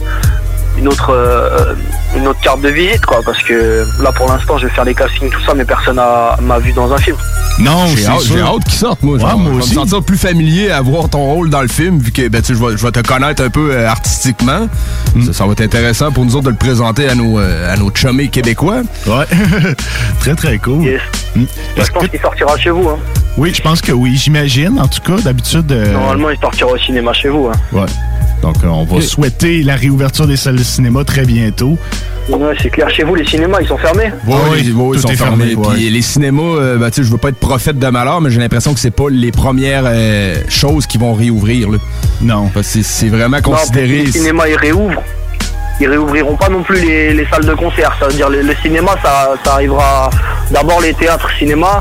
une 0.77 0.87
autre 0.87 1.09
euh, 1.11 1.73
une 2.17 2.27
autre 2.27 2.39
carte 2.41 2.61
de 2.61 2.69
visite, 2.69 3.05
quoi. 3.05 3.19
Parce 3.25 3.41
que 3.43 3.85
là, 4.01 4.11
pour 4.11 4.27
l'instant, 4.27 4.57
je 4.57 4.67
vais 4.67 4.73
faire 4.73 4.85
les 4.85 4.93
castings, 4.95 5.29
tout 5.29 5.41
ça, 5.45 5.53
mais 5.53 5.65
personne 5.65 5.95
m'a 6.41 6.59
vu 6.59 6.73
dans 6.73 6.91
un 6.91 6.97
film. 6.97 7.17
Non, 7.59 7.87
J'ai 7.87 8.05
hâte, 8.05 8.21
j'ai 8.23 8.39
hâte 8.41 8.63
qu'ils 8.65 8.73
sortent, 8.73 9.01
moi. 9.01 9.15
Ouais, 9.15 9.21
Genre, 9.21 9.37
moi 9.39 9.51
je 9.53 9.57
vais 9.57 9.63
aussi. 9.63 9.69
me 9.71 9.79
sentir 9.79 10.03
plus 10.03 10.17
familier 10.17 10.69
à 10.69 10.81
voir 10.81 11.09
ton 11.09 11.19
rôle 11.25 11.49
dans 11.49 11.61
le 11.61 11.67
film, 11.67 11.97
vu 11.99 12.11
que 12.11 12.27
ben, 12.27 12.39
tu 12.41 12.53
je 12.55 12.63
vais, 12.63 12.77
je 12.77 12.85
vais 12.85 12.91
te 12.91 12.99
connaître 12.99 13.41
un 13.43 13.49
peu 13.49 13.71
euh, 13.71 13.87
artistiquement. 13.89 14.67
Mm. 15.15 15.23
Ça, 15.25 15.33
ça 15.33 15.45
va 15.45 15.53
être 15.53 15.61
intéressant 15.61 16.11
pour 16.11 16.23
nous 16.25 16.35
autres 16.35 16.45
de 16.45 16.49
le 16.51 16.55
présenter 16.55 17.09
à 17.09 17.15
nos, 17.15 17.39
euh, 17.39 17.73
à 17.73 17.77
nos 17.77 17.89
chummés 17.93 18.27
québécois. 18.27 18.81
Ouais. 19.07 19.25
très, 20.19 20.35
très 20.35 20.57
cool. 20.59 20.83
Yes. 20.83 21.01
Mm. 21.35 21.43
Je 21.77 21.91
pense 21.91 22.07
qu'il 22.09 22.19
sortira 22.19 22.57
chez 22.57 22.69
vous. 22.69 22.89
Hein. 22.89 22.97
Oui, 23.37 23.51
je 23.55 23.61
pense 23.61 23.81
que 23.81 23.91
oui. 23.91 24.15
J'imagine, 24.15 24.79
en 24.79 24.87
tout 24.87 25.01
cas, 25.01 25.19
d'habitude. 25.21 25.71
euh, 25.71 25.93
Normalement, 25.93 26.29
il 26.29 26.39
sortira 26.39 26.69
au 26.71 26.77
cinéma 26.77 27.11
chez 27.13 27.29
vous. 27.29 27.49
Hein. 27.51 27.57
Ouais. 27.71 27.85
Donc, 28.47 28.63
euh, 28.63 28.67
on 28.67 28.85
va 28.85 29.01
souhaiter 29.01 29.61
la 29.61 29.75
réouverture 29.75 30.25
des 30.25 30.37
salles 30.37 30.55
de 30.55 30.63
cinéma 30.63 31.03
très 31.03 31.25
bientôt. 31.25 31.77
Ouais, 32.29 32.55
c'est 32.61 32.69
clair. 32.69 32.89
Chez 32.89 33.03
vous, 33.03 33.13
les 33.15 33.25
cinémas, 33.25 33.57
ils 33.61 33.67
sont 33.67 33.77
fermés? 33.77 34.11
Ouais, 34.25 34.35
oui, 34.51 34.61
les- 34.63 34.71
ouais, 34.71 34.95
ils 34.95 35.01
sont 35.01 35.07
fermés. 35.09 35.47
fermé, 35.47 35.55
ouais. 35.55 35.73
Puis 35.75 35.89
les 35.89 36.01
cinémas, 36.01 36.41
euh, 36.43 36.77
ben, 36.77 36.89
tu 36.89 36.95
sais, 36.97 37.03
je 37.03 37.11
veux 37.11 37.17
pas 37.17 37.29
être 37.29 37.37
prophète 37.39 37.77
de 37.77 37.87
malheur, 37.87 38.21
mais 38.21 38.29
j'ai 38.29 38.39
l'impression 38.39 38.73
que 38.73 38.79
c'est 38.79 38.91
pas 38.91 39.09
les 39.09 39.31
premières 39.33 39.83
euh, 39.85 40.35
choses 40.47 40.87
qui 40.87 40.97
vont 40.97 41.13
réouvrir. 41.13 41.69
Là. 41.71 41.77
Non. 42.21 42.49
Parce 42.53 42.71
que 42.73 42.81
c'est- 42.83 43.09
vraiment 43.09 43.37
Non, 43.37 43.43
considéré. 43.43 44.03
les 44.05 44.11
cinémas, 44.13 44.47
ils 44.47 44.55
réouvrent. 44.57 45.03
Ils 45.81 45.87
réouvriront 45.89 46.35
pas 46.37 46.49
non 46.49 46.63
plus 46.63 46.79
les, 46.81 47.13
les 47.13 47.25
salles 47.27 47.45
de 47.45 47.53
concert. 47.53 47.95
Ça 47.99 48.07
veut 48.07 48.13
dire 48.13 48.29
le, 48.29 48.41
le 48.41 48.55
cinéma, 48.63 48.95
ça, 49.03 49.33
ça 49.43 49.53
arrivera 49.53 50.09
d'abord 50.51 50.81
les 50.81 50.93
théâtres, 50.93 51.29
cinéma. 51.37 51.77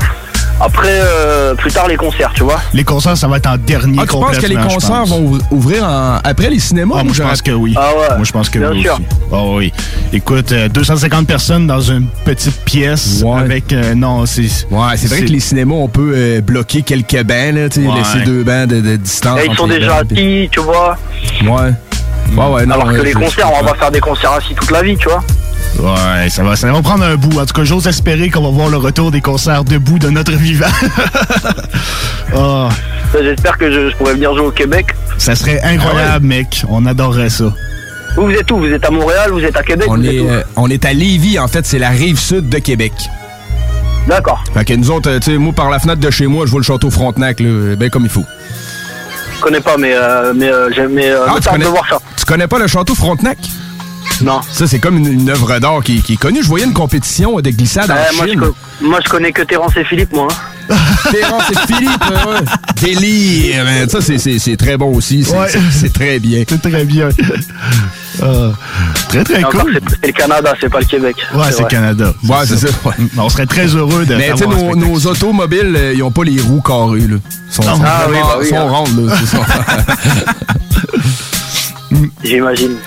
Après, 0.59 0.89
euh, 0.89 1.53
plus 1.53 1.71
tard, 1.71 1.87
les 1.87 1.97
concerts, 1.97 2.31
tu 2.33 2.41
vois. 2.43 2.59
Les 2.73 2.83
concerts, 2.83 3.15
ça 3.15 3.27
va 3.27 3.37
être 3.37 3.47
en 3.47 3.57
dernier 3.57 3.99
Ah, 4.01 4.05
tu 4.07 4.13
penses 4.17 4.37
que 4.39 4.47
les 4.47 4.55
concerts 4.55 5.05
vont 5.05 5.19
ou- 5.19 5.39
ouvrir 5.51 5.83
en- 5.83 6.17
après 6.23 6.49
les 6.49 6.59
cinémas? 6.59 6.95
Ah, 6.99 7.03
moi, 7.03 7.13
je 7.13 7.21
pense 7.21 7.41
que 7.43 7.51
oui. 7.51 7.75
Ah 7.77 7.91
ouais. 7.95 8.15
Moi, 8.15 8.23
je 8.25 8.31
pense 8.31 8.49
que 8.49 8.57
Bien 8.59 8.71
oui 8.71 8.81
sûr. 8.81 8.93
aussi. 8.93 9.03
Ah 9.31 9.43
oui. 9.45 9.71
Écoute, 10.11 10.51
euh, 10.51 10.67
250 10.67 11.27
personnes 11.27 11.67
dans 11.67 11.81
une 11.81 12.07
petite 12.25 12.59
pièce 12.65 13.21
Ouais. 13.23 13.39
avec... 13.39 13.71
euh, 13.71 13.93
non, 13.93 14.25
c'est... 14.25 14.41
Ouais, 14.71 14.95
c'est 14.95 15.07
vrai 15.07 15.21
que 15.21 15.31
les 15.31 15.39
cinémas, 15.39 15.75
on 15.75 15.87
peut 15.89 16.13
euh, 16.15 16.41
bloquer 16.41 16.81
quelques 16.81 17.23
bancs, 17.23 17.53
là, 17.53 17.69
tu 17.69 17.81
sais, 17.83 17.87
Ouais. 17.87 17.95
laisser 17.95 18.25
deux 18.25 18.43
bancs 18.43 18.67
de, 18.67 18.81
de 18.81 18.95
distance. 18.95 19.39
Et 19.39 19.47
ils 19.51 19.55
sont 19.55 19.67
déjà 19.67 19.97
assis, 19.97 20.49
tu 20.51 20.59
vois. 20.61 20.97
Ouais. 21.43 21.71
Ouais, 22.35 22.45
ouais, 22.53 22.65
non, 22.65 22.73
Alors 22.75 22.91
que 22.91 23.01
les 23.01 23.13
concerts, 23.13 23.49
on 23.57 23.63
va 23.63 23.73
faire 23.75 23.91
des 23.91 23.99
concerts 24.01 24.31
assis 24.33 24.53
toute 24.55 24.71
la 24.71 24.81
vie, 24.81 24.97
tu 24.97 25.07
vois. 25.07 25.23
Ouais, 25.79 26.29
ça 26.29 26.43
va, 26.43 26.55
ça 26.55 26.71
va 26.71 26.81
prendre 26.81 27.03
un 27.03 27.15
bout. 27.15 27.39
En 27.39 27.45
tout 27.45 27.53
cas, 27.53 27.63
j'ose 27.63 27.85
espérer 27.87 28.29
qu'on 28.29 28.41
va 28.41 28.49
voir 28.49 28.69
le 28.69 28.77
retour 28.77 29.11
des 29.11 29.21
concerts 29.21 29.63
debout 29.63 29.99
de 29.99 30.09
notre 30.09 30.33
vivant. 30.33 30.65
Ah, 32.35 32.67
Ça, 33.13 33.23
J'espère 33.23 33.57
que 33.57 33.71
je, 33.71 33.89
je 33.89 33.95
pourrais 33.95 34.13
venir 34.13 34.33
jouer 34.35 34.45
au 34.47 34.51
Québec. 34.51 34.87
ça 35.17 35.33
serait 35.33 35.61
incroyable, 35.63 36.25
mec. 36.25 36.63
On 36.69 36.85
adorerait 36.85 37.29
ça. 37.29 37.45
Vous, 38.17 38.25
vous 38.25 38.31
êtes 38.31 38.51
où? 38.51 38.57
Vous 38.57 38.65
êtes 38.67 38.83
à 38.85 38.91
Montréal 38.91 39.29
Vous 39.31 39.39
êtes 39.43 39.55
à 39.55 39.63
Québec 39.63 39.87
On 39.89 39.95
vous 39.95 40.05
est, 40.05 40.15
êtes 40.17 40.21
où? 40.21 40.27
euh, 40.29 40.43
on 40.57 40.69
est 40.69 40.83
à 40.85 40.91
Lévis, 40.93 41.39
en 41.39 41.47
fait, 41.47 41.65
c'est 41.65 41.79
la 41.79 41.89
rive 41.89 42.19
sud 42.19 42.49
de 42.49 42.57
Québec. 42.57 42.91
D'accord. 44.07 44.43
Fait 44.53 44.65
que 44.65 44.73
nous 44.73 44.91
autres, 44.91 45.09
euh, 45.09 45.19
tu 45.19 45.31
sais, 45.31 45.37
moi, 45.37 45.53
par 45.53 45.69
la 45.69 45.79
fenêtre 45.79 46.01
de 46.01 46.11
chez 46.11 46.27
moi, 46.27 46.45
je 46.45 46.51
vois 46.51 46.59
le 46.59 46.65
château 46.65 46.89
Frontenac, 46.89 47.39
là, 47.39 47.75
ben 47.77 47.89
comme 47.89 48.03
il 48.03 48.09
faut. 48.09 48.25
Je 49.37 49.41
connais 49.41 49.61
pas, 49.61 49.77
mais, 49.77 49.93
euh, 49.95 50.33
mais, 50.35 50.49
euh, 50.51 50.69
mais 50.91 51.09
euh, 51.09 51.25
Ah, 51.27 51.35
tu 51.41 51.47
connais, 51.49 51.65
voir 51.65 51.85
ça. 51.89 51.97
tu 52.17 52.25
connais 52.25 52.47
pas 52.47 52.59
le 52.59 52.67
château 52.67 52.93
Frontenac? 52.95 53.37
Non. 54.21 54.41
Ça, 54.51 54.65
c'est 54.67 54.79
comme 54.79 54.97
une, 54.97 55.07
une 55.21 55.29
œuvre 55.29 55.59
d'art 55.59 55.83
qui, 55.83 56.01
qui 56.01 56.13
est 56.13 56.17
connue. 56.17 56.41
Je 56.41 56.47
voyais 56.47 56.65
une 56.65 56.73
compétition 56.73 57.39
de 57.39 57.49
glissade 57.51 57.89
Euh, 57.91 57.93
en 57.93 58.15
moi, 58.15 58.25
je, 58.25 58.31
Chine. 58.31 58.39
co- 58.39 58.55
moi, 58.81 58.99
je 59.03 59.09
connais 59.09 59.31
que 59.31 59.43
Terence 59.43 59.77
et 59.77 59.83
Philippe, 59.85 60.11
moi. 60.13 60.27
hein. 60.69 60.75
Terence 61.11 61.43
et 61.51 61.73
Philippe, 61.73 62.03
euh, 62.11 62.31
ouais. 62.33 62.45
Délire, 62.81 63.63
man. 63.63 63.87
Ça, 63.89 64.01
c'est- 64.01 64.17
c'est 64.17 64.37
c'est 64.39 64.57
très 64.57 64.75
bon 64.75 64.93
aussi. 64.95 65.23
C'est 65.23 65.37
Ouais. 65.37 65.89
très 65.93 66.19
bien. 66.19 66.43
C'est 66.47 66.61
très 66.61 66.83
bien. 66.85 67.09
Ah, 68.19 68.49
très, 69.09 69.23
très 69.23 69.43
cool. 69.43 69.79
c'est 70.01 70.07
le 70.07 70.11
Canada, 70.11 70.55
c'est 70.59 70.69
pas 70.71 70.79
le 70.79 70.85
Québec. 70.85 71.15
Ouais, 71.35 71.51
c'est 71.51 71.61
vrai. 71.61 71.67
Canada. 71.69 72.15
Ouais, 72.27 72.37
c'est 72.47 72.57
ça. 72.57 72.67
ouais. 72.85 72.93
On 73.15 73.29
serait 73.29 73.45
très 73.45 73.67
heureux 73.67 74.07
de 74.07 74.15
Mais 74.15 74.31
tu 74.31 74.39
sais, 74.39 74.47
nos, 74.47 75.05
automobiles, 75.05 75.75
euh, 75.77 75.93
ils 75.95 76.01
ont 76.01 76.09
pas 76.09 76.23
les 76.23 76.41
roues 76.41 76.61
carrées, 76.61 77.01
là. 77.01 77.17
Ils 77.49 77.53
sont, 77.53 77.61
Ah, 77.67 77.75
ah 77.85 78.07
oui, 78.09 78.15
bah 78.19 78.37
oui, 78.41 78.47
sont 78.49 78.55
hein. 78.57 78.69
rondes, 78.71 79.05
là. 79.07 79.15
J'imagine. 82.23 82.77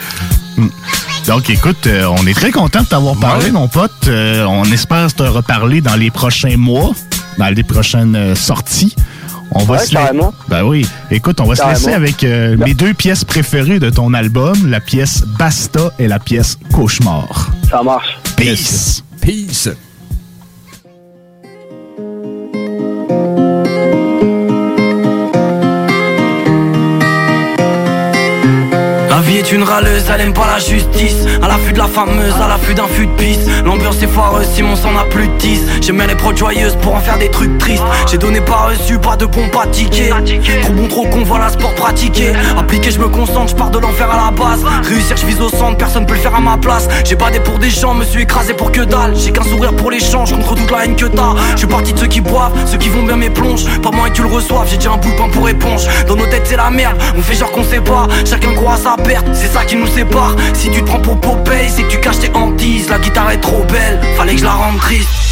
Donc, 1.30 1.48
écoute, 1.48 1.86
euh, 1.86 2.06
on 2.18 2.26
est 2.26 2.34
très 2.34 2.50
content 2.50 2.80
de 2.82 2.86
t'avoir 2.86 3.14
parlé, 3.14 3.44
Ouais. 3.46 3.50
mon 3.52 3.68
pote. 3.68 3.92
Euh, 4.08 4.44
on 4.46 4.64
espère 4.64 5.14
te 5.14 5.22
reparler 5.22 5.80
dans 5.80 5.94
les 5.94 6.10
prochains 6.10 6.56
mois, 6.56 6.90
dans 7.38 7.54
les 7.54 7.62
prochaines 7.62 8.16
euh, 8.16 8.34
sorties. 8.34 8.96
On 9.52 9.62
va 9.62 9.76
Ouais, 9.76 9.86
se 9.86 9.94
la-. 9.94 10.10
Ben 10.48 10.64
oui. 10.64 10.84
Écoute, 11.12 11.38
on 11.40 11.44
va 11.46 11.54
se 11.54 11.64
laisser 11.68 11.92
avec 11.92 12.24
euh, 12.24 12.56
mes 12.56 12.74
deux 12.74 12.94
pièces 12.94 13.24
préférées 13.24 13.78
de 13.78 13.90
ton 13.90 14.12
album, 14.12 14.68
la 14.68 14.80
pièce 14.80 15.22
Basta 15.38 15.92
et 16.00 16.08
la 16.08 16.18
pièce 16.18 16.58
Cauchemar. 16.72 17.50
Ça 17.70 17.80
marche. 17.84 18.18
Peace. 18.36 19.04
Peace. 19.20 19.68
Vie 29.30 29.38
est 29.38 29.52
une 29.52 29.62
râleuse, 29.62 30.04
elle 30.12 30.20
aime 30.22 30.32
pas 30.32 30.46
la 30.46 30.58
justice. 30.58 31.24
À 31.40 31.46
l'affût 31.46 31.72
de 31.72 31.78
la 31.78 31.86
fameuse, 31.86 32.34
à 32.42 32.48
l'affût 32.48 32.74
d'un 32.74 32.88
fût 32.88 33.06
de 33.06 33.12
pisse 33.12 33.46
L'ambiance 33.64 34.02
est 34.02 34.08
foireuse, 34.08 34.46
Simon 34.54 34.74
s'en 34.74 34.96
a 34.96 35.04
plus 35.04 35.28
de 35.28 35.36
10 35.38 35.60
J'ai 35.82 35.92
mis 35.92 36.06
les 36.06 36.16
prods 36.16 36.34
joyeuses 36.34 36.76
pour 36.82 36.94
en 36.94 37.00
faire 37.00 37.18
des 37.18 37.30
trucs 37.30 37.56
tristes. 37.58 37.82
J'ai 38.10 38.18
donné 38.18 38.40
pas 38.40 38.68
reçu, 38.68 38.98
pas 38.98 39.16
de 39.16 39.26
bon 39.26 39.48
pas 39.48 39.66
ticket 39.66 40.10
Trop 40.62 40.72
bon, 40.72 40.88
trop 40.88 41.06
con, 41.06 41.22
voilà 41.24 41.48
sport 41.48 41.74
pratiqué. 41.74 42.32
Appliqué, 42.58 42.90
je 42.90 42.98
me 42.98 43.08
concentre, 43.08 43.50
je 43.50 43.54
pars 43.54 43.70
de 43.70 43.78
l'enfer 43.78 44.10
à 44.10 44.16
la 44.16 44.30
base. 44.30 44.64
Réussir, 44.88 45.16
je 45.16 45.26
vise 45.26 45.40
au 45.40 45.48
centre, 45.48 45.76
personne 45.76 46.06
peut 46.06 46.14
le 46.14 46.20
faire 46.20 46.34
à 46.34 46.40
ma 46.40 46.56
place. 46.56 46.88
J'ai 47.04 47.16
pas 47.16 47.30
pour 47.44 47.58
des 47.58 47.70
gens, 47.70 47.94
me 47.94 48.04
suis 48.04 48.22
écrasé 48.22 48.54
pour 48.54 48.72
que 48.72 48.80
dalle. 48.80 49.14
J'ai 49.14 49.30
qu'un 49.30 49.44
sourire 49.44 49.74
pour 49.76 49.90
l'échange, 49.90 50.32
contre 50.32 50.56
toute 50.56 50.70
la 50.70 50.84
haine 50.84 50.96
que 50.96 51.06
t'as. 51.06 51.34
Je 51.52 51.58
suis 51.58 51.68
parti 51.68 51.92
de 51.92 51.98
ceux 51.98 52.08
qui 52.08 52.20
boivent, 52.20 52.52
ceux 52.66 52.78
qui 52.78 52.88
vont 52.88 53.04
bien 53.04 53.16
mes 53.16 53.30
plonges. 53.30 53.64
Pas 53.80 53.90
moins 53.90 54.08
que 54.08 54.14
tu 54.16 54.22
le 54.22 54.28
reçoives, 54.28 54.66
j'ai 54.68 54.76
déjà 54.76 54.92
un 54.92 54.96
bout 54.96 55.10
pour 55.32 55.48
éponge. 55.48 55.86
Dans 56.08 56.16
nos 56.16 56.26
têtes 56.26 56.46
c'est 56.46 56.56
la 56.56 56.70
merde, 56.70 56.96
on 57.16 57.22
fait 57.22 57.34
genre 57.34 57.50
qu'on 57.52 57.64
sait 57.64 57.80
pas. 57.80 58.08
Chacun 58.24 58.54
croit 58.54 58.74
à 58.74 58.76
sa 58.76 58.96
perte, 58.96 59.19
c'est 59.32 59.48
ça 59.48 59.64
qui 59.64 59.76
nous 59.76 59.86
sépare. 59.86 60.36
Si 60.54 60.70
tu 60.70 60.80
te 60.80 60.86
prends 60.86 61.00
pour 61.00 61.20
Popeye, 61.20 61.68
c'est 61.68 61.82
que 61.82 61.90
tu 61.90 62.00
caches 62.00 62.20
tes 62.20 62.30
hantises. 62.34 62.88
La 62.88 62.98
guitare 62.98 63.30
est 63.30 63.40
trop 63.40 63.64
belle, 63.64 64.00
fallait 64.16 64.34
que 64.34 64.40
je 64.40 64.44
la 64.44 64.52
rende 64.52 64.78
triste 64.78 65.29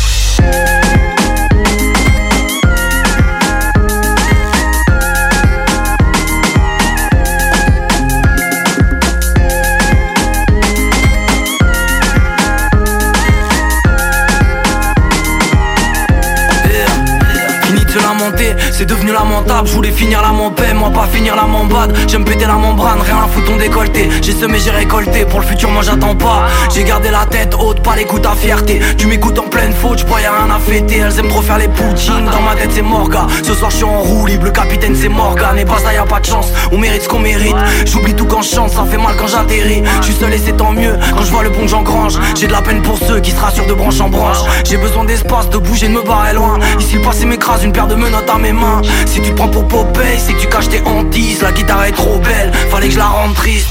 C'est 18.73 18.87
devenu 18.87 19.13
lamentable. 19.13 19.69
Je 19.69 19.75
voulais 19.75 19.91
finir 19.91 20.23
la 20.23 20.29
paix, 20.51 20.75
moi 20.75 20.91
pas 20.91 21.07
finir 21.07 21.35
la 21.35 21.43
bad 21.43 21.97
J'aime 22.09 22.25
péter 22.25 22.47
la 22.47 22.55
membrane, 22.55 23.01
rien 23.01 23.17
à 23.25 23.29
foutre 23.29 23.47
ton 23.47 23.57
décolleté. 23.57 24.09
J'ai 24.23 24.33
semé, 24.33 24.59
j'ai 24.59 24.71
récolté. 24.71 25.25
Pour 25.25 25.41
le 25.41 25.47
futur, 25.47 25.71
moi 25.71 25.83
j'attends 25.83 26.15
pas. 26.15 26.47
J'ai 26.75 26.85
gardé 26.85 27.11
la 27.11 27.25
tête 27.27 27.55
haute, 27.59 27.83
pas 27.83 27.97
l'écoute 27.97 28.27
à 28.27 28.35
fierté. 28.35 28.81
Tu 28.97 29.07
m'écoutes 29.07 29.39
en 29.39 29.48
pleine 29.59 29.73
faute, 29.73 29.99
j'bois 29.99 30.21
y'a 30.21 30.31
rien 30.33 30.55
à 30.55 30.59
fêter. 30.61 30.99
Elles 30.99 31.19
aiment 31.19 31.29
trop 31.29 31.43
faire 31.43 31.59
les 31.59 31.69
poutines. 31.69 32.27
Dans 32.31 32.43
ma 32.43 32.55
tête, 32.55 32.71
c'est 32.73 32.83
Morga. 32.83 33.27
Ce 33.43 33.55
soir, 33.55 33.71
je 33.71 33.77
suis 33.77 33.85
en 33.85 34.01
roue 34.01 34.27
libre. 34.27 34.45
Le 34.45 34.51
capitaine, 34.53 34.95
c'est 34.95 35.09
Morgan. 35.09 35.59
Et 35.59 35.65
pas 35.65 35.79
ça, 35.79 35.93
y 35.93 35.97
a 35.97 36.05
pas 36.05 36.21
de 36.21 36.27
chance. 36.27 36.53
On 36.71 36.79
mérite 36.79 37.03
ce 37.03 37.09
qu'on 37.09 37.19
mérite. 37.19 37.57
J'oublie 37.87 38.15
tout 38.15 38.27
quand 38.27 38.43
je 38.43 38.51
chante, 38.51 38.71
ça 38.71 38.85
fait 38.89 38.97
mal 38.97 39.17
quand 39.17 39.27
j'atterris. 39.27 39.83
Je 40.01 40.07
suis 40.07 40.15
seul 40.15 40.33
et 40.33 40.39
c'est 40.39 40.57
tant 40.57 40.73
mieux. 40.73 40.97
Quand 41.13 41.25
je 41.25 41.31
vois 41.33 41.43
le 41.43 41.51
bon 41.51 41.63
que 41.63 41.69
j'engrange, 41.69 42.19
j'ai 42.37 42.47
de 42.47 42.53
la 42.53 42.63
peine 42.63 42.83
pour 42.83 42.99
ceux 42.99 43.19
qui 43.21 43.33
se 43.33 43.41
rassurent 43.41 43.67
de 43.67 43.75
branche 43.75 44.01
en 44.01 44.09
branche. 44.09 44.39
J'ai 44.65 44.77
besoin 44.77 45.05
d'espace, 45.05 45.51
de 45.51 45.59
bouger, 45.59 45.89
de 45.89 45.95
me 45.95 46.03
barrer 46.03 46.35
loin. 46.35 46.59
Ici, 46.79 46.95
le 46.95 47.03
passé 47.03 47.27
m'écrase, 47.27 47.65
une 47.65 47.73
paire 47.73 47.89
de 47.89 47.97
menottes 47.97 48.31
à 48.31 48.39
mes 48.39 48.53
mains. 48.53 48.83
Si 49.07 49.21
tu 49.21 49.31
te 49.31 49.35
prends 49.35 49.49
pour 49.49 49.67
Popeye, 49.67 50.19
c'est 50.19 50.35
que 50.35 50.41
tu 50.41 50.49
caches 50.49 50.69
tes 50.69 50.83
hantises. 50.83 51.43
La 51.43 51.51
guitare 51.51 51.85
est 51.85 51.93
trop 51.93 52.19
belle, 52.19 52.53
fallait 52.71 52.87
que 52.87 52.95
je 52.95 52.99
la 52.99 53.07
rende 53.07 53.35
triste. 53.35 53.69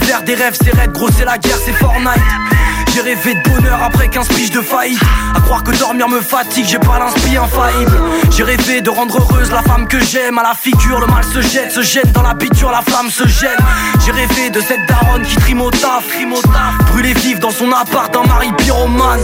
J'écris 0.00 0.24
des 0.24 0.34
rêves, 0.34 0.56
c'est 0.62 0.74
raide, 0.74 0.92
gros 0.92 1.08
c'est 1.10 1.24
la 1.24 1.38
guerre, 1.38 1.56
c'est 1.64 1.72
Fortnite. 1.72 2.22
J'ai 2.94 3.02
rêvé 3.02 3.34
de 3.34 3.50
bonheur 3.50 3.82
après 3.82 4.08
15 4.08 4.28
piges 4.28 4.50
de 4.50 4.60
faillite. 4.60 5.00
À 5.34 5.40
croire 5.40 5.62
que 5.62 5.76
dormir 5.78 6.08
me 6.08 6.20
fatigue, 6.20 6.66
j'ai 6.66 6.78
pas 6.78 6.98
l'inspi 6.98 7.36
infaillible. 7.36 7.98
J'ai 8.30 8.42
rêvé 8.42 8.80
de 8.80 8.90
rendre 8.90 9.18
heureuse 9.18 9.50
la 9.50 9.62
femme 9.62 9.86
que 9.86 10.00
j'aime. 10.00 10.38
À 10.38 10.42
la 10.42 10.54
figure, 10.54 11.00
le 11.00 11.06
mal 11.06 11.24
se 11.24 11.40
jette, 11.40 11.70
se 11.72 11.82
gêne. 11.82 12.10
Dans 12.12 12.22
la 12.22 12.34
biture, 12.34 12.70
la 12.70 12.82
flamme 12.82 13.10
se 13.10 13.26
gêne. 13.26 13.58
J'ai 14.04 14.12
rêvé 14.12 14.50
de 14.50 14.60
cette 14.60 14.86
daronne 14.86 15.22
qui 15.22 15.36
trime 15.36 15.62
au 15.62 15.70
taf, 15.70 16.04
Brûlée 16.90 17.14
vive 17.14 17.38
dans 17.38 17.50
son 17.50 17.70
appart, 17.72 18.14
un 18.16 18.26
mari 18.26 18.50
pyromane. 18.58 19.20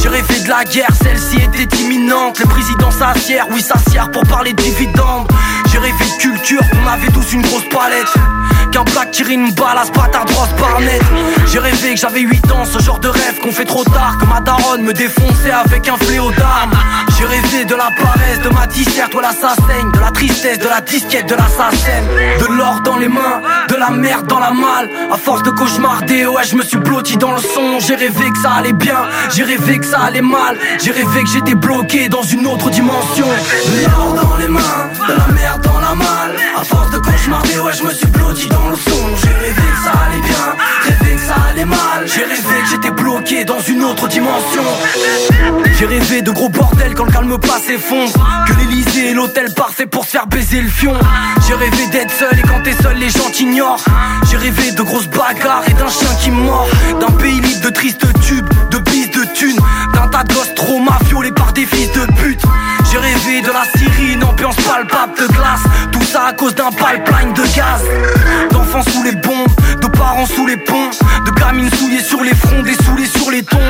J'ai 0.00 0.08
rêvé 0.08 0.40
de 0.40 0.48
la 0.48 0.64
guerre, 0.64 0.92
celle-ci 1.02 1.36
était 1.36 1.76
imminente. 1.76 2.38
Le 2.38 2.46
président 2.46 2.90
s'assière, 2.90 3.46
oui 3.50 3.62
s'assière 3.62 4.10
pour 4.10 4.22
parler 4.24 4.52
de 4.52 4.62
dividendes. 4.62 5.28
J'ai 5.72 5.78
rêvé 5.78 6.04
de 6.04 6.22
culture, 6.22 6.60
qu'on 6.70 6.86
avait 6.86 7.10
tous 7.10 7.32
une 7.32 7.42
grosse 7.42 7.68
palette 7.68 8.14
Qu'un 8.70 8.84
tire 9.10 9.28
une 9.30 9.50
balle 9.52 9.78
à 9.78 9.84
ce 9.84 9.92
J'ai 11.50 11.58
rêvé 11.58 11.94
que 11.94 12.00
j'avais 12.00 12.20
8 12.20 12.52
ans, 12.52 12.64
ce 12.64 12.78
genre 12.82 12.98
de 12.98 13.08
rêve 13.08 13.38
qu'on 13.42 13.50
fait 13.50 13.64
trop 13.64 13.84
tard 13.84 14.18
Que 14.20 14.26
ma 14.26 14.40
daronne 14.40 14.82
me 14.82 14.92
défonçait 14.92 15.50
avec 15.50 15.88
un 15.88 15.96
fléau 15.96 16.30
d'armes. 16.32 16.72
J'ai 17.18 17.24
rêvé 17.24 17.64
de 17.64 17.74
la 17.74 17.88
paresse, 17.96 18.40
de 18.42 18.48
ma 18.50 18.66
disserte, 18.66 19.10
toi 19.10 19.22
la 19.22 19.32
saigne 19.32 19.90
De 19.92 19.98
la 20.00 20.10
tristesse, 20.10 20.58
de 20.58 20.68
la 20.68 20.80
disquette, 20.80 21.28
de 21.28 21.34
l'assassin 21.34 22.02
De 22.40 22.46
l'or 22.54 22.80
dans 22.84 22.96
les 22.96 23.08
mains, 23.08 23.40
de 23.68 23.74
la 23.74 23.90
merde 23.90 24.26
dans 24.26 24.38
la 24.38 24.50
malle. 24.50 24.90
À 25.10 25.16
force 25.16 25.42
de 25.42 25.50
cauchemarder, 25.50 26.26
ouais 26.26 26.44
je 26.44 26.56
me 26.56 26.62
suis 26.62 26.78
blotti 26.78 27.16
dans 27.16 27.32
le 27.32 27.40
son. 27.40 27.80
J'ai 27.80 27.94
rêvé 27.94 28.30
que 28.30 28.38
ça 28.38 28.52
allait 28.52 28.72
bien, 28.72 28.98
j'ai 29.30 29.44
rêvé 29.44 29.78
que 29.78 29.86
ça 29.86 30.00
allait 30.00 30.20
mal. 30.20 30.56
J'ai 30.78 30.90
rêvé 30.90 31.22
que 31.22 31.30
j'étais 31.30 31.54
bloqué 31.54 32.08
dans 32.08 32.22
une 32.22 32.46
autre 32.46 32.70
dimension. 32.70 33.26
De 33.26 33.90
l'or 33.90 34.14
dans 34.14 34.36
les 34.36 34.48
mains, 34.48 34.90
de 35.08 35.14
la 35.14 35.26
merde 35.28 35.62
dans 35.62 35.80
la 35.80 35.94
malle. 35.94 36.36
À 36.56 36.64
force 36.64 36.90
de 36.90 36.98
cauchemarder, 36.98 37.58
ouais 37.60 37.72
je 37.72 37.82
me 37.84 37.92
suis 37.92 38.06
blotti 38.06 38.48
dans 38.48 38.57
J'ai 39.20 39.28
rêvé 39.28 39.54
que 39.54 39.84
ça 39.84 39.92
allait 40.06 40.20
bien, 40.20 40.54
rêvé 40.82 41.16
que 41.16 41.20
ça 41.20 41.34
allait 41.50 41.64
mal. 41.64 42.06
J'ai 42.06 42.22
rêvé 42.22 42.62
que 42.62 42.68
j'étais 42.70 42.90
bloqué 42.90 43.44
dans 43.44 43.60
une 43.60 43.82
autre 43.84 44.08
dimension. 44.08 44.62
J'ai 45.78 45.86
rêvé 45.86 46.22
de 46.22 46.30
gros 46.30 46.48
bordel 46.48 46.94
quand 46.94 47.04
le 47.04 47.12
calme 47.12 47.38
passe 47.38 47.64
s'effondre 47.64 48.12
Que 48.46 48.52
l'Elysée 48.54 49.10
est 49.10 49.14
l'hôtel 49.14 49.52
parfait 49.54 49.86
pour 49.86 50.04
se 50.04 50.10
faire 50.10 50.26
baiser 50.26 50.60
le 50.60 50.68
fion. 50.68 50.94
J'ai 51.46 51.54
rêvé 51.54 51.86
d'être 51.88 52.10
seul 52.10 52.38
et 52.38 52.42
quand 52.42 52.62
t'es 52.62 52.74
seul 52.82 52.96
les 52.98 53.10
gens 53.10 53.30
t'ignorent. 53.32 53.84
J'ai 54.30 54.36
rêvé 54.36 54.72
de 54.72 54.82
grosses 54.82 55.08
bagarres 55.08 55.62
et 55.68 55.74
d'un 55.74 55.88
chien 55.88 56.10
qui 56.20 56.30
mord. 56.30 56.68
D'un 57.00 57.12
pays 57.12 57.40
libre 57.40 57.62
de 57.62 57.70
tristes 57.70 58.06
tubes, 58.20 58.48
de 58.70 58.78
bises 58.78 59.10
de 59.10 59.24
thunes. 59.34 59.58
D'un 59.94 60.08
tas 60.08 60.24
de 60.24 60.34
gosses 60.34 60.54
trop 60.54 60.78
mafiolés 60.78 61.32
par 61.32 61.52
des 61.52 61.66
fils 61.66 61.90
de 61.92 62.06
pute 62.20 62.42
Rêvé 63.18 63.40
de 63.40 63.48
la 63.48 63.64
Syrie, 63.76 64.12
une 64.12 64.24
ambiance 64.24 64.56
palpable 64.56 65.14
de 65.18 65.26
glace. 65.32 65.62
Tout 65.92 66.02
ça 66.02 66.26
à 66.26 66.32
cause 66.32 66.54
d'un 66.54 66.70
pipeline 66.70 67.32
de 67.32 67.42
gaz. 67.56 67.82
D'enfants 68.50 68.82
sous 68.82 69.02
les 69.02 69.12
bombes, 69.12 69.48
de 69.80 69.86
parents 69.86 70.26
sous 70.26 70.46
les 70.46 70.56
ponts 70.56 70.90
De 71.24 71.30
gamines 71.32 71.70
souillées 71.74 72.02
sur 72.02 72.22
les 72.22 72.34
fronts, 72.34 72.62
des 72.62 72.74
saoulés 72.74 73.06
sur 73.06 73.30
les 73.30 73.42
tombes. 73.42 73.60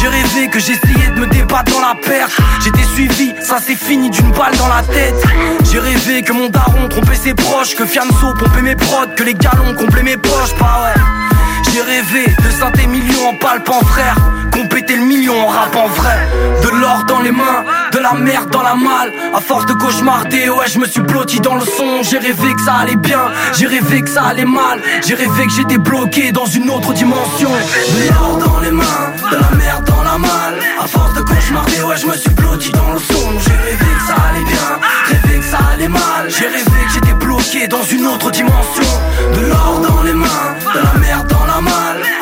J'ai 0.00 0.08
rêvé 0.08 0.48
que 0.48 0.58
j'essayais 0.58 1.10
de 1.14 1.20
me 1.20 1.26
débattre 1.26 1.72
dans 1.72 1.80
la 1.80 1.94
perte. 1.94 2.32
J'étais 2.62 2.84
suivi, 2.94 3.34
ça 3.40 3.58
s'est 3.58 3.76
fini 3.76 4.10
d'une 4.10 4.32
balle 4.32 4.56
dans 4.56 4.68
la 4.68 4.82
tête. 4.82 5.22
J'ai 5.70 5.78
rêvé 5.78 6.22
que 6.22 6.32
mon 6.32 6.48
daron 6.48 6.88
trompait 6.88 7.14
ses 7.14 7.34
proches 7.34 7.74
Que 7.74 7.86
Fianso 7.86 8.34
pompait 8.38 8.62
mes 8.62 8.76
prods, 8.76 9.14
que 9.16 9.22
les 9.22 9.34
galons 9.34 9.74
complétaient 9.74 10.02
mes 10.02 10.16
poches. 10.16 10.54
Bah 10.58 10.82
ouais 10.84 11.33
j'ai 11.74 11.82
rêvé 11.82 12.26
de 12.26 12.50
synthé 12.50 12.86
millions 12.86 13.30
en 13.30 13.34
palpant 13.34 13.80
frère. 13.84 14.14
Qu'on 14.52 14.68
pétait 14.68 14.94
le 14.94 15.04
million 15.04 15.34
en 15.34 15.48
rappant 15.48 15.88
vrai. 15.88 16.28
De 16.62 16.68
l'or 16.68 17.02
dans 17.08 17.18
les 17.18 17.32
mains, 17.32 17.64
de 17.90 17.98
la 17.98 18.12
merde 18.12 18.48
dans 18.50 18.62
la 18.62 18.76
malle. 18.76 19.12
À 19.34 19.40
force 19.40 19.66
de 19.66 19.72
cauchemarder, 19.72 20.48
ouais 20.50 20.66
je 20.72 20.78
me 20.78 20.86
suis 20.86 21.00
blotti 21.00 21.40
dans 21.40 21.56
le 21.56 21.64
son. 21.64 22.02
J'ai 22.08 22.18
rêvé 22.18 22.54
que 22.54 22.62
ça 22.62 22.74
allait 22.74 22.94
bien, 22.94 23.22
j'ai 23.54 23.66
rêvé 23.66 24.02
que 24.02 24.08
ça 24.08 24.22
allait 24.26 24.44
mal. 24.44 24.78
J'ai 25.04 25.14
rêvé 25.14 25.46
que 25.46 25.52
j'étais 25.52 25.78
bloqué 25.78 26.30
dans 26.30 26.46
une 26.46 26.70
autre 26.70 26.92
dimension. 26.92 27.50
De 27.50 28.08
l'or 28.08 28.38
dans 28.38 28.60
les 28.60 28.70
mains, 28.70 29.10
de 29.32 29.36
la 29.36 29.50
merde 29.56 29.84
dans 29.84 30.02
la 30.04 30.18
malle. 30.18 30.58
À 30.80 30.86
force 30.86 31.14
de 31.14 31.22
cauchemarder, 31.22 31.82
ouais 31.82 31.96
je 31.96 32.06
me 32.06 32.16
suis 32.16 32.30
blotti 32.30 32.70
dans 32.70 32.92
le 32.92 33.00
son. 33.00 33.30
J'ai 33.44 33.56
rêvé 33.70 33.90
que 33.98 34.06
ça 34.06 34.16
allait 34.30 34.44
bien, 34.44 34.68
rêvé 35.06 35.40
que 35.40 35.44
ça 35.44 35.58
allait 35.72 35.88
mal. 35.88 36.28
J'ai 36.28 36.46
rêvé 36.46 36.84
que 36.86 36.92
j'étais 36.94 37.14
bloqué 37.14 37.66
dans 37.66 37.82
une 37.82 38.06
autre 38.06 38.30
dimension. 38.30 38.90
De 39.34 39.46
l'or 39.48 39.80
dans 39.88 40.02
les 40.04 40.14
mains, 40.14 40.54
de 40.72 40.78
la 40.78 41.00
merde 41.00 41.26
dans 41.26 41.33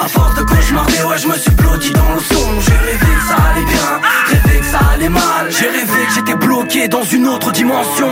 À 0.00 0.08
force 0.08 0.34
de 0.34 0.42
cauchemarder, 0.42 1.02
ouais 1.08 1.18
je 1.18 1.28
me 1.28 1.36
suis 1.36 1.50
blotti 1.52 1.92
dans 1.92 2.14
le 2.14 2.20
son 2.20 2.60
J'ai 2.60 2.72
rêvé 2.72 2.98
que 2.98 3.26
ça 3.28 3.36
allait 3.50 3.64
bien, 3.64 4.00
rêvé 4.26 4.58
que 4.60 4.66
ça 4.66 4.80
allait 4.94 5.08
mal 5.08 5.50
J'ai 5.50 5.66
rêvé 5.68 6.06
que 6.06 6.14
j'étais 6.14 6.34
bloqué 6.34 6.88
dans 6.88 7.04
une 7.04 7.26
autre 7.28 7.52
dimension 7.52 8.08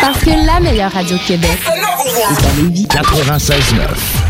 Parce 0.00 0.24
que 0.24 0.46
la 0.46 0.60
meilleure 0.60 0.92
radio 0.92 1.16
Québec 1.26 1.50
est 1.66 2.46
à 2.46 2.62
Lévis. 2.62 2.86
96.9. 2.86 4.29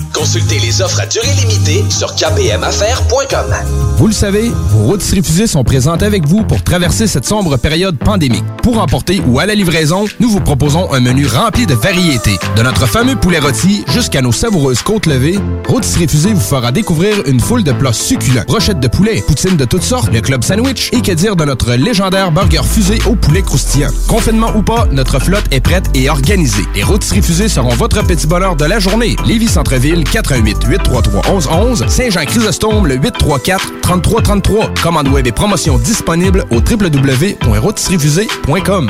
Consultez 0.13 0.59
les 0.59 0.81
offres 0.81 0.99
à 0.99 1.05
durée 1.05 1.33
limitée 1.39 1.85
sur 1.89 2.13
kpmaffaires.com. 2.15 3.55
Vous 3.97 4.07
le 4.07 4.13
savez, 4.13 4.51
vos 4.69 4.83
routes 4.83 5.03
refusées 5.03 5.47
sont 5.47 5.63
présentes 5.63 6.03
avec 6.03 6.25
vous 6.25 6.43
pour 6.43 6.63
traverser 6.63 7.07
cette 7.07 7.25
sombre 7.25 7.57
période 7.57 7.97
pandémique. 7.97 8.43
Pour 8.63 8.79
emporter 8.79 9.21
ou 9.27 9.39
à 9.39 9.45
la 9.45 9.55
livraison, 9.55 10.05
nous 10.19 10.29
vous 10.29 10.39
proposons 10.39 10.91
un 10.93 10.99
menu 10.99 11.25
rempli 11.27 11.65
de 11.65 11.73
variétés. 11.73 12.37
De 12.55 12.63
notre 12.63 12.87
fameux 12.87 13.15
poulet 13.15 13.39
rôti 13.39 13.83
jusqu'à 13.87 14.21
nos 14.21 14.31
savoureuses 14.31 14.81
côtes 14.81 15.05
levées, 15.05 15.39
Rôtisserie 15.67 16.07
Fusée 16.07 16.33
vous 16.33 16.41
fera 16.41 16.71
découvrir 16.71 17.15
une 17.27 17.39
foule 17.39 17.63
de 17.63 17.71
plats 17.71 17.93
succulents. 17.93 18.43
Brochettes 18.47 18.79
de 18.79 18.87
poulet, 18.87 19.23
poutines 19.25 19.57
de 19.57 19.65
toutes 19.65 19.83
sortes, 19.83 20.11
le 20.11 20.21
club 20.21 20.43
sandwich 20.43 20.89
et 20.93 21.01
que 21.01 21.11
dire 21.11 21.35
de 21.35 21.45
notre 21.45 21.73
légendaire 21.73 22.31
burger 22.31 22.63
fusée 22.63 22.99
au 23.07 23.15
poulet 23.15 23.41
croustillant. 23.41 23.89
Confinement 24.07 24.51
ou 24.55 24.61
pas, 24.63 24.87
notre 24.91 25.19
flotte 25.19 25.45
est 25.51 25.61
prête 25.61 25.85
et 25.93 26.09
organisée. 26.09 26.63
Les 26.75 26.83
Rôtisseries 26.83 27.21
Fusées 27.21 27.49
seront 27.49 27.73
votre 27.75 28.03
petit 28.03 28.27
bonheur 28.27 28.55
de 28.55 28.65
la 28.65 28.79
journée. 28.79 29.15
Lévis 29.25 29.47
Centreville, 29.47 30.00
418 30.03 30.67
833 30.67 31.21
1111 31.31 31.87
Saint-Jean-Chrysostome, 31.87 32.87
le 32.87 32.95
834 32.95 33.81
3333. 33.81 34.73
Commande 34.81 35.07
web 35.09 35.27
et 35.27 35.31
promotion 35.31 35.77
disponible 35.77 36.43
au 36.51 36.55
www.rotisseriefusée.com. 36.57 38.89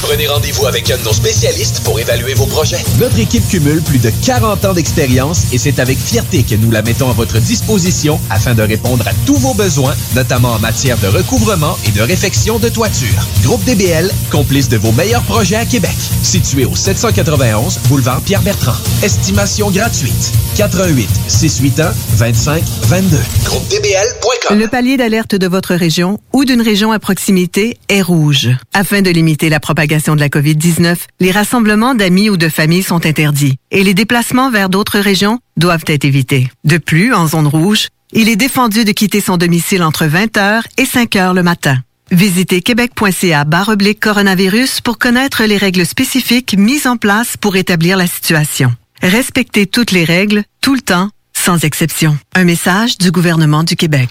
Prenez 0.00 0.26
rendez-vous 0.26 0.66
avec 0.66 0.90
un 0.90 0.96
de 0.96 1.02
nos 1.02 1.12
spécialistes 1.12 1.80
pour 1.84 1.98
évaluer 1.98 2.34
vos 2.34 2.46
projets. 2.46 2.82
Notre 2.98 3.18
équipe 3.18 3.46
cumule 3.48 3.82
plus 3.82 3.98
de 3.98 4.10
40 4.24 4.64
ans 4.64 4.72
d'expérience 4.72 5.44
et 5.52 5.58
c'est 5.58 5.78
avec 5.78 5.98
fierté 5.98 6.42
que 6.42 6.54
nous 6.54 6.70
la 6.70 6.82
mettons 6.82 7.10
à 7.10 7.12
votre 7.12 7.38
disposition 7.38 8.20
afin 8.30 8.54
de 8.54 8.62
répondre 8.62 9.06
à 9.06 9.12
tous 9.26 9.36
vos 9.36 9.54
besoins, 9.54 9.94
notamment 10.14 10.52
en 10.52 10.58
matière 10.58 10.98
de 10.98 11.08
recouvrement 11.08 11.76
et 11.86 11.90
de 11.90 12.02
réfection 12.02 12.58
de 12.58 12.68
toiture. 12.68 13.26
Groupe 13.42 13.64
DBL, 13.64 14.10
complice 14.30 14.68
de 14.68 14.76
vos 14.76 14.92
meilleurs 14.92 15.22
projets 15.22 15.56
à 15.56 15.64
Québec. 15.64 15.96
Situé 16.22 16.64
au 16.64 16.74
791 16.74 17.78
boulevard 17.88 18.20
Pierre-Bertrand. 18.22 18.76
Estimation 19.02 19.70
gratuite. 19.70 20.32
88 20.56 21.08
681 21.28 21.92
25 22.16 22.62
22. 22.88 23.16
GroupeDBL.com. 23.44 24.58
Le 24.58 24.66
palier 24.68 24.96
d'alerte 24.96 25.34
de 25.34 25.46
votre 25.46 25.74
région 25.74 26.18
ou 26.32 26.44
d'une 26.44 26.62
région 26.62 26.92
à 26.92 26.98
proximité 26.98 27.76
est 27.88 28.02
rouge. 28.02 28.48
Afin 28.74 29.02
de 29.02 29.10
limiter 29.10 29.47
la 29.48 29.60
propagation 29.60 30.14
de 30.14 30.20
la 30.20 30.28
COVID-19, 30.28 30.96
les 31.20 31.30
rassemblements 31.30 31.94
d'amis 31.94 32.30
ou 32.30 32.36
de 32.36 32.48
familles 32.48 32.82
sont 32.82 33.06
interdits 33.06 33.56
et 33.70 33.84
les 33.84 33.94
déplacements 33.94 34.50
vers 34.50 34.68
d'autres 34.68 34.98
régions 34.98 35.40
doivent 35.56 35.84
être 35.86 36.04
évités. 36.04 36.50
De 36.64 36.78
plus, 36.78 37.14
en 37.14 37.26
zone 37.26 37.46
rouge, 37.46 37.88
il 38.12 38.28
est 38.28 38.36
défendu 38.36 38.84
de 38.84 38.92
quitter 38.92 39.20
son 39.20 39.36
domicile 39.36 39.82
entre 39.82 40.06
20h 40.06 40.62
et 40.78 40.84
5h 40.84 41.34
le 41.34 41.42
matin. 41.42 41.78
Visitez 42.10 42.62
québec.ca 42.62 43.44
baroblique 43.44 44.00
coronavirus 44.00 44.80
pour 44.80 44.98
connaître 44.98 45.44
les 45.44 45.58
règles 45.58 45.84
spécifiques 45.84 46.56
mises 46.56 46.86
en 46.86 46.96
place 46.96 47.36
pour 47.36 47.56
établir 47.56 47.96
la 47.98 48.06
situation. 48.06 48.72
Respectez 49.02 49.66
toutes 49.66 49.90
les 49.90 50.04
règles, 50.04 50.42
tout 50.60 50.74
le 50.74 50.80
temps, 50.80 51.10
sans 51.34 51.64
exception. 51.64 52.18
Un 52.34 52.44
message 52.44 52.98
du 52.98 53.10
gouvernement 53.10 53.62
du 53.62 53.76
Québec. 53.76 54.10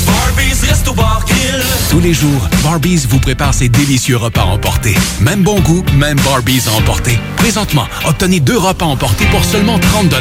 Tous 1.89 1.99
les 1.99 2.13
jours, 2.13 2.47
Barbies 2.63 3.05
vous 3.09 3.19
prépare 3.19 3.53
ses 3.53 3.69
délicieux 3.69 4.17
repas 4.17 4.43
emportés. 4.43 4.95
Même 5.19 5.43
bon 5.43 5.59
goût, 5.59 5.83
même 5.95 6.17
Barbies 6.21 6.63
à 6.67 6.77
emporter. 6.77 7.19
Présentement, 7.37 7.85
obtenez 8.07 8.39
deux 8.39 8.57
repas 8.57 8.85
emportés 8.85 9.25
pour 9.25 9.43
seulement 9.43 9.77
30 9.77 10.13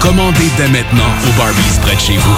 Commandez 0.00 0.50
dès 0.56 0.68
maintenant 0.68 1.08
au 1.28 1.38
Barbies 1.38 1.78
près 1.82 1.94
de 1.94 2.00
chez 2.00 2.16
vous. 2.16 2.36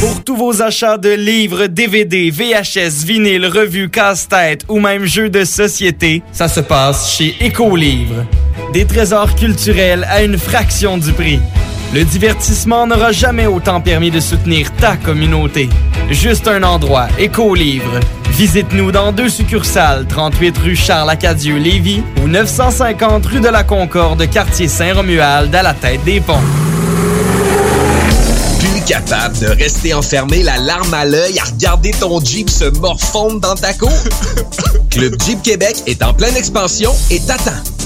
Pour 0.00 0.22
tous 0.22 0.36
vos 0.36 0.62
achats 0.62 0.98
de 0.98 1.10
livres, 1.10 1.66
DVD, 1.66 2.30
VHS, 2.30 3.04
vinyle, 3.04 3.46
revues, 3.46 3.88
casse-tête 3.88 4.64
ou 4.68 4.78
même 4.78 5.04
jeux 5.06 5.30
de 5.30 5.44
société, 5.44 6.22
ça 6.32 6.48
se 6.48 6.60
passe 6.60 7.10
chez 7.16 7.34
Écolivre. 7.40 8.24
Des 8.72 8.84
trésors 8.84 9.34
culturels 9.34 10.06
à 10.08 10.22
une 10.22 10.38
fraction 10.38 10.98
du 10.98 11.12
prix. 11.12 11.40
Le 11.94 12.02
divertissement 12.02 12.88
n'aura 12.88 13.12
jamais 13.12 13.46
autant 13.46 13.80
permis 13.80 14.10
de 14.10 14.18
soutenir 14.18 14.72
ta 14.80 14.96
communauté. 14.96 15.68
Juste 16.10 16.48
un 16.48 16.64
endroit, 16.64 17.06
Écolivre. 17.20 18.00
Visite-nous 18.30 18.90
dans 18.90 19.12
deux 19.12 19.28
succursales, 19.28 20.04
38 20.08 20.58
rue 20.58 20.74
Charles-Acadieux-Lévis 20.74 22.02
ou 22.20 22.26
950 22.26 23.24
rue 23.26 23.40
de 23.40 23.46
la 23.46 23.62
Concorde, 23.62 24.28
quartier 24.28 24.66
Saint-Romuald, 24.66 25.54
à 25.54 25.62
la 25.62 25.72
tête 25.72 26.02
des 26.02 26.20
ponts. 26.20 26.34
Plus 28.58 28.80
capable 28.84 29.38
de 29.38 29.46
rester 29.46 29.94
enfermé, 29.94 30.42
la 30.42 30.58
larme 30.58 30.94
à 30.94 31.04
l'œil, 31.04 31.38
à 31.38 31.44
regarder 31.44 31.92
ton 31.92 32.18
Jeep 32.18 32.50
se 32.50 32.64
morfondre 32.80 33.38
dans 33.38 33.54
ta 33.54 33.72
cour? 33.72 33.92
Club 34.90 35.14
Jeep 35.24 35.42
Québec 35.42 35.76
est 35.86 36.02
en 36.02 36.12
pleine 36.12 36.36
expansion 36.36 36.90
et 37.12 37.20
t'attend. 37.20 37.52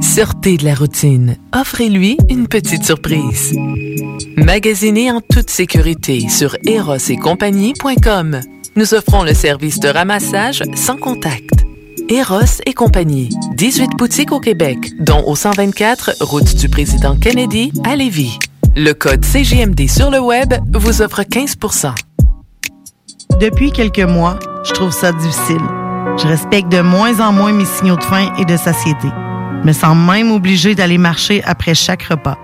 Sortez 0.00 0.56
de 0.56 0.64
la 0.64 0.74
routine. 0.74 1.36
Offrez-lui 1.52 2.18
une 2.28 2.46
petite 2.46 2.84
surprise. 2.84 3.54
Magasinez 4.36 5.10
en 5.10 5.20
toute 5.20 5.50
sécurité 5.50 6.28
sur 6.28 6.56
erosetcompagnie.com. 6.64 8.40
Nous 8.76 8.94
offrons 8.94 9.24
le 9.24 9.34
service 9.34 9.80
de 9.80 9.88
ramassage 9.88 10.62
sans 10.76 10.96
contact. 10.96 11.50
Eros 12.08 12.62
et 12.64 12.74
compagnie. 12.74 13.28
18 13.54 13.90
boutiques 13.98 14.32
au 14.32 14.40
Québec, 14.40 14.78
dont 15.00 15.24
au 15.26 15.34
124 15.34 16.16
route 16.20 16.54
du 16.54 16.68
président 16.68 17.16
Kennedy 17.16 17.72
à 17.84 17.96
Lévis. 17.96 18.38
Le 18.76 18.92
code 18.92 19.24
CGMD 19.24 19.88
sur 19.88 20.10
le 20.10 20.20
web 20.20 20.54
vous 20.72 21.02
offre 21.02 21.22
15% 21.22 21.92
Depuis 23.40 23.72
quelques 23.72 23.98
mois, 23.98 24.38
je 24.64 24.72
trouve 24.72 24.92
ça 24.92 25.10
difficile. 25.12 25.62
Je 26.16 26.26
respecte 26.26 26.70
de 26.70 26.80
moins 26.80 27.20
en 27.20 27.32
moins 27.32 27.52
mes 27.52 27.64
signaux 27.64 27.96
de 27.96 28.04
faim 28.04 28.32
et 28.38 28.44
de 28.44 28.56
satiété. 28.56 29.08
Me 29.64 29.72
sens 29.72 29.96
même 29.96 30.30
obligée 30.30 30.74
d'aller 30.74 30.98
marcher 30.98 31.42
après 31.44 31.74
chaque 31.74 32.04
repas. 32.04 32.38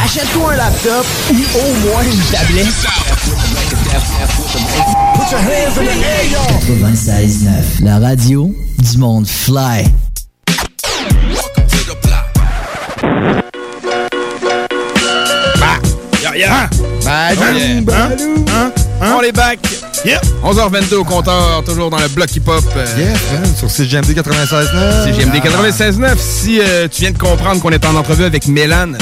Achète-toi 0.04 0.52
un 0.52 0.56
laptop 0.56 1.06
ou 1.30 1.34
au 1.58 1.74
moins 1.90 2.02
une 2.04 2.20
tablette. 2.32 2.66
Put 5.14 5.30
your 5.30 5.40
hands 5.40 5.78
in 5.78 5.84
the 5.84 6.02
air, 6.02 6.24
y'all. 6.30 6.60
96.9, 6.88 7.84
la 7.84 7.98
radio 7.98 8.54
du 8.78 8.98
monde 8.98 9.26
fly. 9.26 9.84
Bah, 15.60 15.78
ya, 16.22 16.32
ya. 16.36 16.68
Bah, 17.04 17.30
Hein? 17.36 18.10
Hein? 18.48 18.85
On 19.00 19.20
est 19.22 19.32
back. 19.32 19.58
11h22 20.44 20.94
au 20.94 21.04
compteur, 21.04 21.62
toujours 21.64 21.90
dans 21.90 21.98
le 21.98 22.06
bloc 22.08 22.34
hip-hop. 22.34 22.64
euh, 22.76 22.86
Yeah, 22.96 23.14
sur 23.58 23.68
CGMD 23.70 24.10
96.9. 24.12 25.04
CGMD 25.04 25.34
96.9. 25.36 26.16
Si 26.18 26.60
euh, 26.60 26.88
tu 26.88 27.02
viens 27.02 27.10
de 27.10 27.18
comprendre 27.18 27.60
qu'on 27.60 27.70
est 27.70 27.84
en 27.84 27.94
entrevue 27.96 28.24
avec 28.24 28.46
Mélane, 28.46 28.96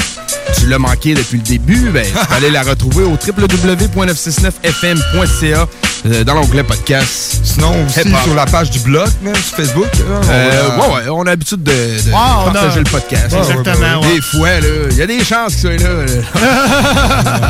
tu 0.57 0.65
l'as 0.67 0.79
manqué 0.79 1.13
depuis 1.13 1.37
le 1.37 1.43
début, 1.43 1.91
ben, 1.91 2.03
tu 2.07 2.11
peux 2.13 2.33
aller 2.33 2.49
la 2.49 2.63
retrouver 2.63 3.03
au 3.03 3.11
www.969fm.ca 3.11 5.67
euh, 6.05 6.23
dans 6.23 6.33
l'onglet 6.35 6.63
podcast. 6.63 7.39
Sinon, 7.43 7.73
aussi 7.87 8.01
sur 8.23 8.35
la 8.35 8.45
page 8.45 8.69
du 8.69 8.79
blog, 8.79 9.07
même 9.21 9.35
sur 9.35 9.55
Facebook. 9.57 9.87
là, 9.97 10.29
Euh, 10.29 10.49
va- 10.77 10.87
ouais, 10.87 10.93
ouais, 10.95 11.09
on 11.09 11.21
a 11.21 11.25
l'habitude 11.25 11.63
de, 11.63 11.71
de 11.71 12.11
on 12.13 12.17
a- 12.17 12.51
partager 12.51 12.79
le 12.79 12.89
podcast. 12.89 13.31
Ouais, 13.33 13.39
Exactement, 13.39 14.01
ouais. 14.01 14.15
Des 14.15 14.21
fois, 14.21 14.49
là, 14.59 14.67
il 14.91 14.97
y 14.97 15.01
a 15.01 15.07
des 15.07 15.23
chances 15.23 15.53
qu'il 15.55 15.61
soit 15.61 15.77
là. 15.77 16.05
là. 16.05 16.39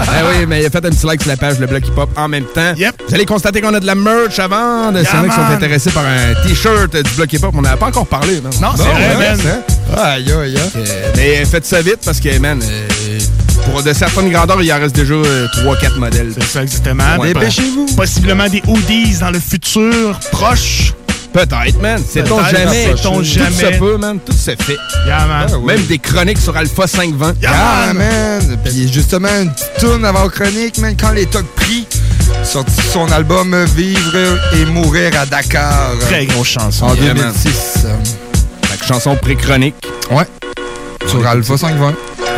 ah 0.08 0.22
oui, 0.30 0.46
mais 0.48 0.62
il 0.62 0.66
a 0.66 0.70
fait 0.70 0.86
un 0.86 0.90
petit 0.90 1.06
like 1.06 1.22
sur 1.22 1.32
la 1.32 1.38
page 1.38 1.60
Le 1.60 1.68
Bloc 1.68 1.88
Hip 1.88 1.98
Hop 1.98 2.10
en 2.16 2.28
même 2.28 2.46
temps. 2.46 2.74
Vous 3.08 3.14
allez 3.16 3.26
constater 3.26 3.62
qu'on 3.62 3.74
a 3.74 3.80
de 3.80 3.86
la 3.86 3.96
merch 3.96 4.40
à 4.40 4.48
vendre. 4.48 5.00
Yeah, 5.00 5.10
S'il 5.10 5.20
y 5.20 5.22
en 5.22 5.24
a 5.26 5.30
qui 5.30 5.36
sont 5.36 5.42
intéressés 5.54 5.92
par 5.92 6.04
un 6.06 6.48
t-shirt 6.48 6.96
du 6.96 7.12
Bloc 7.16 7.32
Hip 7.34 7.40
Hop, 7.44 7.54
on 7.58 7.62
n'en 7.62 7.70
a 7.72 7.78
pas 7.78 7.88
encore 7.88 8.08
parlé. 8.08 8.42
man. 8.42 8.52
Non, 8.62 8.70
c'est 8.76 8.84
vrai, 8.84 9.16
man. 9.18 9.40
c'est- 9.42 10.00
Aïe, 10.00 10.32
aïe, 10.32 10.56
aïe. 10.58 10.60
Euh, 10.78 11.12
mais 11.16 11.46
faites 11.46 11.66
ça 11.66 11.82
vite 11.82 12.00
parce 12.04 12.20
que, 12.20 12.38
man, 12.40 12.60
euh, 12.64 12.88
pour 13.66 13.84
de 13.84 13.94
certaines 13.94 14.30
grandeurs, 14.32 14.62
il 14.62 14.72
en 14.72 14.80
reste 14.80 14.96
déjà 14.96 15.14
3-4 15.16 15.98
modèles. 15.98 16.34
C'est 16.40 16.44
ça, 16.46 16.64
exactement. 16.64 17.18
Ouais, 17.18 17.34
Dépêchez-vous. 17.34 17.88
Possiblement 17.96 18.48
des 18.48 18.62
hoodies 18.68 19.18
dans 19.20 19.32
le 19.32 19.40
futur 19.40 20.20
proche. 20.32 20.94
Peut-être, 21.34 21.82
man. 21.82 22.02
Sait-on 22.02 22.38
Peut-être, 22.38 22.58
jamais. 22.58 22.86
sait-on 22.96 23.18
Tout 23.18 23.24
jamais. 23.26 23.52
se 23.74 23.78
peut, 23.80 23.98
man. 23.98 24.20
Tout 24.26 24.32
se 24.32 24.52
fait. 24.52 24.78
Yeah, 25.06 25.26
man. 25.26 25.62
Même 25.66 25.86
des 25.86 25.98
chroniques 25.98 26.38
sur 26.38 26.56
Alpha 26.56 26.88
520. 26.88 27.34
Ah, 27.46 27.92
man! 27.94 28.58
Puis 28.64 28.90
justement, 28.92 29.28
une 29.42 29.52
petite 29.52 29.72
tourne 29.82 30.06
avant 30.06 30.30
chronique, 30.30 30.78
man, 30.78 30.96
quand 30.98 31.12
les 31.12 31.26
tocs 31.26 31.46
pris, 31.58 31.86
sorti 32.44 32.72
son 32.94 33.12
album 33.12 33.54
Vivre 33.76 34.40
et 34.56 34.64
mourir 34.66 35.12
à 35.20 35.26
Dakar. 35.26 35.92
Très 36.00 36.26
grosse 36.26 36.48
chanson. 36.48 36.86
En 36.86 36.96
Yeah, 36.96 37.14
man. 37.14 37.34
2006. 37.44 37.86
Fait 38.64 38.78
que 38.80 38.86
chanson 38.86 39.18
pré-chronique. 39.18 39.76
Ouais. 40.12 40.24
Sur 41.08 41.28
Alpha 41.28 41.58
520. 41.58 41.94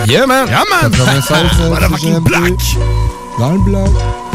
Yeah, 0.05 0.25
man. 0.25 0.47
Yeah, 0.47 0.63
man. 0.69 0.91
96, 0.91 1.59
euh, 2.15 2.19
block. 2.19 2.59
Dans 3.39 3.51
le 3.53 3.59
bloc. 3.59 4.26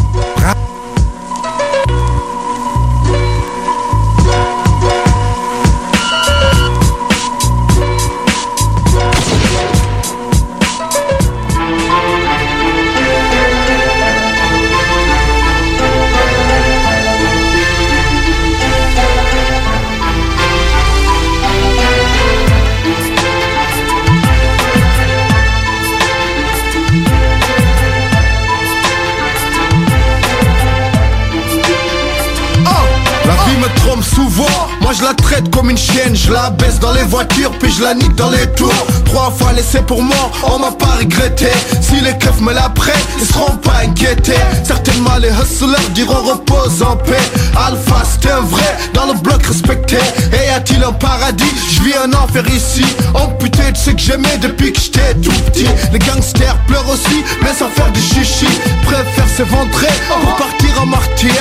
Comme 35.50 35.70
une 35.70 35.78
chienne, 35.78 36.14
je 36.14 36.32
la 36.32 36.50
baisse 36.50 36.78
dans 36.78 36.92
les 36.92 37.02
voitures, 37.02 37.52
puis 37.58 37.72
je 37.72 37.82
la 37.82 37.94
nique 37.94 38.14
dans 38.14 38.30
les 38.30 38.46
tours. 38.52 38.86
Trois 39.04 39.30
fois 39.30 39.52
laissé 39.52 39.80
pour 39.80 40.02
mort, 40.02 40.30
on 40.44 40.58
m'a 40.58 40.72
pas 40.72 40.96
regretté. 40.98 41.48
Si 41.80 42.00
les 42.00 42.16
keufs 42.18 42.40
me 42.40 42.52
la 42.52 42.68
prennent, 42.70 42.94
ils 43.20 43.26
seront 43.26 43.56
pas 43.56 43.80
inquiétés. 43.84 44.40
Certainement 44.64 45.16
les 45.20 45.30
hustlers 45.30 45.88
diront 45.94 46.22
repose 46.22 46.82
en 46.82 46.96
paix. 46.96 47.26
Alpha, 47.56 48.02
c'est 48.04 48.30
un 48.30 48.40
vrai 48.40 48.76
dans 48.94 49.06
le 49.06 49.14
bloc 49.14 49.44
respecté. 49.44 49.98
Et 50.32 50.50
a-t-il 50.50 50.82
un 50.82 50.92
paradis? 50.92 51.44
Je 51.70 51.82
vis 51.82 51.94
un 51.94 52.12
enfer 52.12 52.44
ici. 52.48 52.84
Amputé 53.14 53.72
de 53.72 53.76
ce 53.76 53.90
que 53.90 53.98
j'aimais 53.98 54.38
depuis 54.40 54.72
que 54.72 54.80
j'étais 54.80 55.14
tout 55.22 55.30
petit. 55.46 55.66
Les 55.92 55.98
gangsters 55.98 56.56
pleurent 56.66 56.88
aussi, 56.88 57.22
mais 57.42 57.52
sans 57.58 57.68
faire 57.68 57.90
du 57.92 58.00
chichi. 58.00 58.48
Préfèrent 58.84 59.28
s'éventrer 59.36 59.92
pour 60.08 60.36
partir 60.36 60.82
en 60.82 60.86
martyr. 60.86 61.34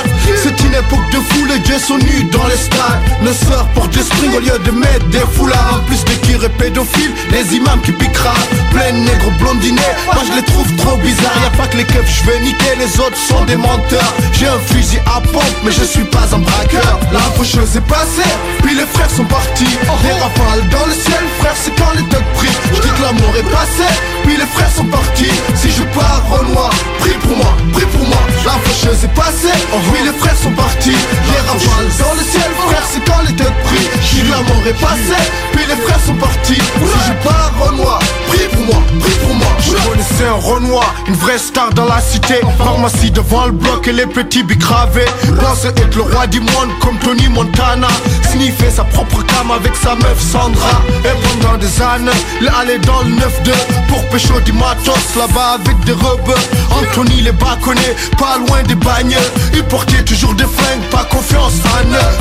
C'est 0.43 0.59
une 0.61 0.73
époque 0.73 1.09
de 1.11 1.17
fou, 1.17 1.45
les 1.45 1.59
dieux 1.59 1.79
sont 1.79 1.97
nus 1.97 2.29
dans 2.31 2.47
les 2.47 2.57
stades. 2.57 3.01
Le 3.23 3.33
sort 3.33 3.67
porte 3.91 4.35
au 4.35 4.39
lieu 4.39 4.57
de 4.65 4.71
mettre 4.71 5.05
des 5.07 5.25
foulards. 5.33 5.81
En 5.81 5.85
plus 5.85 6.03
de 6.05 6.11
qui 6.21 6.31
pédophiles, 6.57 7.11
les 7.31 7.55
imams 7.55 7.81
qui 7.81 7.91
piquera. 7.91 8.33
Plein 8.71 8.91
de 8.91 8.97
nègres 9.05 9.31
blondinés, 9.39 9.93
moi 10.05 10.23
je 10.27 10.35
les 10.35 10.43
trouve 10.43 10.75
trop 10.77 10.97
bizarres. 10.97 11.41
Y 11.43 11.47
a 11.47 11.57
pas 11.57 11.67
que 11.67 11.77
les 11.77 11.83
keufs, 11.83 12.07
je 12.07 12.23
vais 12.25 12.39
niquer, 12.39 12.75
les 12.77 12.99
autres 12.99 13.17
sont 13.17 13.43
des 13.45 13.57
menteurs. 13.57 14.13
J'ai 14.33 14.47
un 14.47 14.59
fusil 14.67 14.99
à 15.05 15.19
pompe, 15.21 15.57
mais 15.63 15.71
je 15.71 15.83
suis 15.83 16.03
pas 16.05 16.27
un 16.33 16.39
braqueur. 16.39 16.99
La 17.11 17.19
faucheuse 17.35 17.75
est 17.75 17.87
passée, 17.87 18.31
puis 18.63 18.75
les 18.75 18.85
frères 18.93 19.09
sont 19.09 19.25
partis. 19.25 19.75
Des 20.03 20.15
rafales 20.23 20.67
dans 20.69 20.85
le 20.85 20.93
ciel, 20.93 21.23
frère, 21.39 21.55
c'est 21.55 21.75
quand 21.75 21.91
les 21.95 22.03
thugs 22.09 22.31
prient. 22.35 22.57
Je 22.73 22.81
dis 22.81 22.89
que 22.95 23.01
l'amour 23.01 23.33
est 23.37 23.51
passé, 23.51 23.87
puis 24.23 24.37
les 24.37 24.49
frères 24.55 24.71
sont 24.75 24.85
partis. 24.85 25.35
Si 25.55 25.69
je 25.69 25.83
pars, 25.97 26.23
Renoir, 26.31 26.71
prie 26.99 27.17
pour 27.21 27.37
moi, 27.37 27.53
prie 27.73 27.85
pour 27.85 28.07
moi. 28.07 28.21
La 28.45 28.55
faucheuse 28.63 29.03
est 29.03 29.15
passée, 29.15 29.57
puis 29.91 30.03
les 30.03 30.17
frères 30.17 30.37
sont 30.37 30.51
partis. 30.51 30.95
Les 31.27 31.41
rafales 31.47 31.91
dans 31.99 32.13
le 32.15 32.23
ciel, 32.23 32.51
frère, 32.67 32.85
c'est 32.91 33.03
quand 33.05 33.21
les 33.27 33.35
thugs 33.35 33.59
prient. 33.65 33.80
Dis 33.81 34.21
que 34.21 34.31
l'amour 34.31 34.63
est 34.67 34.79
passé, 34.79 35.19
puis 35.53 35.65
les 35.67 35.75
frères 35.75 35.99
sont 36.05 36.15
partis. 36.15 36.55
Si 36.55 36.99
je 37.07 37.27
pars, 37.27 37.51
Renoir, 37.59 37.99
prie 38.27 38.47
pour 38.51 38.65
moi, 38.65 38.83
prie 38.99 39.17
pour 39.25 39.35
moi. 39.35 39.47
Je 39.59 39.89
connaissais 39.89 40.27
un 40.27 40.33
Renoir, 40.33 40.93
une 41.07 41.15
vraie 41.15 41.37
star 41.37 41.69
dans 41.73 41.85
la 41.85 42.01
cité. 42.01 42.41
Pharmacie 42.57 43.11
devant 43.11 43.45
le 43.45 43.51
bloc 43.51 43.87
et 43.87 43.93
les 43.93 44.05
petits 44.05 44.43
bicravés. 44.43 45.05
Pense 45.39 45.65
être 45.65 45.95
le 45.95 46.01
roi 46.03 46.27
du 46.27 46.39
monde 46.39 46.71
comme 46.81 46.97
Tony 46.99 47.27
Montana. 47.29 47.87
Sniffer 48.31 48.69
sa 48.69 48.83
propre 48.83 49.23
cam 49.23 49.51
avec 49.51 49.75
sa 49.75 49.95
meuf 49.95 50.19
Sandra. 50.19 50.81
Et 51.03 51.39
pendant 51.39 51.57
des 51.57 51.81
années, 51.81 52.11
allait 52.59 52.79
dans 52.79 53.01
le 53.01 53.15
9-2 53.15 53.51
pour 53.87 54.03
pécho 54.09 54.39
du 54.41 54.53
matos 54.53 55.15
là-bas 55.17 55.57
avec 55.63 55.79
des 55.85 55.93
robes. 55.93 56.35
Anthony 56.71 57.21
les 57.21 57.31
bâconnait, 57.31 57.95
pas 58.17 58.37
loin 58.37 58.63
des 58.63 58.75
bagnes. 58.75 59.17
Il 59.53 59.63
portait 59.63 60.03
toujours 60.03 60.33
des 60.33 60.45
flingues, 60.45 60.89
pas 60.89 61.05
confiance. 61.05 61.53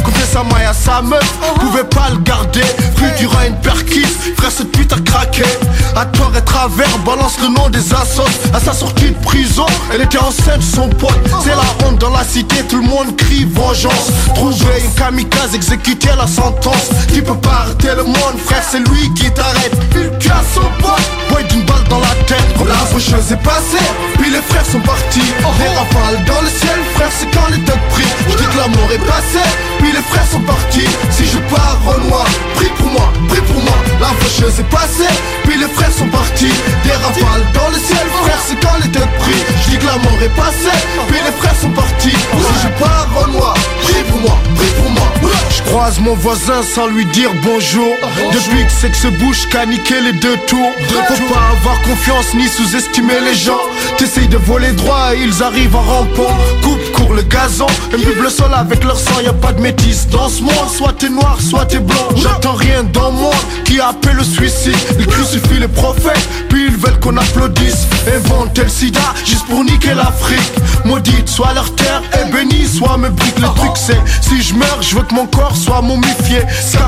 Confiait 0.05 0.27
sa 0.27 0.43
maille 0.45 0.66
à 0.66 0.73
sa 0.73 1.03
meuf, 1.03 1.39
pouvait 1.61 1.85
pas 1.85 2.09
le 2.11 2.19
garder. 2.19 2.65
Du 3.19 3.27
Rhin, 3.27 3.53
perquise, 3.62 4.17
frère, 4.37 4.51
cette 4.51 4.73
pute 4.73 4.93
a 4.93 5.01
craqué. 5.01 5.45
À 5.97 6.07
tort 6.07 6.33
et 6.37 6.45
travers, 6.45 6.99
balance 7.05 7.39
le 7.43 7.49
nom 7.49 7.69
des 7.69 7.93
assos. 7.93 8.23
À 8.55 8.61
sa 8.61 8.73
sortie 8.73 9.11
de 9.11 9.19
prison, 9.25 9.67
elle 9.93 10.03
était 10.03 10.19
enceinte, 10.19 10.62
son 10.62 10.89
pote. 10.89 11.19
C'est 11.45 11.51
la 11.51 11.87
honte 11.87 11.99
dans 11.99 12.11
la 12.11 12.25
cité, 12.25 12.57
tout 12.69 12.77
le 12.77 12.87
monde 12.87 13.17
crie 13.17 13.45
vengeance. 13.45 14.11
Trouver 14.35 14.81
une 14.85 14.93
kamikaze, 14.95 15.55
exécuter 15.55 16.11
la 16.17 16.27
sentence. 16.27 16.91
Tu 17.12 17.23
peux 17.23 17.37
pas 17.37 17.65
arrêter 17.65 17.95
le 17.97 18.05
monde, 18.05 18.39
frère, 18.45 18.62
c'est 18.71 18.81
lui 18.81 19.12
qui 19.15 19.31
t'arrête. 19.33 19.77
Il 19.95 20.31
à 20.31 20.43
son 20.55 20.61
pote, 20.81 21.11
boy 21.31 21.45
d'une 21.45 21.65
dans 21.91 21.99
la 21.99 22.15
tête. 22.27 22.47
La 22.67 22.87
faucheuse 22.87 23.33
est 23.33 23.43
passée, 23.43 23.85
puis 24.19 24.31
les 24.31 24.41
frères 24.41 24.65
sont 24.65 24.81
partis. 24.81 25.29
Des 25.59 25.69
rafales 25.69 26.25
dans 26.25 26.41
le 26.41 26.49
ciel, 26.49 26.79
frère, 26.95 27.11
c'est 27.19 27.31
quand 27.35 27.49
les 27.51 27.61
têtes 27.61 27.87
prient. 27.91 28.15
Je 28.31 28.37
dis 28.37 28.45
que 28.45 28.57
l'amour 28.57 28.89
est 28.95 29.05
passé, 29.05 29.43
puis 29.79 29.93
les 29.93 30.03
frères 30.03 30.27
sont 30.27 30.41
partis. 30.41 30.89
Si 31.11 31.27
je 31.27 31.39
pars, 31.53 31.79
Renoir, 31.85 32.27
prie 32.55 32.71
pour 32.79 32.87
moi, 32.87 33.12
prie 33.29 33.43
pour 33.43 33.62
moi. 33.62 33.90
La 34.01 34.09
faucheuse 34.18 34.59
est 34.60 34.70
passée, 34.70 35.12
puis 35.44 35.59
les 35.59 35.68
frères 35.68 35.93
sont 35.93 36.09
partis. 36.09 36.52
Des 36.85 36.93
rafales 36.93 37.47
dans 37.52 37.68
le 37.68 37.78
ciel, 37.78 38.06
frère, 38.22 38.39
c'est 38.47 38.59
quand 38.60 38.77
les 38.82 38.90
têtes 38.90 39.18
prient. 39.18 39.44
Je 39.64 39.70
dis 39.70 39.78
que 39.78 39.86
l'amour 39.86 40.18
est 40.22 40.35
passé, 40.35 40.72
puis 41.09 41.18
les 41.24 41.32
frères 41.32 41.56
sont 41.60 41.70
partis. 41.70 42.10
Si 42.10 42.55
je 42.62 42.68
pars, 42.82 43.06
Renoir, 43.14 43.55
prie 43.82 44.02
pour 44.09 44.20
moi, 44.20 44.39
prie 44.56 44.72
pour 44.81 44.90
moi. 44.90 45.06
Je 45.51 45.62
croise 45.70 46.01
mon 46.01 46.14
voisin 46.14 46.62
sans 46.62 46.86
lui 46.86 47.05
dire 47.06 47.31
bonjour. 47.44 47.94
Depuis 48.32 48.64
que 48.64 48.72
c'est 48.81 48.90
que 48.90 48.97
ce 48.97 49.09
bouche 49.09 49.48
qu'a 49.48 49.66
niqué 49.66 50.01
les 50.01 50.12
deux 50.14 50.36
tours. 50.47 50.72
Faut 50.89 51.35
pas 51.35 51.40
avoir 51.59 51.81
confiance 51.82 52.35
ni 52.35 52.48
sous-estimer 52.48 53.20
les 53.24 53.35
gens. 53.35 53.60
T'essayes 53.98 54.28
de 54.28 54.36
voler 54.39 54.72
droit 54.72 55.14
et 55.14 55.22
ils 55.22 55.43
arrivent 55.43 55.77
en 55.77 55.82
rampant. 55.82 56.36
Coupe, 56.62 56.93
court 56.93 57.14
le 57.14 57.22
gazon, 57.22 57.66
imbibe 57.93 58.22
le 58.22 58.31
sol 58.31 58.51
avec 58.55 58.82
leur 58.85 58.98
sang. 58.98 59.20
Y 59.22 59.28
a 59.28 59.32
pas 59.32 59.52
de 59.52 59.60
métis 59.60 60.09
dans 60.09 60.28
ce 60.28 60.43
monde. 60.43 60.70
Soit 60.74 60.94
t'es 60.98 61.09
noir, 61.09 61.39
soit 61.40 61.66
t'es 61.66 61.78
blanc. 61.78 62.09
J'attends 62.16 62.55
rien 62.55 62.82
dans 62.82 63.12
moi 63.12 63.35
qui 63.64 63.81
appelle 63.91 64.17
le 64.17 64.25
suicide. 64.25 64.77
Ils 64.99 65.07
crucifient 65.07 65.61
les 65.61 65.69
prophètes, 65.69 66.29
puis 66.49 66.67
ils 66.67 66.77
veulent 66.77 66.99
qu'on 67.01 67.17
applaudisse. 67.17 67.87
Inventer 68.17 68.62
le 68.62 68.69
sida 68.69 69.01
juste 69.25 69.47
pour 69.47 69.65
niquer 69.65 69.95
l'Afrique. 69.95 70.53
Maudite 70.85 71.29
soit 71.29 71.53
leur 71.55 71.75
terre, 71.75 72.03
et 72.19 72.31
bénie 72.31 72.67
soit 72.67 72.97
mes 72.97 73.11
briques. 73.11 73.39
Le 73.39 73.49
truc 73.55 73.75
c'est, 73.75 74.01
si 74.23 74.43
je 74.43 74.55
meurs, 74.55 74.81
je 74.81 74.97
veux 74.97 75.03
que 75.03 75.15
mon 75.15 75.27
corps 75.27 75.57
soit 75.57 75.83
momifié. 75.83 76.41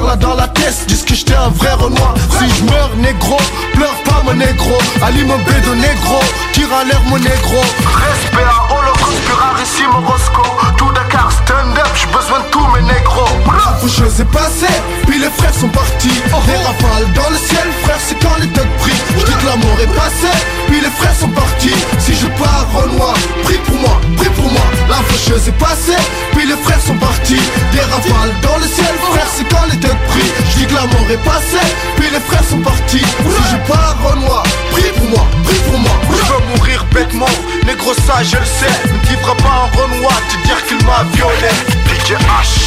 Là 0.06 0.16
dans 0.16 0.34
la 0.34 0.48
tête, 0.48 0.84
disent 0.88 1.04
que 1.04 1.14
j'étais 1.14 1.34
un 1.34 1.50
vrai 1.50 1.72
renoir. 1.74 2.14
Si 2.38 2.46
je 2.56 2.64
meurs, 2.64 2.90
négro, 2.96 3.38
pleure 3.74 3.98
pas 4.04 4.22
mon 4.24 4.34
négro. 4.34 4.76
Ali 5.02 5.22
mon 5.24 5.38
bédo 5.38 5.74
négro, 5.74 6.20
tire 6.52 6.72
à 6.72 6.84
l'air 6.84 7.00
mon 7.08 7.18
négro. 7.18 7.60
Respect 7.84 8.48
à 8.48 8.74
Holocauste, 8.74 9.22
plus 9.24 9.34
rarissime 9.34 9.94
Roscoe. 10.06 10.76
Tout 10.76 10.91
Dakar, 11.12 11.30
stand 11.30 11.76
up, 11.76 11.92
j'ai 11.94 12.06
besoin 12.06 12.40
de 12.40 12.48
tous 12.50 12.66
mes 12.72 12.82
négros. 12.82 13.28
La 13.44 13.76
faucheuse 13.76 14.20
est 14.20 14.32
passée, 14.32 14.76
puis 15.06 15.18
les 15.18 15.28
frères 15.28 15.52
sont 15.52 15.68
partis. 15.68 16.08
Les 16.08 16.56
rafales 16.56 17.12
dans 17.12 17.28
le 17.28 17.36
ciel, 17.36 17.68
frère, 17.82 17.98
c'est 18.00 18.18
quand 18.18 18.36
les 18.40 18.48
thugs 18.48 18.76
prient. 18.78 19.02
Je 19.18 19.26
dis 19.26 19.32
que 19.32 19.46
l'amour 19.46 19.76
est 19.82 19.94
passé, 19.94 20.32
puis 20.68 20.80
les 20.80 20.88
frères 20.88 21.14
sont 21.14 21.28
partis. 21.28 21.74
Si 21.98 22.14
je 22.14 22.28
pars, 22.40 22.66
Renoir, 22.72 23.14
prie 23.44 23.58
pour 23.58 23.76
moi, 23.76 24.00
prie 24.16 24.30
pour 24.30 24.50
moi. 24.50 24.64
La 24.88 24.96
faucheuse 25.08 25.48
est 25.48 25.58
passée, 25.58 26.00
puis 26.32 26.46
les 26.46 26.56
frères 26.56 26.80
sont 26.80 26.96
partis. 26.96 27.42
Des 27.72 27.80
rafales 27.80 28.32
dans 28.40 28.56
le 28.56 28.66
ciel, 28.66 28.94
frère, 29.12 29.28
c'est 29.36 29.48
quand 29.52 29.66
les 29.70 29.78
thugs 29.78 30.02
prient. 30.08 30.32
Je 30.50 30.58
dis 30.60 30.66
que 30.66 30.74
l'amour 30.74 31.06
est 31.10 31.24
passé, 31.24 31.60
puis 31.96 32.08
les 32.10 32.20
frères 32.20 32.44
sont 32.48 32.60
partis. 32.60 33.04
Si 33.04 33.42
je 33.52 33.70
pars, 33.70 33.96
Renoir, 34.02 34.44
prie 34.72 34.92
pour 34.96 35.10
moi, 35.10 35.26
prie 35.44 35.60
pour 35.68 35.78
moi. 35.78 35.92
Je 36.24 36.32
veux 36.32 36.56
mourir 36.56 36.84
bêtement, 36.92 37.26
négro 37.66 37.94
ça 37.94 38.22
je 38.22 38.36
le 38.36 38.44
sais. 38.44 38.88
Ne 38.92 39.08
vivra 39.08 39.34
pas 39.36 39.48
un 39.48 39.76
Renoir, 39.76 40.20
te 40.28 40.36
dire 40.46 40.64
qu'il 40.66 40.84
m'a 40.86 41.04
violé. 41.14 41.50
DJ 41.86 42.12
H. 42.12 42.62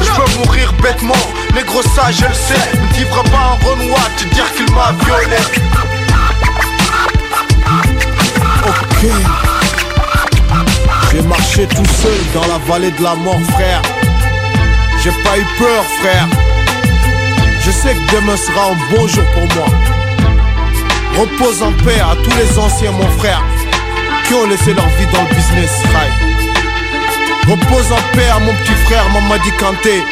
Je 0.00 0.10
veux 0.10 0.38
mourir 0.38 0.72
bêtement, 0.82 1.22
négro 1.54 1.82
ça 1.82 2.10
je 2.10 2.24
le 2.24 2.34
sais. 2.34 2.78
Ne 2.80 2.98
vivra 2.98 3.22
pas 3.24 3.56
un 3.58 3.68
Renoir, 3.68 4.08
te 4.16 4.24
dire 4.34 4.50
qu'il 4.54 4.72
m'a 4.74 4.92
violé. 5.04 5.36
Ok. 8.66 9.10
J'ai 11.12 11.22
marché 11.22 11.66
tout 11.66 11.84
seul 12.02 12.18
dans 12.34 12.46
la 12.46 12.58
vallée 12.66 12.92
de 12.92 13.02
la 13.02 13.14
mort 13.14 13.40
frère. 13.54 13.82
J'ai 15.02 15.12
pas 15.22 15.38
eu 15.38 15.44
peur 15.58 15.84
frère 16.00 16.49
Je 17.70 17.74
sais 17.76 17.94
que 17.94 18.16
demain 18.16 18.36
sera 18.36 18.72
un 18.72 18.76
bon 18.90 19.06
jour 19.06 19.22
pour 19.32 19.46
moi 19.54 19.66
Repose 21.16 21.62
en 21.62 21.70
paix 21.84 22.00
à 22.00 22.16
tous 22.16 22.36
les 22.36 22.58
anciens 22.58 22.90
mon 22.90 23.06
frère 23.16 23.40
Qui 24.24 24.34
ont 24.34 24.48
laissé 24.48 24.74
leur 24.74 24.88
vie 24.98 25.06
dans 25.12 25.22
le 25.22 25.28
business 25.36 25.70
right 25.94 26.12
Repose 27.48 27.92
en 27.92 28.16
paix 28.16 28.26
à 28.34 28.40
mon 28.40 28.52
petit 28.54 28.74
frère 28.86 29.08
Mamadi 29.10 29.52
Kanté. 29.52 30.02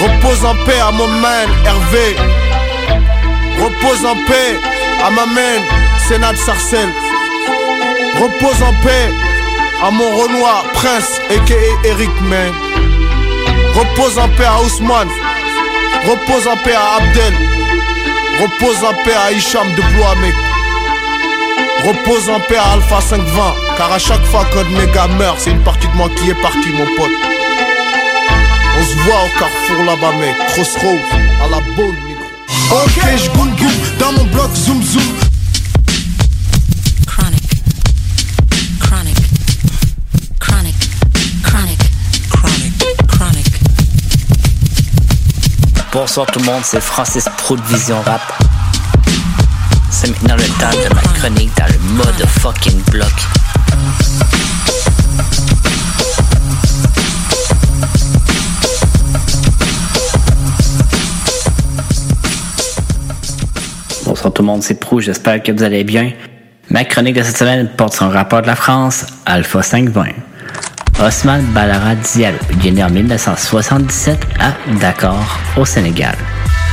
Repose 0.00 0.44
en 0.46 0.54
paix 0.64 0.80
à 0.80 0.90
mon 0.92 1.08
man 1.08 1.48
Hervé. 1.66 2.16
Repose 3.62 4.06
en 4.06 4.16
paix 4.24 4.58
à 5.04 5.10
ma 5.10 5.26
man 5.26 5.60
Sénat 6.08 6.36
Sarcel. 6.36 6.88
Repose 8.18 8.62
en 8.62 8.72
paix 8.82 9.10
à 9.82 9.90
mon 9.90 10.10
Renoir 10.16 10.64
Prince 10.72 11.20
aka 11.30 11.54
Eric 11.84 12.20
Man. 12.22 12.52
Repose 13.74 14.18
en 14.18 14.28
paix 14.30 14.46
à 14.46 14.62
Ousmane. 14.62 15.10
Repose 16.08 16.46
en 16.46 16.56
paix 16.58 16.74
à 16.74 16.96
Abdel. 16.96 17.34
Repose 18.40 18.84
en 18.84 18.94
paix 19.04 19.14
à 19.14 19.32
Hicham 19.32 19.68
de 19.74 19.82
Bloamek. 19.94 20.34
Repose 21.86 22.30
en 22.30 22.40
paix 22.40 22.56
à 22.56 22.72
Alpha 22.72 23.00
520 23.00 23.54
Car 23.76 23.92
à 23.92 23.98
chaque 23.98 24.24
fois 24.24 24.44
qu'un 24.46 24.86
gars 24.92 25.06
meurt 25.18 25.38
C'est 25.38 25.50
une 25.50 25.62
partie 25.62 25.86
de 25.86 25.92
moi 25.94 26.08
qui 26.16 26.30
est 26.30 26.40
partie 26.40 26.70
mon 26.70 26.86
pote 26.96 27.10
On 28.78 28.84
se 28.84 28.94
voit 29.04 29.24
au 29.24 29.38
carrefour 29.38 29.84
là-bas 29.84 30.16
mec 30.18 30.34
Crossroad 30.48 30.98
à 31.44 31.48
la 31.48 31.60
bonne 31.76 31.94
négro 32.06 32.24
Ok, 32.70 33.00
je 33.16 33.98
dans 33.98 34.12
mon 34.12 34.24
bloc 34.24 34.50
zoom 34.54 34.82
zoom. 34.82 35.23
Bonsoir 45.94 46.26
tout 46.26 46.40
le 46.40 46.46
monde, 46.46 46.62
c'est 46.64 46.80
Francis 46.80 47.24
Pro 47.36 47.54
de 47.54 47.62
Vision 47.62 48.00
Rap. 48.02 48.20
C'est 49.90 50.08
maintenant 50.08 50.34
le 50.34 50.42
temps 50.58 50.76
de 50.76 50.92
ma 50.92 51.00
chronique 51.00 51.56
dans 51.56 51.66
le 51.66 51.78
mode 51.94 52.26
fucking 52.26 52.82
bloc. 52.90 53.12
Bonsoir 64.04 64.32
tout 64.32 64.42
le 64.42 64.46
monde, 64.46 64.64
c'est 64.64 64.80
Pro, 64.80 64.98
j'espère 64.98 65.40
que 65.44 65.52
vous 65.52 65.62
allez 65.62 65.84
bien. 65.84 66.10
Ma 66.70 66.84
chronique 66.84 67.14
de 67.14 67.22
cette 67.22 67.36
semaine 67.36 67.70
porte 67.76 67.94
sur 67.94 68.06
un 68.06 68.10
rapport 68.10 68.42
de 68.42 68.48
la 68.48 68.56
France, 68.56 69.06
Alpha 69.26 69.62
520. 69.62 70.06
Osman 71.00 71.42
Balara 71.52 71.94
Diallo, 71.96 72.38
né 72.62 72.84
en 72.84 72.90
1977 72.90 74.18
à 74.38 74.52
Dakar, 74.78 75.40
au 75.56 75.64
Sénégal. 75.64 76.14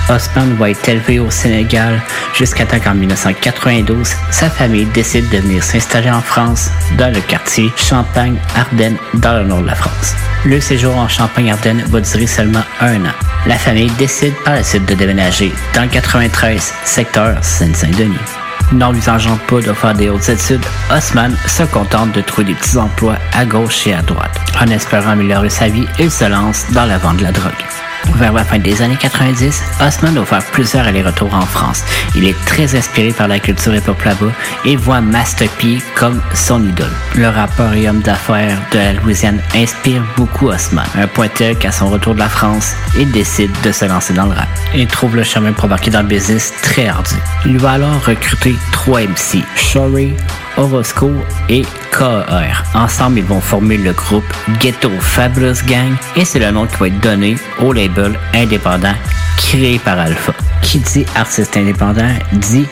Osman 0.09 0.55
va 0.55 0.69
être 0.69 0.87
élevé 0.89 1.19
au 1.19 1.29
Sénégal 1.31 2.01
jusqu'à 2.33 2.65
temps 2.65 2.79
qu'en 2.79 2.93
1992, 2.93 4.09
sa 4.29 4.49
famille 4.49 4.85
décide 4.85 5.29
de 5.29 5.37
venir 5.37 5.63
s'installer 5.63 6.11
en 6.11 6.21
France, 6.21 6.69
dans 6.97 7.13
le 7.13 7.21
quartier 7.21 7.71
Champagne-Ardenne, 7.77 8.97
dans 9.15 9.39
le 9.39 9.43
nord 9.45 9.61
de 9.61 9.67
la 9.67 9.75
France. 9.75 10.13
Le 10.45 10.59
séjour 10.59 10.95
en 10.97 11.07
Champagne-Ardenne 11.07 11.83
va 11.87 12.01
durer 12.01 12.27
seulement 12.27 12.63
un 12.79 13.05
an. 13.05 13.13
La 13.47 13.55
famille 13.55 13.91
décide 13.97 14.33
par 14.43 14.55
la 14.55 14.63
suite 14.63 14.87
de 14.87 14.95
déménager 14.95 15.51
dans 15.73 15.83
le 15.83 15.89
93, 15.89 16.73
secteur 16.83 17.43
Seine-Saint-Denis. 17.43 18.40
N'envisageant 18.71 19.37
pas 19.47 19.59
de 19.59 19.73
faire 19.73 19.93
des 19.93 20.09
hautes 20.09 20.29
études, 20.29 20.65
Osman 20.89 21.35
se 21.45 21.63
contente 21.63 22.13
de 22.13 22.21
trouver 22.21 22.45
des 22.45 22.53
petits 22.53 22.77
emplois 22.77 23.17
à 23.33 23.45
gauche 23.45 23.85
et 23.87 23.93
à 23.93 24.01
droite. 24.01 24.39
En 24.61 24.67
espérant 24.67 25.11
améliorer 25.11 25.49
sa 25.49 25.67
vie, 25.67 25.85
il 25.99 26.09
se 26.09 26.25
lance 26.25 26.65
dans 26.71 26.85
la 26.85 26.97
vente 26.97 27.17
de 27.17 27.23
la 27.23 27.31
drogue. 27.31 27.70
Vers 28.15 28.33
la 28.33 28.43
fin 28.43 28.59
des 28.59 28.81
années 28.81 28.97
90, 28.99 29.61
Osman 29.85 30.13
doit 30.13 30.25
faire 30.25 30.43
plusieurs 30.51 30.85
allers-retours 30.85 31.33
en 31.33 31.45
France. 31.45 31.83
Il 32.15 32.25
est 32.25 32.35
très 32.45 32.75
inspiré 32.75 33.11
par 33.11 33.27
la 33.27 33.39
culture 33.39 33.75
hip-hop 33.75 34.01
là-bas 34.03 34.31
et 34.65 34.75
voit 34.75 35.01
Master 35.01 35.49
P 35.59 35.79
comme 35.95 36.21
son 36.33 36.63
idole. 36.63 36.91
Le 37.15 37.27
rappeur 37.27 37.71
d'affaires 38.03 38.57
de 38.71 38.77
la 38.77 38.93
Louisiane 38.93 39.39
inspire 39.55 40.03
beaucoup 40.17 40.49
Osman. 40.49 40.85
Un 40.95 41.07
point 41.07 41.27
tel 41.29 41.57
qu'à 41.57 41.71
son 41.71 41.89
retour 41.89 42.13
de 42.13 42.19
la 42.19 42.29
France, 42.29 42.73
il 42.97 43.11
décide 43.11 43.51
de 43.63 43.71
se 43.71 43.85
lancer 43.85 44.13
dans 44.13 44.25
le 44.25 44.33
rap. 44.33 44.49
Il 44.75 44.87
trouve 44.87 45.15
le 45.15 45.23
chemin 45.23 45.51
pour 45.53 45.65
embarquer 45.65 45.91
dans 45.91 46.01
le 46.01 46.07
business 46.07 46.53
très 46.61 46.87
ardu. 46.87 47.15
Il 47.45 47.57
va 47.57 47.71
alors 47.71 48.03
recruter 48.05 48.55
trois 48.71 49.01
MC, 49.01 49.43
Shorey, 49.55 50.13
Orosco 50.61 51.11
et 51.49 51.63
KR. 51.91 52.63
Ensemble, 52.75 53.17
ils 53.17 53.25
vont 53.25 53.41
former 53.41 53.77
le 53.77 53.93
groupe 53.93 54.23
Ghetto 54.59 54.91
Fabulous 54.99 55.65
Gang 55.65 55.93
et 56.15 56.23
c'est 56.23 56.39
le 56.39 56.51
nom 56.51 56.67
qui 56.67 56.75
va 56.77 56.87
être 56.87 56.99
donné 56.99 57.35
au 57.59 57.73
label 57.73 58.17
indépendant 58.35 58.93
créé 59.37 59.79
par 59.79 59.99
Alpha. 59.99 60.33
Qui 60.61 60.79
dit 60.79 61.05
artiste 61.15 61.57
indépendant 61.57 62.13
dit 62.33 62.67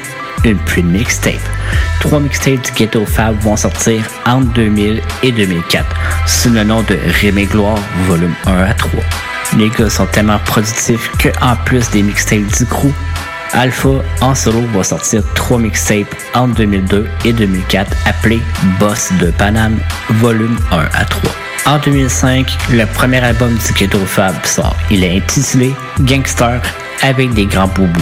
une 0.45 0.57
pluie 0.57 0.83
de 0.83 0.87
mixtape. 0.87 1.33
Trois 1.99 2.19
mixtapes 2.19 2.61
du 2.63 2.71
Ghetto 2.73 3.05
Fab 3.05 3.37
vont 3.39 3.57
sortir 3.57 4.03
entre 4.25 4.53
2000 4.53 5.01
et 5.23 5.31
2004 5.31 5.85
sous 6.27 6.51
le 6.51 6.63
nom 6.63 6.83
de 6.83 6.97
Rémé 7.21 7.45
Gloire 7.45 7.79
volume 8.07 8.35
1 8.45 8.53
à 8.55 8.73
3. 8.73 9.01
Les 9.57 9.69
gars 9.69 9.89
sont 9.89 10.05
tellement 10.05 10.39
productifs 10.45 11.09
que 11.17 11.29
en 11.41 11.55
plus 11.65 11.89
des 11.89 12.03
mixtapes 12.03 12.55
du 12.55 12.65
crew, 12.67 12.93
Alpha 13.53 13.89
en 14.21 14.35
solo 14.35 14.61
va 14.73 14.83
sortir 14.83 15.23
trois 15.33 15.57
mixtapes 15.57 16.15
entre 16.33 16.55
2002 16.55 17.07
et 17.25 17.33
2004 17.33 17.91
appelés 18.05 18.41
Boss 18.79 19.11
de 19.19 19.31
Paname 19.31 19.79
volume 20.09 20.57
1 20.71 20.77
à 20.93 21.05
3. 21.05 21.31
En 21.65 21.77
2005, 21.79 22.47
le 22.71 22.85
premier 22.85 23.19
album 23.19 23.53
du 23.53 23.73
Ghetto 23.73 23.99
Fab 24.05 24.33
sort. 24.45 24.75
Il 24.91 25.03
est 25.03 25.17
intitulé 25.17 25.73
Gangster 26.01 26.61
avec 27.01 27.33
des 27.33 27.45
grands 27.45 27.67
boubous. 27.67 27.99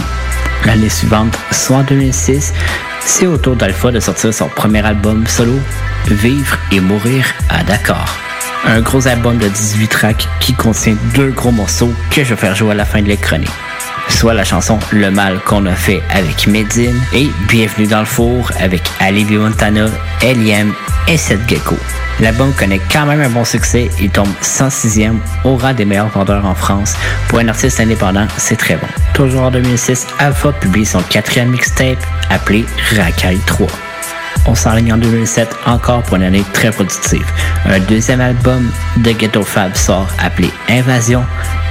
L'année 0.64 0.88
suivante, 0.88 1.36
soit 1.50 1.78
en 1.78 1.82
2006, 1.82 2.52
c'est 3.00 3.26
au 3.26 3.38
tour 3.38 3.56
d'Alpha 3.56 3.90
de 3.90 4.00
sortir 4.00 4.32
son 4.32 4.48
premier 4.48 4.84
album 4.84 5.26
solo, 5.26 5.58
Vivre 6.06 6.56
et 6.72 6.80
mourir 6.80 7.26
à 7.50 7.62
Dakar. 7.62 8.16
Un 8.64 8.80
gros 8.80 9.06
album 9.06 9.38
de 9.38 9.48
18 9.48 9.88
tracks 9.88 10.28
qui 10.40 10.54
contient 10.54 10.96
deux 11.14 11.30
gros 11.30 11.52
morceaux 11.52 11.92
que 12.10 12.24
je 12.24 12.30
vais 12.30 12.36
faire 12.36 12.54
jouer 12.54 12.72
à 12.72 12.74
la 12.74 12.84
fin 12.84 13.02
de 13.02 13.08
l'écranie 13.08 13.46
soit 14.08 14.34
la 14.34 14.44
chanson 14.44 14.78
Le 14.90 15.10
mal 15.10 15.40
qu'on 15.40 15.66
a 15.66 15.74
fait 15.74 16.02
avec 16.10 16.46
Medine 16.46 17.00
et 17.12 17.28
Bienvenue 17.48 17.86
dans 17.86 18.00
le 18.00 18.06
four 18.06 18.50
avec 18.60 18.82
Ali 19.00 19.24
Montana, 19.24 19.86
L.I.M. 20.22 20.72
et 21.06 21.16
Seth 21.16 21.48
Gecko. 21.48 21.76
L'album 22.20 22.52
connaît 22.52 22.80
quand 22.92 23.06
même 23.06 23.20
un 23.20 23.30
bon 23.30 23.44
succès, 23.44 23.90
il 24.00 24.10
tombe 24.10 24.28
106e 24.42 25.18
au 25.44 25.56
rang 25.56 25.72
des 25.72 25.84
meilleurs 25.84 26.08
vendeurs 26.08 26.44
en 26.44 26.54
France. 26.54 26.94
Pour 27.28 27.38
un 27.38 27.48
artiste 27.48 27.80
indépendant, 27.80 28.26
c'est 28.36 28.56
très 28.56 28.76
bon. 28.76 28.88
Toujours 29.14 29.42
en 29.42 29.50
2006, 29.50 30.06
Alpha 30.18 30.52
publie 30.52 30.84
son 30.84 31.00
quatrième 31.02 31.50
mixtape 31.50 31.98
appelé 32.30 32.64
Racaille 32.96 33.40
3. 33.46 33.68
On 34.46 34.54
s'enligne 34.54 34.92
en 34.92 34.98
2007 34.98 35.48
encore 35.66 36.02
pour 36.02 36.16
une 36.16 36.22
année 36.22 36.44
très 36.52 36.70
productive. 36.70 37.26
Un 37.66 37.80
deuxième 37.80 38.20
album 38.20 38.70
de 38.98 39.12
Ghetto 39.12 39.42
Fab 39.42 39.74
sort 39.74 40.08
appelé 40.18 40.50
Invasion 40.68 41.24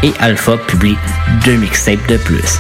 et 0.04 0.14
Alpha 0.20 0.58
publie 0.68 0.98
deux 1.46 1.56
mixtapes 1.56 2.06
de 2.08 2.18
plus. 2.18 2.60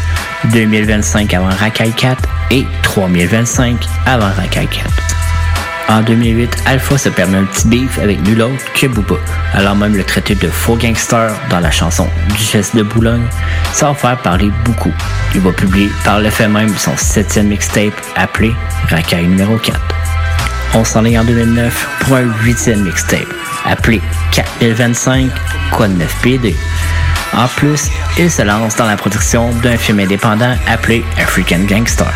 2025 0.51 1.33
avant 1.33 1.49
Rakai 1.49 1.91
4 1.95 2.21
et 2.51 2.65
3025 2.83 3.77
avant 4.05 4.31
Rakai 4.35 4.67
4. 4.67 5.17
En 5.89 6.01
2008, 6.01 6.63
Alpha 6.65 6.97
se 6.97 7.07
permet 7.07 7.37
un 7.37 7.45
petit 7.45 7.67
beef 7.67 7.97
avec 7.99 8.21
nul 8.23 8.41
autre 8.41 8.73
que 8.73 8.87
Booba, 8.87 9.15
alors 9.53 9.75
même 9.75 9.95
le 9.95 10.03
traité 10.03 10.35
de 10.35 10.49
faux 10.49 10.75
gangster 10.75 11.31
dans 11.49 11.61
la 11.61 11.71
chanson 11.71 12.09
Duchesse 12.29 12.75
de 12.75 12.83
Boulogne, 12.83 13.25
va 13.79 13.93
faire 13.93 14.17
parler 14.17 14.51
beaucoup. 14.65 14.93
Il 15.33 15.41
va 15.41 15.53
publier 15.53 15.89
par 16.03 16.19
le 16.19 16.29
fait 16.29 16.49
même 16.49 16.75
son 16.77 16.95
septième 16.97 17.47
mixtape 17.47 17.93
appelé 18.17 18.53
Racaille 18.89 19.27
numéro 19.27 19.57
4. 19.57 19.96
On 20.73 20.83
s'en 20.83 21.05
est 21.05 21.17
en 21.17 21.23
2009 21.23 21.87
pour 21.99 22.17
un 22.17 22.25
huitième 22.43 22.83
mixtape 22.83 23.27
appelé 23.65 24.01
4025 24.31 25.29
Quoi 25.71 25.87
de 25.87 25.93
9 25.93 26.15
PD. 26.21 26.55
En 27.33 27.47
plus, 27.47 27.89
il 28.17 28.31
se 28.31 28.41
lance 28.41 28.75
dans 28.75 28.85
la 28.85 28.95
production 28.95 29.51
d'un 29.63 29.77
film 29.77 29.99
indépendant 29.99 30.55
appelé 30.67 31.03
African 31.17 31.59
Gangster. 31.67 32.11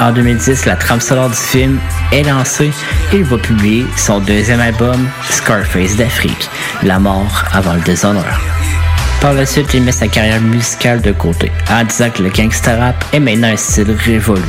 En 0.00 0.12
2010, 0.12 0.66
la 0.66 0.76
trame 0.76 1.00
sonore 1.00 1.30
du 1.30 1.36
film 1.36 1.78
est 2.12 2.24
lancée 2.24 2.70
et 3.12 3.16
il 3.16 3.24
va 3.24 3.38
publier 3.38 3.86
son 3.96 4.20
deuxième 4.20 4.60
album, 4.60 5.08
Scarface 5.30 5.96
d'Afrique, 5.96 6.50
La 6.82 6.98
mort 6.98 7.44
avant 7.52 7.74
le 7.74 7.80
déshonneur. 7.80 8.40
Par 9.20 9.32
la 9.32 9.46
suite, 9.46 9.72
il 9.72 9.82
met 9.82 9.92
sa 9.92 10.08
carrière 10.08 10.40
musicale 10.40 11.00
de 11.00 11.12
côté, 11.12 11.50
en 11.70 11.84
disant 11.84 12.10
que 12.10 12.22
le 12.22 12.28
gangster 12.28 12.78
rap 12.78 13.04
est 13.12 13.20
maintenant 13.20 13.48
un 13.48 13.56
style 13.56 13.96
révolu. 14.04 14.42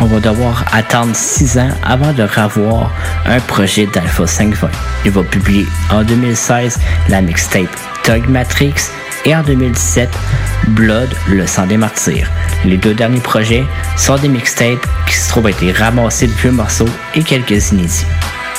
On 0.00 0.06
va 0.06 0.20
devoir 0.20 0.64
attendre 0.72 1.14
6 1.14 1.58
ans 1.58 1.70
avant 1.84 2.12
de 2.12 2.24
revoir 2.24 2.90
un 3.26 3.40
projet 3.40 3.86
d'Alpha 3.86 4.26
520. 4.26 4.68
Il 5.04 5.10
va 5.12 5.22
publier 5.22 5.66
en 5.90 6.02
2016 6.02 6.78
la 7.08 7.20
mixtape 7.20 7.74
Tug 8.02 8.28
Matrix 8.28 8.74
et 9.24 9.34
en 9.34 9.42
2017 9.42 10.08
Blood, 10.68 11.08
le 11.28 11.46
sang 11.46 11.66
des 11.66 11.76
martyrs. 11.76 12.30
Les 12.64 12.76
deux 12.76 12.94
derniers 12.94 13.20
projets 13.20 13.64
sont 13.96 14.16
des 14.16 14.28
mixtapes 14.28 14.84
qui 15.06 15.14
se 15.14 15.28
trouvent 15.28 15.48
été 15.48 15.72
ramassés 15.72 16.26
de 16.26 16.32
vieux 16.32 16.52
morceaux 16.52 16.88
et 17.14 17.22
quelques 17.22 17.70
inédits. 17.70 18.06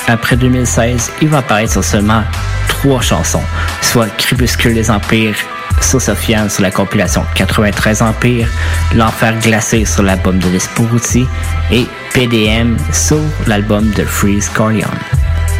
Après 0.08 0.36
2016, 0.36 1.10
il 1.20 1.28
va 1.28 1.38
apparaître 1.38 1.72
sur 1.72 1.84
seulement 1.84 2.22
trois 2.68 3.00
chansons, 3.00 3.42
soit 3.82 4.08
Crépuscule 4.16 4.74
des 4.74 4.90
Empires, 4.90 5.36
Sosofiane 5.80 6.50
sur 6.50 6.62
la 6.62 6.70
compilation 6.70 7.24
93 7.34 8.02
Empires, 8.02 8.48
L'Enfer 8.94 9.34
glacé 9.40 9.84
sur 9.84 10.02
l'album 10.02 10.38
de 10.38 10.48
Lesporuti 10.48 11.26
et 11.70 11.86
PDM 12.12 12.76
sur 12.92 13.20
l'album 13.46 13.90
de 13.90 14.04
Freeze 14.04 14.48
Corleone. 14.48 14.98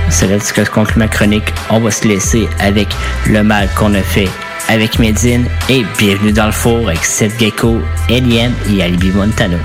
C'est 0.09 0.29
là 0.29 0.39
que 0.39 0.69
conclut 0.71 0.99
ma 0.99 1.09
chronique. 1.09 1.53
On 1.71 1.81
va 1.81 1.91
se 1.91 2.07
laisser 2.07 2.49
avec 2.61 2.89
le 3.27 3.43
mal 3.43 3.69
qu'on 3.77 3.95
a 3.95 4.03
fait 4.03 4.29
avec 4.69 4.99
Medine 4.99 5.47
et 5.69 5.85
bienvenue 5.99 6.33
dans 6.33 6.47
le 6.47 6.53
four 6.53 6.89
avec 6.89 7.05
Seth 7.05 7.39
Gecko, 7.39 7.81
Alien 8.09 8.53
et 8.71 8.83
Alibi 8.83 9.11
Montano. 9.11 9.59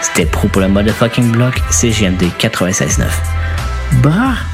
C'était 0.00 0.26
pro 0.26 0.48
pour 0.48 0.60
le 0.60 0.68
motherfucking 0.68 1.32
block, 1.32 1.60
c'est 1.70 1.90
GMD 1.90 2.24
96.9. 2.38 3.04
Bah! 4.02 4.53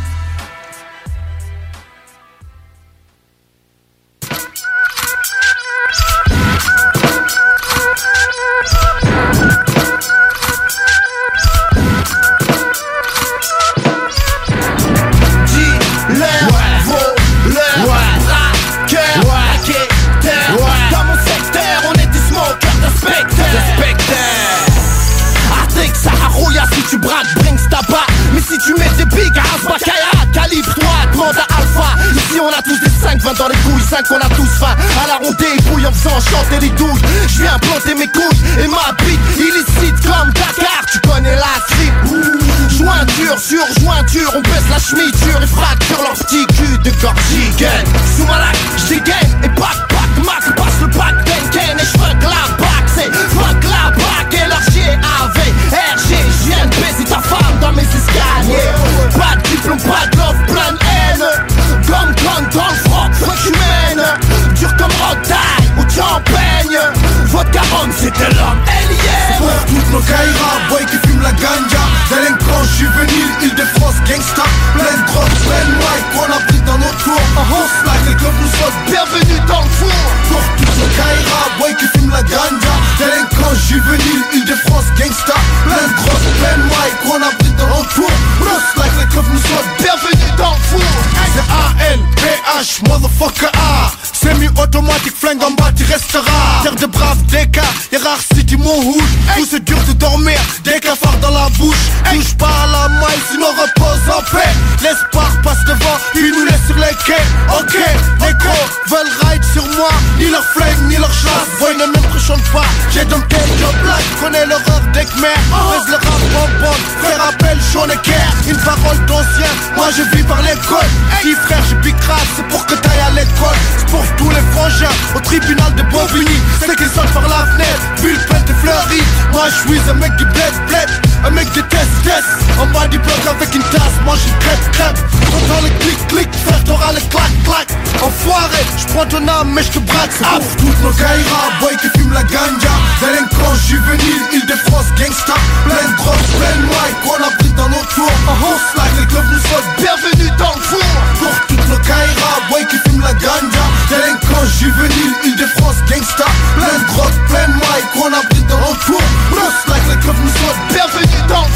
Khmer, 115.61 115.73
laisse 115.75 116.10
le 116.21 116.37
rap 116.37 116.49
en 116.49 116.61
bande 116.63 116.85
Faire 117.03 117.23
appel, 117.29 117.59
j'en 117.73 117.87
ai 117.87 117.97
care, 118.03 118.35
une 118.49 118.59
parole 118.59 118.99
d'ancien 119.07 119.51
Moi 119.77 119.89
je 119.97 120.17
vis 120.17 120.23
par 120.25 120.43
l'école, 120.43 120.91
petit 121.23 121.35
frère, 121.35 121.65
je 121.69 121.75
pique 121.77 121.97
c'est 122.37 122.47
pour 122.49 122.67
que 122.67 122.75
t'ailles 122.75 123.07
à 123.07 123.11
l'école. 123.11 123.57
C'est 123.79 123.87
pour 123.87 124.05
tous 124.17 124.31
les 124.31 124.43
frangins, 124.53 124.95
au 125.15 125.21
tribunal 125.21 125.75
de 125.75 125.83
Bobigny. 125.83 126.41
C'est 126.61 126.77
qu'ils 126.77 126.91
sortent 126.91 127.13
par 127.13 127.29
la 127.29 127.47
fenêtre, 127.53 127.83
puis 127.97 128.13
le 128.13 128.19
et 128.19 128.55
fleuri 128.61 129.03
Moi 129.33 129.45
je 129.49 129.69
suis 129.69 129.91
un 129.91 129.95
mec 129.95 130.17
qui 130.17 130.25
bled, 130.25 130.55
bled. 130.67 130.91
Un 131.25 131.31
mec 131.31 131.47
des 131.53 131.63
test, 131.65 131.91
test 132.03 132.25
En 132.59 132.67
bas 132.67 132.89
du 132.89 132.99
bloc 132.99 133.21
avec 133.29 133.55
une 133.55 133.63
tasse, 133.65 133.97
mange 134.05 134.19
une 134.27 134.39
crêpe, 134.39 134.73
crêpe. 134.73 134.99
J'entends 135.31 135.63
les 135.63 135.71
clic, 135.85 136.07
clic, 136.09 136.29
frère 136.47 136.65
t'auras 136.65 136.93
les 136.93 137.03
clac, 137.03 137.31
clac 137.45 137.69
Enfoiré, 138.03 138.65
j'prends 138.79 139.07
ton 139.07 139.29
âme 139.29 139.53
mais 139.53 139.63
j'te 139.63 139.79
braque 139.81 140.11
C'est 140.11 140.25
pour 140.25 140.57
toutes 140.57 140.83
nos 140.83 140.93
caïras, 140.93 141.51
boy 141.61 141.77
qui 141.77 141.99
fume 141.99 142.13
la 142.13 142.23
ganja. 142.23 142.75
Délinquants 143.01 143.55
juvéniles, 143.69 144.27
île 144.33 144.47
de 144.47 144.57
France, 144.71 144.87
gangsta. 144.99 145.35
Plein 145.67 145.91
de 145.91 145.97
plein 146.13 146.57
de 146.57 146.67
mic, 146.67 146.95
qu'on 147.05 147.23
abrite 147.23 147.55
dans 147.57 147.69
nos 147.69 147.85
tours. 147.95 148.13
On 148.29 148.57
slide, 148.73 149.01
les 149.01 149.07
clubs 149.07 149.25
nous 149.33 149.39
souhaitent 149.39 149.77
bienvenue 149.79 150.31
dans 150.39 150.55
le 150.55 150.61
four. 150.61 150.81
Pour 151.19 151.47
toutes 151.47 151.60
nos 151.71 151.79
caïras, 151.79 152.41
boy 152.51 152.67
qui 152.67 152.77
fume 152.89 153.01
la 153.01 153.15
ganja 153.15 153.65
Délinquants 153.89 154.47
juvéniles, 154.59 155.15
île 155.25 155.37
de 155.37 155.47
France, 155.59 155.77
gangsta 155.89 156.27
Plein 156.57 156.79
de 156.79 156.87
drogue, 156.87 157.19
plein 157.29 157.47
de 157.49 157.55
mic, 157.55 157.85
qu'on 157.95 158.13
abrite 158.13 158.47
dans 158.49 158.61
nos 158.61 158.77
tours 158.87 159.03
On 159.33 159.51
slide, 159.63 159.83
les 159.89 160.01
clubs 160.03 160.17
nous 160.23 160.31
souhaitent 160.31 160.69
bienvenue 160.69 161.11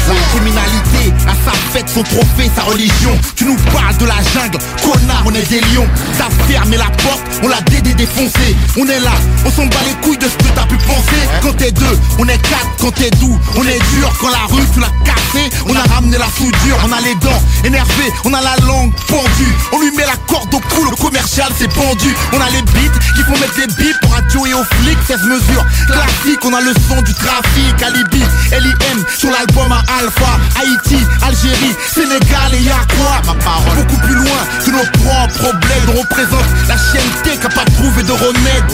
la 0.07 0.21
criminalité 0.31 1.13
a 1.27 1.33
sa 1.43 1.57
fête, 1.73 1.89
son 1.89 2.03
trophée, 2.03 2.49
sa 2.55 2.63
religion. 2.63 3.17
Tu 3.35 3.45
nous 3.45 3.55
parles 3.73 3.97
de 3.97 4.05
la 4.05 4.21
jungle, 4.33 4.57
connard, 4.83 5.23
on 5.25 5.33
est 5.33 5.49
des 5.49 5.59
lions. 5.61 5.87
T'as 6.17 6.29
fermé 6.47 6.77
la 6.77 6.89
porte, 7.03 7.23
on 7.43 7.47
l'a 7.47 7.61
dédé 7.61 7.93
défoncé. 7.93 8.55
On 8.77 8.85
est 8.87 8.99
là, 8.99 9.11
on 9.45 9.49
s'en 9.49 9.65
bat 9.65 9.83
les 9.85 9.93
couilles 10.05 10.17
de 10.17 10.27
ce 10.27 10.37
que 10.37 10.53
t'as 10.53 10.65
pu 10.65 10.77
penser. 10.77 11.21
Quand 11.41 11.53
t'es 11.57 11.71
deux, 11.71 11.99
on 12.19 12.27
est 12.27 12.37
quatre, 12.37 12.69
quand 12.79 12.91
t'es 12.91 13.09
doux, 13.11 13.37
on 13.55 13.63
est 13.63 13.79
dur. 13.95 14.13
Quand 14.21 14.29
la 14.29 14.45
rue, 14.47 14.63
tu 14.73 14.79
l'as 14.79 14.93
cassé, 15.03 15.49
on 15.67 15.75
a 15.75 15.83
ramené 15.93 16.17
la 16.17 16.27
soudure. 16.37 16.77
On 16.85 16.91
a 16.91 17.01
les 17.01 17.15
dents 17.15 17.41
énervées, 17.63 18.13
on 18.25 18.33
a 18.33 18.41
la 18.41 18.55
langue 18.65 18.93
pendue. 19.07 19.55
On 19.73 19.79
lui 19.79 19.91
met 19.97 20.04
la 20.05 20.17
corde 20.27 20.53
au 20.53 20.59
cou, 20.59 20.83
le 20.89 20.95
commercial 20.95 21.47
c'est 21.57 21.71
pendu. 21.73 22.13
On 22.33 22.41
a 22.41 22.49
les 22.49 22.61
beats 22.61 22.99
qui 23.15 23.23
font 23.23 23.39
mettre 23.39 23.57
les 23.57 23.67
bips 23.67 23.99
pour 24.01 24.11
radio 24.13 24.45
et 24.45 24.53
aux 24.53 24.63
flics, 24.63 24.99
16 25.07 25.23
mesures. 25.23 25.65
Classique, 25.87 26.43
on 26.43 26.53
a 26.53 26.61
le 26.61 26.73
son 26.87 27.01
du 27.01 27.13
trafic, 27.13 27.81
alibi, 27.81 28.23
LIM 28.51 29.03
sur 29.17 29.31
la 29.31 29.45
album 29.45 29.71
à 29.71 29.83
Alpha, 29.99 30.39
Haïti, 30.59 30.97
Algérie, 31.21 31.75
Sénégal 31.93 32.53
et 32.53 32.63
y'a 32.63 32.81
quoi? 32.97 33.21
Ma 33.25 33.33
parole. 33.43 33.77
Beaucoup 33.77 34.01
plus 34.01 34.15
loin 34.15 34.41
que 34.63 34.71
nos 34.71 34.85
propres 35.03 35.35
problèmes 35.37 35.85
On 35.89 35.99
représente 35.99 36.45
la 36.67 36.75
chienneté 36.77 37.37
qui 37.37 37.45
a 37.45 37.49
pas 37.49 37.65
trouvé 37.65 38.03
de 38.03 38.11
remède. 38.11 38.65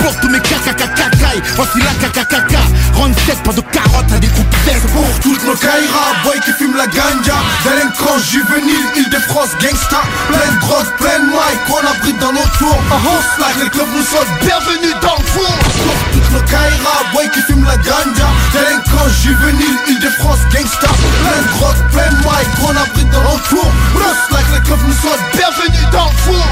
Pour 0.00 0.18
tous 0.20 0.28
mes 0.28 0.40
cacacacacailles, 0.40 1.42
voici 1.56 1.78
la 1.78 1.94
cacacaca 2.00 2.62
Run 2.94 3.12
sec, 3.26 3.42
pas 3.42 3.52
de 3.52 3.60
carottes 3.60 4.12
à 4.12 4.18
des 4.18 4.28
coupes 4.28 4.56
Pour 4.92 5.20
toutes 5.20 5.44
nos 5.44 5.54
caïras, 5.54 6.12
boy 6.24 6.38
qui 6.44 6.52
fument 6.52 6.76
la 6.76 6.86
ganja. 6.86 7.38
Délinquants 7.64 8.18
juvéniles, 8.18 8.88
Île-de-France, 8.96 9.50
gangsta. 9.60 10.02
Plein 10.28 10.52
de 10.54 10.60
drogue, 10.68 10.92
plein 10.98 11.18
de 11.20 11.26
mic, 11.26 11.58
qu'on 11.66 11.80
abrite 11.80 12.18
dans 12.18 12.32
nos 12.32 12.48
tours. 12.58 12.78
On 12.90 13.18
slack, 13.34 13.56
les 13.62 13.70
clubs 13.70 13.88
nous 13.94 14.04
sautent, 14.04 14.34
bienvenue 14.40 14.92
dans 15.00 15.16
le 15.16 15.24
four. 15.24 15.54
Toutes 16.12 16.30
nos 16.32 16.44
caïras, 16.46 17.02
boy 17.12 17.28
qui 17.30 17.40
fument 17.40 17.64
la 17.64 17.76
ganja. 17.76 18.28
Délinquants 18.52 19.08
juvéniles, 19.22 19.78
Île-de-France 19.88 20.38
France 20.38 20.52
gangsta. 20.52 20.88
Plein 21.22 21.42
de 21.42 21.48
drogue, 21.58 21.82
plein 21.92 22.10
de 22.10 22.16
mic, 22.16 22.48
qu'on 22.60 22.76
abrite 22.76 23.10
dans 23.10 23.22
l'entour 23.22 23.66
Rust 23.94 24.30
like 24.30 24.50
les 24.52 24.68
keufs 24.68 24.84
nous 24.86 24.98
souhaitent 25.00 25.28
bienvenue 25.32 25.86
dans 25.92 26.10
le 26.10 26.16
four. 26.24 26.46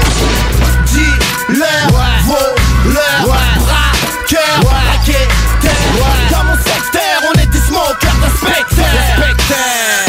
Dis-leur, 0.87 1.87
voleurs, 2.25 3.37
braqueurs, 3.59 4.61
raquetteurs 4.65 5.71
Dans 6.31 6.43
mon 6.43 6.57
secteur, 6.57 7.15
on 7.29 7.39
est 7.39 7.45
des 7.47 7.59
smokers 7.59 8.17
d'inspecteurs 8.21 8.85
Dis-leur, 9.17 10.06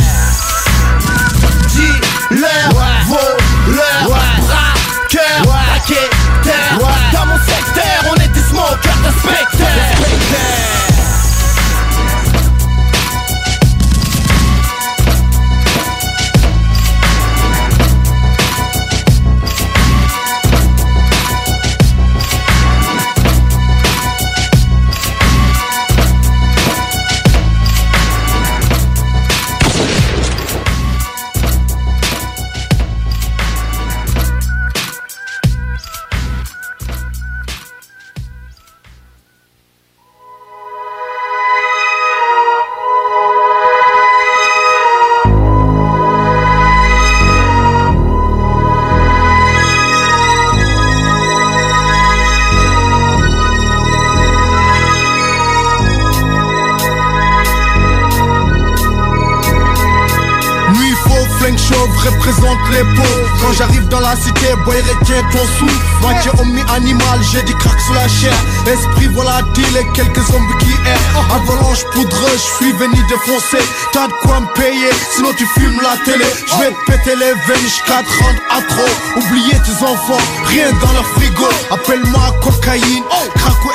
retiens 65.18 65.30
ton 65.30 65.46
sou 65.58 65.78
Moitié 66.00 66.30
homme 66.38 66.58
animal, 66.74 67.20
j'ai 67.32 67.42
du 67.42 67.54
crack 67.54 67.78
sous 67.80 67.92
la 67.92 68.06
chair. 68.08 68.32
Esprit 68.66 69.08
volatile 69.08 69.76
et 69.76 69.86
quelques 69.92 70.22
zombies 70.22 70.58
qui 70.60 70.72
errent. 70.88 71.34
Avalanche 71.34 71.84
poudreuse, 71.92 72.32
je 72.34 72.64
suis 72.64 72.72
venu 72.72 72.96
défoncer. 73.08 73.64
T'as 73.92 74.06
de 74.06 74.12
quoi 74.22 74.40
me 74.40 74.46
payer, 74.54 74.90
sinon 75.16 75.30
tu 75.36 75.44
fumes 75.58 75.80
la 75.82 75.96
télé. 76.04 76.24
Je 76.46 76.56
vais 76.62 76.74
péter 76.86 77.16
les 77.16 77.34
veines 77.46 77.62
jusqu'à 77.62 78.02
te 78.02 78.22
rendre 78.22 78.40
accro. 78.58 78.86
Oubliez 79.16 79.58
tes 79.58 79.84
enfants, 79.84 80.22
rien 80.46 80.70
dans 80.80 80.92
leur 80.92 81.06
frigo. 81.16 81.48
Appelle-moi 81.70 82.34
cocaïne, 82.42 83.04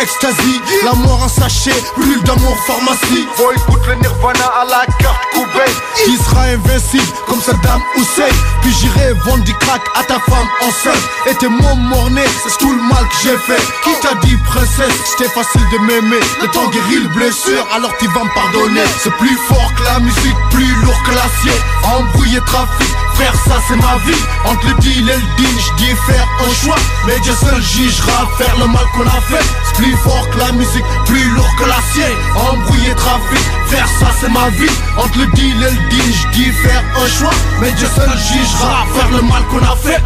ecstasy. 0.04 0.62
La 0.84 0.94
mort 0.94 1.24
en 1.24 1.30
sachet, 1.30 1.80
brûle 1.98 2.22
d'amour 2.24 2.58
pharmacie. 2.68 3.26
Faut 3.36 3.52
écouter 3.52 3.90
le 3.90 3.96
nirvana 3.96 4.48
à 4.62 4.66
la 4.66 4.86
carte 5.00 5.24
coupée 5.34 5.72
Qui 6.04 6.18
sera 6.18 6.42
invincible 6.44 7.14
comme 7.28 7.42
Saddam 7.42 7.82
Hussein. 7.96 8.34
Puis 8.62 8.74
j'irai 8.80 9.14
vendre 9.26 9.44
du 9.44 9.54
crack 9.56 9.82
à 9.96 10.04
ta 10.04 10.20
femme 10.20 10.50
enceinte. 10.62 11.04
Et 11.30 11.36
tes 11.36 11.48
mots 11.48 11.76
mornés, 11.76 12.30
c'est 12.44 12.58
tout 12.58 12.72
le 12.72 12.82
mal 12.82 13.04
que 13.08 13.16
j'ai 13.24 13.38
fait. 13.48 13.64
Qui 13.84 13.92
t'a 14.02 14.16
dit 14.26 14.38
princesse, 14.46 14.94
c'était 15.06 15.30
facile 15.30 15.66
de 15.72 15.78
m'aimer? 15.88 16.24
Le 16.42 16.48
temps 16.50 16.70
guérit 16.70 17.04
le 17.04 17.10
blessure, 17.16 17.66
alors 17.74 17.92
tu 18.00 18.08
vas 18.08 18.24
me 18.24 18.34
pardonner. 18.34 18.88
C'est 19.02 19.14
plus 19.16 19.38
fort 19.48 19.72
que 19.78 19.84
la 19.84 20.00
musique, 20.00 20.38
plus 20.52 20.74
lourd 20.84 21.02
que 21.06 21.12
l'acier. 21.12 21.58
Embrouiller 21.84 22.42
trafic, 22.46 22.92
frère 23.16 23.34
ça 23.36 23.58
c'est 23.68 23.76
ma 23.76 23.98
vie. 24.06 24.22
Entre 24.46 24.68
le 24.68 24.74
deal 24.82 25.10
et 25.10 25.16
le 25.16 25.36
deal, 25.38 25.60
j'dis 25.60 25.96
faire 26.08 26.28
un 26.40 26.54
choix. 26.54 26.76
Mais 27.06 27.20
Dieu 27.22 27.34
seul 27.34 27.62
jugera 27.62 28.28
faire 28.38 28.56
le 28.60 28.68
mal 28.68 28.86
qu'on 28.96 29.08
a 29.08 29.22
fait. 29.22 29.46
C'est 29.66 29.76
plus 29.76 29.96
fort 29.98 30.30
que 30.32 30.40
la 30.40 30.52
musique, 30.52 30.86
plus 31.06 31.30
lourd 31.32 31.56
que 31.58 31.66
l'acier. 31.66 32.12
Embrouiller 32.36 32.96
trafic, 32.96 33.44
frère 33.68 33.88
ça 34.00 34.08
c'est 34.20 34.30
ma 34.30 34.50
vie. 34.50 34.72
Entre 34.98 35.20
le 35.20 35.26
deal 35.34 35.64
et 35.64 35.72
le 35.72 35.90
deal, 35.90 36.14
j'dis 36.14 36.52
faire 36.52 36.84
un 36.96 37.08
choix. 37.08 37.36
Mais 37.62 37.72
Dieu 37.72 37.88
seul 37.96 38.10
jugera 38.10 38.86
faire 38.94 39.10
le 39.12 39.22
mal 39.22 39.44
qu'on 39.50 39.64
a 39.64 39.76
fait. 39.76 40.02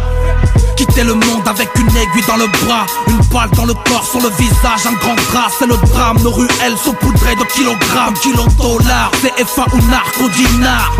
Quitter 0.76 1.02
le 1.02 1.14
monde 1.14 1.46
avec 1.46 1.68
une 1.76 1.88
aiguille 1.88 2.24
dans 2.28 2.36
le 2.36 2.46
bras. 2.64 2.86
Une 3.08 3.18
balle 3.32 3.50
dans 3.56 3.66
le 3.66 3.74
corps, 3.74 4.06
sur 4.08 4.20
le 4.20 4.30
visage, 4.38 4.86
un 4.86 4.92
grand 4.92 5.16
drap. 5.32 5.50
C'est 5.58 5.66
le 5.66 5.76
drame, 5.76 6.18
nos 6.22 6.30
ruelles 6.30 6.78
sont 6.82 6.92
poudrées 6.92 7.34
de 7.34 7.44
kilogrammes. 7.52 8.14
Kilo 8.22 8.46
dollars, 8.56 9.10
CFA 9.20 9.64
ou 9.72 9.78
narco 9.90 10.28
dinar 10.36 10.92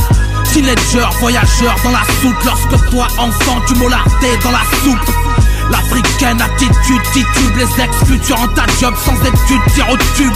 Teenager, 0.52 1.08
voyageur 1.20 1.74
dans 1.84 1.90
la 1.90 2.02
soupe. 2.20 2.44
Lorsque 2.44 2.90
toi 2.90 3.06
enfant 3.18 3.60
tu 3.66 3.74
mollardais 3.74 4.36
dans 4.42 4.50
la 4.50 4.62
soupe. 4.82 5.14
L'africaine 5.70 6.40
attitude 6.40 7.02
titube 7.12 7.56
Les 7.56 7.84
ex-futurs 7.84 8.40
en 8.40 8.48
ta 8.48 8.64
job 8.80 8.94
sans 9.04 9.14
études 9.16 9.74
Tire 9.74 9.90
au 9.90 9.96
tube. 10.16 10.32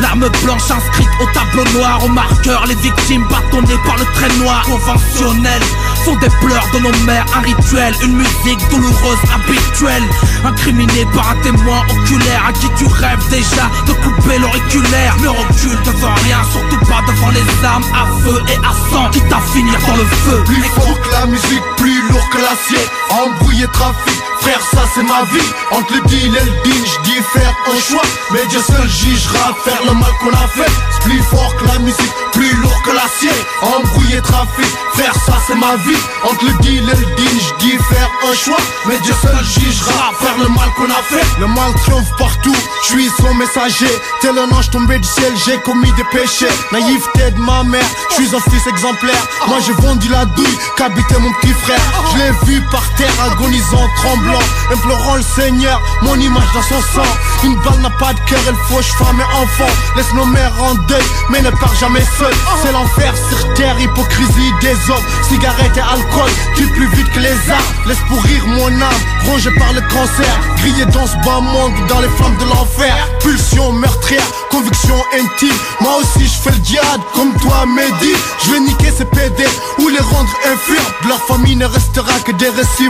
L'arme 0.00 0.28
blanche 0.42 0.70
inscrite 0.70 1.08
au 1.20 1.26
tableau 1.34 1.64
noir 1.78 2.04
Au 2.04 2.08
marqueur, 2.08 2.66
les 2.66 2.76
victimes 2.76 3.26
bâtonnées 3.28 3.78
par 3.84 3.96
le 3.96 4.04
trait 4.14 4.38
noir. 4.38 4.62
Conventionnel, 4.64 5.62
sont 6.04 6.16
des 6.16 6.28
pleurs 6.40 6.66
de 6.72 6.78
nos 6.78 6.92
mères, 7.04 7.26
un 7.36 7.40
rituel, 7.40 7.94
une 8.02 8.16
musique 8.16 8.60
douloureuse 8.70 9.18
habituelle. 9.34 10.02
Incriminé 10.44 11.06
par 11.14 11.30
un 11.30 11.36
témoin 11.42 11.82
oculaire 11.90 12.44
à 12.48 12.52
qui 12.52 12.68
tu 12.76 12.86
rêves 12.86 13.28
déjà 13.28 13.68
de 13.86 13.92
couper 13.92 14.38
l'auriculaire. 14.38 15.16
Ne 15.20 15.28
recule 15.28 15.78
devant 15.84 16.14
rien, 16.24 16.38
surtout 16.52 16.84
pas 16.86 17.02
devant 17.06 17.30
les 17.30 17.66
armes 17.66 17.84
à 17.94 18.06
feu 18.22 18.42
et 18.48 18.58
à 18.66 18.72
sang, 18.90 19.10
quitte 19.10 19.32
à 19.32 19.40
finir 19.52 19.78
dans 19.86 19.96
le 19.96 20.04
feu. 20.04 20.42
Plus 20.44 20.62
fort 20.62 21.00
que 21.00 21.10
la 21.12 21.26
musique, 21.26 21.64
plus 21.76 22.08
lourd 22.08 22.28
que 22.30 22.38
l'acier 22.38 22.86
Embrouillé 23.10 23.66
trafic, 23.72 24.22
frère 24.40 24.60
ça 24.72 24.82
c'est 24.94 25.02
ma 25.02 25.22
vie. 25.24 25.48
Entre 25.70 25.94
le 25.94 26.00
deal 26.08 26.36
et 26.36 26.44
le 26.44 26.62
deal, 26.64 26.84
je 26.84 27.10
dis 27.10 27.20
faire 27.32 27.54
un 27.72 27.80
choix. 27.80 28.02
Mais 28.32 28.44
Dieu 28.48 28.60
seul 28.60 28.88
jugera 28.88 29.54
faire 29.64 29.82
le 29.86 29.92
mal 29.92 30.12
qu'on 30.20 30.32
a 30.32 30.48
fait. 30.48 30.70
C'est 30.92 31.02
plus 31.02 31.22
fort 31.22 31.54
que 31.56 31.66
la 31.66 31.78
musique, 31.78 32.14
plus 32.32 32.52
lourd 32.56 32.82
que 32.82 32.90
l'acier. 32.90 33.30
Embrouillé 33.62 34.20
trafic, 34.22 34.70
frère 34.94 35.14
ça 35.26 35.34
c'est 35.46 35.54
ma 35.54 35.76
vie. 35.76 36.02
Entre 36.24 36.44
le 36.44 36.52
deal 36.62 36.82
et 36.82 36.96
le 36.96 37.16
deal, 37.16 37.40
je 37.40 37.64
dis 37.64 37.78
faire 37.90 38.10
un 38.30 38.34
choix. 38.34 38.62
Mais 38.86 38.98
Dieu 38.98 39.14
seul 39.22 39.44
jugera 39.44 40.12
faire 40.20 40.38
le 40.38 40.48
mal 40.48 40.70
qu'on 40.76 40.90
a 40.90 41.02
fait. 41.02 41.26
Le 41.40 41.46
mal 41.46 41.72
triomphe 41.82 42.10
partout, 42.18 42.56
je 42.82 42.88
suis 42.88 43.10
son 43.20 43.34
messager. 43.34 43.94
Tel 44.20 44.38
un 44.38 44.50
ange 44.56 44.70
tombé 44.70 44.98
du 44.98 45.08
ciel, 45.08 45.32
j'ai 45.44 45.58
commis 45.60 45.92
des 45.92 46.04
péchés. 46.04 46.48
Naïveté 46.72 47.30
de 47.30 47.40
ma 47.40 47.62
mère, 47.64 47.84
je 48.10 48.14
suis 48.22 48.34
un 48.34 48.40
fils 48.50 48.66
exemplaire. 48.66 49.26
Moi 49.48 49.58
j'ai 49.64 49.72
vendu 49.72 50.08
la 50.08 50.24
douille 50.24 50.58
qu'habitait 50.76 51.18
mon 51.18 51.32
petit 51.34 51.52
frère. 51.52 51.80
Je 52.12 52.46
vu 52.46 52.60
par 52.70 52.82
terre 52.94 53.12
agonisant, 53.30 53.88
tremblant 53.96 54.29
Implorant 54.72 55.16
le 55.16 55.22
Seigneur, 55.22 55.80
mon 56.02 56.14
image 56.14 56.52
dans 56.54 56.62
son 56.62 56.80
sang. 56.94 57.10
Une 57.44 57.56
balle 57.62 57.80
n'a 57.80 57.90
pas 57.90 58.12
de 58.12 58.20
cœur, 58.20 58.38
elle 58.46 58.54
fauche 58.68 58.92
femme 58.98 59.20
et 59.20 59.42
enfant. 59.42 59.70
Laisse 59.96 60.12
nos 60.14 60.26
mères 60.26 60.52
en 60.62 60.74
deuil, 60.86 61.02
mais 61.28 61.42
ne 61.42 61.50
pars 61.50 61.74
jamais 61.74 62.04
seul. 62.18 62.32
C'est 62.62 62.72
l'enfer 62.72 63.12
sur 63.28 63.54
terre, 63.54 63.78
hypocrisie 63.80 64.52
des 64.60 64.76
hommes. 64.90 65.04
Cigarettes 65.28 65.76
et 65.76 65.80
alcool, 65.80 66.30
tue 66.54 66.68
plus 66.68 66.88
vite 66.94 67.10
que 67.12 67.20
les 67.20 67.50
armes. 67.50 67.74
Laisse 67.86 67.98
pourrir 68.08 68.46
mon 68.46 68.68
âme, 68.80 69.02
rongé 69.26 69.50
par 69.58 69.72
le 69.72 69.80
cancer. 69.82 70.38
Grillé 70.58 70.84
dans 70.86 71.06
ce 71.06 71.16
bas 71.24 71.40
monde, 71.40 71.72
dans 71.88 72.00
les 72.00 72.08
flammes 72.10 72.36
de 72.36 72.44
l'enfer. 72.44 72.94
Pulsion 73.20 73.72
meurtrière, 73.72 74.22
conviction 74.50 74.96
intime. 75.14 75.56
Moi 75.80 75.96
aussi 75.96 76.26
je 76.26 76.42
fais 76.42 76.52
le 76.52 76.58
diable, 76.58 77.02
comme 77.14 77.34
toi 77.40 77.66
Mehdi. 77.66 78.12
Je 78.44 78.52
vais 78.52 78.60
niquer 78.60 78.92
ces 78.96 79.04
PD 79.04 79.44
ou 79.78 79.88
les 79.88 80.00
rendre 80.00 80.30
infirmes. 80.46 80.92
De 81.02 81.08
leur 81.08 81.22
famille 81.24 81.56
ne 81.56 81.66
restera 81.66 82.12
que 82.24 82.32
des 82.32 82.48
récits 82.48 82.88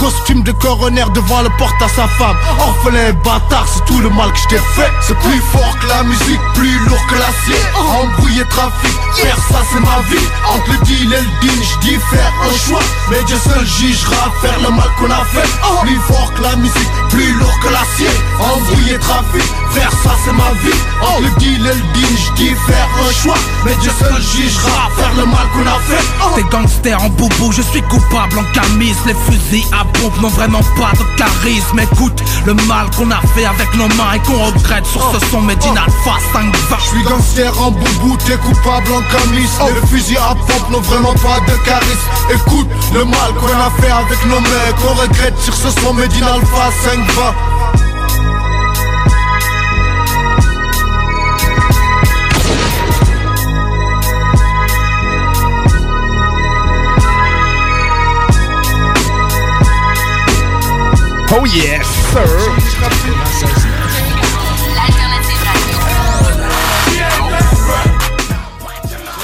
posthumes 0.00 0.39
De 0.44 0.52
coroner 0.52 1.04
devant 1.14 1.42
le 1.42 1.50
porte 1.58 1.82
à 1.82 1.88
sa 1.88 2.08
femme. 2.08 2.36
Orphelin 2.58 3.12
bâtard, 3.22 3.66
c'est 3.68 3.84
tout 3.84 4.00
le 4.00 4.08
mal 4.08 4.32
que 4.32 4.38
je 4.38 4.48
t'ai 4.48 4.62
fait. 4.74 4.90
C'est 5.02 5.18
plus 5.18 5.40
fort 5.52 5.76
que 5.80 5.86
la 5.86 6.02
musique, 6.02 6.40
plus 6.54 6.78
lourd 6.86 7.06
que 7.08 7.14
l'acier. 7.14 7.62
Embrouillé 7.76 8.44
trafic, 8.48 8.96
faire 9.16 9.36
ça 9.36 9.60
c'est 9.70 9.80
ma 9.80 10.00
vie. 10.08 10.26
Entre 10.48 10.72
le 10.72 10.78
deal 10.86 11.12
et 11.12 11.20
le 11.20 11.40
deal, 11.42 11.62
je 11.62 11.86
dis 11.86 11.98
faire 12.10 12.32
un 12.42 12.68
choix. 12.68 12.82
Mais 13.10 13.22
Dieu 13.24 13.36
seul 13.36 13.66
jugera 13.66 14.32
faire 14.40 14.58
le 14.62 14.70
mal 14.70 14.88
qu'on 14.98 15.10
a 15.10 15.24
fait. 15.26 15.48
Plus 15.82 16.00
fort 16.08 16.32
que 16.34 16.42
la 16.42 16.56
musique, 16.56 16.90
plus 17.10 17.32
lourd 17.34 17.60
que 17.60 17.68
l'acier. 17.68 18.10
Embrouillé 18.40 18.98
trafic, 18.98 19.44
faire 19.72 19.92
ça 20.02 20.16
c'est 20.24 20.32
ma 20.32 20.52
vie. 20.62 20.80
Entre 21.02 21.22
le 21.22 21.30
deal 21.38 21.66
et 21.66 21.74
le 21.74 21.92
deal, 21.92 22.16
je 22.16 22.32
dis 22.32 22.54
faire 22.66 22.88
un 23.06 23.12
choix. 23.12 23.38
Mais 23.66 23.74
Dieu 23.82 23.90
seul 23.98 24.22
jugera 24.22 24.88
faire 24.96 25.12
le 25.18 25.26
mal 25.26 25.46
qu'on 25.52 25.66
a 25.66 25.78
fait. 25.86 26.04
T'es 26.34 26.48
gangster 26.50 27.02
en 27.02 27.10
boubou, 27.10 27.52
je 27.52 27.62
suis 27.62 27.82
coupable 27.82 28.38
en 28.38 28.44
camise. 28.54 28.96
Les 29.06 29.14
fusils 29.14 29.66
à 29.72 29.84
pompe 29.98 30.18
n'ont 30.20 30.29
vraiment 30.30 30.62
pas 30.78 30.92
de 30.92 31.16
charisme. 31.16 31.78
Écoute, 31.80 32.22
le 32.46 32.54
mal 32.54 32.88
qu'on 32.96 33.10
a 33.10 33.20
fait 33.34 33.44
avec 33.44 33.74
nos 33.76 33.88
mains 33.88 34.12
Et 34.14 34.20
qu'on 34.20 34.44
regrette. 34.44 34.86
Sur 34.86 35.02
ce 35.12 35.26
son 35.26 35.40
Made 35.40 35.62
in 35.64 35.76
Alpha 35.76 36.18
5 36.32 36.54
Je 36.78 36.84
suis 36.84 37.02
gangster 37.04 37.52
en 37.60 37.70
boubou, 37.70 38.16
t'es 38.24 38.36
coupable 38.36 38.92
en 38.92 39.02
camis. 39.12 39.48
Les 39.74 39.86
fusils 39.88 40.18
à 40.18 40.34
pompe 40.34 40.70
n'ont 40.70 40.80
vraiment 40.80 41.14
pas 41.14 41.40
de 41.46 41.56
charisme. 41.64 42.08
Écoute, 42.34 42.68
le 42.92 43.04
mal 43.04 43.34
qu'on 43.38 43.46
a 43.46 43.70
fait 43.80 43.90
avec 43.90 44.24
nos 44.26 44.40
mecs. 44.40 44.76
Qu'on 44.80 44.94
regrette 44.94 45.38
sur 45.38 45.54
ce 45.54 45.70
son 45.80 45.94
Made 45.94 46.12
in 46.12 46.26
Alpha 46.26 46.70
5 46.84 46.98
va 47.16 47.34
Oh 61.32 61.44
yes, 61.46 61.86
sir! 62.12 62.50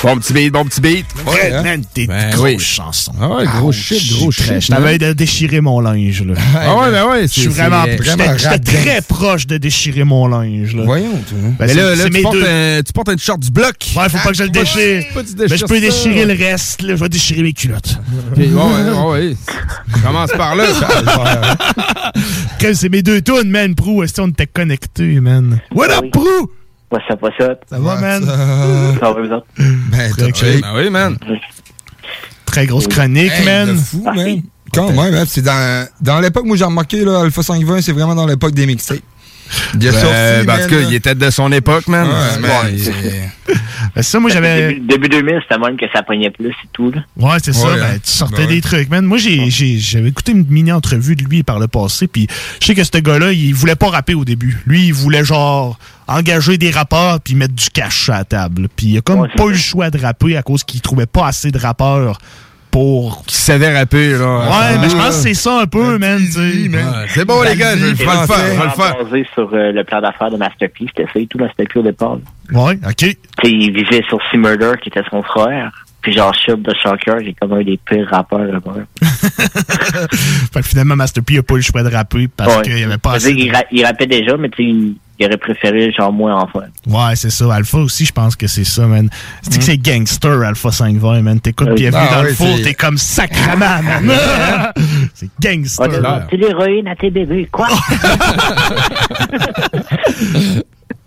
Bon 0.02 0.16
petit 0.18 0.32
beat, 0.34 0.52
bon 0.52 0.64
petit 0.66 0.80
beat. 0.80 1.06
Ouais, 1.26 1.50
man, 1.64 1.82
t'es 1.92 2.06
Ben 2.06 2.30
grosse 2.30 2.44
oui. 2.44 2.58
chanson. 2.60 3.12
Ah 3.20 3.28
ouais, 3.28 3.44
gros 3.44 3.72
shit, 3.72 4.12
gros 4.18 4.30
shit, 4.30 4.60
Je 4.60 4.68
t'avais 4.68 4.98
de 4.98 5.12
déchirer 5.14 5.60
mon 5.60 5.80
linge, 5.80 6.22
là. 6.22 6.34
Ah 6.54 6.76
ouais, 6.76 6.90
ben 6.92 7.06
ouais, 7.08 7.22
Je 7.22 7.26
suis 7.40 7.46
vraiment, 7.48 7.84
j'étais- 7.86 8.58
très 8.60 9.00
proche 9.00 9.48
de 9.48 9.56
déchirer 9.56 10.04
mon 10.04 10.28
linge, 10.28 10.76
là. 10.76 10.82
Voyons, 10.84 11.10
toi. 11.28 11.38
Ben, 11.58 11.66
Mais 11.66 11.74
là, 11.74 11.96
là, 11.96 12.04
tu, 12.08 12.22
portes 12.22 12.36
deux. 12.36 12.44
un, 12.46 12.82
tu 12.86 12.92
portes 12.92 13.08
un 13.08 13.16
t-shirt 13.16 13.40
du 13.40 13.50
bloc. 13.50 13.74
Ouais, 13.96 14.08
faut 14.08 14.18
pas 14.18 14.28
que 14.30 14.34
je 14.36 14.44
le 14.44 14.50
Ah, 14.50 14.58
déchire. 14.60 14.76
Mais 14.78 15.22
je 15.26 15.32
déchires 15.34 15.66
peux 15.66 15.74
ça. 15.74 15.80
déchirer 15.80 16.24
le 16.26 16.34
reste, 16.44 16.82
là. 16.82 16.94
Je 16.94 17.00
vais 17.02 17.08
déchirer 17.08 17.42
mes 17.42 17.52
culottes. 17.52 17.98
Ok, 18.32 18.36
ouais, 18.38 18.46
ouais, 18.46 19.10
ouais. 19.10 19.36
Commence 20.04 20.30
par 20.36 20.54
là. 20.54 20.66
Crème, 22.66 22.74
c'est 22.74 22.88
mes 22.88 23.02
deux 23.02 23.20
tunes, 23.22 23.48
man, 23.48 23.76
Prou. 23.76 24.02
Est-ce 24.02 24.20
qu'on 24.20 24.28
était 24.28 24.48
connectés, 24.48 25.20
man? 25.20 25.60
What 25.72 25.86
up, 25.90 26.10
Prou? 26.10 26.50
What's 26.90 27.08
up, 27.10 27.22
what's 27.22 27.40
up? 27.40 27.60
Ça 27.70 27.78
va, 27.78 28.00
man? 28.00 28.24
Ça 28.24 29.12
va, 29.12 29.12
vous 29.12 29.32
autres? 29.32 29.46
Ben, 29.56 30.12
Ben 30.18 30.74
oui, 30.74 30.90
man. 30.90 31.16
Très 32.44 32.66
grosse 32.66 32.88
chronique, 32.88 33.30
Hey, 33.30 33.44
man. 33.44 33.68
de 33.68 33.74
fou, 33.78 34.02
man. 34.02 34.42
Quand 34.72 34.90
même, 34.90 35.14
hein, 35.14 35.24
c'est 35.28 35.42
dans, 35.42 35.86
dans 36.00 36.18
l'époque, 36.18 36.44
moi 36.44 36.56
j'ai 36.56 36.64
remarqué, 36.64 37.04
là, 37.04 37.20
Alpha 37.20 37.40
520, 37.42 37.82
c'est 37.82 37.92
vraiment 37.92 38.16
dans 38.16 38.26
l'époque 38.26 38.52
des 38.52 38.66
mixtapes. 38.66 38.98
Il 39.80 39.88
a 39.88 39.92
Ben, 39.92 40.00
sorti, 40.00 40.06
ben, 40.14 40.42
en 40.42 40.44
man, 40.46 40.62
tout 40.62 40.68
cas, 40.70 40.80
là. 40.80 40.86
il 40.88 40.94
était 40.94 41.14
de 41.14 41.30
son 41.30 41.52
époque, 41.52 41.86
man. 41.88 42.06
Ouais, 42.08 42.38
man, 42.40 42.50
Ouais, 42.66 42.78
c'est- 42.78 43.30
Ben, 43.94 44.02
ça, 44.02 44.18
moi, 44.20 44.30
j'avais. 44.30 44.68
Début, 44.74 44.80
début 44.86 45.08
2000, 45.08 45.40
c'était 45.48 45.60
même 45.60 45.76
que 45.76 45.86
ça 45.92 46.02
pognait 46.02 46.30
plus 46.30 46.48
et 46.50 46.68
tout, 46.72 46.90
là. 46.90 47.02
Ouais, 47.16 47.38
c'est 47.42 47.52
ça. 47.52 47.66
Ouais, 47.68 47.76
Ben, 47.76 47.84
hein. 47.94 47.98
tu 48.04 48.10
sortais 48.10 48.36
Ben 48.42 48.48
ouais. 48.48 48.54
des 48.56 48.60
trucs, 48.60 48.90
man. 48.90 49.04
Moi, 49.04 49.18
j'ai, 49.18 49.48
j'ai- 49.50 49.78
j'avais 49.78 50.08
écouté 50.08 50.32
une 50.32 50.44
mini-entrevue 50.48 51.14
de 51.16 51.22
lui 51.24 51.42
par 51.42 51.58
le 51.58 51.68
passé, 51.68 52.06
puis 52.06 52.26
je 52.60 52.66
sais 52.66 52.74
que 52.74 52.82
ce 52.84 52.98
gars-là, 52.98 53.32
il 53.32 53.54
voulait 53.54 53.76
pas 53.76 53.88
rapper 53.90 54.14
au 54.14 54.24
début. 54.24 54.58
Lui, 54.66 54.86
il 54.86 54.92
voulait 54.94 55.24
genre 55.24 55.78
engager 56.08 56.58
des 56.58 56.70
rappeurs 56.70 57.20
puis 57.20 57.34
mettre 57.34 57.54
du 57.54 57.68
cash 57.70 58.08
à 58.10 58.18
la 58.18 58.24
table. 58.24 58.68
Puis 58.76 58.86
il 58.86 58.98
a 58.98 59.00
comme 59.00 59.26
pas 59.36 59.44
eu 59.46 59.50
le 59.52 59.56
choix 59.56 59.90
de 59.90 59.98
rapper 59.98 60.36
à 60.36 60.42
cause 60.42 60.62
qu'il 60.64 60.80
trouvait 60.80 61.06
pas 61.06 61.26
assez 61.26 61.50
de 61.50 61.58
rappeurs 61.58 62.18
pour... 62.76 63.24
Qui 63.26 63.36
savait 63.36 63.74
rapper, 63.74 64.10
là. 64.18 64.38
Ouais, 64.50 64.78
mais 64.78 64.90
je 64.90 64.96
pense 64.96 65.06
que 65.06 65.12
c'est 65.28 65.32
ça 65.34 65.60
un 65.62 65.66
peu, 65.66 65.96
man. 65.96 66.20
C'est 67.08 67.24
bon, 67.24 67.40
les 67.42 67.56
gars, 67.56 67.74
je 67.74 67.84
vais 67.86 67.90
le 67.90 67.96
faire. 67.96 68.06
Je 68.26 68.58
vais 68.58 68.64
le 68.64 68.70
faire. 68.70 68.96
basé 69.02 69.26
sur 69.32 69.48
euh, 69.54 69.72
le 69.72 69.82
plan 69.82 70.02
d'affaires 70.02 70.30
de 70.30 70.36
Master 70.36 70.68
P. 70.68 70.84
C'était 70.88 71.06
ça 71.10 71.18
et 71.18 71.26
tout, 71.26 71.38
Master 71.38 71.64
P 71.72 71.78
au 71.78 71.82
départ. 71.82 72.18
Ouais, 72.52 72.78
OK. 72.86 73.16
Il 73.44 73.72
vivait 73.72 74.02
sur 74.10 74.18
C 74.30 74.36
Murder, 74.36 74.72
qui 74.82 74.90
était 74.90 75.00
son 75.10 75.22
frère. 75.22 75.72
Puis 76.02 76.12
genre, 76.12 76.34
Shub 76.34 76.60
de 76.60 76.72
Shocker, 76.82 77.16
est 77.26 77.32
comme 77.40 77.54
un 77.54 77.62
des 77.64 77.80
pires 77.88 78.06
rappeurs. 78.10 78.40
Là, 78.44 78.60
Fait 80.52 80.60
que 80.60 80.66
finalement, 80.66 80.96
Master 80.96 81.24
P 81.24 81.38
a 81.38 81.42
pas 81.42 81.54
eu 81.54 81.58
le 81.58 81.62
choix 81.62 81.82
de 81.82 81.90
rapper 81.90 82.28
parce 82.28 82.56
Ouais. 82.56 82.62
qu'il 82.62 82.78
y 82.78 82.84
avait 82.84 82.98
pas 82.98 83.12
assez... 83.14 83.32
il, 83.32 83.50
ra- 83.54 83.64
il 83.72 83.84
rappait 83.86 84.06
déjà, 84.06 84.36
mais 84.36 84.50
tu 84.50 84.62
sais, 84.70 84.92
il, 85.18 85.22
il 85.22 85.26
aurait 85.26 85.36
préféré 85.36 85.92
genre 85.92 86.12
moins 86.12 86.36
enfant. 86.40 86.60
Ouais, 86.86 87.14
c'est 87.16 87.30
ça. 87.30 87.52
Alpha 87.54 87.78
aussi, 87.78 88.04
je 88.06 88.12
pense 88.12 88.36
que 88.36 88.46
c'est 88.46 88.64
ça, 88.64 88.86
man. 88.86 89.08
C'est 89.42 89.58
que 89.58 89.64
c'est 89.64 89.78
gangster, 89.78 90.42
Alpha 90.42 90.70
520, 90.70 91.22
man. 91.22 91.40
T'écoutes 91.40 91.68
oui. 91.70 91.74
Bienvenue 91.76 92.06
Ah 92.10 92.14
dans 92.16 92.22
oui, 92.22 92.28
le 92.28 92.34
four, 92.34 92.56
t'es 92.62 92.74
comme 92.74 92.98
sacrament, 92.98 93.82
man. 93.82 94.10
c'est 95.14 95.30
gangster. 95.40 95.88
Ouais, 95.88 96.22
c'est 96.30 96.36
l'héroïne 96.36 96.88
à 96.88 96.96
tes 96.96 97.10
bébés, 97.10 97.48
quoi? 97.50 97.68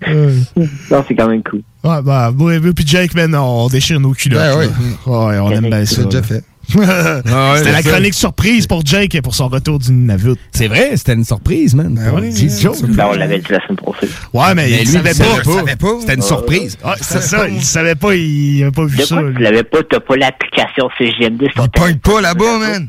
non, 0.07 1.05
c'est 1.07 1.15
quand 1.15 1.27
même 1.27 1.43
cool. 1.43 1.61
Ouais, 1.83 2.01
bah, 2.01 2.31
moi, 2.35 2.55
et 2.55 2.59
puis 2.59 2.85
Jake, 2.85 3.13
man, 3.15 3.35
on 3.35 3.67
déchire 3.67 3.99
nos 3.99 4.13
culottes. 4.13 4.39
Ben 4.39 4.59
là. 4.59 4.65
oui. 4.65 4.67
Ouais, 5.05 5.39
on 5.39 5.51
aime 5.51 5.69
bien 5.69 5.85
ça. 5.85 5.95
C'est 5.95 6.05
déjà 6.05 6.19
là. 6.21 6.23
fait. 6.27 6.43
Ah 6.77 7.51
ouais, 7.53 7.57
C'était 7.57 7.71
la 7.71 7.77
c'est 7.77 7.83
ça. 7.83 7.89
chronique 7.91 8.13
surprise 8.13 8.67
pour 8.67 8.85
Jake 8.85 9.15
et 9.15 9.21
pour 9.21 9.33
son 9.35 9.47
retour 9.47 9.79
du 9.79 9.91
Navut. 9.91 10.35
C'est 10.51 10.67
vrai, 10.67 10.91
c'était 10.95 11.13
une 11.13 11.23
surprise, 11.25 11.73
man. 11.75 11.99
ouais, 12.15 12.29
Dis 12.29 12.49
joke. 12.61 12.77
Ben, 12.89 13.07
on 13.11 13.15
l'avait 13.15 13.39
dit 13.39 13.51
la 13.51 13.59
semaine 13.65 13.77
passée. 13.77 14.11
Ouais, 14.33 14.55
mais, 14.55 14.67
Mais 14.69 14.71
il 14.71 14.77
lui, 14.79 14.85
savait 14.87 15.11
il 15.11 15.17
pas. 15.17 15.53
savait 15.53 15.75
pas. 15.75 15.87
C'était 16.01 16.13
une 16.15 16.21
surprise. 16.21 16.77
Ouais, 16.85 16.91
c'est 17.01 17.21
ça, 17.21 17.47
il 17.47 17.63
savait 17.63 17.95
pas, 17.95 18.13
il 18.15 18.61
avait 18.63 18.71
pas 18.71 18.85
vu 18.85 18.97
De 18.97 19.03
ça. 19.03 19.15
quoi 19.15 19.31
tu 19.35 19.41
l'avais 19.43 19.63
pas? 19.63 19.79
T'as 19.89 19.99
pas 19.99 20.15
l'application 20.15 20.89
CGMD 20.97 21.43
sur 21.53 21.63
Il 21.63 21.69
pogne 21.69 21.95
pas 21.97 22.21
là-bas, 22.21 22.57
man. 22.59 22.87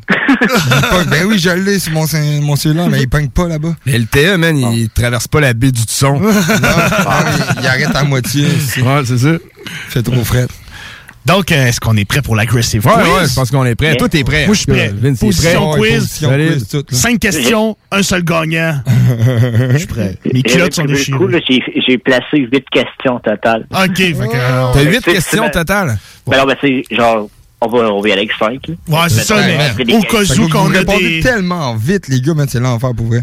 Ben 1.10 1.24
oui, 1.26 1.38
je 1.38 1.50
l'ai 1.50 1.78
sur 1.78 1.92
mon, 1.92 2.06
mon 2.42 2.56
cellulaire, 2.56 2.88
mais 2.88 3.00
il 3.02 3.08
pogne 3.08 3.28
pas 3.28 3.48
là-bas. 3.48 3.74
Mais 3.86 3.98
le 3.98 4.04
TE, 4.06 4.36
man, 4.36 4.56
il 4.56 4.88
traverse 4.90 5.28
pas 5.28 5.40
la 5.40 5.52
baie 5.54 5.70
du 5.72 5.80
son. 5.88 6.20
Il, 6.20 7.60
il 7.62 7.66
arrête 7.66 7.94
à 7.94 8.04
moitié. 8.04 8.46
c'est- 8.60 8.80
Ouais, 8.82 9.02
c'est 9.04 9.18
ça. 9.18 9.32
Fait 9.88 10.02
trop 10.02 10.24
frais. 10.24 10.46
Donc, 11.26 11.52
euh, 11.52 11.66
est-ce 11.66 11.80
qu'on 11.80 11.96
est 11.96 12.04
prêt 12.06 12.22
pour 12.22 12.34
l'aggressive 12.34 12.84
Ouais, 12.86 12.92
quiz? 12.94 13.06
ouais, 13.12 13.28
je 13.28 13.34
pense 13.34 13.50
qu'on 13.50 13.64
est 13.64 13.74
prêt. 13.74 13.94
Toi, 13.96 14.08
t'es 14.08 14.24
prêt. 14.24 14.46
Moi, 14.46 14.54
je 14.54 14.60
suis 14.60 14.72
prêt. 14.72 14.88
Vince, 14.88 15.22
est 15.22 15.26
prêt. 15.26 15.26
Position 15.26 15.70
Ouais, 15.72 15.78
quiz. 15.78 15.98
position 15.98 16.30
quiz, 16.30 16.68
tout. 16.68 16.84
Cinq 16.90 17.18
questions, 17.20 17.76
un 17.92 18.02
seul 18.02 18.24
gagnant. 18.24 18.80
Je 19.72 19.78
suis 19.78 19.86
prêt. 19.86 20.16
Mes 20.32 20.42
culottes 20.42 20.72
sont 20.74 20.86
J'ai- 20.86 20.94
déchirées. 20.94 21.18
cool, 21.18 21.30
là, 21.32 21.38
J'ai 21.48 21.62
j'ai 21.86 21.98
placé 21.98 22.38
huit 22.38 22.64
questions 22.72 23.16
au 23.16 23.18
total. 23.18 23.66
OK, 23.70 23.96
fait 23.96 24.12
que... 24.12 24.34
euh, 24.34 24.72
T'as 24.72 24.82
huit 24.82 25.04
questions 25.04 25.48
totales? 25.50 25.98
Ben 26.26 26.38
non, 26.38 26.44
ben 26.46 26.56
c'est 26.60 26.82
genre, 26.90 27.28
on 27.60 27.68
va, 27.68 27.78
on 27.92 28.00
va 28.00 28.08
y 28.08 28.12
aller 28.12 28.22
avec 28.22 28.32
5. 28.38 28.76
Ouais, 28.88 28.98
c'est 29.08 29.22
ça, 29.22 29.36
mais 29.36 29.94
au 29.94 30.00
cas 30.00 30.22
où 30.38 30.48
qu'on 30.48 30.74
a 30.74 30.84
des... 30.84 31.20
tellement 31.20 31.74
vite, 31.76 32.08
les 32.08 32.20
gars, 32.20 32.34
man, 32.34 32.46
c'est 32.48 32.60
l'enfer 32.60 32.90
pour 32.96 33.06
vrai. 33.06 33.22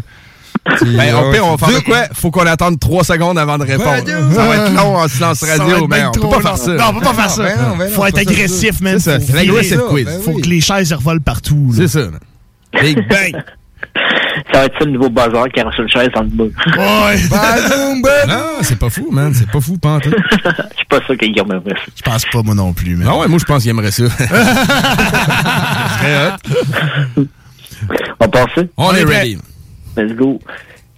Ben, 0.82 1.14
au 1.14 1.26
ouais, 1.28 1.32
pire, 1.32 1.46
on 1.46 1.54
va 1.56 1.66
faire 1.66 1.78
de 1.80 1.84
quoi? 1.84 2.04
Faut 2.12 2.30
qu'on 2.30 2.46
attende 2.46 2.78
3 2.78 3.04
secondes 3.04 3.38
avant 3.38 3.58
de 3.58 3.64
répondre. 3.64 4.02
ça 4.06 4.44
va 4.46 4.56
être 4.56 4.74
long 4.74 4.96
en 4.96 5.08
silence 5.08 5.38
Ça 5.38 5.56
radio, 5.56 5.86
mais 5.88 6.04
on 6.04 6.10
peut 6.12 6.20
pas 6.20 6.26
long. 6.36 6.40
faire 6.40 6.56
ça. 6.58 6.74
Non, 6.74 6.84
on 6.88 6.94
peut 6.94 7.00
pas 7.04 7.14
faire 7.14 7.30
ça. 7.30 7.42
ben 7.42 7.56
non, 7.56 7.76
ben 7.76 7.84
non, 7.88 7.90
Faut 7.94 8.06
être 8.06 8.14
ça, 8.16 8.20
agressif, 8.22 8.78
ça. 8.78 8.84
man. 8.84 8.98
C'est 8.98 9.20
ça, 9.20 9.76
quiz. 9.88 10.20
Faut 10.24 10.34
que 10.34 10.46
les 10.48 10.60
chaises 10.60 10.92
revolent 10.92 11.20
partout. 11.20 11.72
C'est 11.74 11.88
ça, 11.88 12.00
man. 12.00 12.20
Big 12.82 12.96
bang! 13.08 13.42
Ça 14.52 14.60
va 14.60 14.64
être 14.66 14.78
ça 14.78 14.84
le 14.84 14.92
nouveau 14.92 15.08
buzzer 15.10 15.44
qui 15.52 15.60
a 15.60 15.64
reçu 15.64 15.82
le 15.82 15.88
chaise 15.88 16.08
en 16.14 16.24
bas. 16.24 16.44
Ouais. 16.44 17.18
Non, 18.28 18.42
c'est 18.62 18.78
pas 18.78 18.90
fou, 18.90 19.08
man. 19.10 19.32
C'est 19.34 19.50
pas 19.50 19.60
fou, 19.60 19.76
tout. 19.80 19.88
Je 20.04 20.76
suis 20.76 20.86
pas 20.88 21.00
sûr 21.06 21.16
qu'il 21.16 21.38
aimerait 21.38 21.60
ça. 21.66 21.82
Je 21.96 22.02
pense 22.02 22.24
pas, 22.26 22.42
moi 22.42 22.54
non 22.54 22.72
plus, 22.72 22.96
man. 22.96 23.06
Non, 23.06 23.20
ouais, 23.20 23.28
moi, 23.28 23.38
je 23.38 23.44
pense 23.44 23.62
qu'il 23.62 23.70
aimerait 23.70 23.90
ça. 23.90 24.04
Ça 24.08 24.26
serait 25.98 26.28
hot. 27.16 27.22
On 28.20 28.28
passe 28.28 28.48
ça? 28.54 28.62
On 28.76 28.94
est 28.94 29.04
ready. 29.04 29.38
Let's 29.98 30.14
go. 30.14 30.38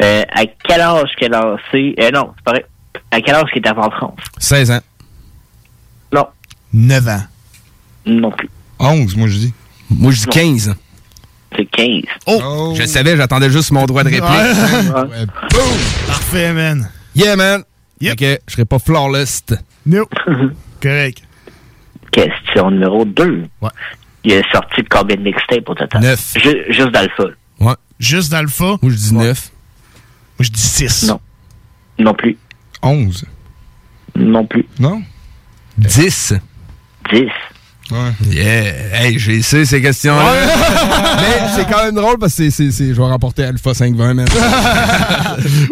Euh, 0.03 0.23
à 0.31 0.43
quel 0.47 0.81
âge 0.81 1.11
qu'elle 1.19 1.35
a 1.35 1.41
lancé... 1.41 1.95
Euh, 1.99 2.11
non, 2.11 2.33
c'est 2.37 2.45
pareil. 2.45 2.65
À 3.11 3.21
quel 3.21 3.35
âge 3.35 3.45
qu'elle 3.53 3.59
était 3.59 3.71
en 3.71 3.91
France? 3.91 4.19
16 4.39 4.71
ans. 4.71 4.81
Non. 6.13 6.27
9 6.73 7.09
ans. 7.09 7.23
Non 8.07 8.31
plus. 8.31 8.49
11, 8.79 9.17
moi, 9.17 9.29
je 9.29 9.37
dis. 9.39 9.55
Moi, 9.91 10.13
je 10.13 10.21
dis 10.21 10.27
15. 10.27 10.75
C'est 11.57 11.65
15. 11.67 12.03
Oh! 12.27 12.73
Je 12.77 12.83
le 12.83 12.87
savais, 12.87 13.17
j'attendais 13.17 13.51
juste 13.51 13.73
mon 13.73 13.85
droit 13.87 14.05
de 14.05 14.09
réplique. 14.09 14.25
Ouais. 14.31 15.27
Parfait, 16.07 16.53
man. 16.53 16.89
Yeah, 17.15 17.37
man. 17.37 17.65
Fait 18.01 18.17
que 18.17 18.39
je 18.47 18.53
serais 18.53 18.65
pas 18.65 18.79
flawless. 18.79 19.45
No. 19.85 20.07
Correct. 20.83 21.23
Question 22.13 22.71
numéro 22.71 23.05
2. 23.05 23.45
Ouais. 23.61 23.69
Il 24.25 24.33
est 24.33 24.53
sorti 24.53 24.83
de 24.83 24.89
combien 24.89 25.17
de 25.17 25.23
mixtapes 25.23 25.69
au 25.69 25.75
total? 25.75 26.03
9. 26.03 26.35
juste 26.71 26.91
d'alpha. 26.91 27.25
Ouais. 27.25 27.31
Juste 28.01 28.31
d'alpha? 28.33 28.77
Moi, 28.83 28.91
je 28.91 28.97
dis 28.97 29.15
9. 29.15 29.23
Moi, 29.23 29.33
je 30.41 30.51
dis 30.51 30.61
6. 30.61 31.05
Non. 31.05 31.21
Non 31.99 32.15
plus. 32.15 32.37
11. 32.83 33.25
Non 34.17 34.45
plus. 34.47 34.67
Non? 34.79 35.03
10. 35.79 36.35
10. 37.13 37.21
Ouais. 37.91 37.99
Yeah. 38.31 38.73
Hey, 39.03 39.19
j'ai 39.19 39.37
essayé 39.37 39.65
ces 39.67 39.83
questions-là. 39.83 40.33
Mais 41.21 41.49
c'est 41.57 41.69
quand 41.69 41.85
même 41.85 41.95
drôle 41.95 42.19
parce 42.19 42.35
que 42.37 42.49
c'est, 42.49 42.71
je 42.71 42.93
vais 42.93 43.03
remporter 43.03 43.45
Alpha 43.45 43.75
520, 43.75 44.15
man. 44.15 44.29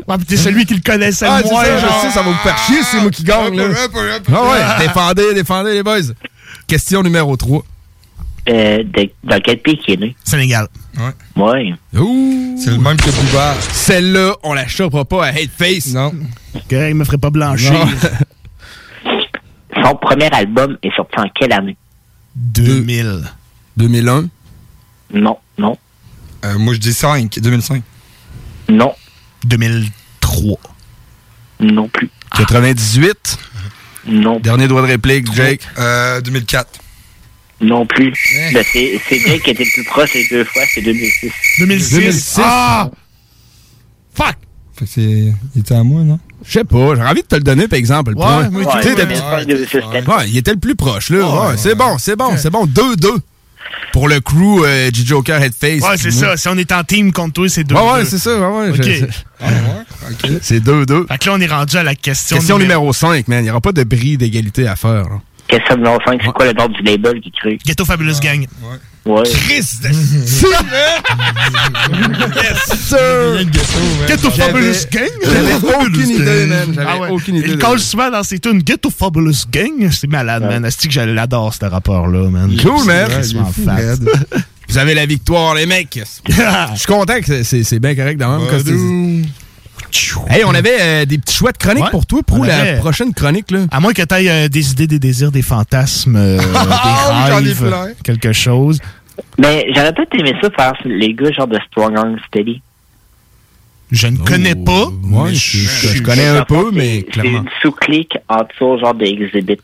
Ouais, 0.07 0.19
pis 0.19 0.25
t'es 0.27 0.37
celui 0.37 0.67
qui 0.67 0.75
le 0.75 0.81
connaissait 0.81 1.27
Ah, 1.29 1.41
moins. 1.45 1.65
ça, 1.65 1.79
je 1.79 1.87
sais, 2.09 2.11
ça 2.11 2.23
va 2.23 2.31
vous 2.31 2.37
faire 2.39 2.59
chier 2.59 2.83
si 2.83 2.89
c'est 2.91 3.01
moi 3.01 3.11
qui 3.11 3.23
gagne, 3.23 3.57
là. 3.57 3.65
Ah 4.33 4.43
ouais, 4.51 4.87
défendez, 4.87 5.33
défendez 5.35 5.75
les 5.75 5.83
boys. 5.83 6.01
Question 6.67 7.03
numéro 7.03 7.37
3. 7.37 7.63
Euh, 8.49 8.83
de- 8.83 9.11
dans 9.25 9.41
quel 9.41 9.59
pays 9.61 9.79
qui 9.79 9.93
est 9.93 9.97
né? 9.97 10.17
Sénégal. 10.25 10.67
Ouais. 10.99 11.13
Ouais. 11.37 11.75
Ouh. 12.01 12.57
C'est 12.63 12.71
le 12.71 12.79
même 12.79 12.97
que 12.97 13.11
Booba. 13.11 13.55
Celle-là, 13.73 14.35
on 14.43 14.53
la 14.55 14.67
chopera 14.67 15.05
pas 15.05 15.27
à 15.27 15.29
Hate 15.29 15.51
Face. 15.57 15.93
Non. 15.95 16.13
Il 16.71 16.95
me 16.95 17.05
ferait 17.05 17.19
pas 17.19 17.31
blanchir. 17.31 17.73
Non. 17.73 17.87
Son 19.85 19.95
premier 19.97 20.29
album 20.33 20.77
est 20.83 20.95
sorti 20.97 21.19
en 21.19 21.29
quelle 21.35 21.53
année? 21.53 21.77
2000. 22.37 23.23
2001. 23.77 24.29
Non, 25.15 25.39
non, 25.57 25.77
Euh, 26.45 26.59
moi, 26.59 26.75
je 26.75 26.79
dis 26.79 26.93
5, 26.93 27.39
2005. 27.41 27.83
non, 28.69 28.93
2003. 29.45 30.59
non 31.61 31.89
plus. 31.89 32.11
98. 32.37 33.39
Non. 34.07 34.39
Dernier 34.41 34.69
doigt 34.69 34.83
de 34.83 34.87
réplique, 34.89 35.33
Jake? 35.33 35.63
Euh, 35.79 36.21
2004. 36.21 36.69
Non 37.61 37.87
plus. 37.87 38.13
Ben, 38.55 38.65
c'est 38.73 39.01
c'est 39.09 39.19
Drake 39.19 39.43
qui 39.43 39.51
était 39.51 39.65
le 39.65 39.71
plus 39.73 39.85
proche 39.85 40.15
les 40.15 40.27
deux 40.29 40.45
fois, 40.45 40.63
c'est 40.73 40.81
2006. 40.83 41.31
2006. 41.59 41.95
2006. 41.97 42.41
Ah! 42.43 42.91
Fuck! 44.15 44.37
Fait 44.79 44.85
que 44.85 44.91
c'est. 44.93 45.33
Il 45.55 45.61
était 45.61 45.75
à 45.75 45.83
moi, 45.83 46.03
non? 46.03 46.21
Je 46.45 46.53
sais 46.53 46.65
pas, 46.65 46.95
j'ai 46.95 47.03
envie 47.03 47.23
de 47.23 47.27
te 47.27 47.35
le 47.35 47.43
donner, 47.43 47.67
par 47.67 47.79
exemple. 47.79 48.13
Le 48.13 48.17
Ouais, 48.19 48.25
point. 48.25 48.49
Tu 48.77 48.83
sais, 48.83 48.89
ouais, 48.91 48.95
d'habitude- 48.95 49.25
Ouais, 49.25 49.45
2006, 49.45 49.71
c'était- 49.73 50.09
Ouais, 50.11 50.29
il 50.29 50.37
était 50.37 50.53
le 50.53 50.59
plus 50.61 50.77
proche, 50.77 51.11
là. 51.11 51.19
Ouais, 51.19 51.49
Ouais, 51.51 51.57
c'est 51.57 51.75
bon, 51.75 51.99
c'est 51.99 52.15
bon, 52.17 52.37
c'est 52.37 52.51
bon. 52.51 52.65
2-2 52.67 53.19
pour 53.93 54.09
le 54.09 54.21
crew 54.21 54.63
euh, 54.65 54.89
G-Joker 54.95 55.43
Headface. 55.43 55.83
Ouais, 55.83 55.97
c'est 55.97 56.13
ça. 56.13 56.37
Si 56.37 56.47
on 56.49 56.57
est 56.57 56.71
en 56.71 56.85
team 56.85 57.13
contre 57.13 57.33
toi, 57.35 57.49
c'est 57.49 57.65
2 57.65 57.75
Ouais, 57.75 57.93
ouais, 57.93 58.05
c'est 58.05 58.19
ça. 58.19 58.39
Ouais, 58.39 58.69
ouais, 58.69 58.71
Ok. 58.71 58.83
je- 58.85 59.05
ouais? 59.05 59.11
Ok. 60.11 60.31
C'est 60.43 60.61
2-2. 60.61 61.07
Fait 61.09 61.19
que 61.19 61.27
là, 61.27 61.33
on 61.35 61.41
est 61.41 61.47
rendu 61.49 61.77
à 61.77 61.83
la 61.83 61.97
question, 61.97 62.37
Question 62.37 62.59
numéro 62.59 62.93
5, 62.93 63.27
man. 63.27 63.41
Il 63.41 63.45
n'y 63.45 63.51
aura 63.51 63.61
pas 63.61 63.73
de 63.73 63.83
bris 63.83 64.17
d'égalité 64.17 64.69
à 64.69 64.77
faire. 64.77 65.09
là. 65.09 65.21
Question 65.49 65.77
numéro 65.77 65.99
5, 66.07 66.21
c'est 66.25 66.33
quoi 66.33 66.47
le 66.47 66.53
nom 66.53 66.69
du 66.69 66.83
label 66.83 67.21
qui 67.21 67.31
crée? 67.31 67.59
Ghetto 67.65 67.85
Fabulous 67.85 68.21
Gang. 68.23 68.47
Ouais. 69.07 69.23
Chris 69.25 69.65
de 69.83 69.89
Yes, 72.37 72.79
sir! 72.89 73.47
Ghetto 74.07 74.31
Fabulous 74.31 74.85
Gang? 74.93 75.09
J'avais 75.25 75.55
aucune 75.55 76.11
idée, 76.11 76.47
man. 76.47 76.73
J'avais 76.75 76.87
Ah 76.87 76.99
ouais. 76.99 77.09
aucune 77.11 77.37
idée. 77.37 77.47
Il 77.49 77.57
de- 77.57 77.61
colle 77.63 77.79
souvent 77.81 78.11
dans 78.11 78.23
ses 78.23 78.39
tunes 78.39 78.59
Ghetto 78.63 78.91
Fabulous 78.91 79.47
Gang. 79.51 79.91
C'est 79.91 80.07
malade, 80.11 80.43
man. 80.43 80.63
Est-ce 80.67 80.87
que 80.87 80.93
je 80.93 81.01
l'adore, 81.01 81.55
ce 81.55 81.65
rapport-là, 81.65 82.29
man? 82.29 82.55
Cool, 82.63 82.85
man. 82.85 83.11
Vous 84.69 84.77
avez 84.77 84.93
la 84.95 85.07
victoire, 85.07 85.55
les 85.55 85.65
mecs. 85.65 85.99
Je 86.29 86.77
suis 86.77 86.87
content 86.87 87.19
que 87.23 87.43
c'est- 87.43 87.65
c'est 87.65 87.79
bien 87.79 87.95
correct 87.95 88.19
dans 88.19 88.39
même. 88.39 89.25
C'est-. 89.91 90.17
Hey, 90.31 90.45
on 90.45 90.55
avait 90.55 90.77
euh, 90.81 91.05
des 91.05 91.19
petits 91.19 91.35
choix 91.35 91.53
de 91.53 91.59
chroniques 91.59 91.85
Ouais. 91.85 91.91
pour 91.91 92.07
toi 92.07 92.23
pour 92.23 92.41
On 92.41 92.43
la 92.45 92.57
avait- 92.59 92.79
prochaine 92.79 93.13
chronique. 93.15 93.51
Là. 93.51 93.61
À 93.71 93.81
moins 93.81 93.93
que 93.93 94.03
tu 94.03 94.15
aies 94.15 94.49
des 94.49 94.71
idées, 94.73 94.87
des 94.87 94.99
désirs, 94.99 95.31
des 95.33 95.43
fantasmes, 95.43 96.17
euh, 96.17 96.39
Ah, 96.55 97.41
des 97.43 97.51
ai 97.51 97.55
plein. 97.55 97.89
quelque 98.05 98.33
chose. 98.33 98.81
Mais 99.39 99.67
j'aurais 99.75 99.93
peut-être 99.93 100.15
aimé 100.19 100.33
ça 100.43 100.49
faire 100.51 100.73
les 100.85 101.13
gars 101.15 101.33
genre 101.33 101.47
de 101.49 101.59
Strong 101.71 101.97
Arm 101.97 102.17
Steady. 102.29 102.63
Je 103.91 104.07
ne 104.07 104.19
connais 104.19 104.55
pas. 104.55 104.87
Ouais, 105.05 105.33
je, 105.35 105.59
je- 105.59 105.89
je 105.97 106.03
connais 106.03 106.27
un 106.27 106.45
peu, 106.45 106.71
mais 106.73 106.97
C'est 107.07 107.11
clairement. 107.21 107.39
une 107.39 107.49
sous-clique 107.63 108.19
en 108.29 108.43
dessous, 108.43 108.79
genre 108.79 108.95
d'exhibit. 108.95 109.57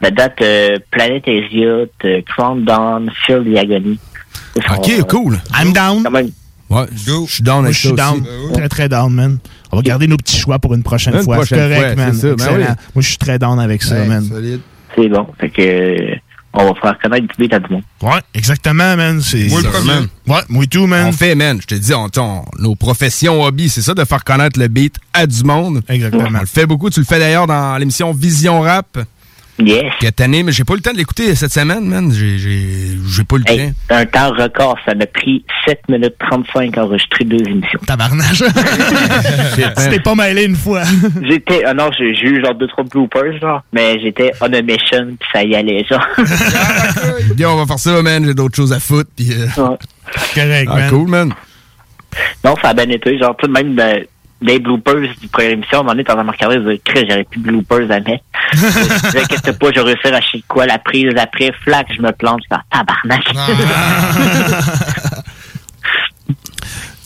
La 0.00 0.10
date 0.10 0.40
euh, 0.40 0.78
Planet 0.90 1.22
Asia, 1.28 1.66
euh, 2.04 2.22
Crown 2.26 2.64
Dawn, 2.64 3.10
Fear 3.26 3.42
the 3.44 3.56
Agony. 3.58 3.98
Ok, 4.56 5.02
cool. 5.08 5.38
I'm 5.60 5.72
down. 5.72 6.02
Quand 6.02 6.10
même. 6.10 6.30
Ouais, 6.70 6.84
je 6.94 7.10
je 7.26 7.32
suis 7.32 7.42
down 7.42 7.64
avec 7.64 7.74
je 7.74 7.78
suis 7.80 7.88
ça 7.90 7.94
down. 7.94 8.20
aussi. 8.20 8.52
Très, 8.52 8.68
très 8.68 8.88
down, 8.88 9.12
man. 9.12 9.38
On 9.72 9.76
va 9.76 9.82
garder 9.82 10.06
nos 10.06 10.16
petits 10.16 10.38
choix 10.38 10.58
pour 10.58 10.74
une 10.74 10.82
prochaine 10.82 11.14
Une 11.14 11.22
fois. 11.22 11.36
Prochaine 11.36 11.58
correct, 11.58 11.94
fois, 11.94 12.04
man. 12.04 12.14
ça, 12.14 12.34
ben 12.34 12.46
oui. 12.58 12.64
Moi, 12.64 13.02
je 13.02 13.08
suis 13.08 13.16
très 13.18 13.38
down 13.38 13.58
avec 13.58 13.82
ça, 13.82 14.04
man. 14.04 14.22
solide. 14.24 14.60
C'est 14.96 15.08
bon. 15.08 15.26
Fait 15.40 15.50
que 15.50 16.16
on 16.54 16.72
va 16.72 16.80
faire 16.80 16.98
connaître 16.98 17.26
du 17.26 17.34
beat 17.38 17.52
à 17.52 17.58
du 17.60 17.72
monde. 17.72 17.82
Ouais, 18.02 18.20
exactement, 18.34 18.96
man. 18.96 19.20
C'est 19.22 19.48
Moi, 19.48 19.60
le 19.60 19.64
ça, 19.66 19.70
premier. 19.70 19.86
man. 19.92 20.08
Ouais, 20.26 20.40
moi 20.48 20.64
tout, 20.66 20.86
man. 20.86 21.06
On 21.08 21.12
fait, 21.12 21.34
man, 21.34 21.58
je 21.60 21.66
te 21.66 21.74
dis, 21.74 21.92
on, 21.94 22.08
on- 22.16 22.44
nos 22.58 22.74
professions 22.74 23.42
hobby, 23.42 23.68
c'est 23.68 23.82
ça, 23.82 23.94
de 23.94 24.04
faire 24.04 24.24
connaître 24.24 24.58
le 24.58 24.68
beat 24.68 24.96
à 25.12 25.26
du 25.26 25.44
monde. 25.44 25.82
Exactement. 25.88 26.28
On 26.34 26.40
le 26.40 26.46
fait 26.46 26.66
beaucoup. 26.66 26.90
Tu 26.90 27.00
le 27.00 27.06
fais 27.06 27.18
d'ailleurs 27.18 27.46
dans 27.46 27.76
l'émission 27.78 28.12
Vision 28.12 28.60
Rap. 28.62 28.98
Yes. 29.60 29.92
Que 30.00 30.08
t'as 30.10 30.28
mais 30.28 30.52
j'ai 30.52 30.62
pas 30.64 30.74
eu 30.74 30.76
le 30.76 30.82
temps 30.82 30.92
de 30.92 30.98
l'écouter 30.98 31.34
cette 31.34 31.52
semaine, 31.52 31.84
man. 31.84 32.12
J'ai- 32.12 32.38
J'ai 32.38 32.96
j'ai 33.08 33.24
pas 33.24 33.36
eu 33.36 33.38
le 33.40 33.50
Hey, 33.50 33.72
un 33.90 34.06
temps 34.06 34.30
record, 34.30 34.78
ça 34.86 34.94
m'a 34.94 35.06
pris 35.06 35.44
7 35.66 35.80
minutes 35.88 36.14
35 36.30 36.78
à 36.78 36.84
enregistrer 36.84 37.24
deux 37.24 37.44
émissions. 37.44 37.80
Tabarnage. 37.86 38.44
tu 39.56 39.90
t'es 39.90 40.00
pas 40.00 40.14
mêlé 40.14 40.44
une 40.44 40.54
fois. 40.56 40.82
J'étais, 41.22 41.64
ah 41.64 41.74
non, 41.74 41.90
j'ai 41.98 42.14
j'ai 42.14 42.26
eu 42.26 42.40
genre 42.44 42.54
deux, 42.54 42.68
trois 42.68 42.84
bloopers, 42.84 43.38
genre, 43.40 43.62
mais 43.72 43.98
j'étais 44.00 44.32
on 44.40 44.52
a 44.52 44.62
mission, 44.62 45.06
puis 45.18 45.28
ça 45.32 45.42
y 45.42 45.54
allait, 45.56 45.84
genre. 45.84 46.06
temps. 46.16 47.34
Bien, 47.34 47.50
on 47.50 47.56
va 47.56 47.66
faire 47.66 47.78
ça, 47.78 48.00
man. 48.02 48.24
J'ai 48.24 48.34
d'autres 48.34 48.56
choses 48.56 48.72
à 48.72 48.80
foutre. 48.80 49.10
Puis, 49.16 49.32
euh, 49.32 49.46
Ouais. 49.62 49.76
Correct, 50.34 50.68
ah, 50.72 50.76
man. 50.76 50.90
cool, 50.90 51.08
man. 51.08 51.32
Non, 52.44 52.54
ça 52.62 52.68
a 52.70 52.74
bien 52.74 52.88
été, 52.88 53.18
genre, 53.18 53.36
tout 53.36 53.46
de 53.46 53.52
même, 53.52 53.74
ben, 53.74 54.04
des 54.40 54.58
bloopers 54.58 55.00
du 55.20 55.28
première 55.28 55.50
émission, 55.50 55.78
à 55.78 55.80
un 55.80 55.82
moment 55.82 55.92
donné, 55.92 56.04
t'en 56.04 56.18
as 56.18 56.24
marqué, 56.24 56.46
je 56.48 56.58
disais, 56.58 56.80
j'aurais 57.08 57.24
plus 57.24 57.40
de 57.40 57.46
bloopers 57.48 57.90
à 57.90 58.00
mettre. 58.00 58.24
je 58.52 58.58
disais, 59.06 59.22
qu'est-ce 59.28 59.42
que 59.42 59.50
pas, 59.50 59.68
j'ai 59.74 59.80
réussi 59.80 60.06
à 60.06 60.16
acheter 60.16 60.44
quoi, 60.46 60.66
la 60.66 60.78
prise 60.78 61.10
après, 61.16 61.50
flac, 61.64 61.88
je 61.96 62.00
me 62.02 62.12
plante, 62.12 62.40
je 62.48 62.54
suis 62.54 62.60
comme, 62.62 62.62
tabarnak. 62.70 63.24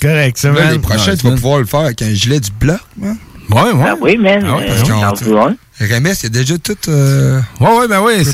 Correct, 0.01 0.37
ça, 0.37 0.51
man. 0.51 0.73
les 0.73 0.79
prochains, 0.81 1.17
tu 1.17 1.27
vas 1.29 1.35
pouvoir 1.35 1.61
le 1.61 1.67
faire 1.67 1.81
avec 1.81 2.03
un 2.03 2.11
gilet 2.13 2.41
du 2.41 2.51
bloc, 2.51 2.81
man. 2.97 3.17
Ouais, 3.51 3.71
ouais. 3.73 3.85
Ah 3.87 3.95
oui, 4.01 4.17
man, 4.17 4.43
Ah 4.47 4.57
ouais, 4.57 4.71
euh. 4.71 5.55
Remes, 5.81 6.07
il 6.19 6.23
y 6.23 6.27
a 6.27 6.29
déjà 6.29 6.59
tout. 6.59 6.77
euh, 6.89 7.41
Ouais, 7.61 7.79
ouais, 7.79 7.89
ben 7.89 8.01
ouais, 8.01 8.19
ah 8.21 8.25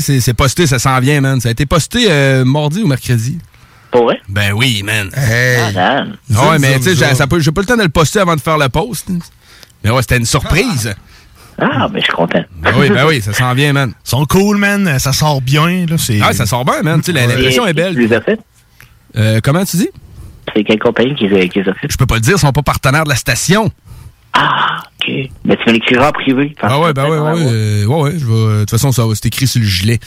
c'est 0.00 0.34
posté, 0.34 0.66
ça 0.66 0.78
s'en 0.78 0.98
vient, 1.00 1.20
man. 1.20 1.40
Ça 1.40 1.48
a 1.48 1.52
été 1.52 1.66
posté 1.66 2.06
euh, 2.10 2.44
mardi 2.44 2.82
ou 2.82 2.86
mercredi. 2.88 3.38
Pour 3.90 4.04
vrai? 4.04 4.20
Ben 4.28 4.52
oui, 4.52 4.82
man. 4.82 5.10
Hey. 5.16 5.72
Ah. 5.76 6.04
Ah 6.36 6.50
ouais, 6.50 6.58
mais 6.58 6.76
tu 6.78 6.82
sais, 6.84 6.94
j'ai 6.96 7.14
ça 7.14 7.26
peut- 7.26 7.40
j'ai 7.40 7.52
pas 7.52 7.60
le 7.62 7.66
temps 7.66 7.76
de 7.76 7.82
le 7.82 7.88
poster 7.88 8.20
avant 8.20 8.34
de 8.36 8.40
faire 8.40 8.58
le 8.58 8.68
post. 8.68 9.08
Mais 9.84 9.90
ouais, 9.90 10.02
c'était 10.02 10.16
une 10.18 10.26
surprise. 10.26 10.94
Ah, 11.58 11.88
ben, 11.88 11.98
je 12.00 12.04
suis 12.04 12.12
content. 12.12 12.44
Ben 12.58 12.72
oui, 12.76 12.90
ben 12.90 13.06
oui, 13.06 13.22
ça 13.22 13.32
s'en 13.32 13.54
vient, 13.54 13.72
man. 13.72 13.92
Ils 14.04 14.08
sont 14.10 14.26
cool, 14.26 14.58
man. 14.58 14.98
Ça 14.98 15.12
sort 15.14 15.40
bien. 15.40 15.86
Là, 15.88 15.96
c'est... 15.96 16.18
Ah, 16.22 16.34
ça 16.34 16.44
sort 16.44 16.64
bien, 16.66 16.82
man. 16.82 17.00
Tu 17.00 17.06
sais, 17.06 17.12
la- 17.12 17.26
l'impression 17.26 17.64
est 17.66 17.70
Tu 17.70 17.74
belle. 17.74 17.94
les 17.96 18.12
as 18.12 18.20
fait? 18.20 18.38
Euh, 19.16 19.40
comment 19.42 19.64
tu 19.64 19.78
dis? 19.78 19.88
C'est 20.54 20.64
quelle 20.64 20.78
compagnie 20.78 21.14
qui 21.14 21.28
les 21.28 21.40
a, 21.44 21.48
qui 21.48 21.60
les 21.62 21.68
a 21.70 21.74
fait? 21.74 21.86
Je 21.90 21.96
peux 21.96 22.04
pas 22.06 22.16
le 22.16 22.20
dire, 22.20 22.34
ils 22.36 22.40
sont 22.40 22.52
pas 22.52 22.62
partenaires 22.62 23.04
de 23.04 23.08
la 23.08 23.16
station. 23.16 23.70
Ah, 24.34 24.82
ok. 25.00 25.08
Mais 25.44 25.56
tu 25.56 25.62
me 25.68 25.72
l'écriras 25.72 26.08
en 26.10 26.12
privé. 26.12 26.54
Ah 26.60 26.78
ouais, 26.78 26.92
ben 26.92 27.04
ouais, 27.08 27.18
ouais, 27.18 27.46
euh, 27.46 27.84
ouais, 27.86 28.02
ouais, 28.02 28.12
je 28.18 28.26
vais, 28.26 28.32
de 28.32 28.60
toute 28.60 28.70
façon, 28.70 28.92
ça 28.92 29.06
va, 29.06 29.14
c'est 29.14 29.26
écrit 29.26 29.46
sur 29.46 29.60
le 29.60 29.66
gilet. 29.66 29.98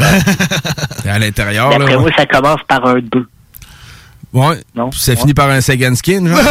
à 1.08 1.18
l'intérieur. 1.18 1.70
D'après 1.70 1.94
ouais. 1.94 2.00
moi, 2.00 2.10
ça 2.16 2.26
commence 2.26 2.60
par 2.68 2.86
un 2.86 3.00
2. 3.00 3.26
Ouais. 4.32 4.60
Ça 4.92 5.16
finit 5.16 5.34
par 5.34 5.50
un 5.50 5.60
second 5.60 5.94
skin, 5.94 6.26
genre. 6.26 6.38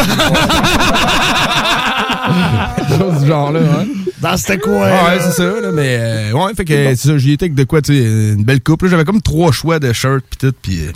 Chose 2.88 3.22
du 3.22 3.26
genre, 3.28 3.52
là, 3.52 3.60
ouais. 3.60 3.88
Dans 4.20 4.36
c'était 4.36 4.58
quoi? 4.58 4.80
Ouais, 4.80 5.18
c'est 5.20 5.32
ça, 5.32 5.60
là, 5.60 5.72
mais 5.72 5.96
euh, 5.98 6.32
ouais, 6.32 6.54
fait 6.54 6.64
que 6.66 6.74
c'est 6.74 7.08
ça, 7.08 7.16
j'y 7.16 7.32
étais 7.32 7.44
avec 7.44 7.54
de 7.54 7.64
quoi, 7.64 7.80
tu 7.80 7.94
sais, 7.94 8.02
une 8.02 8.44
belle 8.44 8.60
coupe. 8.62 8.86
J'avais 8.86 9.04
comme 9.04 9.22
trois 9.22 9.50
choix 9.50 9.78
de 9.78 9.92
shirts 9.92 10.24
pis 10.28 10.36
tout, 10.36 10.52
pis 10.60 10.80
euh, 10.86 10.92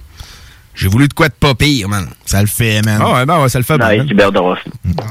j'ai 0.75 0.89
voulu 0.89 1.07
de 1.09 1.15
quoi 1.15 1.29
de 1.29 1.35
pas 1.35 1.55
pire, 1.55 1.89
man. 1.89 2.07
Ça 2.27 2.41
le 2.41 2.49
fait, 2.49 2.83
man. 2.85 3.01
Ah 3.01 3.13
ouais, 3.15 3.27
ben 3.27 3.41
ouais, 3.41 3.49
ça 3.49 3.59
le 3.59 3.65
fait. 3.65 3.75
Ouais, 3.75 3.99
man. 3.99 4.07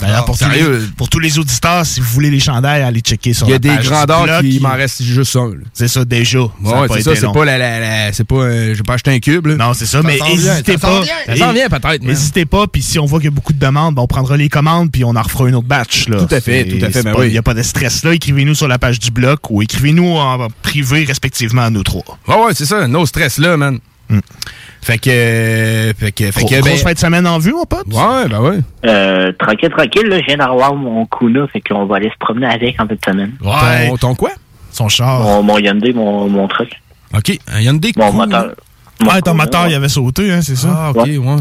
D'ailleurs, 0.01 0.25
pour, 0.25 0.37
tous 0.37 0.49
les, 0.49 0.55
sérieux. 0.59 0.89
pour 0.97 1.09
tous 1.09 1.19
les 1.19 1.39
auditeurs, 1.39 1.85
si 1.85 1.99
vous 1.99 2.07
voulez 2.07 2.29
les 2.29 2.39
chandails, 2.39 2.81
allez 2.81 2.99
checker 2.99 3.33
sur 3.33 3.47
Il 3.47 3.51
y 3.51 3.53
a 3.53 3.59
des 3.59 3.75
grandeurs 3.77 4.41
qui 4.41 4.59
m'en 4.59 4.73
reste 4.73 5.01
juste 5.03 5.35
un. 5.35 5.51
C'est 5.73 5.87
ça, 5.87 6.03
déjà. 6.05 6.39
Ça 6.63 6.81
Ouais, 6.81 6.87
c'est 6.91 7.01
ça, 7.03 7.15
c'est 7.15 7.31
pas 7.31 7.45
la, 7.45 7.57
la, 7.57 7.79
la- 7.79 8.13
c'est 8.13 8.23
pas, 8.23 8.35
euh, 8.35 8.73
j'ai 8.75 8.83
pas 8.83 8.93
acheté 8.95 9.11
un 9.11 9.19
cube, 9.19 9.47
là. 9.47 9.55
Non, 9.55 9.73
c'est 9.73 9.85
ça, 9.85 10.01
mais 10.03 10.17
n'hésitez 10.19 10.77
pas. 10.77 11.01
Ça 11.25 11.35
s'en 11.35 11.53
vient, 11.53 11.69
peut-être, 11.69 11.83
man. 11.83 11.99
N'hésitez 12.01 12.45
pas, 12.45 12.67
puis 12.67 12.81
si 12.81 12.99
on 12.99 13.05
voit 13.05 13.19
qu'il 13.19 13.29
y 13.29 13.33
a 13.33 13.35
beaucoup 13.35 13.53
de 13.53 13.59
demandes, 13.59 13.95
ben, 13.95 14.01
on 14.01 14.07
prendra 14.07 14.37
les 14.37 14.49
commandes, 14.49 14.91
puis 14.91 15.03
on 15.05 15.15
en 15.15 15.21
refera 15.21 15.47
une 15.47 15.55
autre 15.55 15.67
batch. 15.67 16.07
Là. 16.09 16.17
Tout 16.17 16.35
à 16.35 16.41
fait, 16.41 16.65
tout 16.65 16.83
à 16.85 16.89
fait, 16.89 17.03
ben 17.03 17.13
oui. 17.17 17.27
Il 17.27 17.31
n'y 17.31 17.37
a 17.37 17.41
pas 17.43 17.53
de 17.53 17.63
stress 17.63 18.03
là. 18.03 18.13
Écrivez-nous 18.13 18.55
sur 18.55 18.67
la 18.67 18.77
page 18.79 18.99
du 18.99 19.11
blog 19.11 19.37
ou 19.49 19.61
écrivez-nous 19.61 20.17
en 20.17 20.47
privé, 20.61 21.05
respectivement, 21.05 21.61
à 21.63 21.69
nous 21.69 21.83
trois. 21.83 22.03
Ouais, 22.27 22.35
ouais, 22.35 22.53
c'est 22.53 22.65
ça, 22.65 22.87
no 22.87 23.05
stress 23.05 23.37
là, 23.37 23.55
man. 23.57 23.79
Fait 24.83 24.97
que, 24.97 25.09
euh, 25.09 25.93
fait 25.97 26.11
que, 26.11 26.31
fait 26.31 26.39
Gros- 26.41 26.49
que, 26.49 26.55
ben, 26.55 26.61
grosse 26.69 26.83
fin 26.83 26.93
de 26.93 26.97
semaine 26.99 27.25
en 27.25 27.39
vue, 27.39 27.53
mon 27.53 27.63
pote? 27.65 27.85
Ouais, 27.87 28.27
ben 28.29 28.41
ouais. 28.41 28.59
Euh, 28.85 29.31
tranquille, 29.39 29.69
tranquille, 29.69 30.07
là, 30.07 30.19
je 30.19 30.25
viens 30.25 30.37
d'avoir 30.37 30.75
mon 30.75 31.05
Kuna, 31.05 31.47
fait 31.47 31.61
qu'on 31.61 31.85
va 31.85 31.95
aller 31.97 32.09
se 32.09 32.17
promener 32.19 32.47
avec 32.47 32.73
en 32.81 32.87
fin 32.87 32.93
de 32.93 32.99
semaine. 33.05 33.31
Ouais. 33.41 33.89
Ton, 33.91 33.97
ton 33.97 34.15
quoi? 34.15 34.31
Son 34.71 34.89
char. 34.89 35.21
Mon, 35.21 35.43
mon 35.43 35.57
Hyundai, 35.57 35.93
mon, 35.93 36.27
mon 36.29 36.47
truck. 36.47 36.69
OK, 37.15 37.37
un 37.53 37.61
Hyundai 37.61 37.91
Mon 37.95 38.09
cool. 38.09 38.17
moteur. 38.17 38.51
Ouais, 39.01 39.21
ton 39.21 39.33
moteur, 39.33 39.67
il 39.67 39.75
avait 39.75 39.89
sauté, 39.89 40.31
hein, 40.31 40.41
c'est 40.41 40.55
ça? 40.55 40.67
Ah, 40.71 40.89
OK, 40.91 41.05
ouais, 41.05 41.17
ouais. 41.17 41.37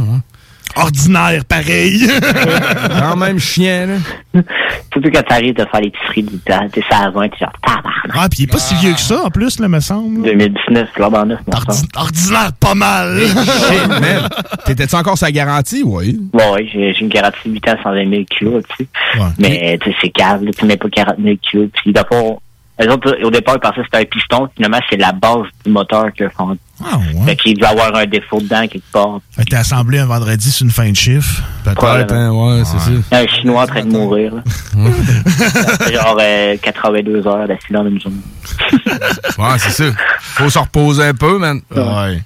Ordinaire, 0.76 1.44
pareil. 1.44 2.08
Quand 2.98 3.16
même 3.16 3.38
chien, 3.38 3.86
là. 3.86 4.42
Surtout 4.92 5.10
quand 5.12 5.22
t'arrives 5.22 5.54
de 5.54 5.64
faire 5.64 5.80
l'épicerie 5.80 6.22
du 6.22 6.38
temps, 6.38 6.66
t'es 6.70 6.82
ça 6.90 6.98
avant, 6.98 7.28
t'es 7.28 7.38
genre, 7.38 7.52
tabarnak. 7.62 8.10
Ah, 8.14 8.28
puis 8.30 8.40
il 8.40 8.42
est 8.44 8.52
pas 8.52 8.58
si 8.58 8.74
vieux 8.74 8.92
que 8.92 9.00
ça, 9.00 9.24
en 9.24 9.30
plus, 9.30 9.58
là, 9.58 9.68
me 9.68 9.80
semble. 9.80 10.22
2019, 10.22 10.92
club 10.92 11.14
en 11.14 11.26
neuf, 11.26 11.40
mon 11.46 11.72
sang. 11.72 11.86
Ordinaire, 11.96 12.52
pas 12.58 12.74
mal. 12.74 13.18
T'étais-tu 14.66 14.94
encore 14.94 15.18
sa 15.18 15.30
garantie? 15.30 15.82
Oui. 15.84 16.18
Bon, 16.32 16.54
ouais, 16.54 16.68
j'ai 16.72 16.92
j'ai 16.92 17.00
une 17.00 17.08
garantie 17.08 17.48
de 17.48 17.52
8 17.54 17.68
ans, 17.68 17.76
120 17.82 18.10
000 18.10 18.22
kilos, 18.24 18.62
tu 18.76 18.84
sais. 18.84 18.88
Mais, 19.38 19.78
tu 19.82 19.90
sais, 19.90 19.96
c'est 20.00 20.10
calme, 20.10 20.44
là, 20.46 20.50
tu 20.56 20.64
mets 20.64 20.76
pas 20.76 20.88
40 20.88 21.16
000 21.22 21.36
kilos. 21.42 21.68
Puis, 21.74 21.92
d'abord, 21.92 22.40
les 22.82 22.88
autres, 22.88 23.16
au 23.24 23.30
départ, 23.30 23.56
ils 23.56 23.60
pensaient 23.60 23.80
que 23.80 23.84
c'était 23.84 23.98
un 23.98 24.04
piston. 24.04 24.48
Finalement, 24.54 24.78
c'est 24.90 24.96
la 24.96 25.12
base 25.12 25.46
du 25.64 25.70
moteur 25.70 26.06
que 26.16 26.28
font. 26.28 26.56
Ah, 26.84 26.98
ouais. 26.98 27.24
Fait 27.26 27.36
qu'il 27.36 27.58
doit 27.58 27.68
avoir 27.68 27.94
un 27.94 28.06
défaut 28.06 28.40
dedans 28.40 28.66
quelque 28.66 28.90
part. 28.92 29.20
Fait 29.30 29.44
que 29.44 29.50
t'es 29.50 29.56
assemblé 29.56 29.98
un 29.98 30.06
vendredi 30.06 30.50
sur 30.50 30.64
une 30.64 30.70
fin 30.70 30.90
de 30.90 30.96
chiffre. 30.96 31.42
Peut-être, 31.64 32.12
hein, 32.12 32.30
ouais, 32.30 32.62
c'est 32.64 32.78
ça. 32.78 32.90
Un 33.12 33.26
Chinois 33.26 33.62
en 33.62 33.66
train 33.66 33.84
de 33.84 33.92
mourir, 33.92 34.34
là. 34.34 34.42
Genre 35.92 36.18
euh, 36.20 36.56
82 36.60 37.26
heures 37.26 37.46
d'affilée 37.46 37.78
dans 37.78 37.86
une 37.86 38.00
journée. 38.00 38.16
Ouais, 39.38 39.58
c'est 39.58 39.70
ça. 39.70 39.84
Faut 40.20 40.50
se 40.50 40.58
reposer 40.58 41.04
un 41.04 41.14
peu, 41.14 41.38
man. 41.38 41.60
Ouais. 41.74 42.22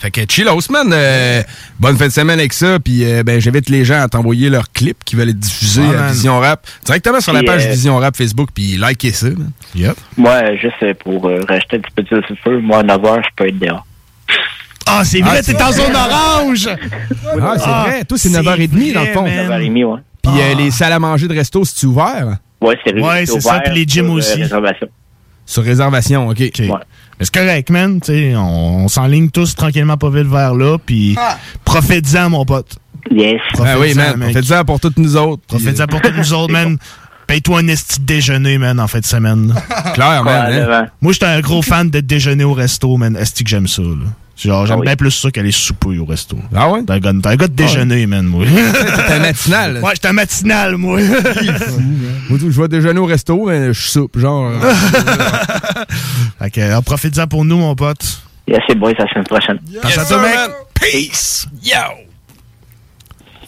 Fait 0.00 0.10
que 0.10 0.20
chillos, 0.28 0.60
man. 0.70 0.90
Euh, 0.92 1.42
bonne 1.80 1.96
fin 1.96 2.06
de 2.08 2.12
semaine 2.12 2.38
avec 2.38 2.52
ça. 2.52 2.78
Puis 2.78 3.04
euh, 3.04 3.22
ben, 3.22 3.40
j'invite 3.40 3.68
les 3.70 3.84
gens 3.84 4.02
à 4.02 4.08
t'envoyer 4.08 4.50
leurs 4.50 4.70
clips 4.72 5.02
qui 5.04 5.16
veulent 5.16 5.30
être 5.30 5.38
diffusés 5.38 5.80
Ouais, 5.82 5.94
à 5.96 6.00
man. 6.02 6.12
Vision 6.12 6.38
Rap. 6.38 6.66
Directement 6.84 7.20
sur 7.20 7.32
la 7.32 7.42
page 7.42 7.66
euh, 7.66 7.70
Vision 7.70 7.96
Rap 7.98 8.16
Facebook. 8.16 8.50
Puis 8.54 8.76
likez 8.78 9.12
ça, 9.12 9.28
man. 9.28 9.50
Yep. 9.74 9.96
Moi, 10.16 10.56
juste 10.56 10.74
euh, 10.82 10.94
pour 10.94 11.26
euh, 11.28 11.40
rajouter 11.48 11.76
un 11.76 11.80
petit 11.80 11.92
peu 11.94 12.04
le 12.10 12.22
feu, 12.44 12.60
moi, 12.60 12.80
à 12.80 12.82
9 12.82 13.04
heures, 13.04 13.22
je 13.22 13.28
peux 13.36 13.48
être 13.48 13.58
dehors. 13.58 13.86
Ah, 14.88 15.02
c'est 15.04 15.20
vrai, 15.20 15.38
Ah, 15.38 15.42
t'es 15.42 15.52
c'est 15.52 15.62
en 15.62 15.72
zone 15.72 15.94
orange. 15.96 16.68
Ah, 16.68 17.54
c'est 17.58 17.90
vrai. 17.90 18.04
Toi, 18.04 18.18
c'est 18.18 18.28
9h30 18.28 18.92
dans 18.92 19.00
le 19.00 19.06
fond. 19.08 19.22
vrai, 19.22 19.46
man. 19.48 19.60
9h30, 19.62 19.84
ouais. 19.84 20.00
Puis 20.22 20.32
euh, 20.40 20.54
les 20.54 20.70
salles 20.70 20.92
à 20.92 20.98
manger 20.98 21.26
de 21.28 21.34
resto, 21.34 21.64
c'est 21.64 21.86
ouvert? 21.86 22.36
Ouais, 22.60 22.76
c'est 22.84 22.94
Ouais, 23.00 23.26
c'est 23.26 23.40
ça, 23.40 23.60
puis 23.60 23.74
les 23.74 23.84
gyms 23.86 24.10
aussi. 24.10 24.42
réservation. 24.42 24.88
Sur 25.44 25.62
réservation, 25.64 26.28
OK. 26.28 26.52
Mais 27.18 27.24
c'est 27.24 27.34
correct, 27.34 27.70
man. 27.70 28.00
T'sais, 28.00 28.34
on 28.36 28.66
on 28.86 28.88
s'enligne 28.88 29.30
tous 29.30 29.56
tranquillement 29.56 29.96
pas 29.96 30.10
vite 30.10 30.28
vers 30.28 30.54
là, 30.54 30.78
puis 30.78 31.16
profite-en, 31.64 32.30
mon 32.30 32.44
pote. 32.44 32.76
Yes. 33.10 33.40
Ah 33.58 33.78
oui, 33.80 33.94
man. 33.94 34.32
ça 34.44 34.62
pour 34.62 34.78
toutes 34.78 34.98
nous 34.98 35.16
autres. 35.16 35.42
Profite-en 35.48 35.86
pour 35.86 36.00
tous 36.00 36.12
nous 36.16 36.32
autres, 36.32 36.52
man. 36.52 36.78
Paye-toi 37.26 37.58
un 37.60 37.68
esti 37.68 38.00
de 38.00 38.06
déjeuner, 38.06 38.56
man, 38.58 38.78
en 38.78 38.86
fin 38.86 39.00
de 39.00 39.04
semaine. 39.04 39.52
euh, 39.56 39.90
Clair, 39.94 40.22
man. 40.24 40.52
hein? 40.52 40.86
Moi, 41.00 41.12
j'étais 41.12 41.26
un 41.26 41.40
gros 41.40 41.62
fan 41.62 41.90
de 41.90 42.00
déjeuner 42.00 42.44
au 42.44 42.52
resto, 42.54 42.96
man. 42.96 43.16
Esti 43.16 43.42
que 43.44 43.50
j'aime 43.50 43.66
ça, 43.66 43.82
là. 43.82 43.88
Genre, 44.36 44.66
j'aime 44.66 44.76
Ah 44.76 44.80
oui. 44.80 44.86
bien 44.86 44.96
plus 44.96 45.10
ça 45.12 45.30
qu'aller 45.30 45.50
souper 45.50 45.98
au 45.98 46.04
resto. 46.04 46.36
Ah 46.54 46.70
ouais? 46.70 46.82
T'es 46.84 46.92
un 46.92 46.98
un 47.24 47.36
gars 47.36 47.48
de 47.48 47.54
déjeuner, 47.54 48.06
man, 48.06 48.26
moi. 48.26 48.44
T'es 49.06 49.14
un 49.14 49.18
matinal. 49.20 49.80
Ouais, 49.82 49.90
j'étais 49.94 50.08
un 50.08 50.12
matinal, 50.12 50.76
moi. 50.76 51.00
Moi, 52.28 52.38
tout, 52.38 52.50
je 52.50 52.60
vais 52.60 52.68
déjeuner 52.68 53.00
au 53.00 53.06
resto, 53.06 53.46
mais 53.46 53.72
je 53.72 53.88
soupe, 53.88 54.18
genre. 54.18 54.50
euh, 54.50 54.72
fait 56.38 56.50
que, 56.50 56.60
euh, 56.60 56.80
profite-en 56.82 57.26
pour 57.26 57.44
nous, 57.44 57.56
mon 57.56 57.74
pote. 57.74 58.20
Yes, 58.46 58.60
c'est 58.68 58.74
bon, 58.78 58.88
la 58.96 59.08
semaine 59.08 59.24
prochaine. 59.24 59.58
À 59.82 59.88
Yes, 59.88 60.06
sir, 60.06 60.20
man. 60.20 60.50
Peace! 60.74 61.46
Yo! 61.64 62.05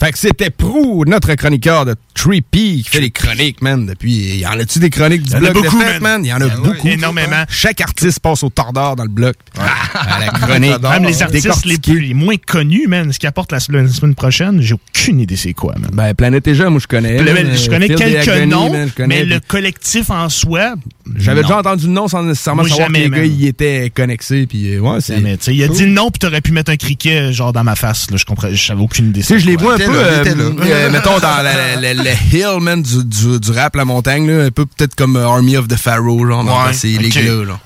Fait 0.01 0.13
que 0.13 0.19
c'était 0.19 0.51
Prou, 0.51 1.05
notre 1.07 1.35
chroniqueur 1.35 1.85
de 1.85 1.95
Trippy, 2.15 2.83
qui 2.85 2.89
fait 2.89 3.01
les 3.01 3.11
chroniques, 3.11 3.61
man, 3.63 3.87
depuis... 3.87 4.39
Y 4.39 4.47
en 4.47 4.59
a-tu 4.59 4.79
des 4.79 4.91
chroniques 4.91 5.23
du 5.23 5.31
Il 5.31 5.33
y 5.33 5.37
en 5.37 5.39
a 5.39 5.51
bloc 5.51 5.65
beaucoup, 5.65 5.79
de 5.79 5.85
fête, 5.85 6.01
man. 6.01 6.13
man? 6.23 6.25
Il 6.25 6.29
y 6.29 6.33
en 6.33 6.41
a 6.41 6.45
Ah 6.51 6.61
ouais, 6.61 6.69
beaucoup. 6.69 6.89
énormément. 6.89 7.45
Chaque 7.49 7.81
artiste 7.81 8.21
passe 8.21 8.43
au 8.43 8.49
tordeur 8.51 8.97
dans 8.97 9.03
le 9.05 9.09
bloc. 9.11 9.35
À 9.59 10.21
la 10.21 10.27
chronique. 10.29 10.81
Même 10.83 11.05
les 11.05 11.23
artistes 11.23 11.65
les, 11.65 11.79
plus, 11.79 12.01
les 12.01 12.15
moins 12.15 12.37
connus, 12.37 12.87
man, 12.89 13.13
ce 13.13 13.19
qu'ils 13.19 13.29
apportent 13.29 13.53
la, 13.53 13.59
la 13.71 13.89
semaine 13.89 14.15
prochaine, 14.15 14.61
j'ai 14.61 14.75
aucune 14.75 15.21
idée 15.21 15.37
c'est 15.37 15.53
quoi, 15.53 15.75
man. 15.79 15.91
Ben, 15.93 16.15
Planète 16.15 16.45
Déjà, 16.45 16.71
moi, 16.71 16.81
je 16.81 16.87
connais. 16.87 17.21
Le- 17.23 17.35
man, 17.35 17.49
je 17.57 17.69
connais 17.69 17.89
quelques 17.89 18.47
noms, 18.47 18.73
man, 18.73 18.91
connais, 18.97 19.19
mais 19.21 19.25
le 19.25 19.41
collectif 19.41 20.11
en 20.11 20.29
soi. 20.29 20.75
J'avais 21.17 21.43
déjà 21.43 21.59
entendu 21.59 21.87
le 21.87 21.93
nom 21.93 22.07
sans 22.09 22.23
nécessairement 22.23 22.63
Moi, 22.63 22.69
savoir 22.71 22.87
jamais, 22.89 23.01
que 23.01 23.05
les 23.05 23.11
man. 23.11 23.21
gars 23.21 23.27
y 23.27 23.47
étaient 23.47 23.91
connexés. 23.95 24.47
Puis, 24.47 24.75
euh, 24.75 24.79
ouais, 24.81 25.01
c'est. 25.01 25.17
Jamais, 25.17 25.37
tu 25.39 25.45
sais, 25.45 25.55
il 25.55 25.63
a 25.65 25.69
dit 25.69 25.85
le 25.85 25.91
nom, 25.93 26.11
puis 26.11 26.19
t'aurais 26.19 26.41
pu 26.41 26.53
mettre 26.53 26.71
un 26.71 26.77
criquet, 26.77 27.33
genre, 27.33 27.53
dans 27.53 27.65
ma 27.65 27.75
face, 27.77 28.11
là, 28.11 28.17
je 28.17 28.25
comprends, 28.25 28.49
j'avais 28.53 28.81
aucune 28.81 29.09
idée. 29.09 29.21
Tu 29.21 29.27
sais, 29.27 29.39
je 29.39 29.47
les 29.47 29.57
vois 29.57 29.77
peu, 29.93 29.99
euh, 29.99 30.25
euh, 30.65 30.91
mettons, 30.91 31.19
dans 31.19 31.43
la- 31.43 31.77
la- 31.81 31.95
la- 31.95 32.03
le 32.03 32.11
hill, 32.33 32.61
man, 32.61 32.83
du, 32.83 33.05
du, 33.05 33.41
du 33.41 33.51
rap, 33.53 33.77
la 33.77 33.85
montagne, 33.85 34.27
là, 34.31 34.45
un 34.45 34.51
peu 34.51 34.67
peut-être 34.67 34.95
comme 34.95 35.17
euh, 35.17 35.27
Army 35.27 35.57
of 35.57 35.69
the 35.69 35.77
Pharaoh, 35.77 36.27
genre, 36.27 36.45
dans 36.45 36.67
Ouais, 36.67 36.73
ces 36.73 36.95
ok. 36.97 37.03
ligues-là, 37.03 37.45
là. 37.45 37.59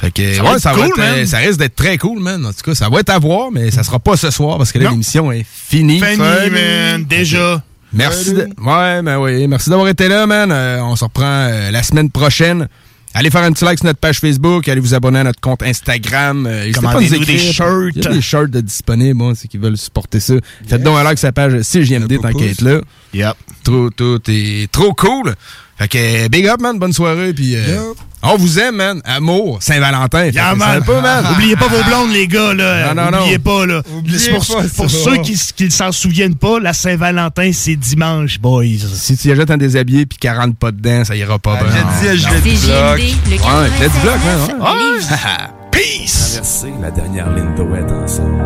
Fait 0.00 0.10
que, 0.12 0.34
Ça 0.34 0.42
ouais, 0.42 0.48
va 0.48 0.54
être 0.54 0.60
ça, 0.60 0.70
cool, 0.72 0.80
va 0.80 0.86
être, 0.86 0.98
euh, 1.00 1.16
man. 1.16 1.26
ça 1.26 1.38
risque 1.38 1.58
d'être 1.58 1.74
très 1.74 1.98
cool, 1.98 2.20
man. 2.20 2.46
En 2.46 2.52
tout 2.52 2.62
cas, 2.64 2.74
ça 2.74 2.88
va 2.88 3.00
être 3.00 3.10
à 3.10 3.18
voir, 3.18 3.50
mais 3.50 3.70
ça 3.72 3.82
sera 3.82 3.98
pas 3.98 4.16
ce 4.16 4.30
soir 4.30 4.56
parce 4.56 4.70
que 4.70 4.78
là, 4.78 4.90
l'émission 4.90 5.32
est 5.32 5.44
finie. 5.44 5.98
Fanny, 5.98 6.18
man, 6.18 7.04
déjà. 7.04 7.62
Merci. 7.92 8.32
de- 8.34 8.48
Ouais, 8.62 9.02
ben 9.02 9.18
oui. 9.18 9.48
Merci 9.48 9.70
d'avoir 9.70 9.88
été 9.88 10.08
là, 10.08 10.26
man. 10.26 10.52
Euh, 10.52 10.80
on 10.82 10.94
se 10.94 11.04
reprend 11.04 11.24
euh, 11.24 11.70
la 11.70 11.82
semaine 11.82 12.10
prochaine. 12.10 12.68
Allez 13.14 13.30
faire 13.30 13.42
un 13.42 13.52
petit 13.52 13.64
like 13.64 13.78
sur 13.78 13.86
notre 13.86 13.98
page 13.98 14.20
Facebook. 14.20 14.68
Allez 14.68 14.80
vous 14.80 14.94
abonner 14.94 15.20
à 15.20 15.24
notre 15.24 15.40
compte 15.40 15.62
Instagram. 15.62 16.46
Euh, 16.46 16.70
Commandez-nous 16.72 17.24
des 17.24 17.32
écrire. 17.32 17.52
shirts. 17.52 17.92
Il 17.96 18.04
y 18.04 18.06
a 18.06 18.10
des 18.10 18.20
shirts 18.20 18.50
de 18.50 18.60
disponibles, 18.60 19.18
bon, 19.18 19.34
c'est 19.34 19.48
qu'ils 19.48 19.60
veulent 19.60 19.78
supporter 19.78 20.20
ça. 20.20 20.34
Faites 20.66 20.82
donc 20.82 20.98
un 20.98 21.02
like 21.04 21.18
sur 21.18 21.28
la 21.28 21.32
page 21.32 21.62
CGMD, 21.62 22.20
t'inquiète 22.20 22.60
là. 22.60 22.80
Yep. 23.14 23.34
Trop, 23.64 23.90
tout 23.90 24.20
est 24.28 24.70
trop 24.70 24.92
cool. 24.94 25.34
Fait 25.78 25.88
que, 25.88 26.28
big 26.28 26.46
up, 26.48 26.60
man. 26.60 26.78
Bonne 26.78 26.92
soirée. 26.92 27.32
Puis, 27.32 27.54
euh, 27.56 27.92
on 28.22 28.36
vous 28.36 28.58
aime, 28.58 28.76
man. 28.76 29.00
Amour, 29.04 29.58
Saint-Valentin. 29.60 30.26
Yeah, 30.26 30.54
man. 30.54 30.82
pas, 30.84 31.00
man. 31.00 31.24
Oubliez 31.32 31.56
pas 31.56 31.68
vos 31.68 31.82
blondes, 31.84 32.12
les 32.12 32.26
gars, 32.26 32.52
là. 32.54 32.92
Non, 32.94 33.04
non, 33.04 33.10
non. 33.10 33.18
Oubliez 33.22 33.38
pas, 33.38 33.66
là. 33.66 33.82
Oubliez 33.96 34.18
C'est 34.18 34.30
pour, 34.32 34.46
pas 34.46 34.62
pour 34.76 34.90
ceux 34.90 35.16
qui, 35.18 35.38
qui 35.56 35.70
s'en 35.70 35.92
souviennent 35.92 36.34
pas, 36.34 36.58
la 36.60 36.72
Saint-Valentin, 36.72 37.50
c'est 37.52 37.76
dimanche, 37.76 38.38
boys. 38.40 38.64
Si 38.94 39.16
tu 39.16 39.28
y 39.28 39.32
achètes 39.32 39.50
un 39.50 39.56
déshabillé 39.56 40.06
puis 40.06 40.18
40 40.18 40.56
pas 40.56 40.70
dedans, 40.72 41.04
ça 41.04 41.14
ira 41.16 41.38
pas 41.38 41.56
bien. 41.62 41.66
j'ai 42.12 42.18
dit, 42.18 42.26
Non. 42.26 42.30
je 42.30 42.34
l'ai 42.34 42.40
dit 42.40 42.66
bloc. 42.66 42.98
le 42.98 43.36
Ouais, 43.36 43.70
je 43.76 43.82
l'ai 43.82 43.88
dit 43.88 43.98
bloc, 44.02 44.14
hein, 44.26 44.56
ouais. 44.60 45.48
Peace! 45.70 46.30
Traverser 46.32 46.72
la 46.80 46.90
dernière 46.90 47.30
ligne 47.30 47.54
de 47.56 47.62
ouette 47.62 47.90
ensemble. 47.92 48.42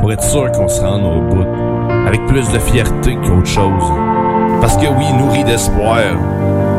Pour 0.00 0.12
être 0.12 0.22
sûr 0.22 0.50
qu'on 0.52 0.68
se 0.68 0.80
rende 0.80 1.02
au 1.04 1.34
bout. 1.34 1.46
Avec 2.06 2.24
plus 2.26 2.48
de 2.52 2.58
fierté 2.58 3.16
qu'autre 3.16 3.46
chose. 3.48 3.84
Parce 4.60 4.76
que 4.76 4.86
oui, 4.86 5.04
nourri 5.18 5.44
d'espoir, 5.44 5.98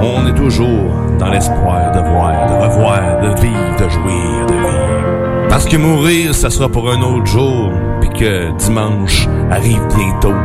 on 0.02 0.28
est 0.28 0.34
toujours 0.34 0.94
dans 1.20 1.30
l'espoir 1.30 1.92
de 1.92 2.00
voir, 2.00 2.48
de 2.48 2.54
revoir, 2.54 3.22
de 3.22 3.42
vivre, 3.42 3.76
de 3.78 3.90
jouir, 3.90 4.46
de 4.48 4.54
vivre. 4.54 5.50
Parce 5.50 5.66
que 5.66 5.78
mourir, 5.78 6.34
ça 6.34 6.50
sera 6.50 6.70
pour 6.70 6.90
un 6.92 7.02
autre 7.02 7.26
jour. 7.26 7.72
Puis 8.00 8.10
que 8.10 8.52
dimanche 8.58 9.28
arrive 9.52 9.82
bientôt. 9.96 10.36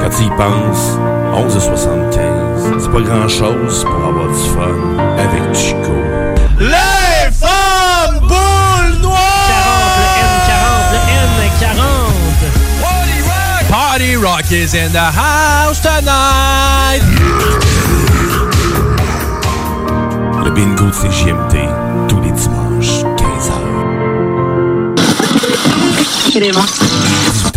Quand 0.00 0.08
tu 0.10 0.24
y 0.24 0.30
penses, 0.30 0.98
11h75. 1.34 2.78
C'est 2.78 2.90
pas 2.90 3.00
grand 3.00 3.28
chose 3.28 3.84
pour 3.84 4.08
avoir 4.08 4.28
du 4.28 4.48
fun 4.50 4.74
avec 5.18 5.54
Chico. 5.54 5.92
Les 6.58 7.30
femmes 7.32 8.20
boules 8.20 9.02
noires! 9.02 9.20
40, 10.48 10.92
le 10.92 10.98
N40, 11.58 11.76
le 12.50 12.58
N40. 12.88 13.70
Party 13.70 14.16
Rock 14.16 14.50
is 14.50 14.74
in 14.74 14.90
the 14.92 14.98
house 14.98 15.80
tonight 15.80 17.02
bingo 20.56 20.86
de 20.86 20.90
CJMD 20.90 21.54
tous 22.08 22.20
les 22.22 22.32
dimanches, 22.32 23.04
15h. 23.18 23.52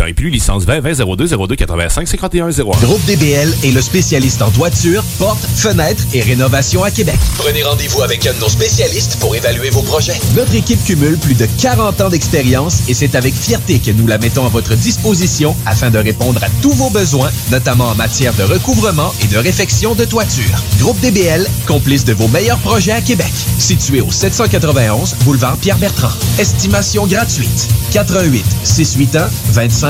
18 0.00 0.02
ans 0.02 0.06
et 0.06 0.14
plus, 0.14 0.30
licence 0.30 0.64
20 0.64 0.80
20 0.80 1.16
02 1.16 1.46
02 1.46 1.56
85 1.56 2.08
51 2.08 2.50
01. 2.50 2.52
Groupe 2.82 3.04
DBL 3.06 3.54
est 3.64 3.72
le 3.72 3.80
spécialiste 3.80 4.42
en 4.42 4.50
toiture, 4.50 5.02
portes, 5.18 5.46
fenêtres 5.56 6.04
et 6.14 6.22
rénovation 6.22 6.82
à 6.82 6.90
Québec. 6.90 7.16
Prenez 7.38 7.62
rendez-vous 7.62 8.02
avec 8.02 8.26
un 8.26 8.32
de 8.32 8.38
nos 8.38 8.48
spécialistes 8.48 9.18
pour 9.20 9.34
évaluer 9.36 9.70
vos 9.70 9.82
projets. 9.82 10.18
Notre 10.34 10.54
équipe 10.54 10.82
cumule 10.84 11.18
plus 11.18 11.34
de 11.34 11.46
40 11.60 12.00
ans 12.00 12.08
d'expérience 12.08 12.88
et 12.88 12.94
c'est 12.94 13.14
avec 13.14 13.34
fierté 13.34 13.78
que 13.78 13.90
nous 13.90 14.06
la 14.06 14.18
mettons 14.18 14.46
à 14.46 14.48
votre 14.48 14.74
disposition 14.74 15.54
afin 15.66 15.90
de 15.90 15.98
répondre 15.98 16.42
à 16.42 16.48
tous 16.62 16.72
vos 16.72 16.90
besoins, 16.90 17.30
notamment 17.50 17.88
en 17.88 17.94
matière 17.94 18.34
de 18.34 18.42
recouvrement 18.42 19.12
et 19.22 19.26
de 19.26 19.38
réfection 19.38 19.94
de 19.94 20.04
toiture. 20.04 20.44
Groupe 20.78 21.00
DBL, 21.00 21.46
complice 21.66 22.04
de 22.04 22.12
vos 22.12 22.28
meilleurs 22.28 22.58
projets 22.58 22.92
à 22.92 23.00
Québec. 23.00 23.32
Situé 23.58 24.00
au 24.00 24.10
791 24.10 25.16
boulevard 25.24 25.56
Pierre-Bertrand. 25.58 26.12
Estimation 26.38 27.06
gratuite. 27.06 27.68
88 27.92 28.44
681 28.64 29.28
25 29.52 29.89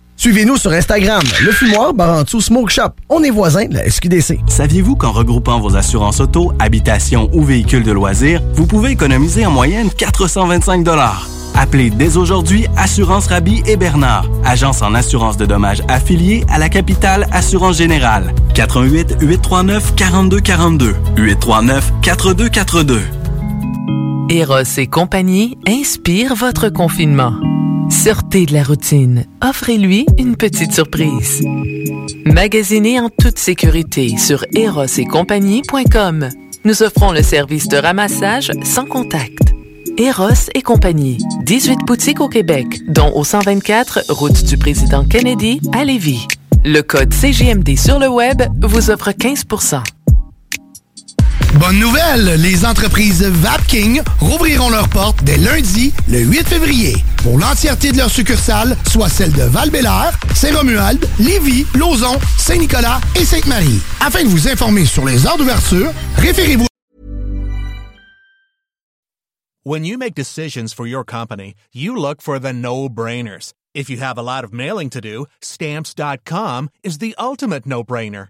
Suivez-nous 0.21 0.57
sur 0.57 0.71
Instagram, 0.71 1.23
le 1.43 1.51
fumoir 1.51 1.95
Barantou 1.95 2.41
Smoke 2.41 2.69
Shop. 2.69 2.91
On 3.09 3.23
est 3.23 3.31
voisins 3.31 3.65
de 3.65 3.73
la 3.73 3.89
SQDC. 3.89 4.37
Saviez-vous 4.45 4.95
qu'en 4.95 5.11
regroupant 5.11 5.59
vos 5.59 5.75
assurances 5.75 6.19
auto, 6.19 6.53
habitation 6.59 7.27
ou 7.33 7.41
véhicules 7.41 7.81
de 7.81 7.91
loisirs, 7.91 8.39
vous 8.53 8.67
pouvez 8.67 8.91
économiser 8.91 9.47
en 9.47 9.49
moyenne 9.49 9.89
425 9.89 10.87
Appelez 11.55 11.89
dès 11.89 12.17
aujourd'hui 12.17 12.67
Assurance 12.77 13.25
Rabi 13.25 13.63
et 13.65 13.77
Bernard, 13.77 14.29
agence 14.45 14.83
en 14.83 14.93
assurance 14.93 15.37
de 15.37 15.47
dommages 15.47 15.81
affiliée 15.87 16.45
à 16.49 16.59
la 16.59 16.69
capitale 16.69 17.25
Assurance 17.31 17.77
Générale. 17.77 18.31
88 18.53 19.15
839 19.21 19.95
4242 19.95 20.95
839 21.17 21.93
4242. 22.03 23.01
Eros 24.29 24.77
et 24.77 24.87
compagnie 24.87 25.57
inspire 25.67 26.35
votre 26.35 26.69
confinement. 26.69 27.33
Sortez 27.89 28.45
de 28.45 28.53
la 28.53 28.63
routine. 28.63 29.25
Offrez-lui 29.43 30.05
une 30.17 30.37
petite 30.37 30.71
surprise. 30.71 31.45
Magasinez 32.25 32.99
en 32.99 33.09
toute 33.09 33.37
sécurité 33.37 34.17
sur 34.17 34.45
erosetcompagnie.com. 34.55 36.29
Nous 36.63 36.83
offrons 36.83 37.11
le 37.11 37.23
service 37.23 37.67
de 37.67 37.77
ramassage 37.77 38.51
sans 38.63 38.85
contact. 38.85 39.53
Eros 39.97 40.49
et 40.55 40.61
compagnie. 40.61 41.17
18 41.43 41.79
boutiques 41.85 42.21
au 42.21 42.29
Québec, 42.29 42.65
dont 42.87 43.11
au 43.13 43.23
124 43.23 44.05
route 44.09 44.45
du 44.45 44.57
président 44.57 45.03
Kennedy 45.03 45.59
à 45.73 45.83
Lévis. 45.83 46.27
Le 46.63 46.81
code 46.81 47.13
CGMD 47.13 47.75
sur 47.75 47.99
le 47.99 48.07
web 48.07 48.41
vous 48.61 48.89
offre 48.91 49.11
15 49.11 49.45
Bonne 51.59 51.79
nouvelle, 51.79 52.41
les 52.41 52.65
entreprises 52.65 53.23
Vapking 53.23 54.01
rouvriront 54.19 54.69
leurs 54.69 54.87
portes 54.87 55.21
dès 55.23 55.37
lundi, 55.37 55.93
le 56.07 56.19
8 56.19 56.47
février, 56.47 56.95
pour 57.17 57.37
l'entièreté 57.37 57.91
de 57.91 57.97
leurs 57.97 58.09
succursales, 58.09 58.77
soit 58.89 59.09
celles 59.09 59.33
de 59.33 59.43
val 59.43 59.69
Saint-Romuald, 60.33 61.05
Lévis, 61.19 61.65
Lauson, 61.75 62.17
Saint-Nicolas 62.37 63.01
et 63.19 63.25
Sainte-Marie. 63.25 63.81
Afin 63.99 64.23
de 64.23 64.29
vous 64.29 64.47
informer 64.47 64.85
sur 64.85 65.05
les 65.05 65.27
heures 65.27 65.37
d'ouverture, 65.37 65.91
référez-vous 66.17 66.67
When 69.63 69.85
you 69.85 69.97
make 69.97 70.15
decisions 70.15 70.73
for 70.73 70.87
your 70.87 71.03
company, 71.03 71.53
you 71.73 71.95
look 71.95 72.21
for 72.21 72.39
the 72.39 72.53
no-brainers. 72.53 73.53
If 73.75 73.89
you 73.89 73.97
have 73.97 74.17
a 74.17 74.23
lot 74.23 74.43
of 74.43 74.53
mailing 74.53 74.89
to 74.89 75.01
do, 75.01 75.27
stamps.com 75.41 76.69
is 76.83 76.97
the 76.97 77.13
ultimate 77.19 77.65
no-brainer. 77.65 78.29